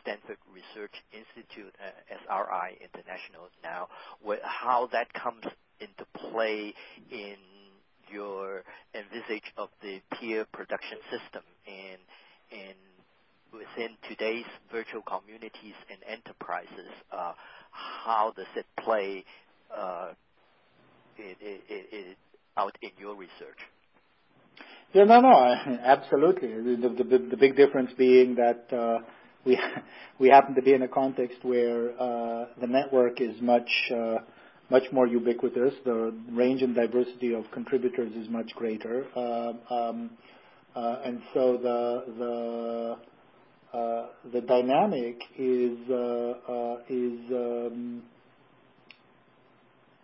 Stanford 0.00 0.38
Research 0.48 0.94
Institute, 1.12 1.74
uh, 1.76 2.14
SRI 2.24 2.78
International 2.80 3.50
now, 3.62 3.88
how 4.44 4.88
that 4.92 5.12
comes 5.12 5.44
into 5.80 6.06
play 6.30 6.72
in 7.10 7.36
your 8.10 8.62
envisage 8.94 9.52
of 9.56 9.68
the 9.82 10.00
peer 10.14 10.46
production 10.52 10.98
system 11.10 11.42
and 11.66 12.00
and 12.52 12.76
within 13.52 13.96
today's 14.08 14.46
virtual 14.70 15.02
communities 15.02 15.74
and 15.90 15.98
enterprises, 16.08 16.90
uh, 17.12 17.32
how 17.70 18.32
does 18.36 18.46
it 18.56 18.66
play 18.80 19.24
uh, 19.74 20.12
out 22.56 22.76
in 22.82 22.90
your 22.98 23.14
research? 23.14 23.58
Yeah, 24.92 25.04
no, 25.04 25.20
no, 25.20 25.30
absolutely. 25.84 26.48
The, 26.48 26.88
the, 26.88 27.18
the 27.30 27.36
big 27.36 27.56
difference 27.56 27.90
being 27.96 28.34
that 28.36 28.66
uh, 28.76 28.98
we 29.44 29.58
we 30.18 30.28
happen 30.28 30.54
to 30.54 30.62
be 30.62 30.74
in 30.74 30.82
a 30.82 30.88
context 30.88 31.38
where 31.42 31.90
uh, 31.92 32.46
the 32.60 32.66
network 32.66 33.20
is 33.20 33.40
much 33.40 33.70
uh, 33.94 34.16
much 34.70 34.84
more 34.92 35.06
ubiquitous. 35.06 35.74
The 35.84 36.14
range 36.30 36.62
and 36.62 36.74
diversity 36.74 37.34
of 37.34 37.44
contributors 37.52 38.12
is 38.14 38.28
much 38.28 38.50
greater. 38.54 39.06
Uh, 39.16 39.52
um, 39.74 40.10
uh, 40.74 40.96
and 41.04 41.20
so 41.34 41.58
the, 41.62 42.96
uh, 42.98 43.04
Uh, 43.72 44.06
the 44.32 44.40
dynamic 44.42 45.22
is 45.38 45.78
uh, 45.88 46.34
uh, 46.46 46.76
is 46.90 47.18
um, 47.30 48.02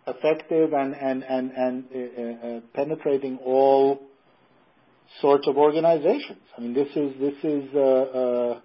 effective 0.07 0.73
and 0.73 0.95
and 0.95 1.23
and 1.23 1.51
and 1.51 1.85
uh, 1.93 2.65
penetrating 2.73 3.37
all 3.45 4.01
sorts 5.21 5.47
of 5.47 5.57
organizations. 5.57 6.41
I 6.57 6.61
mean, 6.61 6.73
this 6.73 6.89
is 6.95 7.13
this 7.19 7.35
is 7.43 8.59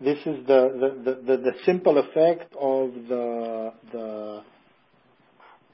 this 0.00 0.18
is 0.26 0.46
the, 0.46 1.14
the, 1.24 1.36
the 1.38 1.52
simple 1.64 1.96
effect 1.96 2.52
of 2.60 2.92
the, 3.08 3.72
the 3.92 4.42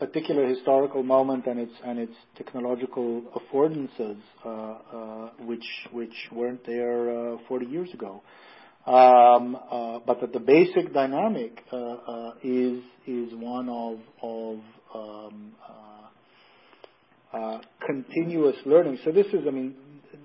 particular 0.07 0.49
historical 0.49 1.05
moment 1.05 1.47
and 1.47 1.61
its 1.61 1.73
and 1.85 1.99
its 2.01 2.15
technological 2.37 3.23
affordances, 3.39 4.19
uh, 4.45 4.49
uh, 4.49 5.31
which 5.41 5.65
which 5.93 6.29
weren't 6.33 6.67
there 6.67 7.35
uh, 7.35 7.37
40 7.47 7.67
years 7.67 7.89
ago. 7.95 8.21
Um, 8.85 9.55
uh, 9.55 10.01
but 10.05 10.21
that 10.21 10.33
the 10.33 10.41
basic 10.41 10.93
dynamic 10.93 11.63
uh, 11.73 11.77
uh, 11.77 12.33
is 12.43 12.83
is 13.07 13.33
one 13.35 13.69
of 13.69 13.99
of 14.23 14.59
um, 14.93 15.53
continuous 17.87 18.57
learning. 18.67 18.99
So 19.05 19.13
this 19.13 19.27
is, 19.27 19.47
I 19.47 19.51
mean, 19.51 19.77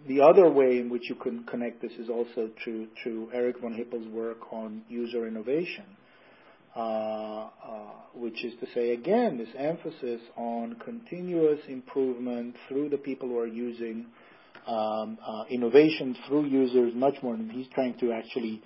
the 0.08 0.22
other 0.22 0.50
way 0.50 0.80
in 0.80 0.90
which 0.90 1.08
you 1.08 1.16
can 1.16 1.44
connect 1.44 1.84
this 1.84 1.92
is 2.00 2.10
also 2.10 2.50
through 2.64 2.88
through 3.04 3.30
Eric 3.32 3.62
von 3.62 3.74
Hippel's 3.74 4.08
work 4.08 4.40
on 4.52 4.82
user 4.90 5.28
innovation. 5.28 5.86
Uh, 6.76 6.80
uh, 6.80 7.50
which 8.14 8.44
is 8.44 8.54
to 8.60 8.68
say, 8.74 8.92
again, 8.92 9.38
this 9.38 9.50
emphasis 9.58 10.22
on 10.36 10.76
continuous 10.84 11.60
improvement 11.68 12.56
through 12.68 12.90
the 12.90 12.98
people 12.98 13.30
who 13.30 13.38
are 13.38 13.48
using 13.48 14.06
um, 14.68 15.18
uh, 15.26 15.44
innovation 15.50 16.16
through 16.28 16.46
users 16.46 16.94
much 16.96 17.16
more. 17.24 17.34
And 17.34 17.52
he's 17.52 17.68
trying 17.74 17.98
to 18.00 18.12
actually 18.12 18.62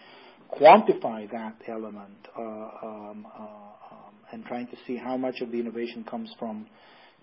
quantify 0.52 1.30
that 1.32 1.56
element 1.68 2.28
uh, 2.38 2.41
um, 2.41 3.28
uh, 3.34 3.41
um, 3.41 4.14
and 4.32 4.45
trying 4.45 4.68
to 4.68 4.78
see 4.88 4.98
how 4.98 5.18
much 5.18 5.41
of 5.41 5.52
the 5.52 5.60
innovation 5.60 6.03
comes 6.03 6.34
from 6.40 6.68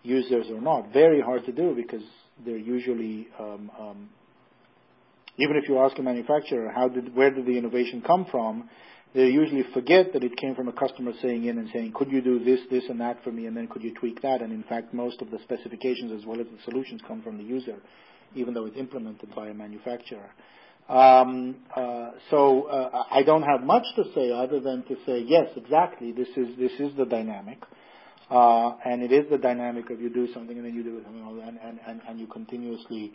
users 0.02 0.46
or 0.50 0.60
not. 0.60 0.92
Very 0.92 1.20
hard 1.20 1.44
to 1.46 1.52
do 1.52 1.74
because 1.74 2.02
they're 2.44 2.56
usually 2.56 3.28
um, 3.38 3.70
um, 3.78 4.08
even 5.38 5.56
if 5.56 5.68
you 5.68 5.78
ask 5.78 5.98
a 5.98 6.02
manufacturer 6.02 6.70
how 6.74 6.88
did 6.88 7.14
where 7.14 7.30
did 7.30 7.46
the 7.46 7.56
innovation 7.56 8.02
come 8.04 8.26
from, 8.30 8.68
they 9.14 9.26
usually 9.28 9.64
forget 9.72 10.12
that 10.12 10.22
it 10.22 10.36
came 10.36 10.54
from 10.54 10.68
a 10.68 10.72
customer 10.72 11.12
saying 11.22 11.44
in 11.44 11.58
and 11.58 11.70
saying, 11.72 11.92
could 11.94 12.10
you 12.10 12.20
do 12.20 12.44
this, 12.44 12.60
this, 12.70 12.84
and 12.88 13.00
that 13.00 13.22
for 13.24 13.32
me, 13.32 13.46
and 13.46 13.56
then 13.56 13.66
could 13.66 13.82
you 13.82 13.94
tweak 13.94 14.20
that? 14.22 14.42
And 14.42 14.52
in 14.52 14.62
fact, 14.64 14.92
most 14.92 15.22
of 15.22 15.30
the 15.30 15.38
specifications 15.44 16.12
as 16.12 16.26
well 16.26 16.40
as 16.40 16.46
the 16.46 16.58
solutions 16.64 17.00
come 17.06 17.22
from 17.22 17.38
the 17.38 17.44
user, 17.44 17.76
even 18.34 18.54
though 18.54 18.66
it's 18.66 18.76
implemented 18.76 19.34
by 19.34 19.48
a 19.48 19.54
manufacturer. 19.54 20.30
Um, 20.88 21.56
uh, 21.74 22.12
so 22.30 22.64
uh, 22.64 23.04
I 23.10 23.22
don't 23.22 23.42
have 23.42 23.62
much 23.62 23.84
to 23.96 24.04
say 24.14 24.30
other 24.30 24.60
than 24.60 24.84
to 24.84 24.96
say, 25.04 25.24
yes, 25.26 25.48
exactly, 25.56 26.12
this 26.12 26.28
is 26.36 26.56
this 26.58 26.72
is 26.78 26.96
the 26.96 27.04
dynamic. 27.04 27.58
Uh, 28.30 28.72
and 28.84 29.02
it 29.02 29.10
is 29.10 29.24
the 29.30 29.38
dynamic 29.38 29.88
of 29.90 30.00
you 30.00 30.10
do 30.10 30.28
something 30.34 30.56
and 30.56 30.66
then 30.66 30.74
you 30.74 30.82
do 30.82 31.00
something 31.02 31.22
else, 31.22 31.40
and, 31.46 31.58
and, 31.62 31.80
and, 31.86 32.00
and 32.06 32.20
you 32.20 32.26
continuously 32.26 33.12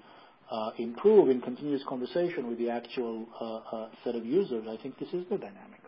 uh, 0.49 0.72
improve 0.78 1.30
in 1.30 1.40
continuous 1.40 1.84
conversation 1.88 2.48
with 2.48 2.57
the 2.57 2.70
actual 2.70 3.28
uh, 3.40 3.76
uh, 3.76 3.90
set 4.03 4.15
of 4.15 4.26
users. 4.26 4.65
I 4.68 4.82
think 4.82 4.98
this 4.98 5.10
is 5.10 5.24
the 5.30 5.38
dynamic. 5.38 5.82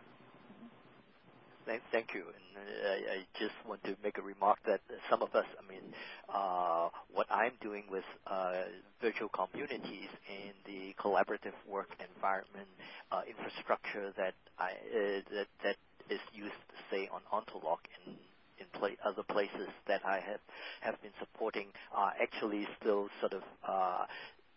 Thank 1.92 2.14
you. 2.14 2.24
I, 2.56 3.18
I 3.18 3.18
just 3.40 3.56
want 3.68 3.84
to 3.84 3.96
make 4.04 4.18
a 4.18 4.22
remark 4.22 4.60
that 4.68 4.82
some 5.10 5.22
of 5.22 5.34
us, 5.36 5.46
I 5.58 5.68
mean, 5.68 5.82
uh, 6.30 6.90
what 7.14 7.28
I'm 7.30 7.54
doing 7.62 7.84
with 7.90 8.04
uh, 8.28 8.64
virtual 9.02 9.30
communities 9.30 10.10
in 10.30 10.54
the 10.66 10.94
collaborative 11.02 11.58
work 11.68 11.90
environment 12.16 12.70
uh, 13.12 13.22
infrastructure 13.28 14.14
that 14.18 14.34
I 14.60 14.72
uh, 14.72 15.22
that 15.34 15.48
that 15.64 15.76
is 16.10 16.20
used, 16.34 16.54
say, 16.92 17.10
on 17.12 17.22
Ontolog 17.34 17.80
and 18.06 18.16
in 18.60 18.68
other 19.06 19.24
places 19.24 19.68
that 19.88 20.02
I 20.06 20.20
have 20.20 20.40
have 20.82 21.02
been 21.02 21.12
supporting 21.20 21.68
are 21.94 22.14
actually 22.22 22.68
still 22.80 23.10
sort 23.20 23.34
of 23.34 23.44
uh, 23.68 24.06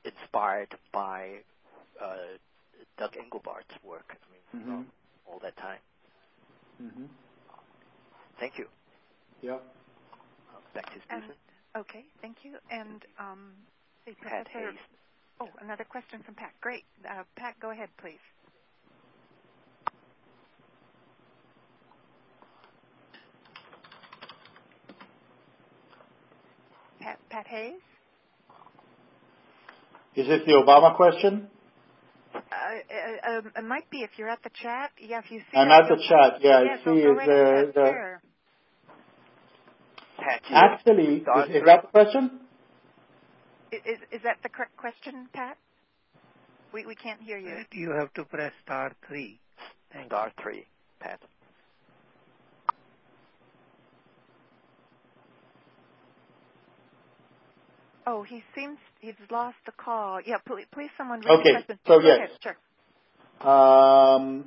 inspired 0.05 0.75
by 0.93 1.39
uh, 2.01 2.37
Doug 2.99 3.17
Engelbart's 3.17 3.75
work. 3.85 4.17
I 4.17 4.27
mean, 4.33 4.63
mm-hmm. 4.63 4.83
all 5.27 5.41
that 5.43 5.57
time. 5.57 5.79
Mm-hmm. 6.83 7.05
Thank 8.39 8.59
you. 8.59 8.67
Yep. 9.43 9.63
Back 10.75 10.87
to 10.87 11.01
Susan. 11.11 11.35
Okay, 11.77 12.05
thank 12.23 12.39
you. 12.45 12.55
And 12.71 13.05
um, 13.19 13.53
Pat 14.23 14.49
Hayes. 14.49 14.75
Oh, 15.41 15.49
another 15.61 15.85
question 15.85 16.21
from 16.25 16.35
Pat. 16.35 16.53
Great. 16.61 16.85
Uh, 17.09 17.23
Pat, 17.37 17.55
go 17.61 17.71
ahead, 17.71 17.89
please. 18.01 18.19
Pat, 27.01 27.19
Pat 27.31 27.47
Hayes? 27.47 27.75
Is 30.17 30.27
it 30.29 30.47
the 30.47 30.53
Obama 30.53 30.97
question? 30.97 31.49
Uh, 32.69 32.71
uh, 32.71 33.39
um, 33.39 33.53
it 33.57 33.65
might 33.65 33.89
be 33.91 33.99
if 33.99 34.11
you're 34.19 34.29
at 34.29 34.43
the 34.43 34.51
chat. 34.63 34.91
Yeah, 35.01 35.21
if 35.25 35.31
you 35.31 35.41
see. 35.51 35.57
I'm 35.57 35.71
at 35.71 35.89
the 35.89 35.97
chat. 36.09 36.41
Yeah, 36.43 36.65
yes, 36.65 36.81
I 36.85 36.85
see. 36.85 36.99
Is 37.01 37.17
the, 37.17 37.73
the 37.75 37.87
sure. 37.87 38.21
actually 40.51 41.05
is, 41.05 41.21
is, 41.21 41.63
that 41.65 41.83
the 41.83 41.89
question? 41.91 42.41
Is 43.73 43.99
is 44.13 44.23
that 44.25 44.37
the 44.43 44.51
correct 44.51 44.77
question, 44.77 45.29
Pat? 45.33 45.57
We 46.75 46.85
we 46.85 46.95
can't 46.95 47.23
hear 47.23 47.39
you. 47.39 47.65
You 47.73 47.93
have 47.93 48.13
to 48.15 48.25
press 48.25 48.53
star 48.65 48.93
three. 49.07 49.41
Thank 49.93 50.07
star 50.07 50.27
you. 50.37 50.43
three, 50.43 50.67
Pat. 51.01 51.21
Oh, 58.11 58.23
he 58.23 58.43
seems 58.55 58.79
he's 59.01 59.13
lost 59.31 59.59
the 59.67 59.73
call. 59.73 60.21
Yeah, 60.25 60.37
please, 60.47 60.65
please 60.73 60.89
someone 60.97 61.21
okay. 61.29 61.51
So 61.87 62.01
yes, 62.01 62.19
ahead. 62.19 62.31
sure. 62.43 63.47
Um, 63.47 64.47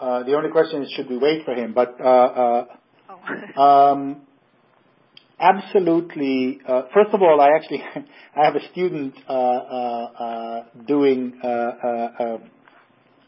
uh, 0.00 0.22
the 0.22 0.32
only 0.34 0.50
question 0.50 0.82
is 0.82 0.90
should 0.96 1.10
we 1.10 1.18
wait 1.18 1.44
for 1.44 1.52
him? 1.52 1.74
But 1.74 2.00
uh, 2.00 2.04
uh, 2.04 2.64
oh. 3.10 3.60
um, 3.62 4.22
absolutely. 5.38 6.58
Uh, 6.66 6.84
first 6.94 7.10
of 7.12 7.20
all, 7.20 7.38
I 7.38 7.50
actually 7.54 7.82
I 8.34 8.44
have 8.46 8.56
a 8.56 8.66
student 8.72 9.14
uh, 9.28 9.32
uh, 9.32 10.64
doing 10.88 11.38
a 11.44 12.38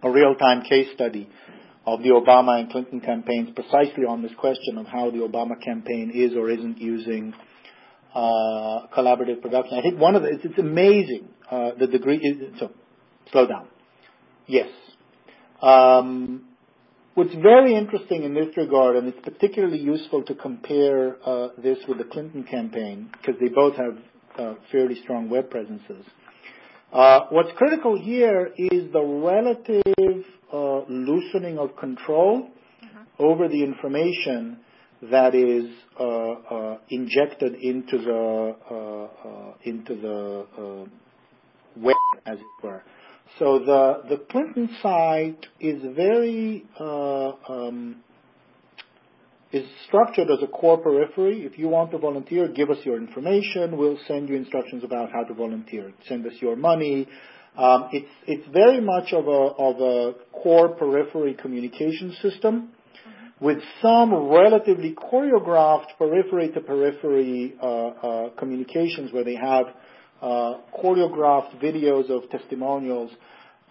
real-time 0.03 0.63
case 0.63 0.89
study 0.95 1.29
of 1.87 2.03
the 2.03 2.09
Obama 2.09 2.59
and 2.59 2.71
Clinton 2.71 3.01
campaigns 3.03 3.51
precisely 3.55 4.07
on 4.09 4.23
this 4.23 4.33
question 4.39 4.79
of 4.79 4.87
how 4.87 5.11
the 5.11 5.19
Obama 5.19 5.63
campaign 5.63 6.11
is 6.15 6.35
or 6.35 6.49
isn't 6.49 6.79
using 6.79 7.35
collaborative 8.97 9.41
production. 9.43 9.79
I 9.79 9.83
think 9.83 9.99
one 9.99 10.15
of 10.15 10.23
the, 10.23 10.29
it's, 10.29 10.45
it's 10.45 10.59
amazing 10.59 11.29
uh, 11.51 11.71
the 11.79 11.87
degree. 11.87 12.17
Is, 12.19 12.59
so, 12.59 12.71
slow 13.33 13.47
down. 13.47 13.69
Yes. 14.47 14.69
Um, 15.61 16.47
what's 17.15 17.35
very 17.35 17.75
interesting 17.75 18.23
in 18.23 18.35
this 18.35 18.57
regard, 18.57 18.97
and 18.97 19.09
it's 19.09 19.21
particularly 19.23 19.79
useful 19.79 20.23
to 20.25 20.35
compare 20.35 21.17
uh, 21.25 21.49
this 21.59 21.79
with 21.89 21.99
the 21.99 22.05
Clinton 22.05 22.45
campaign 22.45 23.11
because 23.13 23.41
they 23.41 23.49
both 23.49 23.75
have 23.77 23.99
uh, 24.39 24.55
fairly 24.71 25.01
strong 25.03 25.29
web 25.29 25.51
presences. 25.51 26.05
Uh, 26.93 27.21
what's 27.31 27.51
critical 27.57 28.01
here 28.01 28.53
is 28.57 28.91
the 28.93 29.03
relative 29.03 30.25
uh, 30.53 30.81
loosening 30.89 31.59
of 31.59 31.77
control 31.77 32.49
mm-hmm. 32.83 32.99
over 33.19 33.49
the 33.49 33.63
information 33.63 34.59
that 35.03 35.35
is 35.35 35.71
uh, 35.99 36.05
uh, 36.05 36.79
injected 36.91 37.55
into 37.55 37.99
the 37.99 38.57
uh, 38.71 39.53
into 39.65 39.95
the 39.95 40.87
web, 41.77 41.97
as 42.27 42.39
it 42.39 42.65
were. 42.67 42.83
So 43.39 43.61
the 43.61 44.03
the 44.09 44.17
Clinton 44.31 44.69
site 44.83 45.47
is 45.61 45.81
very 45.95 46.65
uh, 46.81 47.33
um, 47.49 48.03
is 49.53 49.65
structured 49.87 50.31
as 50.31 50.43
a 50.43 50.49
core 50.49 50.79
periphery. 50.79 51.45
If 51.45 51.59
you 51.59 51.69
want 51.69 51.91
to 51.93 51.99
volunteer, 51.99 52.49
give 52.49 52.71
us 52.71 52.79
your 52.85 52.97
information. 52.97 53.77
We'll 53.77 53.99
send 54.09 54.29
you 54.29 54.37
instructions 54.37 54.83
about 54.85 55.11
how 55.13 55.23
to 55.25 55.35
volunteer. 55.35 55.93
Send 56.09 56.27
us 56.27 56.35
your 56.41 56.57
money. 56.57 57.07
Um, 57.57 57.89
it's 57.93 58.11
it's 58.27 58.49
very 58.53 58.81
much 58.81 59.13
of 59.13 59.27
a 59.27 59.31
of 59.31 59.81
a 59.81 60.15
core 60.43 60.71
periphery 60.71 61.35
communication 61.35 62.17
system 62.21 62.71
with 63.41 63.59
some 63.81 64.13
relatively 64.13 64.95
choreographed 64.95 65.97
periphery 65.97 66.51
to 66.51 66.61
periphery 66.61 67.55
uh, 67.63 67.67
uh, 67.67 68.31
communications 68.31 69.13
where 69.13 69.25
they 69.25 69.37
have 69.37 69.67
uh, 70.21 70.55
choreographed 70.83 71.63
videos 71.63 72.11
of 72.11 72.29
testimonials. 72.31 73.11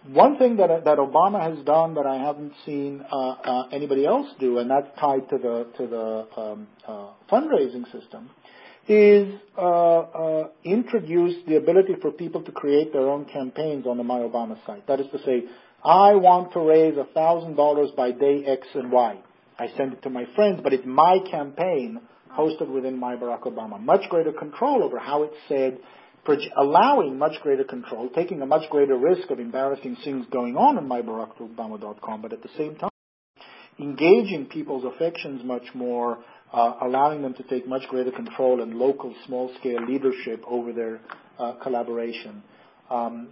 One 0.08 0.38
thing 0.38 0.56
that 0.58 0.86
that 0.86 0.98
Obama 1.00 1.42
has 1.42 1.66
done 1.66 1.96
that 1.96 2.06
I 2.06 2.16
haven't 2.16 2.54
seen 2.66 3.04
uh, 3.12 3.16
uh, 3.16 3.68
anybody 3.74 4.06
else 4.06 4.28
do, 4.40 4.60
and 4.60 4.72
that's 4.72 4.88
tied 4.98 5.28
to 5.30 5.38
the 5.38 5.68
to 5.78 5.88
the 5.88 6.42
um, 6.42 6.68
uh, 6.88 7.08
fundraising 7.30 7.84
system, 7.92 8.30
is 8.88 9.28
introduce 10.64 11.36
the 11.46 11.58
ability 11.58 11.96
for 12.02 12.12
people 12.12 12.42
to 12.44 12.52
create 12.54 12.94
their 12.94 13.10
own 13.10 13.26
campaigns 13.26 13.86
on 13.86 13.98
the 13.98 14.04
My 14.04 14.20
Obama 14.20 14.58
site. 14.66 14.88
That 14.88 15.02
is 15.02 15.08
to 15.12 15.18
say, 15.26 15.44
I 15.84 16.16
want 16.16 16.54
to 16.54 16.62
raise 16.62 16.96
$1,000 16.96 17.96
by 17.96 18.12
day 18.12 18.46
X 18.46 18.68
and 18.76 18.92
Y. 18.92 19.18
I 19.60 19.68
send 19.76 19.94
it 19.94 20.04
to 20.04 20.10
my 20.10 20.26
friends, 20.36 20.60
but 20.64 20.74
it's 20.74 20.86
my 20.86 21.18
campaign 21.30 22.00
hosted 22.38 22.70
within 22.70 22.98
my 22.98 23.16
Barack 23.16 23.42
Obama. 23.42 23.80
Much 23.80 24.08
greater 24.10 24.32
control 24.32 24.84
over 24.84 25.00
how 25.00 25.24
it's 25.24 25.36
said, 25.48 25.80
allowing 26.58 27.18
much 27.18 27.34
greater 27.42 27.64
control, 27.64 28.10
taking 28.14 28.42
a 28.42 28.46
much 28.46 28.70
greater 28.70 28.98
risk 28.98 29.30
of 29.30 29.40
embarrassing 29.40 29.98
things 30.04 30.26
going 30.32 30.58
on 30.58 30.78
in 30.78 30.88
myBarackObama.com, 30.88 32.22
but 32.22 32.34
at 32.34 32.44
the 32.44 32.50
same 32.58 32.76
time, 32.76 32.90
engaging 33.80 34.46
people's 34.46 34.84
affections 34.84 35.42
much 35.44 35.64
more, 35.74 36.20
uh, 36.54 36.74
allowing 36.82 37.22
them 37.22 37.34
to 37.34 37.44
take 37.44 37.68
much 37.68 37.88
greater 37.90 38.12
control 38.12 38.62
and 38.62 38.76
local 38.76 39.14
small-scale 39.26 39.86
leadership 39.88 40.44
over 40.48 40.74
their 40.74 41.00
uh, 41.40 41.54
collaboration. 41.64 42.44
Um, 42.90 43.30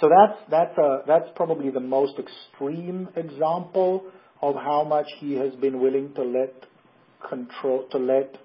so 0.00 0.08
that's 0.08 0.38
that's 0.50 0.78
uh, 0.78 0.98
that's 1.06 1.28
probably 1.34 1.70
the 1.70 1.80
most 1.80 2.14
extreme 2.18 3.08
example 3.16 4.04
of 4.42 4.54
how 4.54 4.84
much 4.84 5.06
he 5.18 5.34
has 5.34 5.54
been 5.54 5.80
willing 5.80 6.12
to 6.14 6.22
let 6.22 6.54
control 7.28 7.86
to 7.90 7.98
let 7.98 8.36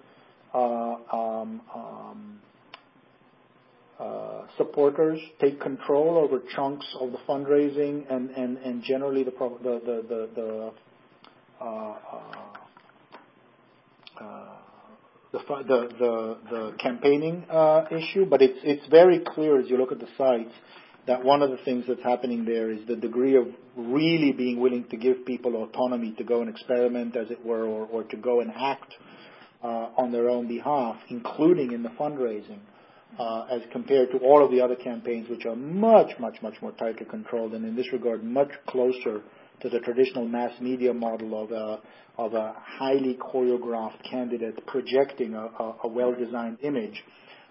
uh, 0.54 0.96
um, 1.12 1.62
um, 1.74 2.40
uh, 4.00 4.42
supporters 4.58 5.20
take 5.40 5.60
control 5.62 6.18
over 6.18 6.42
chunks 6.56 6.86
of 7.00 7.12
the 7.12 7.18
fundraising 7.28 8.04
and, 8.12 8.30
and, 8.32 8.58
and 8.58 8.84
generally 8.84 9.24
the 9.24 9.32
the 9.32 9.82
the 9.86 10.06
the, 10.08 10.30
the 10.36 10.72
uh, 11.62 11.98
uh, 14.20 14.56
the, 15.32 15.40
the, 15.40 15.90
the, 16.00 16.38
the 16.50 16.74
campaigning 16.80 17.46
uh, 17.50 17.86
issue, 17.92 18.26
but 18.26 18.42
it's 18.42 18.60
it's 18.64 18.88
very 18.88 19.20
clear 19.20 19.60
as 19.60 19.70
you 19.70 19.78
look 19.78 19.92
at 19.92 20.00
the 20.00 20.08
sites 20.18 20.54
that 21.07 21.23
one 21.23 21.41
of 21.41 21.52
the 21.52 21.57
things 21.57 21.86
that's 21.88 22.03
happening 22.03 22.45
there 22.45 22.72
is 22.72 22.86
the 22.88 22.95
degree 22.95 23.36
of 23.36 23.48
really 23.76 24.32
being 24.32 24.60
willing 24.60 24.86
to 24.90 24.98
give 24.98 25.26
people 25.26 25.56
autonomy 25.56 26.14
to 26.18 26.23
go 26.23 26.41
and 26.41 26.49
experiment, 26.49 27.15
as 27.15 27.30
it 27.30 27.45
were, 27.45 27.65
or, 27.65 27.86
or 27.88 28.03
to 28.03 28.18
go 28.18 28.41
and 28.41 28.52
act 28.56 28.94
uh, 29.64 29.90
on 29.98 30.11
their 30.11 30.30
own 30.30 30.48
behalf, 30.48 30.95
including 31.10 31.72
in 31.72 31.84
the 31.84 31.90
fundraising 31.90 32.60
uh, 33.19 33.45
as 33.52 33.61
compared 33.72 34.11
to 34.11 34.18
all 34.18 34.44
of 34.44 34.52
the 34.52 34.61
other 34.61 34.76
campaigns, 34.76 35.30
which 35.30 35.45
are 35.45 35.56
much, 35.56 36.11
much, 36.19 36.41
much 36.41 36.56
more 36.61 36.72
tightly 36.73 37.06
controlled, 37.06 37.53
and 37.53 37.65
in 37.65 37.76
this 37.76 37.91
regard, 37.94 38.23
much 38.23 38.52
closer 38.68 39.22
to 39.61 39.69
the 39.69 39.80
traditional 39.80 40.27
mass 40.27 40.52
media 40.60 40.94
model 40.94 41.41
of 41.41 41.52
a, 41.52 41.80
of 42.18 42.34
a 42.34 42.56
highly 42.60 43.15
choreographed 43.15 44.03
candidate 44.10 44.65
projecting 44.68 45.34
a, 45.34 45.45
a, 45.45 45.76
a 45.84 45.88
well-designed 45.88 46.57
image, 46.61 47.03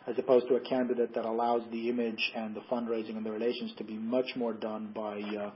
as 0.06 0.18
opposed 0.18 0.48
to 0.48 0.56
a 0.56 0.60
candidate 0.60 1.14
that 1.14 1.24
allows 1.24 1.62
the 1.70 1.88
image 1.88 2.32
and 2.34 2.54
the 2.54 2.60
fundraising 2.70 3.16
and 3.16 3.24
the 3.24 3.30
relations 3.30 3.72
to 3.78 3.84
be 3.84 3.94
much 3.94 4.26
more 4.36 4.52
done 4.52 4.92
by 4.94 5.20
uh, 5.20 5.50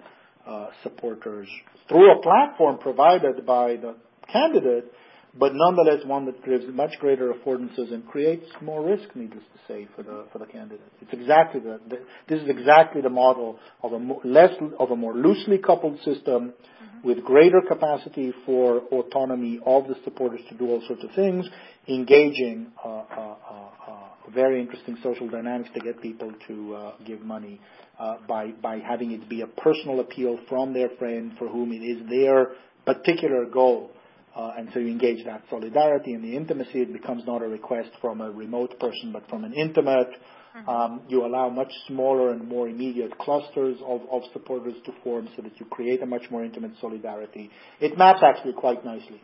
uh, 0.48 0.68
supporters 0.82 1.48
through 1.88 2.10
a 2.12 2.22
platform 2.22 2.78
provided 2.78 3.44
by 3.44 3.76
the 3.76 3.94
candidate 4.32 4.92
but 5.36 5.52
nonetheless 5.54 6.04
one 6.06 6.24
that 6.26 6.44
gives 6.44 6.64
much 6.72 6.92
greater 7.00 7.32
affordances 7.32 7.92
and 7.92 8.06
creates 8.06 8.46
more 8.62 8.84
risk, 8.84 9.14
needless 9.14 9.44
to 9.52 9.72
say, 9.72 9.88
for 9.94 10.02
the 10.02 10.24
for 10.32 10.38
the 10.38 10.46
candidate. 10.46 10.80
It's 11.02 11.12
exactly 11.12 11.60
the, 11.60 11.80
the 11.88 11.98
this 12.28 12.42
is 12.42 12.48
exactly 12.48 13.02
the 13.02 13.10
model 13.10 13.58
of 13.82 13.92
a 13.92 13.98
more, 13.98 14.20
less 14.24 14.52
of 14.78 14.90
a 14.90 14.96
more 14.96 15.14
loosely 15.14 15.58
coupled 15.58 15.98
system 15.98 16.52
mm-hmm. 16.52 17.06
with 17.06 17.22
greater 17.24 17.60
capacity 17.60 18.32
for 18.46 18.78
autonomy 18.90 19.60
of 19.66 19.86
the 19.88 19.96
supporters 20.04 20.40
to 20.48 20.56
do 20.56 20.70
all 20.70 20.82
sorts 20.86 21.04
of 21.04 21.10
things, 21.14 21.46
engaging 21.88 22.68
uh, 22.84 22.88
uh, 22.88 23.02
uh, 23.10 23.90
uh 23.90 23.94
very 24.34 24.60
interesting 24.60 24.96
social 25.02 25.28
dynamics 25.28 25.70
to 25.74 25.80
get 25.80 26.00
people 26.02 26.32
to 26.46 26.74
uh, 26.74 26.92
give 27.06 27.20
money. 27.20 27.60
Uh, 27.98 28.16
by 28.28 28.52
by 28.62 28.78
having 28.78 29.10
it 29.10 29.28
be 29.28 29.40
a 29.40 29.46
personal 29.46 29.98
appeal 29.98 30.38
from 30.48 30.72
their 30.72 30.88
friend 31.00 31.32
for 31.36 31.48
whom 31.48 31.72
it 31.72 31.82
is 31.82 32.08
their 32.08 32.52
particular 32.86 33.44
goal 33.44 33.90
uh, 34.38 34.52
and 34.56 34.68
so 34.72 34.78
you 34.78 34.86
engage 34.86 35.24
that 35.24 35.42
solidarity 35.50 36.12
and 36.12 36.22
the 36.22 36.36
intimacy. 36.36 36.82
It 36.82 36.92
becomes 36.92 37.24
not 37.26 37.42
a 37.42 37.48
request 37.48 37.90
from 38.00 38.20
a 38.20 38.30
remote 38.30 38.78
person, 38.78 39.10
but 39.12 39.28
from 39.28 39.42
an 39.42 39.52
intimate. 39.52 40.10
Mm-hmm. 40.56 40.68
Um, 40.68 41.02
you 41.08 41.26
allow 41.26 41.48
much 41.48 41.72
smaller 41.88 42.30
and 42.30 42.46
more 42.46 42.68
immediate 42.68 43.18
clusters 43.18 43.78
of, 43.84 44.02
of 44.12 44.22
supporters 44.32 44.74
to 44.86 44.92
form 45.02 45.28
so 45.34 45.42
that 45.42 45.58
you 45.58 45.66
create 45.66 46.02
a 46.02 46.06
much 46.06 46.22
more 46.30 46.44
intimate 46.44 46.70
solidarity. 46.80 47.50
It 47.80 47.98
maps 47.98 48.20
actually 48.22 48.52
quite 48.52 48.84
nicely. 48.84 49.20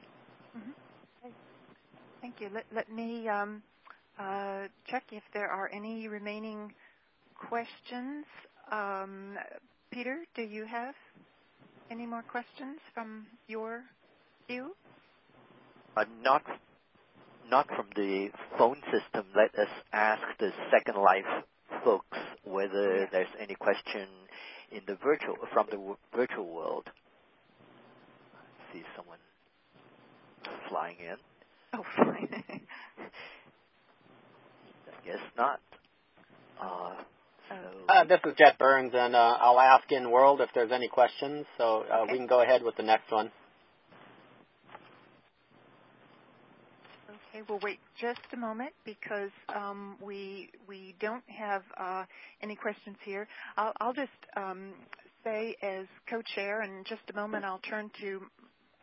Mm-hmm. 0.57 1.31
Thank 2.21 2.41
you. 2.41 2.49
Let, 2.53 2.65
let 2.75 2.93
me 2.93 3.29
um, 3.29 3.63
uh, 4.19 4.65
check 4.89 5.05
if 5.13 5.23
there 5.33 5.49
are 5.49 5.71
any 5.73 6.09
remaining 6.09 6.73
questions. 7.35 8.25
Um, 8.73 9.37
Peter, 9.93 10.25
do 10.35 10.43
you 10.43 10.67
have 10.67 10.95
any 11.89 12.05
more 12.05 12.23
questions 12.23 12.81
from 12.93 13.27
your 13.47 13.85
view? 14.49 14.75
Uh, 15.97 16.05
not 16.23 16.43
not 17.51 17.67
from 17.69 17.87
the 17.95 18.29
phone 18.59 18.81
system. 18.85 19.27
Let 19.37 19.55
us 19.59 19.69
ask 19.93 20.23
the 20.39 20.51
Second 20.71 21.01
Life 21.01 21.45
folks 21.85 22.19
whether 22.45 23.09
there's 23.11 23.29
any 23.41 23.55
question 23.55 24.09
in 24.73 24.81
the 24.87 24.97
virtual 24.97 25.37
from 25.53 25.67
the 25.71 25.77
w- 25.77 25.97
virtual 26.15 26.47
world. 26.47 26.89
I 28.35 28.73
see 28.73 28.83
someone 28.97 29.19
flying 30.69 30.97
in. 30.99 31.17
Oh, 31.75 31.85
fine. 31.97 32.29
I 34.89 35.07
guess 35.07 35.19
not. 35.37 35.61
Uh, 36.61 36.95
so 37.49 37.57
uh, 37.89 38.05
this 38.05 38.21
is 38.25 38.35
Jet 38.39 38.59
Burns, 38.59 38.93
and 38.95 39.15
uh, 39.15 39.37
I'll 39.41 39.61
ask 39.61 39.91
in 39.91 40.11
world 40.11 40.41
if 40.41 40.49
there's 40.55 40.73
any 40.73 40.89
questions. 40.89 41.47
So 41.59 41.85
uh, 41.91 42.03
okay. 42.03 42.13
we 42.13 42.19
can 42.19 42.27
go 42.27 42.41
ahead 42.43 42.63
with 42.63 42.77
the 42.77 42.83
next 42.83 43.11
one. 43.11 43.31
Okay, 47.35 47.43
we'll 47.49 47.59
wait 47.63 47.81
just 48.01 48.21
a 48.33 48.37
moment 48.37 48.71
because 48.85 49.31
um, 49.57 49.97
we 50.01 50.51
we 50.69 50.95
don't 51.01 51.25
have 51.27 51.63
uh, 51.77 52.05
any 52.41 52.55
questions 52.55 52.97
here. 53.05 53.27
I'll, 53.57 53.73
I'll 53.81 53.93
just 53.93 54.11
um, 54.37 54.73
say 55.25 55.57
as 55.61 55.87
co-chair, 56.09 56.61
and 56.61 56.73
in 56.79 56.85
just 56.85 57.03
a 57.11 57.17
moment 57.17 57.45
I'll 57.45 57.59
turn 57.69 57.91
to 58.01 58.23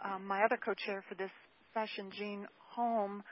um, 0.03 0.25
my 0.27 0.43
other 0.43 0.57
co-chair 0.57 1.01
for 1.07 1.15
this 1.15 1.31
session, 1.73 2.11
Jeanne 2.17 2.45
Holm. 2.57 3.23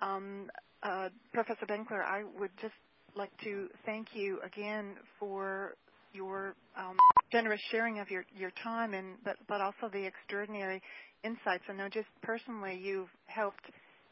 Um, 0.00 0.50
uh, 0.82 1.10
Professor 1.34 1.66
Benkler, 1.66 2.02
I 2.02 2.22
would 2.40 2.50
just 2.60 2.72
like 3.14 3.30
to 3.44 3.68
thank 3.84 4.08
you 4.14 4.40
again 4.42 4.94
for 5.20 5.74
your 6.14 6.54
um, 6.78 6.96
generous 7.30 7.60
sharing 7.70 7.98
of 7.98 8.10
your, 8.10 8.24
your 8.34 8.52
time 8.64 8.94
and 8.94 9.16
but, 9.22 9.36
but 9.48 9.60
also 9.60 9.90
the 9.92 10.06
extraordinary 10.06 10.80
insights. 11.24 11.64
I 11.68 11.74
know 11.74 11.88
just 11.88 12.08
personally 12.22 12.80
you've 12.82 13.10
helped 13.26 13.64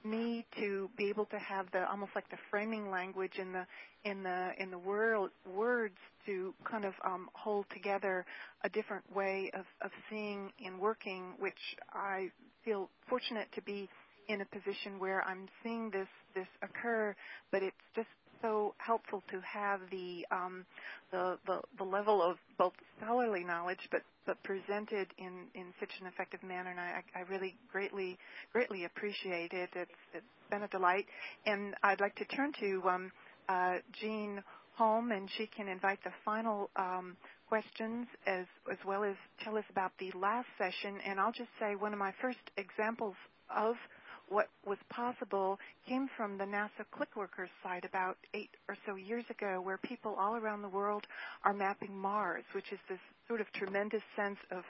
me 0.05 0.47
to 0.59 0.91
be 0.97 1.09
able 1.09 1.27
to 1.27 1.39
have 1.39 1.67
the 1.73 1.89
almost 1.91 2.13
like 2.15 2.29
the 2.31 2.39
framing 2.51 2.91
language 2.91 3.35
in 3.39 3.53
the 3.53 3.67
in 4.05 4.23
the 4.23 4.51
in 4.59 4.71
the 4.71 4.79
world 4.79 5.31
words 5.55 5.97
to 6.27 6.55
kind 6.71 6.85
of 6.85 6.95
um, 7.05 7.29
hold 7.35 7.67
together 7.73 8.25
a 8.65 8.69
different 8.69 9.05
way 9.15 9.51
of, 9.55 9.65
of 9.83 9.91
seeing 10.09 10.51
and 10.65 10.79
working, 10.79 11.35
which 11.39 11.59
I 11.93 12.31
feel 12.65 12.89
fortunate 13.09 13.49
to 13.55 13.63
be 13.63 13.89
in 14.29 14.41
a 14.41 14.45
position 14.47 14.99
where 14.99 15.23
I'm 15.27 15.49
seeing 15.63 15.91
this 15.91 16.09
this 16.35 16.47
occur, 16.63 17.15
but 17.51 17.63
it's 17.63 17.77
just 17.95 18.09
so 18.43 18.75
helpful 18.79 19.23
to 19.31 19.41
have 19.41 19.81
the 19.91 20.27
um, 20.31 20.65
the, 21.13 21.39
the, 21.47 21.61
the 21.79 21.85
level 21.85 22.23
of 22.23 22.37
both 22.59 22.73
scholarly 22.99 23.45
knowledge, 23.45 23.89
but 23.91 24.03
but 24.27 24.43
presented 24.43 25.09
in, 25.19 25.47
in 25.55 25.73
such 25.81 25.91
an 26.01 26.07
effective 26.07 26.43
manner, 26.43 26.71
and 26.71 26.79
I, 26.79 27.03
I 27.17 27.21
really 27.31 27.57
greatly 27.73 28.19
greatly 28.53 28.85
appreciate 28.85 29.53
it. 29.53 29.71
It's, 29.75 29.91
it's 30.15 30.25
been 30.51 30.63
a 30.63 30.69
delight, 30.69 31.07
and 31.47 31.75
I'd 31.83 32.01
like 32.01 32.15
to 32.17 32.25
turn 32.27 32.53
to 32.61 32.83
um, 32.89 33.13
uh, 33.49 33.77
Jeanne 34.01 34.43
Holm, 34.77 35.13
and 35.13 35.29
she 35.37 35.47
can 35.47 35.69
invite 35.69 35.99
the 36.05 36.13
final 36.25 36.71
um, 36.77 37.17
questions 37.49 38.07
as 38.27 38.47
as 38.71 38.79
well 38.87 39.05
as 39.05 39.17
tell 39.43 39.57
us 39.57 39.65
about 39.71 39.93
the 39.99 40.13
last 40.19 40.49
session. 40.59 40.99
And 41.07 41.19
I'll 41.19 41.33
just 41.33 41.51
say 41.59 41.75
one 41.75 41.93
of 41.93 41.99
my 41.99 42.13
first 42.21 42.39
examples 42.57 43.15
of 43.55 43.75
what 44.31 44.49
was 44.65 44.79
possible 44.89 45.59
came 45.87 46.09
from 46.17 46.39
the 46.39 46.45
NASA 46.45 46.87
ClickWorkers 46.95 47.51
site 47.63 47.85
about 47.85 48.17
eight 48.33 48.51
or 48.69 48.77
so 48.87 48.95
years 48.95 49.25
ago, 49.29 49.61
where 49.63 49.77
people 49.79 50.17
all 50.19 50.37
around 50.37 50.63
the 50.63 50.69
world 50.69 51.05
are 51.45 51.53
mapping 51.53 51.97
Mars, 51.97 52.45
which 52.55 52.73
is 52.73 52.79
this 52.89 53.01
sort 53.29 53.41
of 53.41 53.53
tremendous 53.53 54.03
sense 54.17 54.39
of 54.51 54.63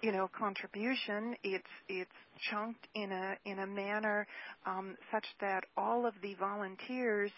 you 0.00 0.12
know 0.12 0.30
contribution. 0.38 1.34
It's 1.42 1.64
it's 1.88 2.10
chunked 2.50 2.86
in 2.94 3.10
a 3.12 3.36
in 3.44 3.58
a 3.58 3.66
manner 3.66 4.26
um, 4.64 4.96
such 5.12 5.26
that 5.40 5.64
all 5.76 6.06
of 6.06 6.14
the 6.22 6.34
volunteers 6.34 7.32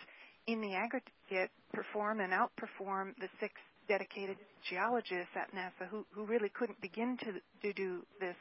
in 0.46 0.60
the 0.60 0.74
aggregate 0.74 1.50
perform 1.72 2.20
and 2.20 2.32
outperform 2.32 3.14
the 3.18 3.28
six 3.40 3.54
dedicated 3.88 4.36
geologists 4.68 5.34
at 5.36 5.52
NASA 5.54 5.88
who 5.90 6.04
who 6.12 6.26
really 6.26 6.50
couldn't 6.50 6.80
begin 6.82 7.16
to 7.18 7.32
to 7.62 7.72
do 7.72 8.02
this 8.20 8.36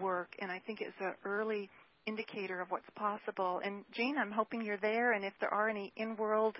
work. 0.00 0.28
And 0.40 0.50
I 0.50 0.60
think 0.64 0.80
it's 0.80 0.94
an 1.00 1.14
early 1.24 1.68
indicator 2.06 2.60
of 2.60 2.70
what's 2.70 2.88
possible. 2.96 3.60
And 3.64 3.84
Jeanne, 3.92 4.16
I'm 4.18 4.32
hoping 4.32 4.62
you're 4.62 4.76
there, 4.78 5.12
and 5.12 5.24
if 5.24 5.32
there 5.40 5.52
are 5.52 5.68
any 5.68 5.92
in-world 5.96 6.56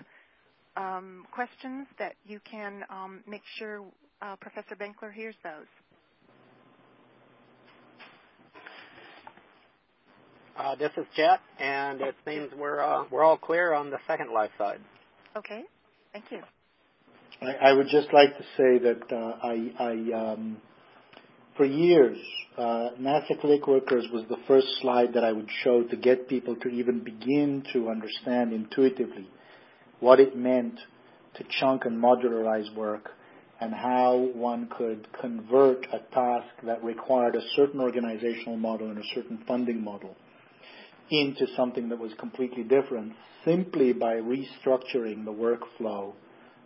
um, 0.77 1.25
questions, 1.31 1.87
that 1.99 2.13
you 2.25 2.39
can 2.49 2.83
um, 2.89 3.23
make 3.27 3.41
sure 3.57 3.83
uh, 4.21 4.35
Professor 4.37 4.75
Benkler 4.75 5.11
hears 5.13 5.35
those. 5.43 5.67
Uh, 10.57 10.75
this 10.75 10.91
is 10.97 11.05
Jet, 11.15 11.39
and 11.59 12.01
it 12.01 12.13
seems 12.25 12.51
we're 12.57 12.81
uh, 12.81 13.05
we're 13.09 13.23
all 13.23 13.37
clear 13.37 13.73
on 13.73 13.89
the 13.89 13.97
second 14.05 14.31
life 14.31 14.51
side. 14.57 14.79
Okay, 15.35 15.63
thank 16.13 16.25
you. 16.29 16.41
I, 17.41 17.69
I 17.69 17.73
would 17.73 17.87
just 17.87 18.13
like 18.13 18.37
to 18.37 18.43
say 18.57 18.77
that 18.79 19.11
uh, 19.11 19.37
I 19.41 19.71
I 19.79 20.33
um, 20.33 20.57
for 21.61 21.65
years, 21.65 22.17
uh, 22.57 22.89
NASA 22.99 23.39
Click 23.39 23.67
Workers 23.67 24.07
was 24.11 24.23
the 24.27 24.37
first 24.47 24.65
slide 24.81 25.13
that 25.13 25.23
I 25.23 25.31
would 25.31 25.47
show 25.63 25.83
to 25.83 25.95
get 25.95 26.27
people 26.27 26.55
to 26.55 26.69
even 26.69 27.03
begin 27.03 27.63
to 27.71 27.87
understand 27.87 28.51
intuitively 28.51 29.29
what 29.99 30.19
it 30.19 30.35
meant 30.35 30.79
to 31.35 31.43
chunk 31.59 31.85
and 31.85 32.03
modularize 32.03 32.75
work 32.75 33.11
and 33.59 33.75
how 33.75 34.31
one 34.33 34.69
could 34.75 35.07
convert 35.21 35.85
a 35.93 35.99
task 36.11 36.47
that 36.63 36.83
required 36.83 37.35
a 37.35 37.47
certain 37.55 37.79
organizational 37.79 38.57
model 38.57 38.89
and 38.89 38.97
a 38.97 39.07
certain 39.13 39.43
funding 39.47 39.83
model 39.83 40.15
into 41.11 41.45
something 41.55 41.89
that 41.89 41.99
was 41.99 42.11
completely 42.17 42.63
different 42.63 43.13
simply 43.45 43.93
by 43.93 44.15
restructuring 44.15 45.25
the 45.25 45.31
workflow 45.31 46.11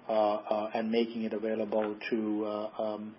uh, 0.07 0.11
uh, 0.13 0.69
and 0.73 0.89
making 0.89 1.23
it 1.23 1.33
available 1.33 1.97
to 2.09 2.45
uh, 2.45 2.81
um, 2.81 3.13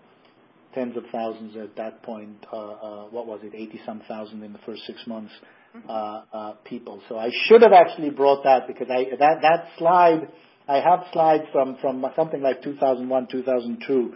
tens 0.77 0.97
of 0.97 1.03
thousands 1.11 1.57
at 1.57 1.75
that 1.77 2.05
point. 2.05 2.47
What 2.51 3.27
was 3.27 3.41
it? 3.43 3.53
80-some 3.53 4.03
thousand 4.07 4.45
in 4.45 4.53
the 4.53 4.61
first 4.65 4.83
six 4.87 5.01
months 5.09 5.33
mm-hmm. 5.75 6.59
people. 6.65 7.03
So 7.09 7.19
I 7.19 7.31
should 7.47 7.63
have 7.63 7.73
actually 7.73 8.11
brought 8.11 8.45
that 8.45 8.69
because 8.69 8.89
I 8.89 9.07
that 9.19 9.43
that 9.43 9.71
slide 9.79 10.29
I 10.69 10.81
have 10.81 11.05
slides 11.13 11.45
from, 11.53 11.77
from 11.81 12.05
something 12.17 12.43
like 12.43 12.63
2001, 12.63 13.29
2002 13.31 14.15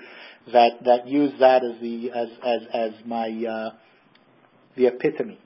that, 0.52 0.84
that 0.84 1.06
use 1.06 1.32
that 1.38 1.62
as 1.64 1.80
the, 1.80 2.10
as, 2.10 2.28
as, 2.44 2.60
as 2.74 2.90
my, 3.06 3.28
uh, 3.28 3.70
the 4.76 4.86
epitome. 4.86 5.38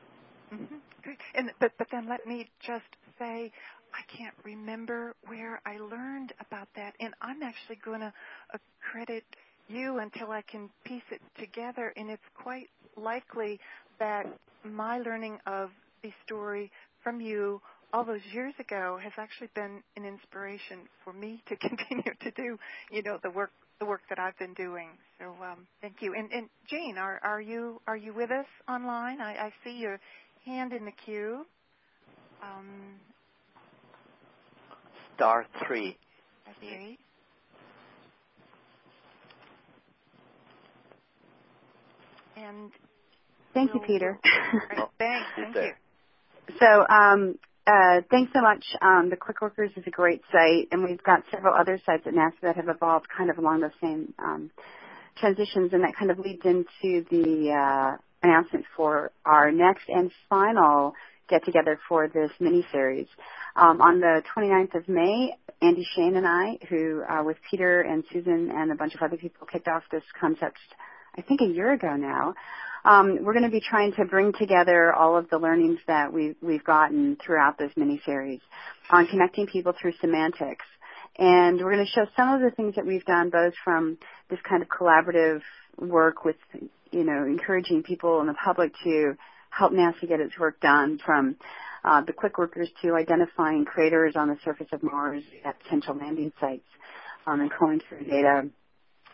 Mm-hmm. 0.52 0.76
And, 1.34 1.50
but, 1.60 1.72
but 1.76 1.88
then 1.92 2.08
let 2.08 2.26
me 2.26 2.48
just 2.66 2.84
say, 3.18 3.52
I 3.92 4.16
can't 4.16 4.34
remember 4.44 5.14
where 5.26 5.60
I 5.66 5.76
learned 5.76 6.32
about 6.40 6.68
that, 6.76 6.94
and 6.98 7.12
I'm 7.20 7.42
actually 7.42 7.78
going 7.84 8.00
to 8.00 8.12
credit 8.90 9.24
you 9.68 9.98
until 9.98 10.30
I 10.30 10.42
can 10.42 10.70
piece 10.84 11.02
it 11.10 11.20
together, 11.38 11.92
and 11.96 12.10
it's 12.10 12.22
quite 12.34 12.68
likely 12.96 13.58
that 13.98 14.26
my 14.64 14.98
learning 14.98 15.38
of 15.46 15.70
the 16.02 16.10
story 16.24 16.70
from 17.02 17.20
you 17.20 17.60
all 17.92 18.04
those 18.04 18.20
years 18.32 18.54
ago 18.58 18.98
has 19.02 19.12
actually 19.16 19.48
been 19.54 19.82
an 19.96 20.04
inspiration 20.04 20.80
for 21.04 21.12
me 21.12 21.42
to 21.48 21.56
continue 21.68 22.12
to 22.20 22.30
do, 22.32 22.58
you 22.90 23.02
know, 23.02 23.18
the 23.22 23.30
work 23.30 23.50
the 23.80 23.86
work 23.86 24.02
that 24.08 24.18
I've 24.20 24.38
been 24.38 24.54
doing. 24.54 24.88
So 25.18 25.34
um, 25.44 25.66
thank 25.80 25.96
you. 26.00 26.14
And, 26.14 26.30
and 26.32 26.48
Jane, 26.68 26.96
are, 26.96 27.18
are 27.22 27.40
you 27.40 27.80
are 27.86 27.96
you 27.96 28.14
with 28.14 28.30
us 28.30 28.46
online? 28.68 29.20
I, 29.20 29.34
I 29.34 29.52
see 29.64 29.76
your 29.78 29.98
hand 30.44 30.72
in 30.72 30.84
the 30.84 30.92
queue. 31.04 31.44
Um, 32.42 32.94
Star 35.16 35.46
three. 35.66 35.96
Three. 36.60 36.98
And 42.36 42.70
thank 43.52 43.74
you, 43.74 43.80
Peter. 43.86 44.18
Right, 44.24 44.88
thanks. 44.98 45.26
Thank 45.36 45.56
you. 45.56 45.72
So 46.58 46.86
um, 46.88 47.38
uh, 47.66 48.02
thanks 48.10 48.32
so 48.34 48.42
much. 48.42 48.64
Um, 48.82 49.08
the 49.10 49.16
Click 49.16 49.40
Workers 49.40 49.70
is 49.76 49.84
a 49.86 49.90
great 49.90 50.22
site, 50.30 50.68
and 50.70 50.84
we've 50.84 51.02
got 51.02 51.22
several 51.30 51.54
other 51.54 51.80
sites 51.86 52.04
at 52.06 52.12
NASA 52.12 52.40
that 52.42 52.56
have 52.56 52.68
evolved 52.68 53.06
kind 53.16 53.30
of 53.30 53.38
along 53.38 53.60
the 53.60 53.70
same 53.80 54.12
um, 54.18 54.50
transitions, 55.16 55.72
and 55.72 55.82
that 55.82 55.94
kind 55.98 56.10
of 56.10 56.18
leads 56.18 56.42
into 56.44 57.04
the 57.10 57.52
uh, 57.52 57.96
announcement 58.22 58.66
for 58.76 59.12
our 59.24 59.50
next 59.50 59.88
and 59.88 60.10
final 60.28 60.94
get-together 61.28 61.78
for 61.88 62.08
this 62.08 62.30
mini-series. 62.38 63.06
Um, 63.56 63.80
on 63.80 64.00
the 64.00 64.22
29th 64.36 64.74
of 64.74 64.88
May, 64.88 65.30
Andy 65.62 65.86
Schain 65.94 66.16
and 66.16 66.26
I, 66.26 66.58
who 66.68 67.02
uh, 67.02 67.22
with 67.24 67.38
Peter 67.50 67.80
and 67.80 68.04
Susan 68.12 68.50
and 68.54 68.70
a 68.72 68.74
bunch 68.74 68.94
of 68.94 69.00
other 69.00 69.16
people 69.16 69.46
kicked 69.46 69.68
off 69.68 69.84
this 69.90 70.02
concept, 70.20 70.58
I 71.16 71.22
think 71.22 71.40
a 71.40 71.46
year 71.46 71.72
ago 71.72 71.94
now, 71.94 72.34
um, 72.84 73.18
we're 73.22 73.34
going 73.34 73.44
to 73.44 73.50
be 73.50 73.60
trying 73.60 73.92
to 73.92 74.04
bring 74.04 74.32
together 74.32 74.92
all 74.92 75.16
of 75.16 75.30
the 75.30 75.38
learnings 75.38 75.78
that 75.86 76.12
we've, 76.12 76.34
we've 76.42 76.64
gotten 76.64 77.16
throughout 77.24 77.56
this 77.56 77.70
mini-series 77.76 78.40
on 78.90 79.06
connecting 79.06 79.46
people 79.46 79.72
through 79.80 79.92
semantics. 80.00 80.64
And 81.16 81.58
we're 81.58 81.72
going 81.72 81.86
to 81.86 81.92
show 81.92 82.06
some 82.16 82.34
of 82.34 82.40
the 82.40 82.50
things 82.50 82.74
that 82.74 82.84
we've 82.84 83.04
done 83.04 83.30
both 83.30 83.54
from 83.62 83.96
this 84.28 84.40
kind 84.48 84.60
of 84.62 84.68
collaborative 84.68 85.40
work 85.78 86.24
with, 86.24 86.36
you 86.90 87.04
know, 87.04 87.24
encouraging 87.24 87.84
people 87.84 88.20
in 88.20 88.26
the 88.26 88.34
public 88.34 88.72
to 88.82 89.14
help 89.50 89.72
NASA 89.72 90.08
get 90.08 90.18
its 90.18 90.36
work 90.36 90.60
done 90.60 90.98
from 91.06 91.36
uh, 91.84 92.02
the 92.04 92.12
Click 92.12 92.38
Workers 92.38 92.68
to 92.82 92.94
identifying 92.94 93.64
craters 93.64 94.14
on 94.16 94.28
the 94.28 94.36
surface 94.44 94.66
of 94.72 94.82
Mars 94.82 95.22
at 95.44 95.62
potential 95.62 95.96
landing 95.96 96.32
sites 96.40 96.66
um, 97.24 97.40
and 97.40 97.52
calling 97.52 97.80
through 97.88 98.04
data 98.04 98.48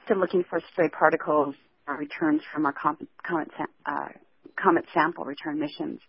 to 0.09 0.15
looking 0.15 0.45
for 0.49 0.61
stray 0.73 0.89
particles 0.89 1.55
returns 1.97 2.43
from 2.53 2.67
our 2.67 2.73
comet, 2.73 3.09
uh, 3.87 4.09
comet 4.63 4.85
sample 4.93 5.25
return 5.25 5.59
missions. 5.59 6.01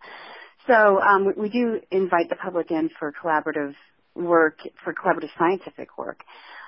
So 0.67 0.99
um, 1.01 1.33
we, 1.35 1.49
do 1.49 1.79
invite 1.89 2.29
the 2.29 2.35
public 2.35 2.69
in 2.71 2.89
for 2.99 3.11
collaborative 3.11 3.73
work, 4.13 4.59
for 4.83 4.93
collaborative 4.93 5.29
scientific 5.37 5.97
work. 5.97 6.23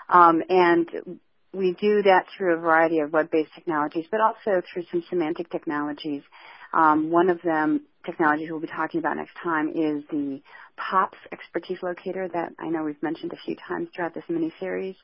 Um, 0.10 0.42
and 0.50 1.20
we 1.54 1.74
do 1.80 2.02
that 2.02 2.26
through 2.36 2.56
a 2.56 2.58
variety 2.58 3.00
of 3.00 3.14
web-based 3.14 3.52
technologies, 3.54 4.06
but 4.10 4.20
also 4.20 4.62
through 4.74 4.84
some 4.92 5.04
semantic 5.10 5.52
technologies. 5.52 6.24
Um, 6.74 7.12
one 7.12 7.30
of 7.30 7.42
them, 7.44 7.82
technologies 8.06 8.50
we'll 8.50 8.60
be 8.60 8.68
talking 8.68 9.00
about 9.00 9.18
next 9.18 9.34
time, 9.44 9.70
is 9.70 10.04
the 10.12 10.42
POPS 10.78 11.18
expertise 11.32 11.78
locator 11.84 12.28
that 12.34 12.54
I 12.60 12.70
know 12.70 12.84
we've 12.84 13.02
mentioned 13.04 13.32
a 13.32 13.38
few 13.46 13.56
times 13.68 13.90
throughout 13.96 14.14
this 14.14 14.24
mini-series 14.28 14.96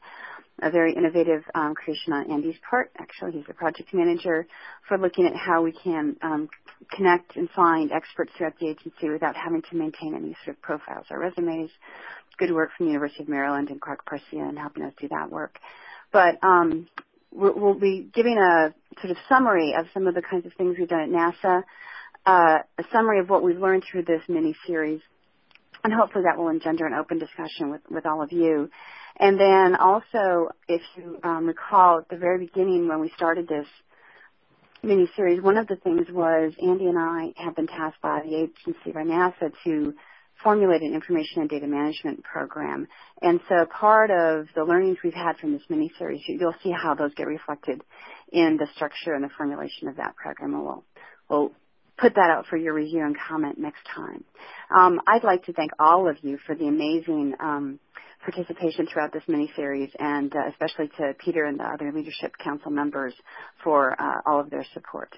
a 0.62 0.70
very 0.70 0.94
innovative 0.94 1.44
um, 1.56 1.74
creation 1.74 2.14
on 2.14 2.32
Andy's 2.32 2.56
part. 2.70 2.92
Actually, 3.00 3.34
he's 3.34 3.46
the 3.48 3.54
project 3.54 3.94
manager 3.94 4.48
for 4.88 4.98
looking 4.98 5.26
at 5.26 5.36
how 5.36 5.62
we 5.62 5.72
can 5.72 6.16
um, 6.22 6.50
connect 6.92 7.36
and 7.36 7.50
find 7.52 7.92
experts 7.92 8.32
throughout 8.38 8.58
the 8.60 8.68
agency 8.68 9.10
without 9.10 9.36
having 9.36 9.62
to 9.70 9.76
maintain 9.76 10.16
any 10.16 10.36
sort 10.44 10.58
of 10.58 10.62
profiles 10.62 11.06
or 11.10 11.20
resumes. 11.20 11.70
Good 12.38 12.54
work 12.54 12.72
from 12.78 12.88
the 12.88 12.94
University 12.94 13.24
of 13.24 13.30
Maryland 13.30 13.70
and 13.70 13.82
Clark 13.82 14.06
Parsia 14.06 14.50
in 14.50 14.56
helping 14.56 14.84
us 14.84 14.94
do 15.00 15.08
that 15.10 15.30
work. 15.30 15.60
But 16.12 16.44
um, 16.44 16.88
we'll 17.32 17.80
be 17.80 18.10
giving 18.14 18.38
a 18.38 18.74
sort 19.02 19.12
of 19.12 19.18
summary 19.28 19.74
of 19.78 19.88
some 19.94 20.08
of 20.08 20.16
the 20.16 20.22
kinds 20.22 20.46
of 20.46 20.54
things 20.54 20.76
we've 20.78 20.88
done 20.88 21.02
at 21.02 21.10
NASA, 21.10 21.64
uh, 22.26 22.60
a 22.78 22.84
summary 22.92 23.20
of 23.20 23.30
what 23.30 23.44
we've 23.44 23.60
learned 23.60 23.84
through 23.90 24.04
this 24.04 24.22
mini 24.28 24.56
series, 24.68 25.02
and 25.84 25.94
hopefully 25.94 26.26
that 26.26 26.38
will 26.38 26.50
engender 26.50 26.86
an 26.86 26.94
open 26.94 27.20
discussion 27.20 27.72
with, 27.72 27.82
with 27.90 28.06
all 28.06 28.22
of 28.22 28.32
you. 28.32 28.70
And 29.18 29.40
then 29.40 29.76
also, 29.76 30.50
if 30.68 30.82
you 30.96 31.20
um, 31.24 31.46
recall, 31.46 32.00
at 32.00 32.10
the 32.10 32.18
very 32.18 32.46
beginning 32.46 32.88
when 32.88 33.00
we 33.00 33.12
started 33.16 33.48
this 33.48 33.68
mini 34.82 35.10
series, 35.16 35.42
one 35.42 35.58
of 35.58 35.68
the 35.68 35.76
things 35.76 36.08
was 36.10 36.54
Andy 36.62 36.86
and 36.86 36.98
I 36.98 37.34
have 37.36 37.56
been 37.56 37.68
tasked 37.68 38.02
by 38.02 38.22
the 38.24 38.36
agency 38.36 38.92
by 38.94 39.04
NASA 39.04 39.52
to 39.66 39.94
formulate 40.44 40.82
an 40.82 40.94
information 40.94 41.42
and 41.42 41.50
data 41.50 41.68
management 41.68 42.24
program. 42.24 42.88
And 43.22 43.40
so 43.50 43.66
part 43.66 44.10
of 44.12 44.48
the 44.56 44.64
learnings 44.64 44.98
we've 45.04 45.14
had 45.14 45.38
from 45.38 45.54
this 45.54 45.62
mini 45.70 45.92
series, 45.98 46.22
you'll 46.28 46.56
see 46.64 46.72
how 46.72 46.96
those 46.96 47.14
get 47.14 47.28
reflected 47.28 47.82
in 48.32 48.58
the 48.58 48.68
structure 48.76 49.14
and 49.14 49.24
the 49.24 49.30
formulation 49.38 49.88
of 49.88 49.98
that 49.98 50.16
program. 50.16 50.54
And 50.54 50.64
we'll, 50.64 50.84
we'll 51.30 51.52
put 51.98 52.16
that 52.16 52.30
out 52.30 52.46
for 52.50 52.58
your 52.58 52.74
review 52.74 53.04
and 53.04 53.16
comment 53.28 53.58
next 53.58 53.82
time. 53.94 54.24
Um, 54.76 55.02
I'd 55.06 55.24
like 55.24 55.46
to 55.46 55.54
thank 55.54 55.72
all 55.80 56.08
of 56.10 56.18
you 56.22 56.38
for 56.46 56.56
the 56.56 56.68
amazing 56.68 57.34
um, 57.40 57.80
participation 58.24 58.88
throughout 58.92 59.12
this 59.14 59.24
mini-series, 59.28 59.90
and 60.00 60.34
uh, 60.36 60.50
especially 60.50 60.90
to 60.98 61.14
Peter 61.24 61.46
and 61.46 61.60
the 61.60 61.64
other 61.64 61.92
Leadership 61.92 62.34
Council 62.44 62.72
members 62.72 63.14
for 63.64 64.00
uh, 64.00 64.22
all 64.26 64.40
of 64.40 64.50
their 64.50 64.66
support. 64.74 65.14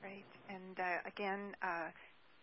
Great. 0.00 0.24
And 0.48 0.78
uh, 0.78 0.82
again, 1.06 1.54
uh, 1.62 1.88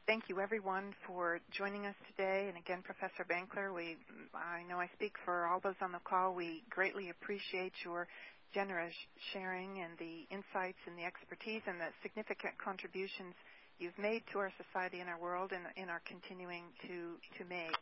thank 0.07 0.29
you 0.29 0.39
everyone 0.39 0.93
for 1.07 1.39
joining 1.51 1.85
us 1.85 1.95
today. 2.11 2.45
And 2.47 2.57
again, 2.57 2.81
Professor 2.83 3.25
Benkler, 3.25 3.73
we, 3.73 3.97
I 4.33 4.63
know 4.69 4.79
I 4.79 4.89
speak 4.95 5.13
for 5.25 5.47
all 5.47 5.59
those 5.59 5.79
on 5.81 5.91
the 5.91 6.03
call. 6.03 6.33
We 6.33 6.63
greatly 6.69 7.09
appreciate 7.09 7.73
your 7.83 8.07
generous 8.53 8.93
sharing 9.33 9.81
and 9.81 9.97
the 9.97 10.25
insights 10.29 10.79
and 10.87 10.97
the 10.97 11.03
expertise 11.03 11.61
and 11.67 11.79
the 11.79 11.89
significant 12.01 12.53
contributions 12.57 13.33
you've 13.79 13.97
made 13.97 14.23
to 14.31 14.39
our 14.39 14.51
society 14.57 14.99
and 14.99 15.09
our 15.09 15.19
world 15.19 15.51
and, 15.51 15.63
and 15.77 15.89
are 15.89 16.01
continuing 16.07 16.63
to, 16.87 17.17
to 17.37 17.43
make 17.49 17.75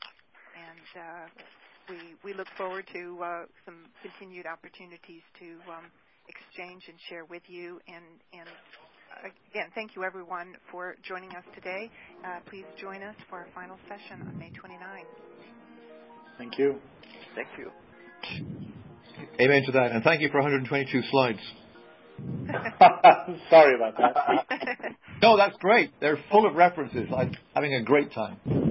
and 0.53 0.87
uh, 0.95 1.25
we 1.89 1.97
we 2.23 2.33
look 2.33 2.47
forward 2.57 2.85
to 2.93 3.19
uh, 3.23 3.45
some 3.65 3.89
continued 4.01 4.45
opportunities 4.45 5.23
to 5.39 5.59
um, 5.71 5.85
exchange 6.29 6.83
and 6.87 6.97
share 7.09 7.25
with 7.25 7.43
you. 7.47 7.79
And 7.87 8.05
and 8.31 8.49
again, 9.22 9.69
thank 9.76 9.95
you 9.95 10.03
everyone 10.03 10.56
for 10.72 10.95
joining 11.07 11.31
us 11.31 11.44
today. 11.56 11.90
Uh, 12.26 12.40
please 12.49 12.65
join 12.80 13.03
us 13.03 13.15
for 13.30 13.40
our 13.40 13.48
final 13.53 13.77
session 13.88 14.26
on 14.27 14.38
May 14.38 14.52
29th. 14.52 15.06
Thank 16.38 16.57
you. 16.57 16.76
Thank 17.35 17.48
you. 17.57 17.72
Amen 19.40 19.64
to 19.65 19.72
that, 19.73 19.91
and 19.91 20.03
thank 20.03 20.22
you 20.22 20.30
for 20.30 20.38
122 20.38 21.02
slides. 21.11 21.40
Sorry 23.49 23.76
about 23.76 23.98
that. 23.98 24.95
No, 25.22 25.38
that's 25.38 25.56
great. 25.60 25.91
They're 26.02 26.19
full 26.30 26.45
of 26.45 26.56
references. 26.56 27.07
I'm 27.15 27.31
having 27.56 27.73
a 27.76 27.81
great 27.81 28.11
time. 28.11 28.62